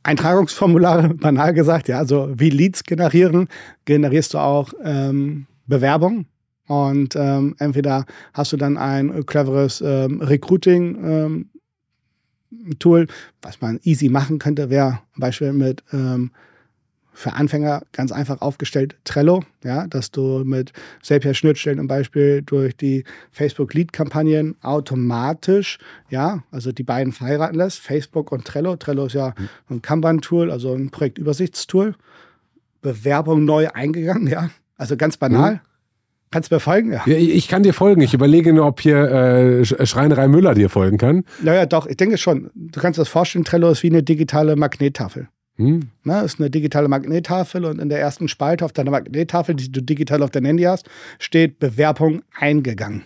[0.03, 3.49] Eintragungsformulare, banal gesagt, ja, also wie Leads generieren,
[3.85, 6.27] generierst du auch ähm, Bewerbung.
[6.67, 13.07] Und ähm, entweder hast du dann ein cleveres ähm, Recruiting-Tool, ähm,
[13.43, 16.31] was man easy machen könnte, wäre zum Beispiel mit ähm,
[17.13, 23.05] für Anfänger ganz einfach aufgestellt Trello, ja, dass du mit Zapier-Schnittstellen zum Beispiel durch die
[23.31, 28.77] Facebook-Lead-Kampagnen automatisch, ja, also die beiden verheiraten lässt, Facebook und Trello.
[28.77, 29.77] Trello ist ja mhm.
[29.77, 31.95] ein Kanban-Tool, also ein Projektübersichtstool.
[32.81, 35.55] Bewerbung neu eingegangen, ja, also ganz banal.
[35.55, 35.61] Mhm.
[36.33, 36.93] Kannst du mir folgen?
[36.93, 37.03] Ja.
[37.05, 37.17] ja.
[37.17, 38.01] Ich kann dir folgen.
[38.01, 41.25] Ich überlege nur, ob hier äh, Schreinerei Müller dir folgen kann.
[41.43, 42.51] Naja, doch, ich denke schon.
[42.55, 45.29] Du kannst dir das vorstellen, Trello ist wie eine digitale Magnettafel.
[45.57, 45.91] Hm.
[46.05, 49.83] Na, ist eine digitale Magnettafel und in der ersten Spalte auf deiner Magnettafel, die du
[49.83, 53.05] digital auf dein Handy hast, steht Bewerbung eingegangen.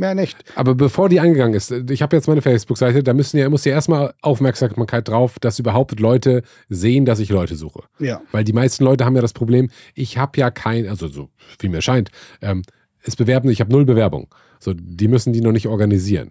[0.00, 0.38] Mehr nicht.
[0.54, 3.72] Aber bevor die eingegangen ist, ich habe jetzt meine Facebook-Seite, da müssen ja, muss ja
[3.72, 7.82] erstmal Aufmerksamkeit drauf, dass überhaupt Leute sehen, dass ich Leute suche.
[7.98, 8.22] Ja.
[8.32, 11.28] Weil die meisten Leute haben ja das Problem, ich habe ja kein, also so
[11.58, 12.10] wie mir scheint,
[12.40, 12.62] ähm,
[13.02, 14.34] es bewerben, ich habe null Bewerbung.
[14.58, 16.30] So, die müssen die noch nicht organisieren.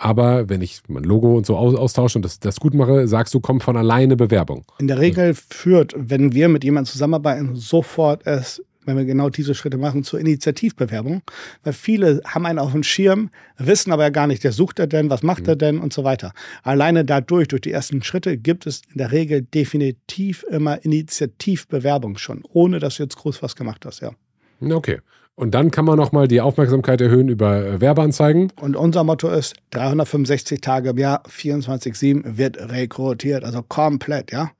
[0.00, 3.40] Aber wenn ich mein Logo und so austausche und das, das gut mache, sagst du,
[3.40, 4.64] kommt von alleine Bewerbung.
[4.78, 9.54] In der Regel führt, wenn wir mit jemandem zusammenarbeiten, sofort es wenn wir genau diese
[9.54, 11.20] Schritte machen, zur Initiativbewerbung.
[11.62, 14.86] Weil viele haben einen auf dem Schirm, wissen aber ja gar nicht, der sucht er
[14.86, 15.48] denn, was macht mhm.
[15.48, 16.32] er denn und so weiter.
[16.62, 22.42] Alleine dadurch, durch die ersten Schritte, gibt es in der Regel definitiv immer Initiativbewerbung schon,
[22.48, 24.12] ohne dass du jetzt groß was gemacht hast, ja.
[24.60, 25.00] Okay.
[25.38, 28.52] Und dann kann man nochmal die Aufmerksamkeit erhöhen über äh, Werbeanzeigen.
[28.60, 34.50] Und unser Motto ist, 365 Tage im Jahr, 24-7 wird rekrutiert, also komplett, ja.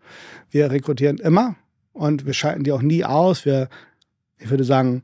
[0.52, 1.57] Wir rekrutieren immer
[1.94, 3.44] und wir schalten die auch nie aus.
[3.44, 3.68] Wir,
[4.39, 5.02] ich würde sagen,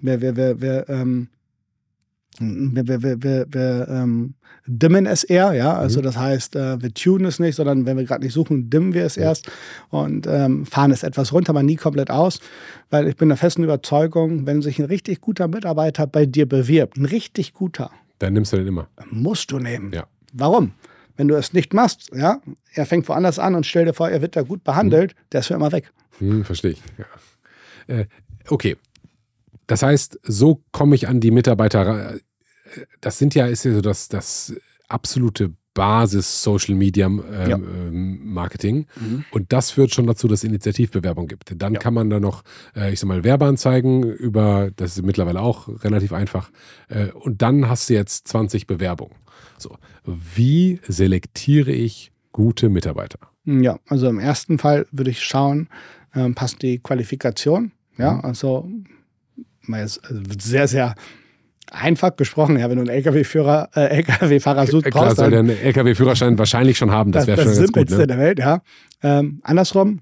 [0.00, 1.28] wir, wir, wir, wir ähm,
[2.38, 4.34] wir, wir, wir, wir, ähm,
[4.66, 5.76] dimmen es eher, ja.
[5.76, 6.04] Also mhm.
[6.04, 9.04] das heißt, äh, wir tunen es nicht, sondern wenn wir gerade nicht suchen, dimmen wir
[9.04, 9.24] es ja.
[9.24, 9.50] erst
[9.88, 12.40] und ähm, fahren es etwas runter, aber nie komplett aus.
[12.88, 16.96] Weil ich bin der festen Überzeugung, wenn sich ein richtig guter Mitarbeiter bei dir bewirbt,
[16.96, 18.88] ein richtig guter, dann nimmst du den immer.
[19.10, 19.92] Musst du nehmen.
[19.92, 20.06] Ja.
[20.32, 20.72] Warum?
[21.16, 22.40] Wenn du es nicht machst, ja,
[22.74, 25.20] er fängt woanders an und stell dir vor, er wird da gut behandelt, mhm.
[25.32, 25.90] der ist für immer weg.
[26.18, 26.82] Hm, verstehe ich.
[26.98, 27.94] Ja.
[27.96, 28.06] Äh,
[28.48, 28.76] okay,
[29.70, 32.14] das heißt, so komme ich an die Mitarbeiter.
[33.00, 34.52] Das sind ja, ist ja so das, das
[34.88, 37.56] absolute Basis Social Media ähm, ja.
[37.56, 38.86] Ähm, Marketing.
[38.96, 39.24] Mhm.
[39.30, 41.52] Und das führt schon dazu, dass es Initiativbewerbung gibt.
[41.54, 41.78] Dann ja.
[41.78, 42.42] kann man da noch,
[42.74, 46.50] äh, ich sag mal, Werbeanzeigen über, das ist mittlerweile auch relativ einfach.
[46.88, 49.14] Äh, und dann hast du jetzt 20 Bewerbungen.
[49.56, 49.76] So.
[50.04, 53.20] Wie selektiere ich gute Mitarbeiter?
[53.44, 55.68] Ja, also im ersten Fall würde ich schauen,
[56.12, 57.70] ähm, passt die Qualifikation.
[57.96, 58.20] Ja, mhm.
[58.24, 58.68] also
[59.74, 60.00] also
[60.38, 60.94] sehr, sehr
[61.70, 65.50] einfach gesprochen, ja, wenn du einen LKW-Führer, äh, LKW-Fahrer suchst, Klar, brauchst soll der einen
[65.50, 67.12] LKW-Führerschein wahrscheinlich schon haben.
[67.12, 67.90] Das, wäre schon ganz gut.
[67.90, 68.06] Das ne?
[68.06, 68.62] der Welt, ja.
[69.02, 70.00] Ähm, andersrum,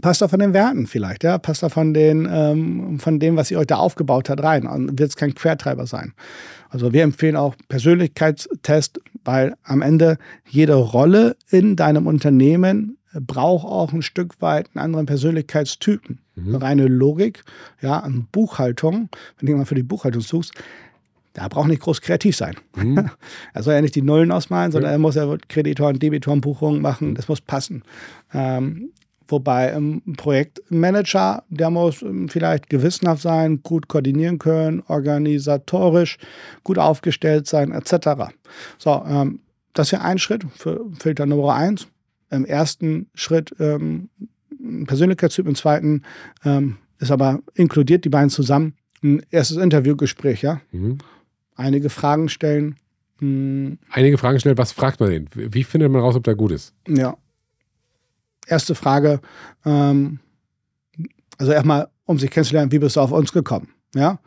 [0.00, 3.50] passt da von den Werten vielleicht, ja, passt da von den, ähm, von dem, was
[3.50, 4.66] ihr euch da aufgebaut hat, rein.
[4.66, 6.12] Und wird es kein Quertreiber sein.
[6.68, 13.92] Also wir empfehlen auch Persönlichkeitstest, weil am Ende jede Rolle in deinem Unternehmen braucht auch
[13.92, 16.20] ein Stück weit einen anderen Persönlichkeitstypen.
[16.36, 16.54] Mhm.
[16.54, 17.44] Reine Logik,
[17.80, 19.08] ja, an Buchhaltung,
[19.38, 20.54] wenn du mal für die Buchhaltung suchst,
[21.32, 22.54] da braucht nicht groß kreativ sein.
[22.76, 23.10] Mhm.
[23.54, 24.96] er soll ja nicht die Nullen ausmalen, sondern ja.
[24.96, 27.14] er muss ja Kreditoren, Debitoren, Buchungen machen.
[27.14, 27.82] Das muss passen.
[28.32, 28.90] Ähm,
[29.28, 36.18] wobei ein Projektmanager, der muss ähm, vielleicht gewissenhaft sein, gut koordinieren können, organisatorisch
[36.64, 38.32] gut aufgestellt sein, etc.
[38.78, 39.40] So, ähm,
[39.72, 41.86] das ist ja ein Schritt für Filter Nummer eins
[42.30, 44.08] im ersten Schritt ähm,
[44.86, 46.02] Persönlichkeitstyp, im zweiten
[46.44, 48.74] ähm, ist aber inkludiert die beiden zusammen.
[49.02, 50.60] Ein erstes Interviewgespräch, ja.
[50.72, 50.98] Mhm.
[51.56, 52.76] Einige Fragen stellen.
[53.18, 53.78] Hm.
[53.90, 55.28] Einige Fragen stellen, was fragt man den?
[55.34, 56.74] Wie findet man raus, ob der gut ist?
[56.88, 57.16] Ja.
[58.46, 59.20] Erste Frage,
[59.64, 60.20] ähm,
[61.38, 63.68] also erstmal, um sich kennenzulernen, wie bist du auf uns gekommen?
[63.94, 64.20] Ja.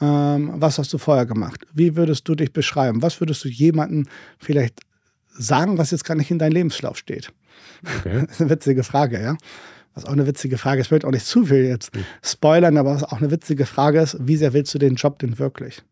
[0.00, 1.66] Ähm, was hast du vorher gemacht?
[1.72, 3.02] Wie würdest du dich beschreiben?
[3.02, 4.06] Was würdest du jemandem
[4.38, 4.80] vielleicht
[5.28, 7.32] sagen, was jetzt gar nicht in deinem Lebenslauf steht?
[7.82, 8.22] Okay.
[8.22, 9.36] Das ist eine witzige Frage, ja.
[9.94, 12.04] Was auch eine witzige Frage ist, ich möchte auch nicht zu viel jetzt hm.
[12.22, 15.38] spoilern, aber was auch eine witzige Frage ist, wie sehr willst du den Job denn
[15.38, 15.82] wirklich?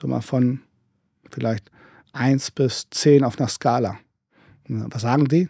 [0.00, 0.60] So mal von
[1.30, 1.70] vielleicht
[2.12, 3.98] 1 bis 10 auf einer Skala.
[4.68, 5.48] Was sagen die?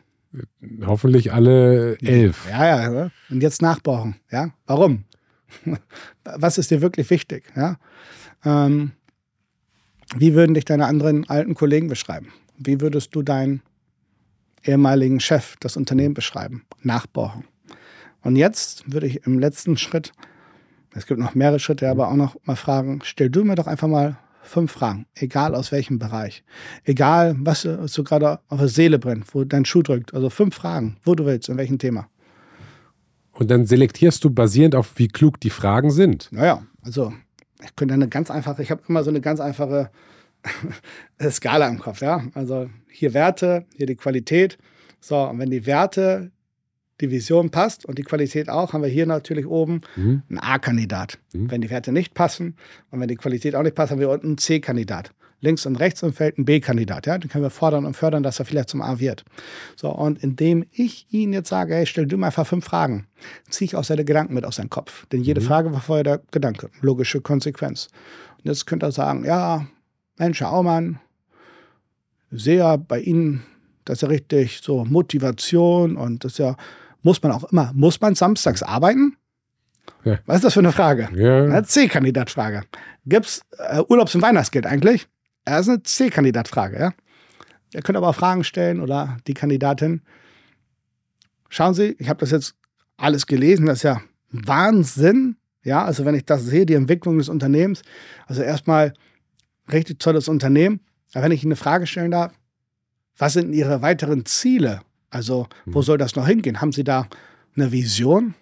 [0.84, 2.49] Hoffentlich alle elf.
[2.49, 3.10] Ja, ja.
[3.28, 4.17] Und jetzt nachbauen.
[4.31, 4.51] Ja?
[4.67, 5.05] Warum?
[6.25, 7.44] Was ist dir wirklich wichtig?
[7.55, 7.76] Ja?
[8.44, 8.92] Ähm,
[10.17, 12.28] wie würden dich deine anderen alten Kollegen beschreiben?
[12.59, 13.62] Wie würdest du deinen
[14.65, 17.44] ehemaligen Chef das Unternehmen beschreiben, nachbauen.
[18.23, 20.12] Und jetzt würde ich im letzten Schritt,
[20.94, 23.89] es gibt noch mehrere Schritte, aber auch noch mal fragen, stell du mir doch einfach
[23.89, 26.44] mal fünf Fragen, egal aus welchem Bereich,
[26.84, 30.97] egal was du gerade auf der Seele brennt, wo dein Schuh drückt, also fünf Fragen,
[31.05, 32.08] wo du willst, in welchem Thema.
[33.32, 36.28] Und dann selektierst du basierend auf, wie klug die Fragen sind.
[36.32, 37.12] Naja, also
[37.65, 39.91] ich könnte eine ganz einfache, ich habe immer so eine ganz einfache
[41.31, 42.25] Skala im Kopf, ja.
[42.35, 44.59] Also hier Werte, hier die Qualität.
[45.01, 46.31] So, und wenn die Werte,
[47.01, 50.23] die Vision passt und die Qualität auch, haben wir hier natürlich oben mhm.
[50.29, 51.19] einen A-Kandidat.
[51.33, 51.51] Mhm.
[51.51, 52.57] Wenn die Werte nicht passen
[52.91, 55.12] und wenn die Qualität auch nicht passt, haben wir unten einen C-Kandidat.
[55.41, 57.09] Links und rechts im Feld ein B-Kandidat.
[57.09, 57.19] Ja?
[57.19, 59.25] Den können wir fordern und fördern, dass er vielleicht zum A wird.
[59.75, 63.09] So, und indem ich Ihnen jetzt sage, hey, stell du mir einfach fünf Fragen,
[63.51, 65.05] ziehe ich auch seine Gedanken mit aus seinem Kopf.
[65.07, 65.47] Denn jede mhm.
[65.47, 67.89] Frage war vorher der Gedanke, logische Konsequenz.
[68.39, 69.67] Und jetzt könnte er sagen, ja,
[70.23, 71.01] Mensch, Herr Aumann,
[72.31, 73.42] sehe bei Ihnen,
[73.84, 76.55] das ist ja richtig so Motivation und das ja,
[77.02, 79.17] muss man auch immer, muss man samstags arbeiten?
[80.05, 80.20] Ja.
[80.26, 81.09] Was ist das für eine Frage?
[81.17, 81.42] Ja.
[81.42, 82.62] Eine C-Kandidat-Frage.
[83.05, 85.09] Gibt es äh, Urlaubs- und Weihnachtsgeld eigentlich?
[85.44, 86.92] Das ist eine C-Kandidat-Frage, ja.
[87.75, 90.02] Ihr könnt aber auch Fragen stellen oder die Kandidatin.
[91.49, 92.55] Schauen Sie, ich habe das jetzt
[92.97, 95.34] alles gelesen, das ist ja Wahnsinn.
[95.65, 97.83] Ja, also wenn ich das sehe, die Entwicklung des Unternehmens,
[98.28, 98.94] also erstmal
[99.73, 100.81] richtig tolles Unternehmen.
[101.15, 102.33] Aber wenn ich Ihnen eine Frage stellen darf,
[103.17, 104.81] was sind Ihre weiteren Ziele?
[105.10, 105.83] Also, wo mhm.
[105.84, 106.60] soll das noch hingehen?
[106.60, 107.07] Haben Sie da
[107.55, 108.34] eine Vision?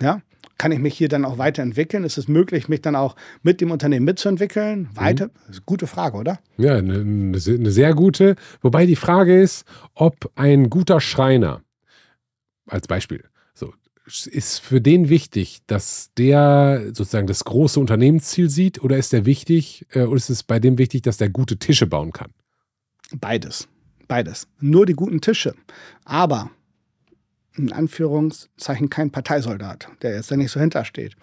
[0.00, 0.20] Ja?
[0.58, 2.02] Kann ich mich hier dann auch weiterentwickeln?
[2.02, 4.88] Ist es möglich, mich dann auch mit dem Unternehmen mitzuentwickeln?
[4.94, 5.26] Weiter?
[5.26, 5.58] Mhm.
[5.66, 6.40] Gute Frage, oder?
[6.56, 8.34] Ja, eine, eine sehr gute.
[8.60, 11.62] Wobei die Frage ist, ob ein guter Schreiner,
[12.66, 13.24] als Beispiel,
[14.26, 19.86] ist für den wichtig, dass der sozusagen das große Unternehmensziel sieht oder ist der wichtig
[19.92, 22.32] äh, oder ist es bei dem wichtig, dass der gute Tische bauen kann?
[23.12, 23.68] Beides.
[24.06, 24.48] Beides.
[24.60, 25.54] Nur die guten Tische.
[26.04, 26.50] Aber
[27.56, 31.16] in Anführungszeichen kein Parteisoldat, der jetzt da nicht so hintersteht.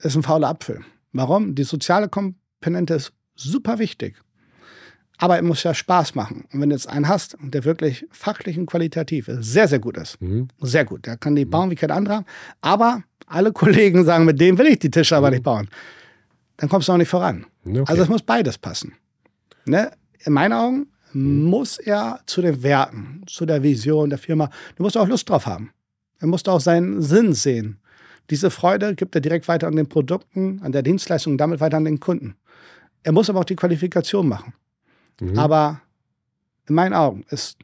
[0.00, 0.80] Ist ein fauler Apfel.
[1.12, 1.54] Warum?
[1.54, 4.20] Die soziale Komponente ist super wichtig.
[5.18, 6.44] Aber er muss ja Spaß machen.
[6.52, 10.20] Und wenn du jetzt einen hast, der wirklich fachlich und qualitativ sehr, sehr gut ist,
[10.20, 10.48] mhm.
[10.60, 11.50] sehr gut, der kann die mhm.
[11.50, 12.24] bauen wie kein anderer,
[12.60, 15.18] aber alle Kollegen sagen, mit dem will ich die Tische mhm.
[15.18, 15.68] aber nicht bauen,
[16.58, 17.46] dann kommst du auch nicht voran.
[17.64, 17.84] Okay.
[17.86, 18.94] Also es muss beides passen.
[19.64, 19.90] Ne?
[20.24, 24.96] In meinen Augen muss er zu den Werten, zu der Vision der Firma, du musst
[24.96, 25.70] auch Lust drauf haben.
[26.18, 27.78] Er muss auch seinen Sinn sehen.
[28.30, 31.76] Diese Freude gibt er direkt weiter an den Produkten, an der Dienstleistung und damit weiter
[31.76, 32.36] an den Kunden.
[33.02, 34.54] Er muss aber auch die Qualifikation machen.
[35.20, 35.38] Mhm.
[35.38, 35.80] Aber
[36.68, 37.58] in meinen Augen ist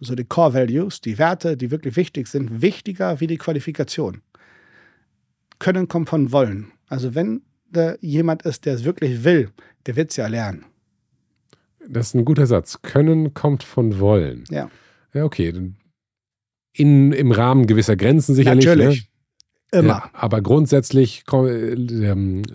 [0.00, 4.22] so die Core Values, die Werte, die wirklich wichtig sind, wichtiger wie die Qualifikation.
[5.58, 6.72] Können kommt von wollen.
[6.86, 9.50] Also wenn da jemand ist, der es wirklich will,
[9.86, 10.64] der wird es ja lernen.
[11.86, 12.80] Das ist ein guter Satz.
[12.82, 14.44] Können kommt von wollen.
[14.50, 14.70] Ja.
[15.14, 15.52] Ja, okay.
[16.74, 18.64] In, Im Rahmen gewisser Grenzen sicherlich.
[18.64, 18.70] Ne?
[18.70, 19.02] Natürlich.
[19.02, 19.07] Ne?
[19.70, 19.88] Immer.
[19.88, 21.76] Ja, aber grundsätzlich äh,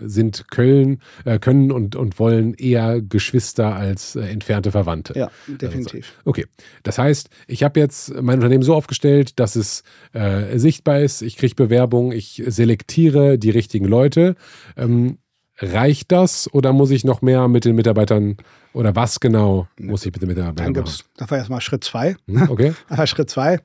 [0.01, 5.13] sind Köln, äh, können und, und wollen eher Geschwister als äh, entfernte Verwandte.
[5.15, 6.13] Ja, definitiv.
[6.17, 6.45] Also, okay.
[6.81, 9.83] Das heißt, ich habe jetzt mein Unternehmen so aufgestellt, dass es
[10.13, 14.35] äh, sichtbar ist, ich kriege Bewerbung, ich selektiere die richtigen Leute.
[14.75, 15.19] Ähm,
[15.59, 18.37] reicht das oder muss ich noch mehr mit den Mitarbeitern
[18.73, 21.03] oder was genau muss ich mit den Mitarbeitern dann machen?
[21.17, 22.15] Das war erstmal Schritt zwei.
[22.27, 22.73] Hm, okay.
[22.89, 23.59] das war Schritt zwei.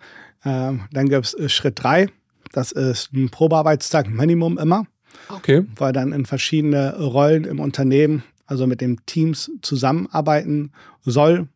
[0.45, 2.09] Ähm, dann gibt es äh, Schritt drei.
[2.53, 4.87] Das ist ein Probearbeitstag Minimum immer.
[5.29, 5.65] Okay.
[5.77, 11.49] Weil dann in verschiedene Rollen im Unternehmen, also mit den Teams zusammenarbeiten soll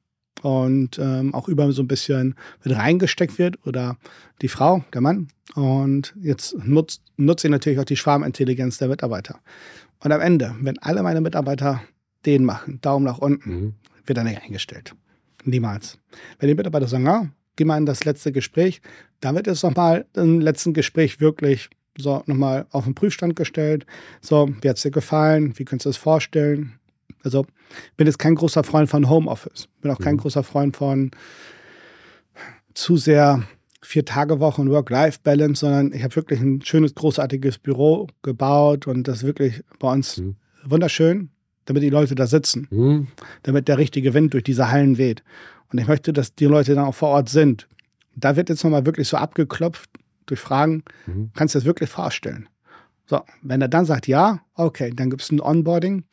[0.43, 3.97] und ähm, auch über so ein bisschen mit reingesteckt wird oder
[4.41, 5.29] die Frau, der Mann.
[5.55, 9.41] Und jetzt nutzt, nutze ich natürlich auch die Schwarmintelligenz der Mitarbeiter.
[10.01, 11.83] Und am Ende, wenn alle meine Mitarbeiter
[12.27, 13.75] den machen, Daumen nach unten, mhm.
[14.05, 14.95] wird er nicht eingestellt.
[15.45, 15.99] Niemals.
[16.39, 18.81] Wenn die Mitarbeiter sagen, ja, geh mal in das letzte Gespräch,
[19.21, 23.87] wird es nochmal im letzten Gespräch wirklich so nochmal auf den Prüfstand gestellt.
[24.21, 25.59] So, wie hat es dir gefallen?
[25.59, 26.79] Wie könntest du es vorstellen?
[27.23, 27.47] Also,
[27.97, 29.69] bin jetzt kein großer Freund von Homeoffice.
[29.81, 30.21] Bin auch kein mhm.
[30.21, 31.11] großer Freund von
[32.75, 33.43] zu sehr
[33.83, 39.09] vier Tage Woche und Work-Life-Balance, sondern ich habe wirklich ein schönes, großartiges Büro gebaut und
[39.09, 40.37] das ist wirklich bei uns mhm.
[40.65, 41.31] wunderschön,
[41.67, 43.09] damit die Leute da sitzen, mhm.
[43.43, 45.23] damit der richtige Wind durch diese Hallen weht.
[45.73, 47.67] Und ich möchte, dass die Leute dann auch vor Ort sind.
[48.15, 49.91] Da wird jetzt nochmal wirklich so abgeklopft
[50.27, 51.31] durch Fragen, mhm.
[51.35, 52.49] kannst du das wirklich vorstellen?
[53.07, 56.05] So, wenn er dann sagt ja, okay, dann gibt es ein Onboarding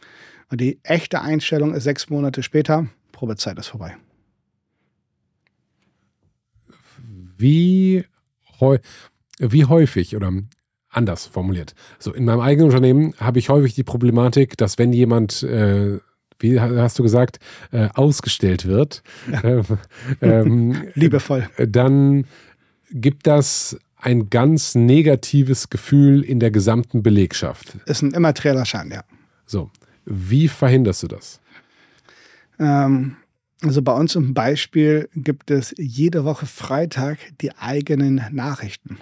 [0.49, 3.97] und die echte Einstellung ist sechs Monate später, Probezeit ist vorbei.
[7.37, 8.05] Wie,
[9.39, 10.31] wie häufig oder
[10.89, 11.75] anders formuliert.
[11.99, 15.99] So, in meinem eigenen Unternehmen habe ich häufig die Problematik, dass wenn jemand, äh,
[16.39, 17.39] wie hast du gesagt,
[17.71, 19.41] äh, ausgestellt wird, ja.
[19.41, 19.63] äh,
[20.21, 22.25] ähm, liebevoll, dann
[22.91, 27.75] gibt das ein ganz negatives Gefühl in der gesamten Belegschaft.
[27.85, 29.03] Ist ein immaterieller Schaden, ja.
[29.45, 29.69] So,
[30.05, 31.41] wie verhinderst du das?
[32.59, 33.17] Ähm,
[33.61, 38.97] also bei uns zum Beispiel gibt es jede Woche Freitag die eigenen Nachrichten.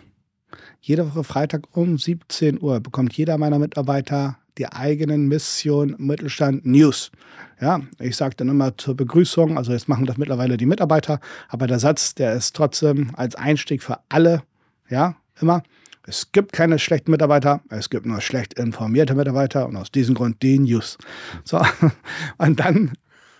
[0.81, 7.11] Jede Woche Freitag um 17 Uhr bekommt jeder meiner Mitarbeiter die eigenen Mission Mittelstand News.
[7.59, 11.19] Ja, ich sage dann immer zur Begrüßung, also jetzt machen das mittlerweile die Mitarbeiter,
[11.49, 14.43] aber der Satz, der ist trotzdem als Einstieg für alle,
[14.89, 15.63] ja, immer.
[16.09, 20.41] Es gibt keine schlechten Mitarbeiter, es gibt nur schlecht informierte Mitarbeiter und aus diesem Grund
[20.41, 20.97] die News.
[21.43, 21.59] So,
[22.37, 22.93] und dann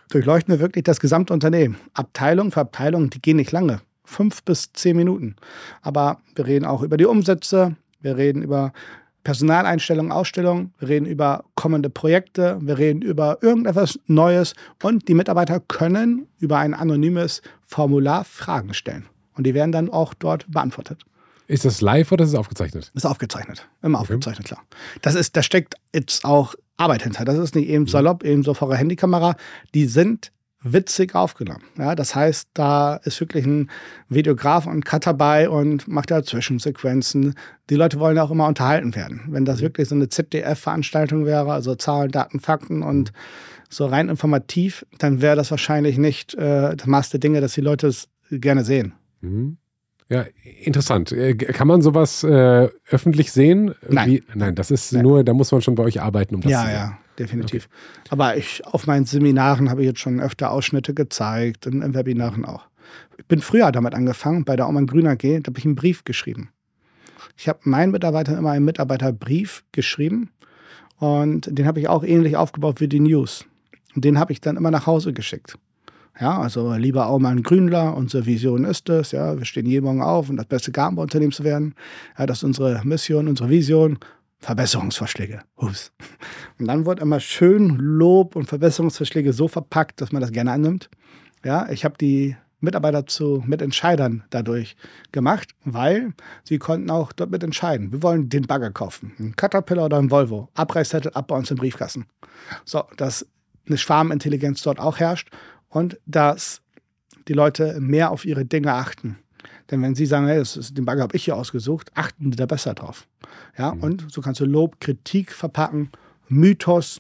[0.10, 1.78] durchleuchten wir wirklich das gesamte Unternehmen.
[1.94, 3.82] Abteilung für Abteilung, die gehen nicht lange.
[4.04, 5.36] Fünf bis zehn Minuten.
[5.82, 8.74] Aber wir reden auch über die Umsätze, wir reden über
[9.28, 15.60] Personaleinstellungen, Ausstellungen, wir reden über kommende Projekte, wir reden über irgendetwas Neues und die Mitarbeiter
[15.60, 19.06] können über ein anonymes Formular Fragen stellen.
[19.36, 21.02] Und die werden dann auch dort beantwortet.
[21.48, 22.90] Ist das live oder ist es aufgezeichnet?
[22.96, 23.68] Ist aufgezeichnet.
[23.82, 24.14] Immer okay.
[24.14, 24.62] aufgezeichnet, klar.
[25.02, 27.26] Das ist, da steckt jetzt auch Arbeit hinter.
[27.26, 27.90] Das ist nicht eben mhm.
[27.90, 29.36] salopp, eben so vor der Handykamera.
[29.74, 30.32] Die sind
[30.64, 31.64] witzig aufgenommen.
[31.78, 33.70] Ja, das heißt, da ist wirklich ein
[34.10, 37.36] Videograf und ein Cutter bei und macht da Zwischensequenzen.
[37.70, 39.22] Die Leute wollen auch immer unterhalten werden.
[39.28, 43.12] Wenn das wirklich so eine ZDF-Veranstaltung wäre, also Zahlen, Daten, Fakten und
[43.70, 47.62] so rein informativ, dann wäre das wahrscheinlich nicht äh, das Maß der Dinge, dass die
[47.62, 48.94] Leute es gerne sehen.
[49.22, 49.58] Mhm.
[50.10, 50.26] Ja,
[50.64, 51.12] interessant.
[51.12, 53.76] Äh, kann man sowas äh, öffentlich sehen?
[53.90, 54.10] Nein.
[54.10, 55.04] Wie, nein, das ist Nein.
[55.04, 56.76] nur, da muss man schon bei euch arbeiten, um das ja, zu sehen.
[56.76, 57.66] Ja, ja, definitiv.
[57.66, 58.08] Okay.
[58.10, 62.46] Aber ich, auf meinen Seminaren habe ich jetzt schon öfter Ausschnitte gezeigt, in, in Webinaren
[62.46, 62.68] auch.
[63.18, 66.04] Ich bin früher damit angefangen, bei der Aumann Grüner G, da habe ich einen Brief
[66.04, 66.50] geschrieben.
[67.36, 70.32] Ich habe meinen Mitarbeitern immer einen Mitarbeiterbrief geschrieben
[70.98, 73.46] und den habe ich auch ähnlich aufgebaut wie die News.
[73.96, 75.58] Und den habe ich dann immer nach Hause geschickt.
[76.20, 80.30] Ja, also lieber Aumann Grünler, unsere Vision ist es, ja, wir stehen jeden Morgen auf,
[80.30, 81.76] um das beste Gartenbauunternehmen zu werden.
[82.18, 84.00] Ja, das ist unsere Mission, unsere Vision.
[84.40, 85.42] Verbesserungsvorschläge.
[85.56, 85.92] Ups.
[86.60, 90.90] Und dann wird immer schön Lob und Verbesserungsvorschläge so verpackt, dass man das gerne annimmt.
[91.44, 94.76] Ja, ich habe die Mitarbeiter zu Mitentscheidern dadurch
[95.12, 97.92] gemacht, weil sie konnten auch dort mitentscheiden.
[97.92, 100.50] Wir wollen den Bagger kaufen, einen Caterpillar oder einen Volvo.
[100.56, 102.08] Abreißzettel ab bei uns im Briefkasten.
[102.66, 103.28] So, dass
[103.68, 105.30] eine Schwarmintelligenz dort auch herrscht
[105.70, 106.62] und dass
[107.28, 109.18] die Leute mehr auf ihre Dinge achten.
[109.70, 112.46] Denn wenn sie sagen, hey, ist, den Bagger habe ich hier ausgesucht, achten sie da
[112.46, 113.08] besser drauf.
[113.58, 113.84] Ja, mhm.
[113.84, 115.90] und so kannst du Lob, Kritik verpacken,
[116.30, 117.00] Mythos,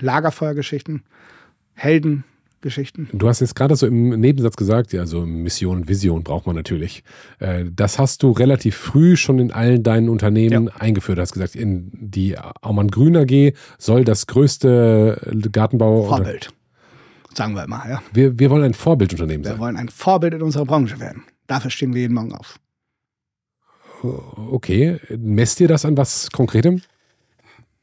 [0.00, 1.02] Lagerfeuergeschichten,
[1.74, 2.24] Helden,
[2.62, 3.08] Geschichten.
[3.12, 7.02] Du hast jetzt gerade so im Nebensatz gesagt, ja, so Mission, Vision braucht man natürlich.
[7.40, 10.72] Äh, das hast du relativ früh schon in allen deinen Unternehmen ja.
[10.78, 11.18] eingeführt.
[11.18, 16.04] Du hast gesagt, in die Aumann Grün AG soll das größte Gartenbau.
[16.04, 16.50] Vorbild.
[17.34, 18.02] Sagen wir mal, ja.
[18.12, 19.54] Wir, wir wollen ein Vorbildunternehmen sein.
[19.54, 21.24] Wir wollen ein Vorbild in unserer Branche werden.
[21.52, 22.58] Dafür stehen wir jeden Morgen auf.
[24.02, 24.98] Okay.
[25.18, 26.80] Messt ihr das an was Konkretem?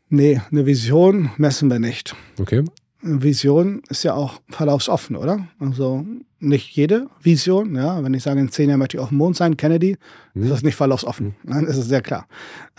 [0.09, 2.15] Nee, eine Vision messen wir nicht.
[2.39, 2.65] Okay.
[3.01, 5.47] Vision ist ja auch verlaufsoffen, oder?
[5.59, 6.03] Also
[6.39, 8.03] nicht jede Vision, ja.
[8.03, 9.97] Wenn ich sage, in zehn Jahren möchte ich auf dem Mond sein, Kennedy,
[10.33, 10.41] mhm.
[10.45, 11.35] ist das nicht verlaufsoffen.
[11.43, 11.53] Mhm.
[11.53, 12.25] Dann ist es sehr klar.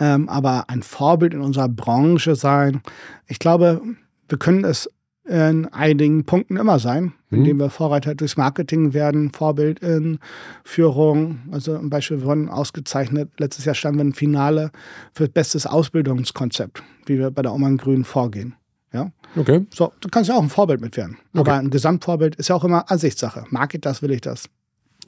[0.01, 2.83] Ähm, aber ein Vorbild in unserer Branche sein,
[3.28, 3.81] ich glaube,
[4.28, 4.91] wir können es
[5.31, 7.39] in einigen Punkten immer sein, mhm.
[7.39, 10.18] indem wir Vorreiter durchs Marketing werden, Vorbild in
[10.65, 11.39] Führung.
[11.52, 14.73] Also zum Beispiel wir wurden ausgezeichnet, letztes Jahr standen wir im Finale
[15.15, 18.55] für bestes Ausbildungskonzept, wie wir bei der Oman Grün vorgehen.
[18.92, 19.12] Ja?
[19.36, 19.65] Okay.
[19.73, 21.17] So, du kannst ja auch ein Vorbild mit werden.
[21.33, 21.39] Okay.
[21.39, 23.44] Aber ein Gesamtvorbild ist ja auch immer Ansichtssache.
[23.50, 24.49] Mag ich das, will ich das.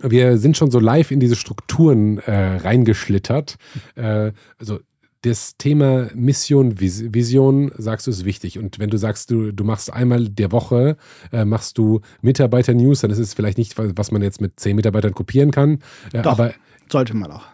[0.01, 3.57] Wir sind schon so live in diese Strukturen äh, reingeschlittert.
[3.97, 4.79] Äh, also
[5.23, 8.59] das Thema Mission, Vision, sagst du, ist wichtig.
[8.59, 10.97] Und wenn du sagst, du, du machst einmal der Woche,
[11.33, 15.15] äh, machst du Mitarbeiter-News, dann ist es vielleicht nicht, was man jetzt mit zehn Mitarbeitern
[15.15, 15.79] kopieren kann.
[16.13, 16.55] Äh, Doch, aber
[16.91, 17.45] sollte man auch.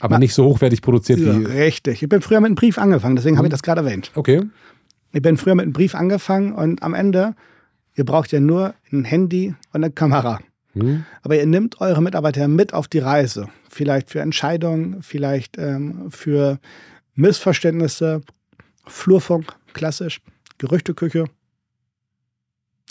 [0.00, 1.44] Aber Na, nicht so hochwertig produziert ja, wie.
[1.44, 2.02] Richtig.
[2.02, 3.38] Ich bin früher mit einem Brief angefangen, deswegen hm.
[3.38, 4.10] habe ich das gerade erwähnt.
[4.16, 4.42] Okay.
[5.12, 7.36] Ich bin früher mit einem Brief angefangen und am Ende,
[7.94, 10.40] ihr braucht ja nur ein Handy und eine Kamera.
[10.74, 11.04] Hm.
[11.22, 13.48] Aber ihr nehmt eure Mitarbeiter mit auf die Reise.
[13.68, 16.58] Vielleicht für Entscheidungen, vielleicht ähm, für
[17.14, 18.22] Missverständnisse,
[18.86, 20.20] Flurfunk, klassisch,
[20.58, 21.26] Gerüchteküche.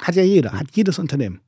[0.01, 1.41] Hat ja jeder, hat jedes Unternehmen.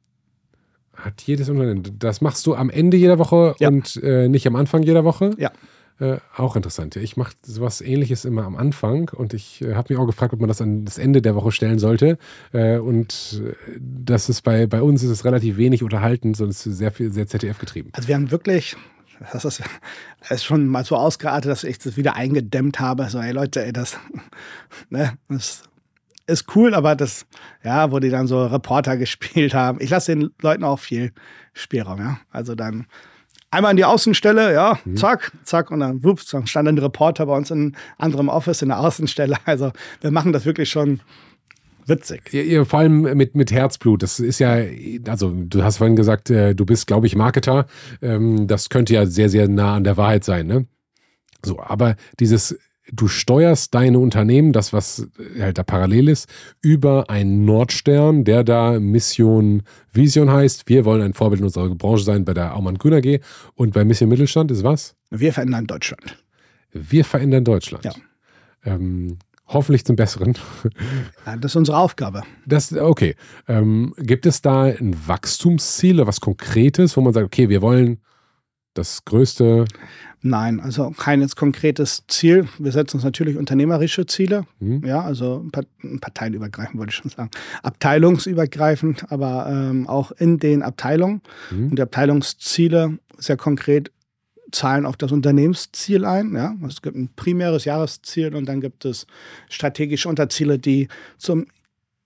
[0.94, 1.84] Hat jedes Unternehmen.
[1.98, 3.68] Das machst du am Ende jeder Woche ja.
[3.68, 5.32] und äh, nicht am Anfang jeder Woche?
[5.38, 5.52] Ja.
[6.04, 6.98] Äh, auch interessant.
[6.98, 10.42] Ich mache sowas ähnliches immer am Anfang und ich äh, habe mich auch gefragt, ob
[10.42, 12.18] man das an das Ende der Woche stellen sollte.
[12.52, 16.66] Äh, und äh, das ist bei, bei uns ist es relativ wenig unterhalten, sondern es
[16.66, 17.92] ist sehr viel, sehr ZDF getrieben.
[17.94, 18.76] Also wir haben wirklich,
[19.32, 19.64] das ist,
[20.20, 23.08] das ist schon mal so ausgeartet, dass ich das wieder eingedämmt habe.
[23.10, 23.98] So, hey Leute, ey, das,
[24.90, 25.64] ne, das
[26.28, 27.26] ist cool, aber das,
[27.64, 29.78] ja, wo die dann so Reporter gespielt haben.
[29.80, 31.14] Ich lasse den Leuten auch viel
[31.54, 32.20] Spielraum, ja.
[32.30, 32.88] Also dann
[33.54, 34.98] einmal in die Außenstelle, ja, mhm.
[34.98, 38.70] zack, zack, und dann, wups, dann stand ein Reporter bei uns in anderem Office in
[38.70, 39.38] der Außenstelle.
[39.46, 41.02] Also wir machen das wirklich schon
[41.86, 42.34] witzig.
[42.34, 44.02] Ihr, ihr, vor allem mit, mit Herzblut.
[44.02, 44.58] Das ist ja,
[45.08, 47.68] also du hast vorhin gesagt, äh, du bist, glaube ich, Marketer.
[48.02, 50.66] Ähm, das könnte ja sehr, sehr nah an der Wahrheit sein, ne?
[51.46, 52.58] So, aber dieses
[52.92, 55.08] du steuerst deine Unternehmen, das was
[55.40, 56.30] halt da parallel ist,
[56.62, 60.68] über einen Nordstern, der da Mission Vision heißt.
[60.68, 63.20] Wir wollen ein Vorbild in unserer Branche sein bei der Aumann Grüner G.
[63.56, 64.96] Und bei Mission Mittelstand ist was?
[65.10, 66.18] Wir verändern Deutschland.
[66.72, 67.86] Wir verändern Deutschland.
[67.86, 67.94] Ja.
[68.66, 70.38] Ähm, hoffentlich zum Besseren.
[71.26, 72.24] Ja, das ist unsere Aufgabe.
[72.46, 73.16] Das, okay.
[73.48, 78.00] Ähm, gibt es da ein Wachstumsziel oder was Konkretes, wo man sagt, okay, wir wollen
[78.74, 79.66] das größte
[80.26, 82.48] Nein, also kein jetzt konkretes Ziel.
[82.58, 84.82] Wir setzen uns natürlich unternehmerische Ziele, mhm.
[84.86, 85.46] ja, also
[86.00, 87.30] parteienübergreifend würde ich schon sagen,
[87.62, 91.22] abteilungsübergreifend, aber ähm, auch in den Abteilungen.
[91.52, 91.72] Mhm.
[91.72, 93.92] Und die Abteilungsziele sehr konkret
[94.54, 96.34] zahlen auf das Unternehmensziel ein.
[96.34, 96.56] Ja?
[96.68, 99.08] Es gibt ein primäres Jahresziel und dann gibt es
[99.50, 100.88] strategische Unterziele, die
[101.18, 101.48] zum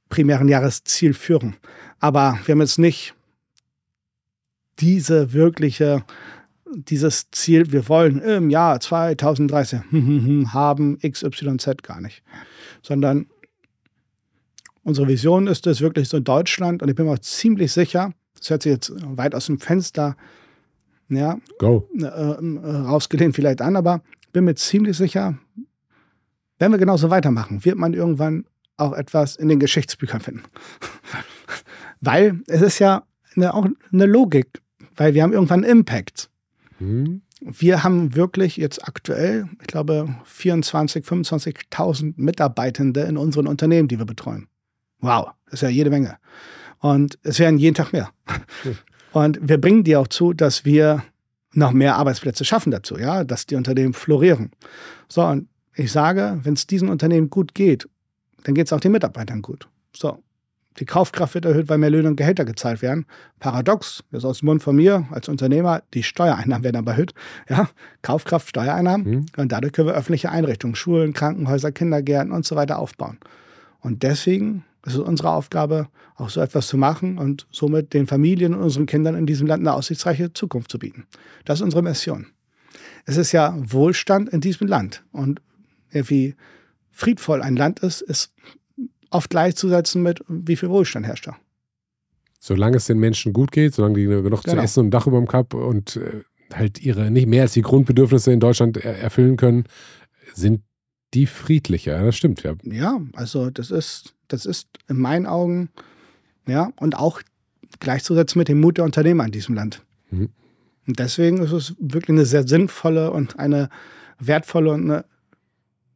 [0.09, 1.55] primären Jahresziel führen.
[1.99, 3.13] Aber wir haben jetzt nicht
[4.79, 6.03] diese wirkliche
[6.73, 9.81] dieses Ziel, wir wollen im Jahr 2030
[10.53, 12.23] haben XYZ gar nicht,
[12.81, 13.27] sondern
[14.83, 18.13] unsere Vision ist es wirklich so in Deutschland und ich bin mir auch ziemlich sicher,
[18.37, 20.15] das hört sich jetzt weit aus dem Fenster
[21.09, 21.87] ja, Go.
[21.97, 24.01] äh, äh, rausgelehnt vielleicht an, aber
[24.33, 25.37] bin mir ziemlich sicher,
[26.59, 28.45] wenn wir genauso weitermachen, wird man irgendwann
[28.77, 30.43] auch etwas in den Geschichtsbüchern finden.
[32.01, 33.03] weil es ist ja
[33.35, 34.61] eine, auch eine Logik,
[34.95, 36.29] weil wir haben irgendwann Impact.
[36.77, 37.21] Hm?
[37.41, 44.05] Wir haben wirklich jetzt aktuell, ich glaube, 24.000, 25.000 Mitarbeitende in unseren Unternehmen, die wir
[44.05, 44.47] betreuen.
[44.99, 46.17] Wow, das ist ja jede Menge.
[46.79, 48.09] Und es werden jeden Tag mehr.
[49.13, 51.03] Und wir bringen die auch zu, dass wir
[51.53, 54.51] noch mehr Arbeitsplätze schaffen dazu, ja, dass die Unternehmen florieren.
[55.09, 57.87] So, und ich sage, wenn es diesen Unternehmen gut geht,
[58.43, 59.67] dann geht es auch den Mitarbeitern gut.
[59.95, 60.21] So,
[60.79, 63.05] die Kaufkraft wird erhöht, weil mehr Löhne und Gehälter gezahlt werden.
[63.39, 67.13] Paradox, das ist aus dem Mund von mir als Unternehmer, die Steuereinnahmen werden aber erhöht.
[67.49, 67.69] Ja,
[68.01, 69.09] Kaufkraft, Steuereinnahmen.
[69.09, 69.25] Mhm.
[69.37, 73.17] Und dadurch können wir öffentliche Einrichtungen, Schulen, Krankenhäuser, Kindergärten und so weiter aufbauen.
[73.79, 78.53] Und deswegen ist es unsere Aufgabe, auch so etwas zu machen und somit den Familien
[78.53, 81.05] und unseren Kindern in diesem Land eine aussichtsreiche Zukunft zu bieten.
[81.45, 82.27] Das ist unsere Mission.
[83.05, 85.03] Es ist ja Wohlstand in diesem Land.
[85.11, 85.41] Und
[85.91, 86.35] wie
[86.91, 88.33] friedvoll ein Land ist, ist
[89.11, 91.37] oft gleichzusetzen mit, wie viel Wohlstand herrscht da.
[92.39, 94.61] Solange es den Menschen gut geht, solange die genug zu Genau.
[94.61, 96.21] essen und ein Dach über dem Kopf und äh,
[96.53, 99.65] halt ihre nicht mehr als die Grundbedürfnisse in Deutschland er erfüllen können,
[100.33, 100.61] sind
[101.13, 101.97] die friedlicher.
[101.97, 102.55] Ja, Das stimmt, ja.
[102.63, 105.69] Ja, also das ist, das ist in meinen Augen,
[106.47, 107.21] ja, und auch
[107.79, 109.83] gleichzusetzen mit dem Mut der Unternehmer in diesem Land.
[110.11, 110.29] Mhm.
[110.87, 113.69] Und deswegen ist es wirklich eine sehr sinnvolle und eine
[114.19, 115.05] wertvolle und eine,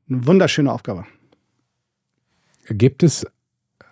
[0.09, 1.05] eine wunderschöne Aufgabe.
[2.67, 3.25] Gibt es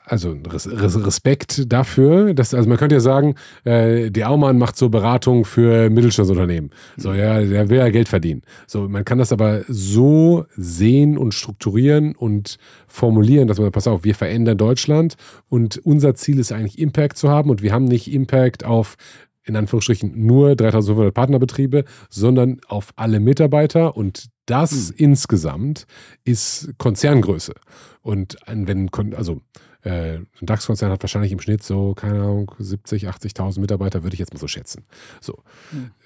[0.09, 4.75] also Res Res Respekt dafür, dass, also man könnte ja sagen, äh, der Aumann macht
[4.75, 6.72] so Beratung für Mittelstandsunternehmen.
[6.98, 8.41] So, ja, der will ja Geld verdienen.
[8.65, 12.57] So, man kann das aber so sehen und strukturieren und
[12.88, 15.15] formulieren, dass man, pass auf, wir verändern Deutschland
[15.48, 18.95] und unser Ziel ist eigentlich Impact zu haben und wir haben nicht Impact auf
[19.43, 25.85] in Anführungsstrichen nur 3500 Partnerbetriebe, sondern auf alle Mitarbeiter und das insgesamt
[26.23, 27.53] ist Konzerngröße.
[28.01, 29.41] Und ein- wenn, also
[29.81, 34.19] äh, ein DAX-Konzern hat wahrscheinlich im Schnitt so, keine Ahnung, 70, 80.000 Mitarbeiter, würde ich
[34.19, 34.85] jetzt mal so schätzen.
[35.21, 35.43] So.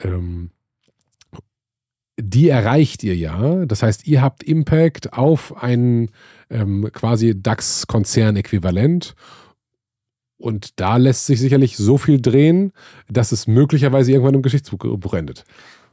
[0.01, 0.51] Ähm,
[2.19, 3.65] die erreicht ihr ja.
[3.65, 6.11] Das heißt, ihr habt Impact auf ein
[6.49, 9.15] ähm, quasi DAX-Konzern-Äquivalent.
[10.37, 12.73] Und da lässt sich sicherlich so viel drehen,
[13.07, 15.45] dass es möglicherweise irgendwann im Geschichtsbuch endet.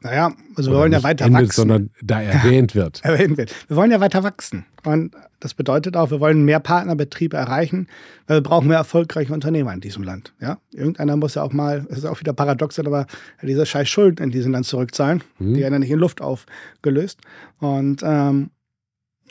[0.02, 1.56] Naja, also wir wollen ja weiter endet, wachsen.
[1.56, 3.04] sondern da erwähnt wird.
[3.04, 3.54] erwähnt wird.
[3.68, 4.64] Wir wollen ja weiter wachsen.
[4.82, 7.86] Und das bedeutet auch, wir wollen mehr Partnerbetriebe erreichen,
[8.26, 10.32] weil wir brauchen mehr erfolgreiche Unternehmer in diesem Land.
[10.40, 10.58] Ja?
[10.72, 13.06] Irgendeiner muss ja auch mal, es ist auch wieder paradox, aber
[13.42, 15.22] diese scheiß Schulden in diesem Land zurückzahlen.
[15.38, 15.54] Mhm.
[15.54, 17.20] Die werden ja nicht in Luft aufgelöst.
[17.58, 18.50] Und ähm,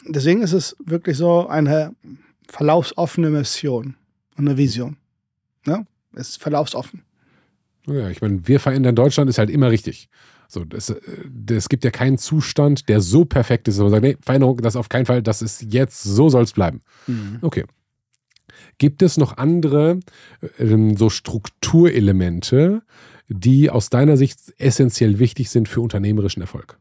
[0.07, 1.95] deswegen ist es wirklich so eine
[2.47, 3.95] verlaufsoffene Mission
[4.37, 4.97] und eine Vision.
[5.65, 5.87] Ne?
[6.13, 7.03] Es ist verlaufsoffen.
[7.87, 10.09] Ja, ich meine, wir verändern Deutschland ist halt immer richtig.
[10.51, 10.99] So, das, äh,
[11.51, 14.75] es gibt ja keinen Zustand, der so perfekt ist, dass man sagt, nee, Veränderung, das
[14.75, 16.81] auf keinen Fall, das ist jetzt, so soll es bleiben.
[17.41, 17.65] Okay.
[18.79, 19.99] Gibt es noch andere
[20.57, 22.81] ähm, so Strukturelemente,
[23.27, 26.79] die aus deiner Sicht essentiell wichtig sind für unternehmerischen Erfolg?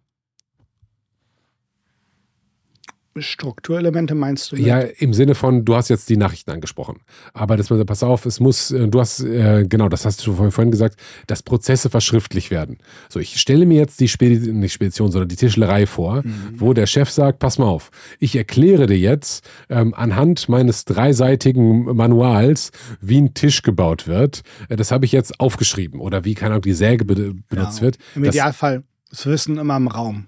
[3.22, 4.56] Strukturelemente meinst du?
[4.56, 4.66] mit?
[4.66, 7.00] Ja, im Sinne von, du hast jetzt die Nachrichten angesprochen.
[7.34, 10.26] Aber dass man sagt, pass auf, es muss, äh, du hast, äh, genau, das hast
[10.26, 12.78] du vor- vorhin gesagt, dass Prozesse verschriftlich werden.
[13.08, 16.22] So, ich stelle mir jetzt die Spedition, nicht Spedition, sondern die Tischlerei vor,
[16.54, 21.84] wo der Chef sagt, pass mal auf, ich erkläre dir jetzt ähm, anhand meines dreiseitigen
[21.96, 24.42] Manuals, wie ein Tisch gebaut wird.
[24.68, 26.00] Äh, das habe ich jetzt aufgeschrieben.
[26.00, 27.98] Oder wie, keine Ahnung, die Säge be benutzt Ja, wird.
[28.14, 30.26] Im Das- Idealfall ist Wissen immer im Raum.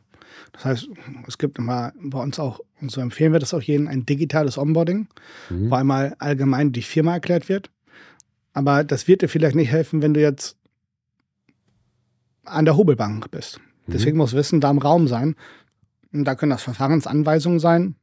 [0.53, 0.89] Das heißt,
[1.27, 4.59] es gibt immer bei uns auch, und so empfehlen wir das auch jedem, ein digitales
[4.59, 5.09] Onboarding,
[5.49, 5.71] Mhm.
[5.71, 7.71] wo einmal allgemein die Firma erklärt wird.
[8.53, 10.57] Aber das wird dir vielleicht nicht helfen, wenn du jetzt
[12.45, 13.61] an der Hobelbank bist.
[13.87, 15.35] Deswegen muss Wissen da im Raum sein.
[16.13, 17.95] Und da können das Verfahrensanweisungen sein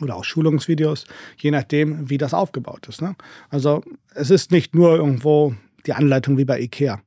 [0.00, 1.04] oder auch Schulungsvideos,
[1.38, 3.02] je nachdem, wie das aufgebaut ist.
[3.02, 3.14] Ne?
[3.50, 3.82] Also
[4.14, 5.54] es ist nicht nur irgendwo
[5.86, 7.00] die Anleitung wie bei IKEA.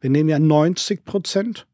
[0.00, 1.66] Wir nehmen ja 90 Prozent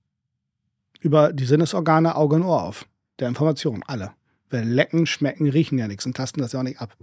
[1.01, 2.86] über die Sinnesorgane Auge und Ohr auf.
[3.18, 4.12] Der Information, alle.
[4.51, 6.97] Wir lecken, schmecken, riechen ja nichts und tasten das ja auch nicht ab.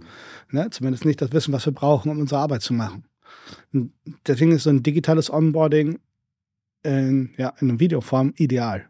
[0.50, 0.68] Ne?
[0.70, 3.04] Zumindest nicht das Wissen, was wir brauchen, um unsere Arbeit zu machen.
[3.72, 3.92] Und
[4.26, 5.98] deswegen ist so ein digitales Onboarding
[6.82, 8.86] in, ja, in Videoform ideal.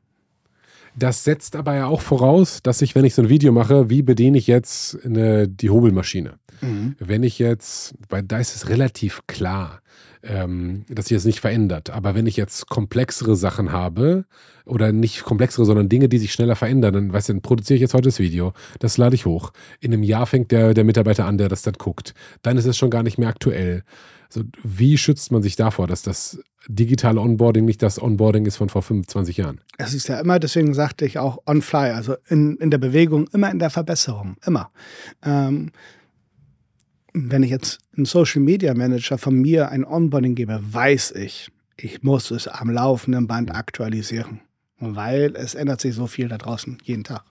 [0.98, 4.02] Das setzt aber ja auch voraus, dass ich, wenn ich so ein Video mache, wie
[4.02, 6.38] bediene ich jetzt eine, die Hobelmaschine?
[6.98, 9.82] Wenn ich jetzt, weil da ist es relativ klar,
[10.22, 11.90] ähm, dass sich das nicht verändert.
[11.90, 14.26] Aber wenn ich jetzt komplexere Sachen habe,
[14.66, 17.80] oder nicht komplexere, sondern Dinge, die sich schneller verändern, dann, weißt du, dann produziere ich
[17.80, 19.52] jetzt heute das Video, das lade ich hoch.
[19.80, 22.14] In einem Jahr fängt der, der Mitarbeiter an, der das dann guckt.
[22.42, 23.84] Dann ist es schon gar nicht mehr aktuell.
[24.28, 28.68] So, wie schützt man sich davor, dass das digitale Onboarding nicht das Onboarding ist von
[28.68, 29.60] vor 25 Jahren.
[29.78, 33.28] Es ist ja immer, deswegen sagte ich auch on fly, also in, in der Bewegung,
[33.32, 34.70] immer in der Verbesserung, immer.
[35.24, 35.70] Ähm,
[37.16, 42.02] wenn ich jetzt einen Social Media Manager von mir ein Onboarding gebe, weiß ich, ich
[42.02, 44.40] muss es am laufenden Band aktualisieren,
[44.78, 47.24] weil es ändert sich so viel da draußen jeden Tag.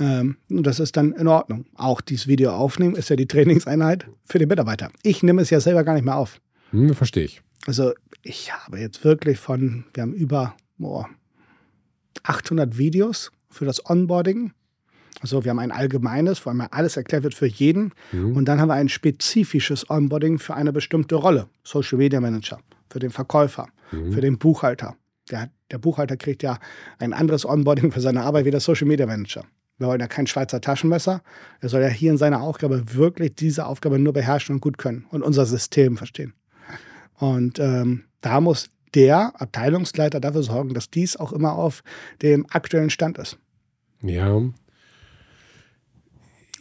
[0.00, 1.66] Ähm, und das ist dann in Ordnung.
[1.76, 4.90] Auch dieses Video aufnehmen ist ja die Trainingseinheit für die Mitarbeiter.
[5.04, 6.40] Ich nehme es ja selber gar nicht mehr auf.
[6.70, 7.42] Hm, verstehe ich.
[7.66, 7.92] Also
[8.22, 11.04] ich habe jetzt wirklich von, wir haben über oh,
[12.24, 14.52] 800 Videos für das Onboarding
[15.22, 17.92] also wir haben ein allgemeines, wo einmal alles erklärt wird für jeden.
[18.10, 18.36] Mhm.
[18.36, 21.46] Und dann haben wir ein spezifisches Onboarding für eine bestimmte Rolle.
[21.62, 22.58] Social Media Manager,
[22.90, 24.12] für den Verkäufer, mhm.
[24.12, 24.96] für den Buchhalter.
[25.30, 26.58] Der, der, Buchhalter kriegt ja
[26.98, 29.44] ein anderes Onboarding für seine Arbeit wie der Social Media Manager.
[29.78, 31.22] Wir wollen ja kein Schweizer Taschenmesser.
[31.60, 35.06] Er soll ja hier in seiner Aufgabe wirklich diese Aufgabe nur beherrschen und gut können
[35.10, 36.34] und unser System verstehen.
[37.14, 41.82] Und ähm, da muss der Abteilungsleiter dafür sorgen, dass dies auch immer auf
[42.20, 43.38] dem aktuellen Stand ist.
[44.02, 44.42] Ja,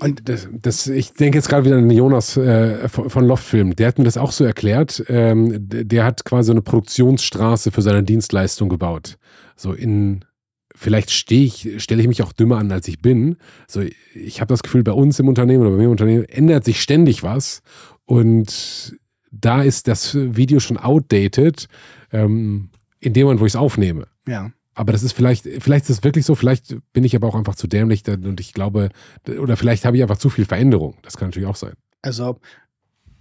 [0.02, 3.76] und das, das, ich denke jetzt gerade wieder an Jonas äh, von Loftfilm.
[3.76, 5.04] Der hat mir das auch so erklärt.
[5.10, 9.20] Ähm, der hat quasi eine Produktionsstraße für seine Dienstleistung gebaut.
[9.56, 10.26] So in,
[10.74, 13.38] vielleicht stehe ich, stelle ich mich auch dümmer an, als ich bin.
[13.68, 13.84] So,
[14.16, 16.82] ich habe das Gefühl, bei uns im Unternehmen oder bei mir im Unternehmen ändert sich
[16.82, 17.62] ständig was.
[18.06, 18.98] Und
[19.30, 21.68] da ist das Video schon outdated,
[22.12, 24.08] ähm, in dem Moment, wo ich es aufnehme.
[24.28, 24.52] Ja.
[24.74, 27.56] Aber das ist vielleicht, vielleicht ist es wirklich so, vielleicht bin ich aber auch einfach
[27.56, 28.90] zu dämlich und ich glaube,
[29.28, 30.98] oder vielleicht habe ich einfach zu viel Veränderung.
[31.02, 31.74] Das kann natürlich auch sein.
[32.02, 32.40] Also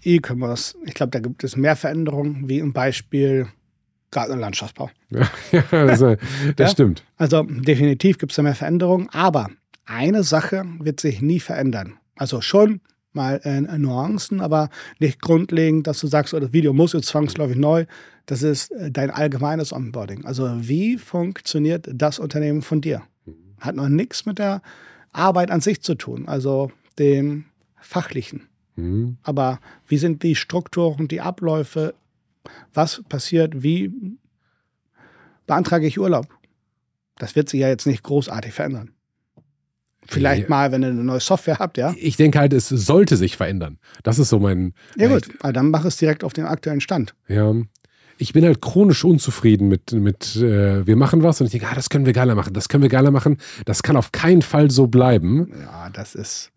[0.03, 3.49] E-Commerce, ich glaube, da gibt es mehr Veränderungen wie im Beispiel
[4.11, 4.91] Garten- und Landschaftsbau.
[5.53, 6.19] Ja, das, das
[6.59, 6.69] ja?
[6.69, 7.05] stimmt.
[7.17, 9.49] Also definitiv gibt es da mehr Veränderungen, aber
[9.85, 11.95] eine Sache wird sich nie verändern.
[12.17, 12.81] Also schon
[13.13, 17.09] mal in, in Nuancen, aber nicht grundlegend, dass du sagst, oh, das Video muss jetzt
[17.09, 17.87] zwangsläufig neu.
[18.27, 20.25] Das ist äh, dein allgemeines Onboarding.
[20.25, 23.03] Also wie funktioniert das Unternehmen von dir?
[23.59, 24.63] Hat noch nichts mit der
[25.13, 27.47] Arbeit an sich zu tun, also dem
[27.81, 28.49] Fachlichen.
[28.77, 29.19] Mhm.
[29.23, 31.95] Aber wie sind die Strukturen, die Abläufe?
[32.73, 33.63] Was passiert?
[33.63, 33.93] Wie
[35.47, 36.27] beantrage ich Urlaub?
[37.17, 38.93] Das wird sich ja jetzt nicht großartig verändern.
[40.07, 41.95] Vielleicht mal, wenn ihr eine neue Software habt, ja?
[41.97, 43.79] Ich denke halt, es sollte sich verändern.
[44.03, 44.75] Das ist so mein.
[44.97, 47.15] Ja, gut, halt, dann mach es direkt auf den aktuellen Stand.
[47.29, 47.55] Ja.
[48.19, 51.75] Ich bin halt chronisch unzufrieden mit, mit äh, wir machen was und ich denke, ah,
[51.75, 53.39] das können wir geiler machen, das können wir geiler machen.
[53.65, 55.51] Das kann auf keinen Fall so bleiben.
[55.59, 56.51] Ja, das ist,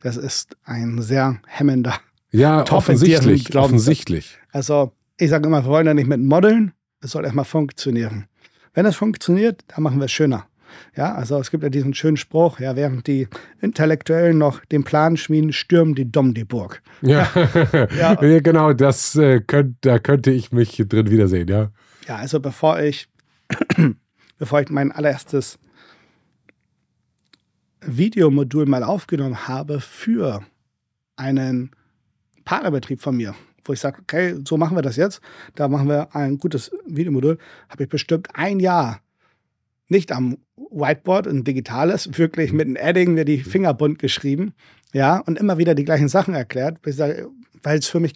[0.00, 1.94] das ist ein sehr hemmender.
[2.30, 3.54] Ja, offensichtlich.
[3.56, 4.38] offensichtlich.
[4.52, 6.72] Also, ich sage immer, wir wollen ja nicht mit Modeln,
[7.02, 8.26] es soll erstmal funktionieren.
[8.72, 10.46] Wenn es funktioniert, dann machen wir es schöner.
[10.96, 13.28] Ja, also es gibt ja diesen schönen Spruch, ja, während die
[13.60, 16.82] Intellektuellen noch den Plan schmieden, stürmen die Dumm die Burg.
[17.02, 17.28] Ja,
[17.98, 18.22] ja.
[18.22, 18.40] ja.
[18.40, 21.70] genau, das äh, könnt, da könnte ich mich drin wiedersehen, ja.
[22.06, 23.08] Ja, also bevor ich,
[24.38, 25.58] bevor ich mein allererstes
[27.82, 30.42] Videomodul mal aufgenommen habe für
[31.16, 31.70] einen
[32.44, 33.34] Partnerbetrieb von mir,
[33.64, 35.20] wo ich sage, okay, so machen wir das jetzt,
[35.54, 39.00] da machen wir ein gutes Videomodul, habe ich bestimmt ein Jahr
[39.90, 44.54] nicht am Whiteboard, ein digitales, wirklich mit einem Adding mir die Finger bunt geschrieben,
[44.92, 48.14] ja, und immer wieder die gleichen Sachen erklärt, weil es für mich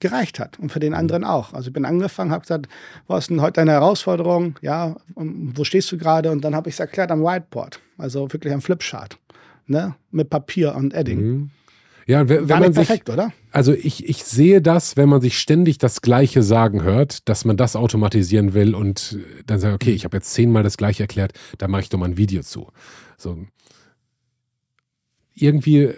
[0.00, 1.52] gereicht hat und für den anderen auch.
[1.52, 2.68] Also ich bin angefangen, habe gesagt,
[3.06, 4.56] was ist denn heute deine Herausforderung?
[4.62, 6.30] Ja, wo stehst du gerade?
[6.30, 9.18] Und dann habe ich es erklärt am Whiteboard, also wirklich am Flipchart,
[9.66, 11.20] ne, mit Papier und Adding.
[11.20, 11.50] Mhm.
[12.08, 13.34] Ja, wenn, wenn man sich, perfekt, oder?
[13.52, 17.58] Also ich, ich sehe das, wenn man sich ständig das Gleiche sagen hört, dass man
[17.58, 21.68] das automatisieren will und dann sagt, okay, ich habe jetzt zehnmal das Gleiche erklärt, da
[21.68, 22.68] mache ich doch mal ein Video zu.
[23.18, 23.44] So.
[25.34, 25.90] Irgendwie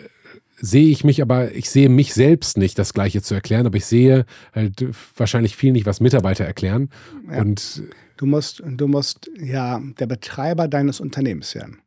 [0.57, 3.87] sehe ich mich aber, ich sehe mich selbst nicht, das Gleiche zu erklären, aber ich
[3.87, 4.85] sehe halt
[5.17, 6.91] wahrscheinlich viel nicht, was Mitarbeiter erklären.
[7.31, 7.41] Ja.
[7.41, 7.85] Und
[8.17, 11.79] du musst, du musst ja der Betreiber deines Unternehmens werden.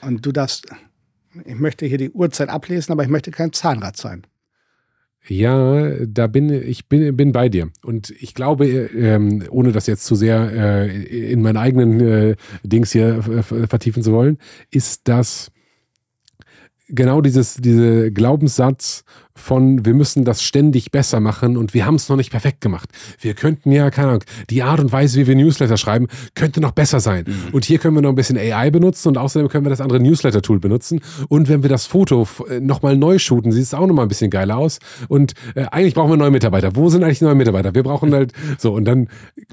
[0.00, 0.68] Und du darfst
[1.44, 4.26] ich möchte hier die Uhrzeit ablesen, aber ich möchte kein Zahnrad sein.
[5.28, 7.70] Ja, da bin ich bin, bin bei dir.
[7.82, 12.92] Und ich glaube, ähm, ohne das jetzt zu sehr äh, in meinen eigenen äh, Dings
[12.92, 14.38] hier vertiefen zu wollen,
[14.70, 15.50] ist das
[16.88, 19.04] genau dieses, diese Glaubenssatz
[19.36, 22.90] von, wir müssen das ständig besser machen und wir haben es noch nicht perfekt gemacht.
[23.20, 26.72] Wir könnten ja, keine Ahnung, die Art und Weise, wie wir Newsletter schreiben, könnte noch
[26.72, 27.24] besser sein.
[27.26, 27.54] Mhm.
[27.54, 30.00] Und hier können wir noch ein bisschen AI benutzen und außerdem können wir das andere
[30.00, 31.00] Newsletter-Tool benutzen.
[31.28, 34.30] Und wenn wir das Foto äh, nochmal neu shooten, sieht es auch nochmal ein bisschen
[34.30, 34.78] geiler aus.
[35.08, 36.74] Und äh, eigentlich brauchen wir neue Mitarbeiter.
[36.74, 37.74] Wo sind eigentlich neue Mitarbeiter?
[37.74, 38.72] Wir brauchen halt so.
[38.72, 39.08] Und dann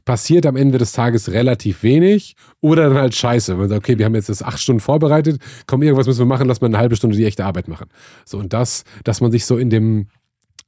[0.05, 3.55] passiert am Ende des Tages relativ wenig oder dann halt scheiße.
[3.55, 6.47] Man sagt, okay, wir haben jetzt das acht Stunden vorbereitet, komm, irgendwas müssen wir machen,
[6.47, 7.87] lass mal eine halbe Stunde die echte Arbeit machen.
[8.25, 10.07] So, und das, dass man sich so in dem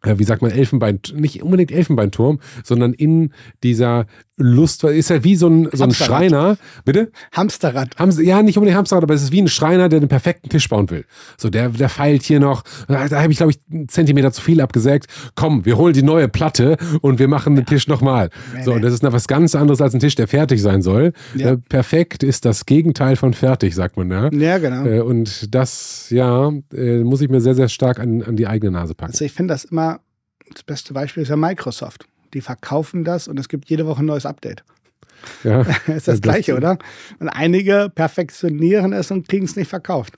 [0.03, 3.31] wie sagt man, Elfenbein, nicht unbedingt Elfenbeinturm, sondern in
[3.63, 4.05] dieser
[4.37, 7.09] Lust, ist ja wie so ein, so ein Schreiner, bitte?
[7.31, 7.97] Hamsterrad.
[7.97, 10.67] Hamster, ja, nicht unbedingt Hamsterrad, aber es ist wie ein Schreiner, der den perfekten Tisch
[10.67, 11.05] bauen will.
[11.37, 14.41] So, der, der feilt hier noch, da, da habe ich, glaube ich, einen Zentimeter zu
[14.41, 15.07] viel abgesägt.
[15.35, 18.29] Komm, wir holen die neue Platte und wir machen den Tisch nochmal.
[18.63, 21.13] So, und das ist noch was ganz anderes als ein Tisch, der fertig sein soll.
[21.35, 21.51] Ja.
[21.51, 24.29] Äh, perfekt ist das Gegenteil von fertig, sagt man, ja.
[24.33, 24.85] Ja, genau.
[24.85, 28.71] Äh, und das, ja, äh, muss ich mir sehr, sehr stark an, an die eigene
[28.71, 29.13] Nase packen.
[29.13, 29.94] Also ich finde das immer,
[30.53, 34.05] das beste Beispiel ist ja Microsoft die verkaufen das und es gibt jede Woche ein
[34.05, 34.63] neues Update.
[35.43, 36.77] Ja, ist das, das Gleiche, oder?
[37.19, 40.15] Und einige perfektionieren es und kriegen es nicht verkauft.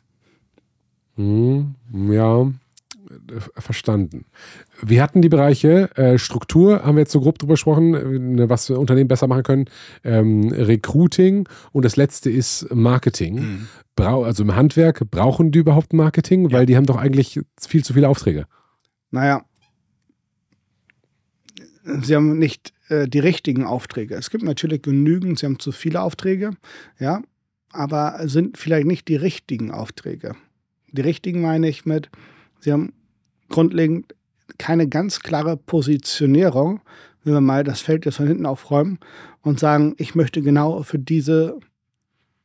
[1.15, 1.75] Hm,
[2.09, 2.51] ja,
[3.55, 4.25] verstanden.
[4.81, 8.69] Wir hatten die Bereiche äh, Struktur, haben wir jetzt so grob drüber gesprochen, äh, was
[8.69, 9.65] Unternehmen besser machen können,
[10.03, 13.35] ähm, Recruiting und das letzte ist Marketing.
[13.35, 13.67] Mhm.
[13.95, 16.57] Brau also im Handwerk brauchen die überhaupt Marketing, ja.
[16.57, 18.45] weil die haben doch eigentlich viel zu viele Aufträge.
[19.09, 19.43] Naja,
[22.01, 24.15] sie haben nicht äh, die richtigen Aufträge.
[24.15, 26.51] Es gibt natürlich genügend, sie haben zu viele Aufträge,
[26.99, 27.21] ja,
[27.71, 30.35] aber sind vielleicht nicht die richtigen Aufträge.
[30.91, 32.09] Die richtigen meine ich mit,
[32.59, 32.93] sie haben
[33.49, 34.15] grundlegend
[34.57, 36.81] keine ganz klare Positionierung,
[37.23, 38.99] wenn wir mal das Feld jetzt von hinten aufräumen
[39.41, 41.59] und sagen, ich möchte genau für diese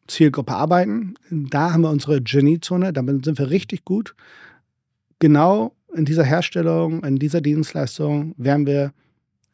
[0.09, 1.15] Zielgruppe arbeiten.
[1.31, 4.15] Da haben wir unsere Geniezone, damit sind wir richtig gut.
[5.21, 8.93] Genau in dieser Herstellung, in dieser Dienstleistung werden wir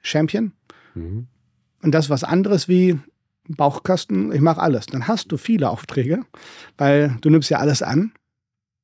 [0.03, 0.53] Champion.
[0.95, 1.27] Mhm.
[1.83, 2.99] Und das ist was anderes wie
[3.49, 4.87] Bauchkasten, ich mache alles.
[4.87, 6.25] Dann hast du viele Aufträge,
[6.77, 8.13] weil du nimmst ja alles an,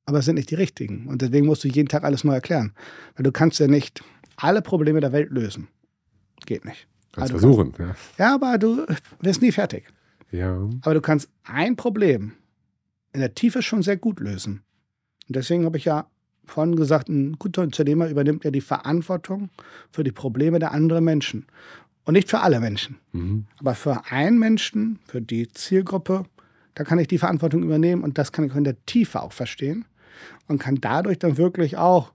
[0.05, 1.07] aber es sind nicht die richtigen.
[1.07, 2.73] Und deswegen musst du jeden Tag alles neu erklären.
[3.15, 4.03] Weil du kannst ja nicht
[4.37, 5.67] alle Probleme der Welt lösen.
[6.45, 6.87] Geht nicht.
[7.11, 8.25] Kannst also versuchen, kannst, ja.
[8.25, 8.85] Ja, aber du
[9.21, 9.87] wirst nie fertig.
[10.31, 10.57] Ja.
[10.81, 12.33] Aber du kannst ein Problem
[13.13, 14.63] in der Tiefe schon sehr gut lösen.
[15.27, 16.07] Und deswegen habe ich ja
[16.47, 19.49] vorhin gesagt, ein guter Unternehmer übernimmt ja die Verantwortung
[19.91, 21.45] für die Probleme der anderen Menschen.
[22.05, 22.97] Und nicht für alle Menschen.
[23.13, 23.45] Mhm.
[23.57, 26.25] Aber für einen Menschen, für die Zielgruppe,
[26.75, 29.85] da kann ich die Verantwortung übernehmen und das kann ich in der Tiefe auch verstehen
[30.47, 32.13] und kann dadurch dann wirklich auch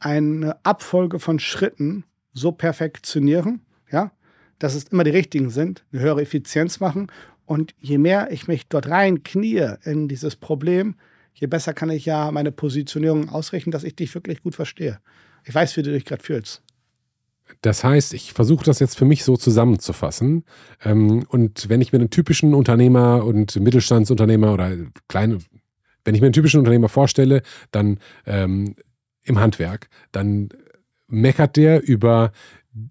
[0.00, 3.60] eine Abfolge von Schritten so perfektionieren,
[3.90, 4.12] ja,
[4.58, 7.10] dass es immer die richtigen sind, eine höhere Effizienz machen.
[7.46, 10.96] Und je mehr ich mich dort rein knie in dieses Problem,
[11.38, 14.98] je besser kann ich ja meine Positionierung ausrichten, dass ich dich wirklich gut verstehe.
[15.44, 16.62] Ich weiß, wie du dich gerade fühlst.
[17.62, 20.44] Das heißt, ich versuche das jetzt für mich so zusammenzufassen.
[20.84, 24.76] Ähm, und wenn ich mir einen typischen Unternehmer und Mittelstandsunternehmer oder
[25.08, 25.38] kleine,
[26.04, 28.74] wenn ich mir einen typischen Unternehmer vorstelle, dann ähm,
[29.22, 30.50] im Handwerk, dann
[31.06, 32.32] meckert der über,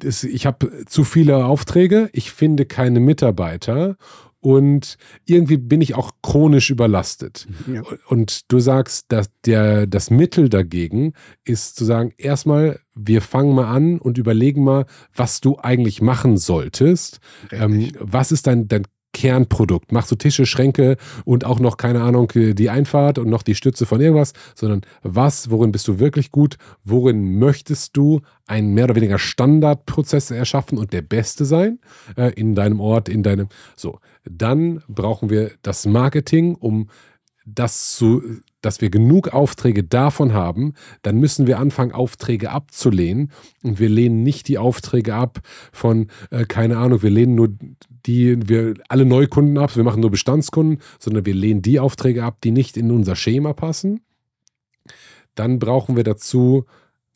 [0.01, 3.97] ich habe zu viele Aufträge, ich finde keine Mitarbeiter
[4.47, 7.49] und irgendwie bin ich auch chronisch überlastet.
[7.69, 7.81] Ja.
[8.07, 11.11] Und du sagst, dass der, das Mittel dagegen
[11.43, 16.37] ist zu sagen, erstmal, wir fangen mal an und überlegen mal, was du eigentlich machen
[16.37, 17.19] solltest.
[17.51, 19.91] Ähm, was ist dein, dein Kernprodukt.
[19.91, 23.85] Machst du Tische, Schränke und auch noch, keine Ahnung, die Einfahrt und noch die Stütze
[23.85, 28.95] von irgendwas, sondern was, worin bist du wirklich gut, worin möchtest du einen mehr oder
[28.95, 31.79] weniger Standardprozess erschaffen und der Beste sein
[32.15, 33.99] äh, in deinem Ort, in deinem, so.
[34.29, 36.89] Dann brauchen wir das Marketing, um
[37.45, 38.21] das zu,
[38.61, 43.31] dass wir genug Aufträge davon haben, dann müssen wir anfangen, Aufträge abzulehnen.
[43.63, 45.39] Und wir lehnen nicht die Aufträge ab
[45.71, 47.49] von, äh, keine Ahnung, wir lehnen nur
[48.05, 52.39] die, wir alle Neukunden ab, wir machen nur Bestandskunden, sondern wir lehnen die Aufträge ab,
[52.43, 54.01] die nicht in unser Schema passen.
[55.35, 56.65] Dann brauchen wir dazu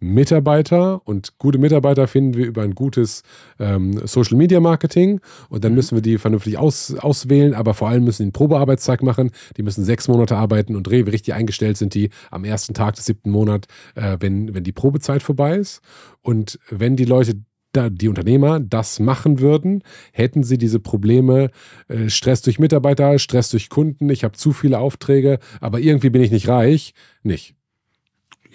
[0.02, 3.22] Mitarbeiter und gute Mitarbeiter finden wir über ein gutes
[3.60, 5.76] ähm, Social Media Marketing und dann mhm.
[5.78, 9.32] müssen wir die vernünftig aus, auswählen, aber vor allem müssen die einen Probearbeitstag machen.
[9.58, 13.30] Die müssen sechs Monate arbeiten und richtig eingestellt sind die am ersten Tag des siebten
[13.30, 15.82] Monats, äh, wenn, wenn die Probezeit vorbei ist.
[16.22, 17.36] Und wenn die Leute
[17.74, 21.52] da die Unternehmer das machen würden, hätten sie diese Probleme,
[21.88, 26.22] äh, Stress durch Mitarbeiter, Stress durch Kunden, ich habe zu viele Aufträge, aber irgendwie bin
[26.22, 27.56] ich nicht reich, nicht.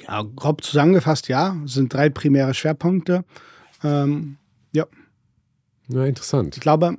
[0.03, 1.57] Ja, grob zusammengefasst, ja.
[1.65, 3.25] Es sind drei primäre Schwerpunkte.
[3.83, 4.37] Ähm,
[4.73, 4.87] ja.
[5.89, 6.57] Ja, interessant.
[6.57, 6.99] Ich glaube,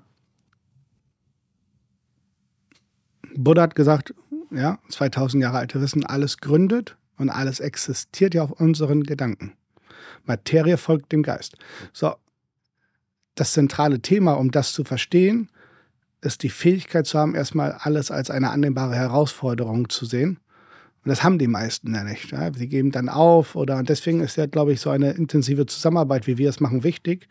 [3.35, 4.13] Buddha hat gesagt,
[4.51, 9.53] ja, 2000 Jahre alte Wissen, alles gründet und alles existiert ja auf unseren Gedanken.
[10.25, 11.57] Materie folgt dem Geist.
[11.93, 12.15] So,
[13.35, 15.49] das zentrale Thema, um das zu verstehen,
[16.21, 20.39] ist die Fähigkeit zu haben, erstmal alles als eine annehmbare Herausforderung zu sehen
[21.07, 22.31] und das haben die meisten ja nicht.
[22.31, 22.51] Ja.
[22.53, 26.27] Sie geben dann auf oder und deswegen ist ja, glaube ich, so eine intensive Zusammenarbeit,
[26.27, 27.29] wie wir es machen, wichtig.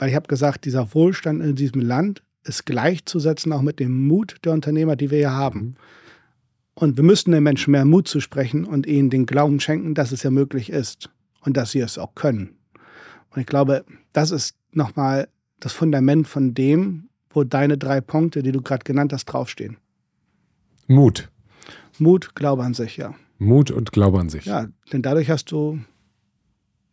[0.00, 4.38] Weil ich habe gesagt, dieser Wohlstand in diesem Land ist gleichzusetzen auch mit dem Mut
[4.44, 5.76] der Unternehmer, die wir hier haben.
[6.74, 10.10] Und wir müssten den Menschen mehr Mut zu sprechen und ihnen den Glauben schenken, dass
[10.10, 11.10] es ja möglich ist
[11.42, 12.56] und dass sie es auch können.
[13.30, 15.28] Und ich glaube, das ist nochmal
[15.60, 19.76] das Fundament von dem, wo deine drei Punkte, die du gerade genannt hast, draufstehen.
[20.88, 21.30] Mut.
[22.00, 23.14] Mut, Glaube an sich, ja.
[23.38, 24.46] Mut und Glaube an sich.
[24.46, 25.80] Ja, denn dadurch hast du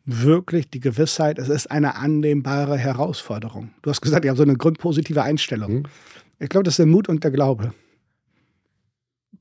[0.06, 3.72] wirklich die Gewissheit, es ist eine annehmbare Herausforderung.
[3.82, 5.74] Du hast gesagt, ich habe so eine grundpositive Einstellung.
[5.74, 5.84] Mhm.
[6.40, 7.74] Ich glaube, das ist der Mut und der Glaube.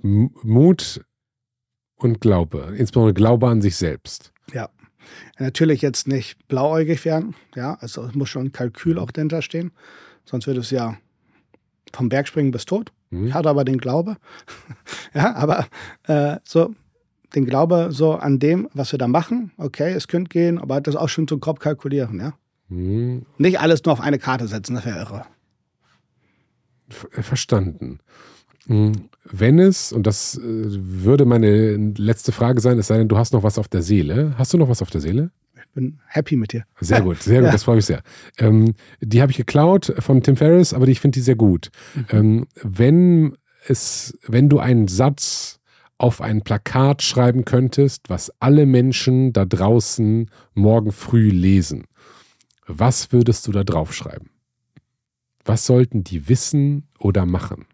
[0.03, 1.05] M Mut
[1.97, 4.33] und Glaube, insbesondere Glaube an sich selbst.
[4.53, 4.71] Ja.
[5.39, 9.73] Natürlich jetzt nicht blauäugig werden, ja, also es muss schon ein Kalkül auch dahinter stehen,
[10.25, 10.97] sonst wird es ja
[11.95, 12.93] vom Bergspringen bis tot.
[13.11, 13.29] Mhm.
[13.29, 14.17] Ich hatte aber den Glaube,
[15.15, 15.67] ja, aber
[16.05, 16.75] äh, so
[17.35, 19.53] den Glaube so an dem, was wir da machen.
[19.57, 22.35] Okay, es könnte gehen, aber das auch schon so grob kalkulieren, ja.
[22.69, 23.27] Mhm.
[23.39, 25.27] Nicht alles nur auf eine Karte setzen, das wäre irre.
[27.13, 28.01] Äh, verstanden.
[28.67, 29.09] Mhm.
[29.25, 33.33] Wenn es, und das äh, würde meine letzte Frage sein, es sei denn, du hast
[33.33, 34.35] noch was auf der Seele.
[34.37, 35.31] Hast du noch was auf der Seele?
[35.75, 36.65] Ich bin happy mit dir.
[36.79, 37.51] Sehr gut, sehr gut, ja.
[37.53, 38.05] das freut mich sehr.
[38.39, 41.71] Ähm, die habe ich geklaut von Tim Ferriss, aber ich finde die sehr gut.
[41.97, 42.07] Mhm.
[42.11, 43.37] Ähm, wenn
[43.67, 45.59] es, wenn du einen Satz
[45.99, 51.87] auf ein Plakat schreiben könntest, was alle Menschen da draußen morgen früh lesen,
[52.69, 54.31] was würdest du da draufschreiben?
[55.45, 57.67] Was sollten die wissen oder machen?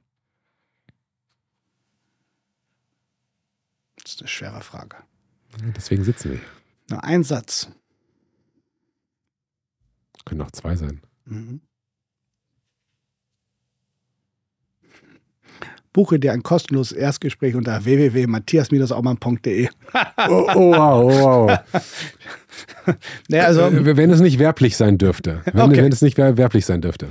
[4.02, 4.96] Das ist eine schwere Frage.
[5.76, 6.48] Deswegen sitzen wir hier.
[6.88, 7.70] Nur ein Satz.
[10.30, 11.00] Können auch zwei sein.
[11.26, 11.60] Mhm.
[15.92, 19.68] buche dir ein kostenloses Erstgespräch unter www.matthias-aumann.de.
[20.28, 21.58] oh, oh, wow, oh, wow.
[23.28, 25.40] naja, also, wenn es nicht werblich sein dürfte.
[25.52, 25.82] Wenn, okay.
[25.82, 27.08] wenn es nicht werblich sein dürfte.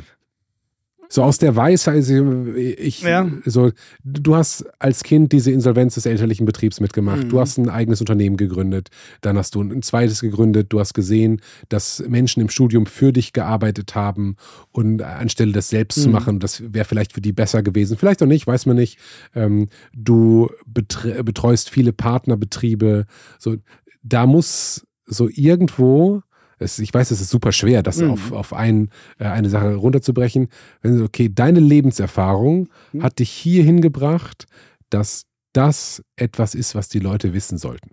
[1.12, 3.28] So aus der Weisheit, also ich, ja.
[3.44, 3.72] so,
[4.04, 7.24] du hast als Kind diese Insolvenz des elterlichen Betriebs mitgemacht.
[7.24, 7.30] Mhm.
[7.30, 8.90] Du hast ein eigenes Unternehmen gegründet.
[9.22, 10.68] Dann hast du ein zweites gegründet.
[10.70, 14.36] Du hast gesehen, dass Menschen im Studium für dich gearbeitet haben
[14.72, 16.02] und anstelle das selbst mhm.
[16.04, 17.98] zu machen, das wäre vielleicht für die besser gewesen.
[17.98, 19.00] Vielleicht auch nicht, weiß man nicht.
[19.34, 23.08] Ähm, du betreust viele Partnerbetriebe.
[23.40, 23.56] So,
[24.04, 26.22] da muss so irgendwo
[26.60, 28.12] es, ich weiß, es ist super schwer, das mhm.
[28.12, 30.50] auf, auf ein, äh, eine Sache runterzubrechen.
[30.82, 33.04] Wenn du, okay, deine Lebenserfahrung mhm.
[33.04, 34.46] hat dich hier hingebracht,
[34.90, 37.92] dass das etwas ist, was die Leute wissen sollten.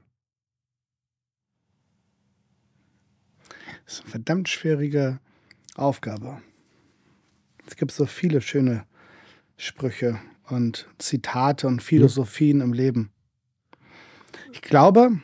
[3.84, 5.20] Das ist eine verdammt schwierige
[5.76, 6.42] Aufgabe.
[7.66, 8.84] Es gibt so viele schöne
[9.56, 12.62] Sprüche und Zitate und Philosophien mhm.
[12.64, 13.10] im Leben.
[14.52, 15.20] Ich glaube,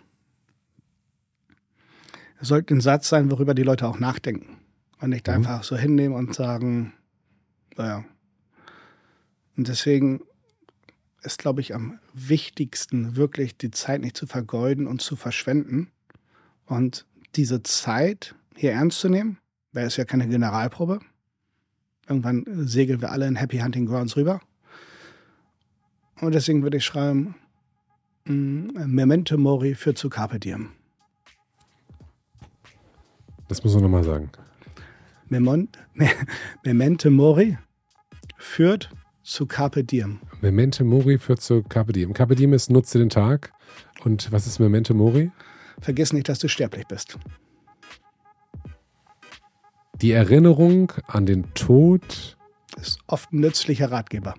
[2.43, 4.59] sollte ein Satz sein, worüber die Leute auch nachdenken.
[5.01, 5.35] Und nicht mhm.
[5.35, 6.93] einfach so hinnehmen und sagen,
[7.77, 8.05] naja.
[9.57, 10.21] Und deswegen
[11.23, 15.91] ist, glaube ich, am wichtigsten, wirklich die Zeit nicht zu vergeuden und zu verschwenden.
[16.67, 17.07] Und
[17.37, 19.39] diese Zeit hier ernst zu nehmen,
[19.73, 21.01] weil es ja keine Generalprobe.
[22.09, 24.41] Irgendwann segeln wir alle in Happy Hunting Grounds rüber.
[26.21, 27.37] Und deswegen würde ich schreiben,
[28.25, 30.71] mm, Memento Mori für zu Carpe Diem.
[33.53, 34.31] Das muss man nochmal sagen.
[35.29, 37.59] Memento Mori
[38.39, 38.89] führt
[39.23, 40.21] zu Carpe Diem.
[40.41, 42.15] Memento Mori führt zu Carpe Diem.
[42.15, 43.53] Carpe Diem ist nutze den Tag.
[44.05, 45.33] Und was ist Memento Mori?
[45.83, 47.19] Vergiss nicht, dass du sterblich bist.
[49.97, 52.39] Die Erinnerung an den Tod
[52.81, 54.35] ist oft ein nützlicher Ratgeber.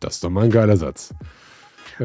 [0.00, 1.14] Das ist doch mal ein geiler Satz.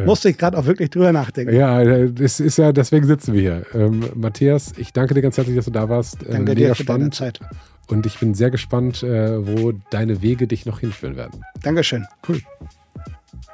[0.06, 1.53] Musste ich gerade auch wirklich drüber nachdenken.
[1.56, 3.66] Ja, das ist ja, deswegen sitzen wir hier.
[3.74, 6.24] Ähm, Matthias, ich danke dir ganz herzlich, dass du da warst.
[6.24, 7.20] Äh, danke dir für spannend.
[7.20, 7.40] deine Zeit.
[7.88, 11.44] Und ich bin sehr gespannt, äh, wo deine Wege dich noch hinführen werden.
[11.61, 12.06] Dankeschön.
[12.28, 12.42] Cool.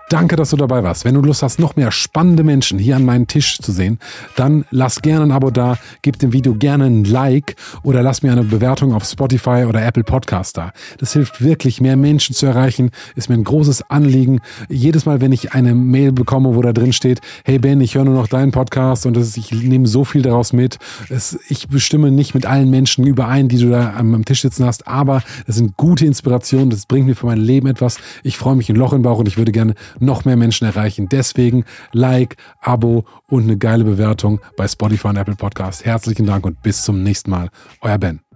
[0.10, 1.04] Danke, dass du dabei warst.
[1.04, 4.00] Wenn du Lust hast, noch mehr spannende Menschen hier an meinem Tisch zu sehen,
[4.38, 8.32] dann lass gerne ein Abo da, gib dem Video gerne ein Like oder lass mir
[8.32, 10.72] eine Bewertung auf Spotify oder Apple Podcast da.
[10.98, 12.92] Das hilft wirklich, mehr Menschen zu erreichen.
[13.18, 14.40] Ist mir ein großes Anliegen.
[14.70, 18.06] Jedes Mal, wenn ich eine Mail bekomme, wo da drin steht, hey Ben, ich höre
[18.06, 20.80] nur noch deinen Podcast und ist, ich nehme so viel daraus mit.
[21.10, 24.66] Es, ich bestimme nicht mit allen Menschen überein, die du da am, am Tisch sitzen
[24.66, 26.70] hast, aber das sind gute Inspirationen.
[26.70, 27.98] Das bringt mir für mein Leben etwas.
[28.24, 31.08] Ich freue mich ein Loch im Bauch und ich würde gerne noch mehr Menschen erreichen.
[31.10, 35.86] Deswegen Like, Abo und eine geile Bewertung bei Spotify und Apple Podcast.
[35.86, 37.50] Herzlichen Dank und bis zum nächsten Mal.
[37.82, 38.27] Euer Ben.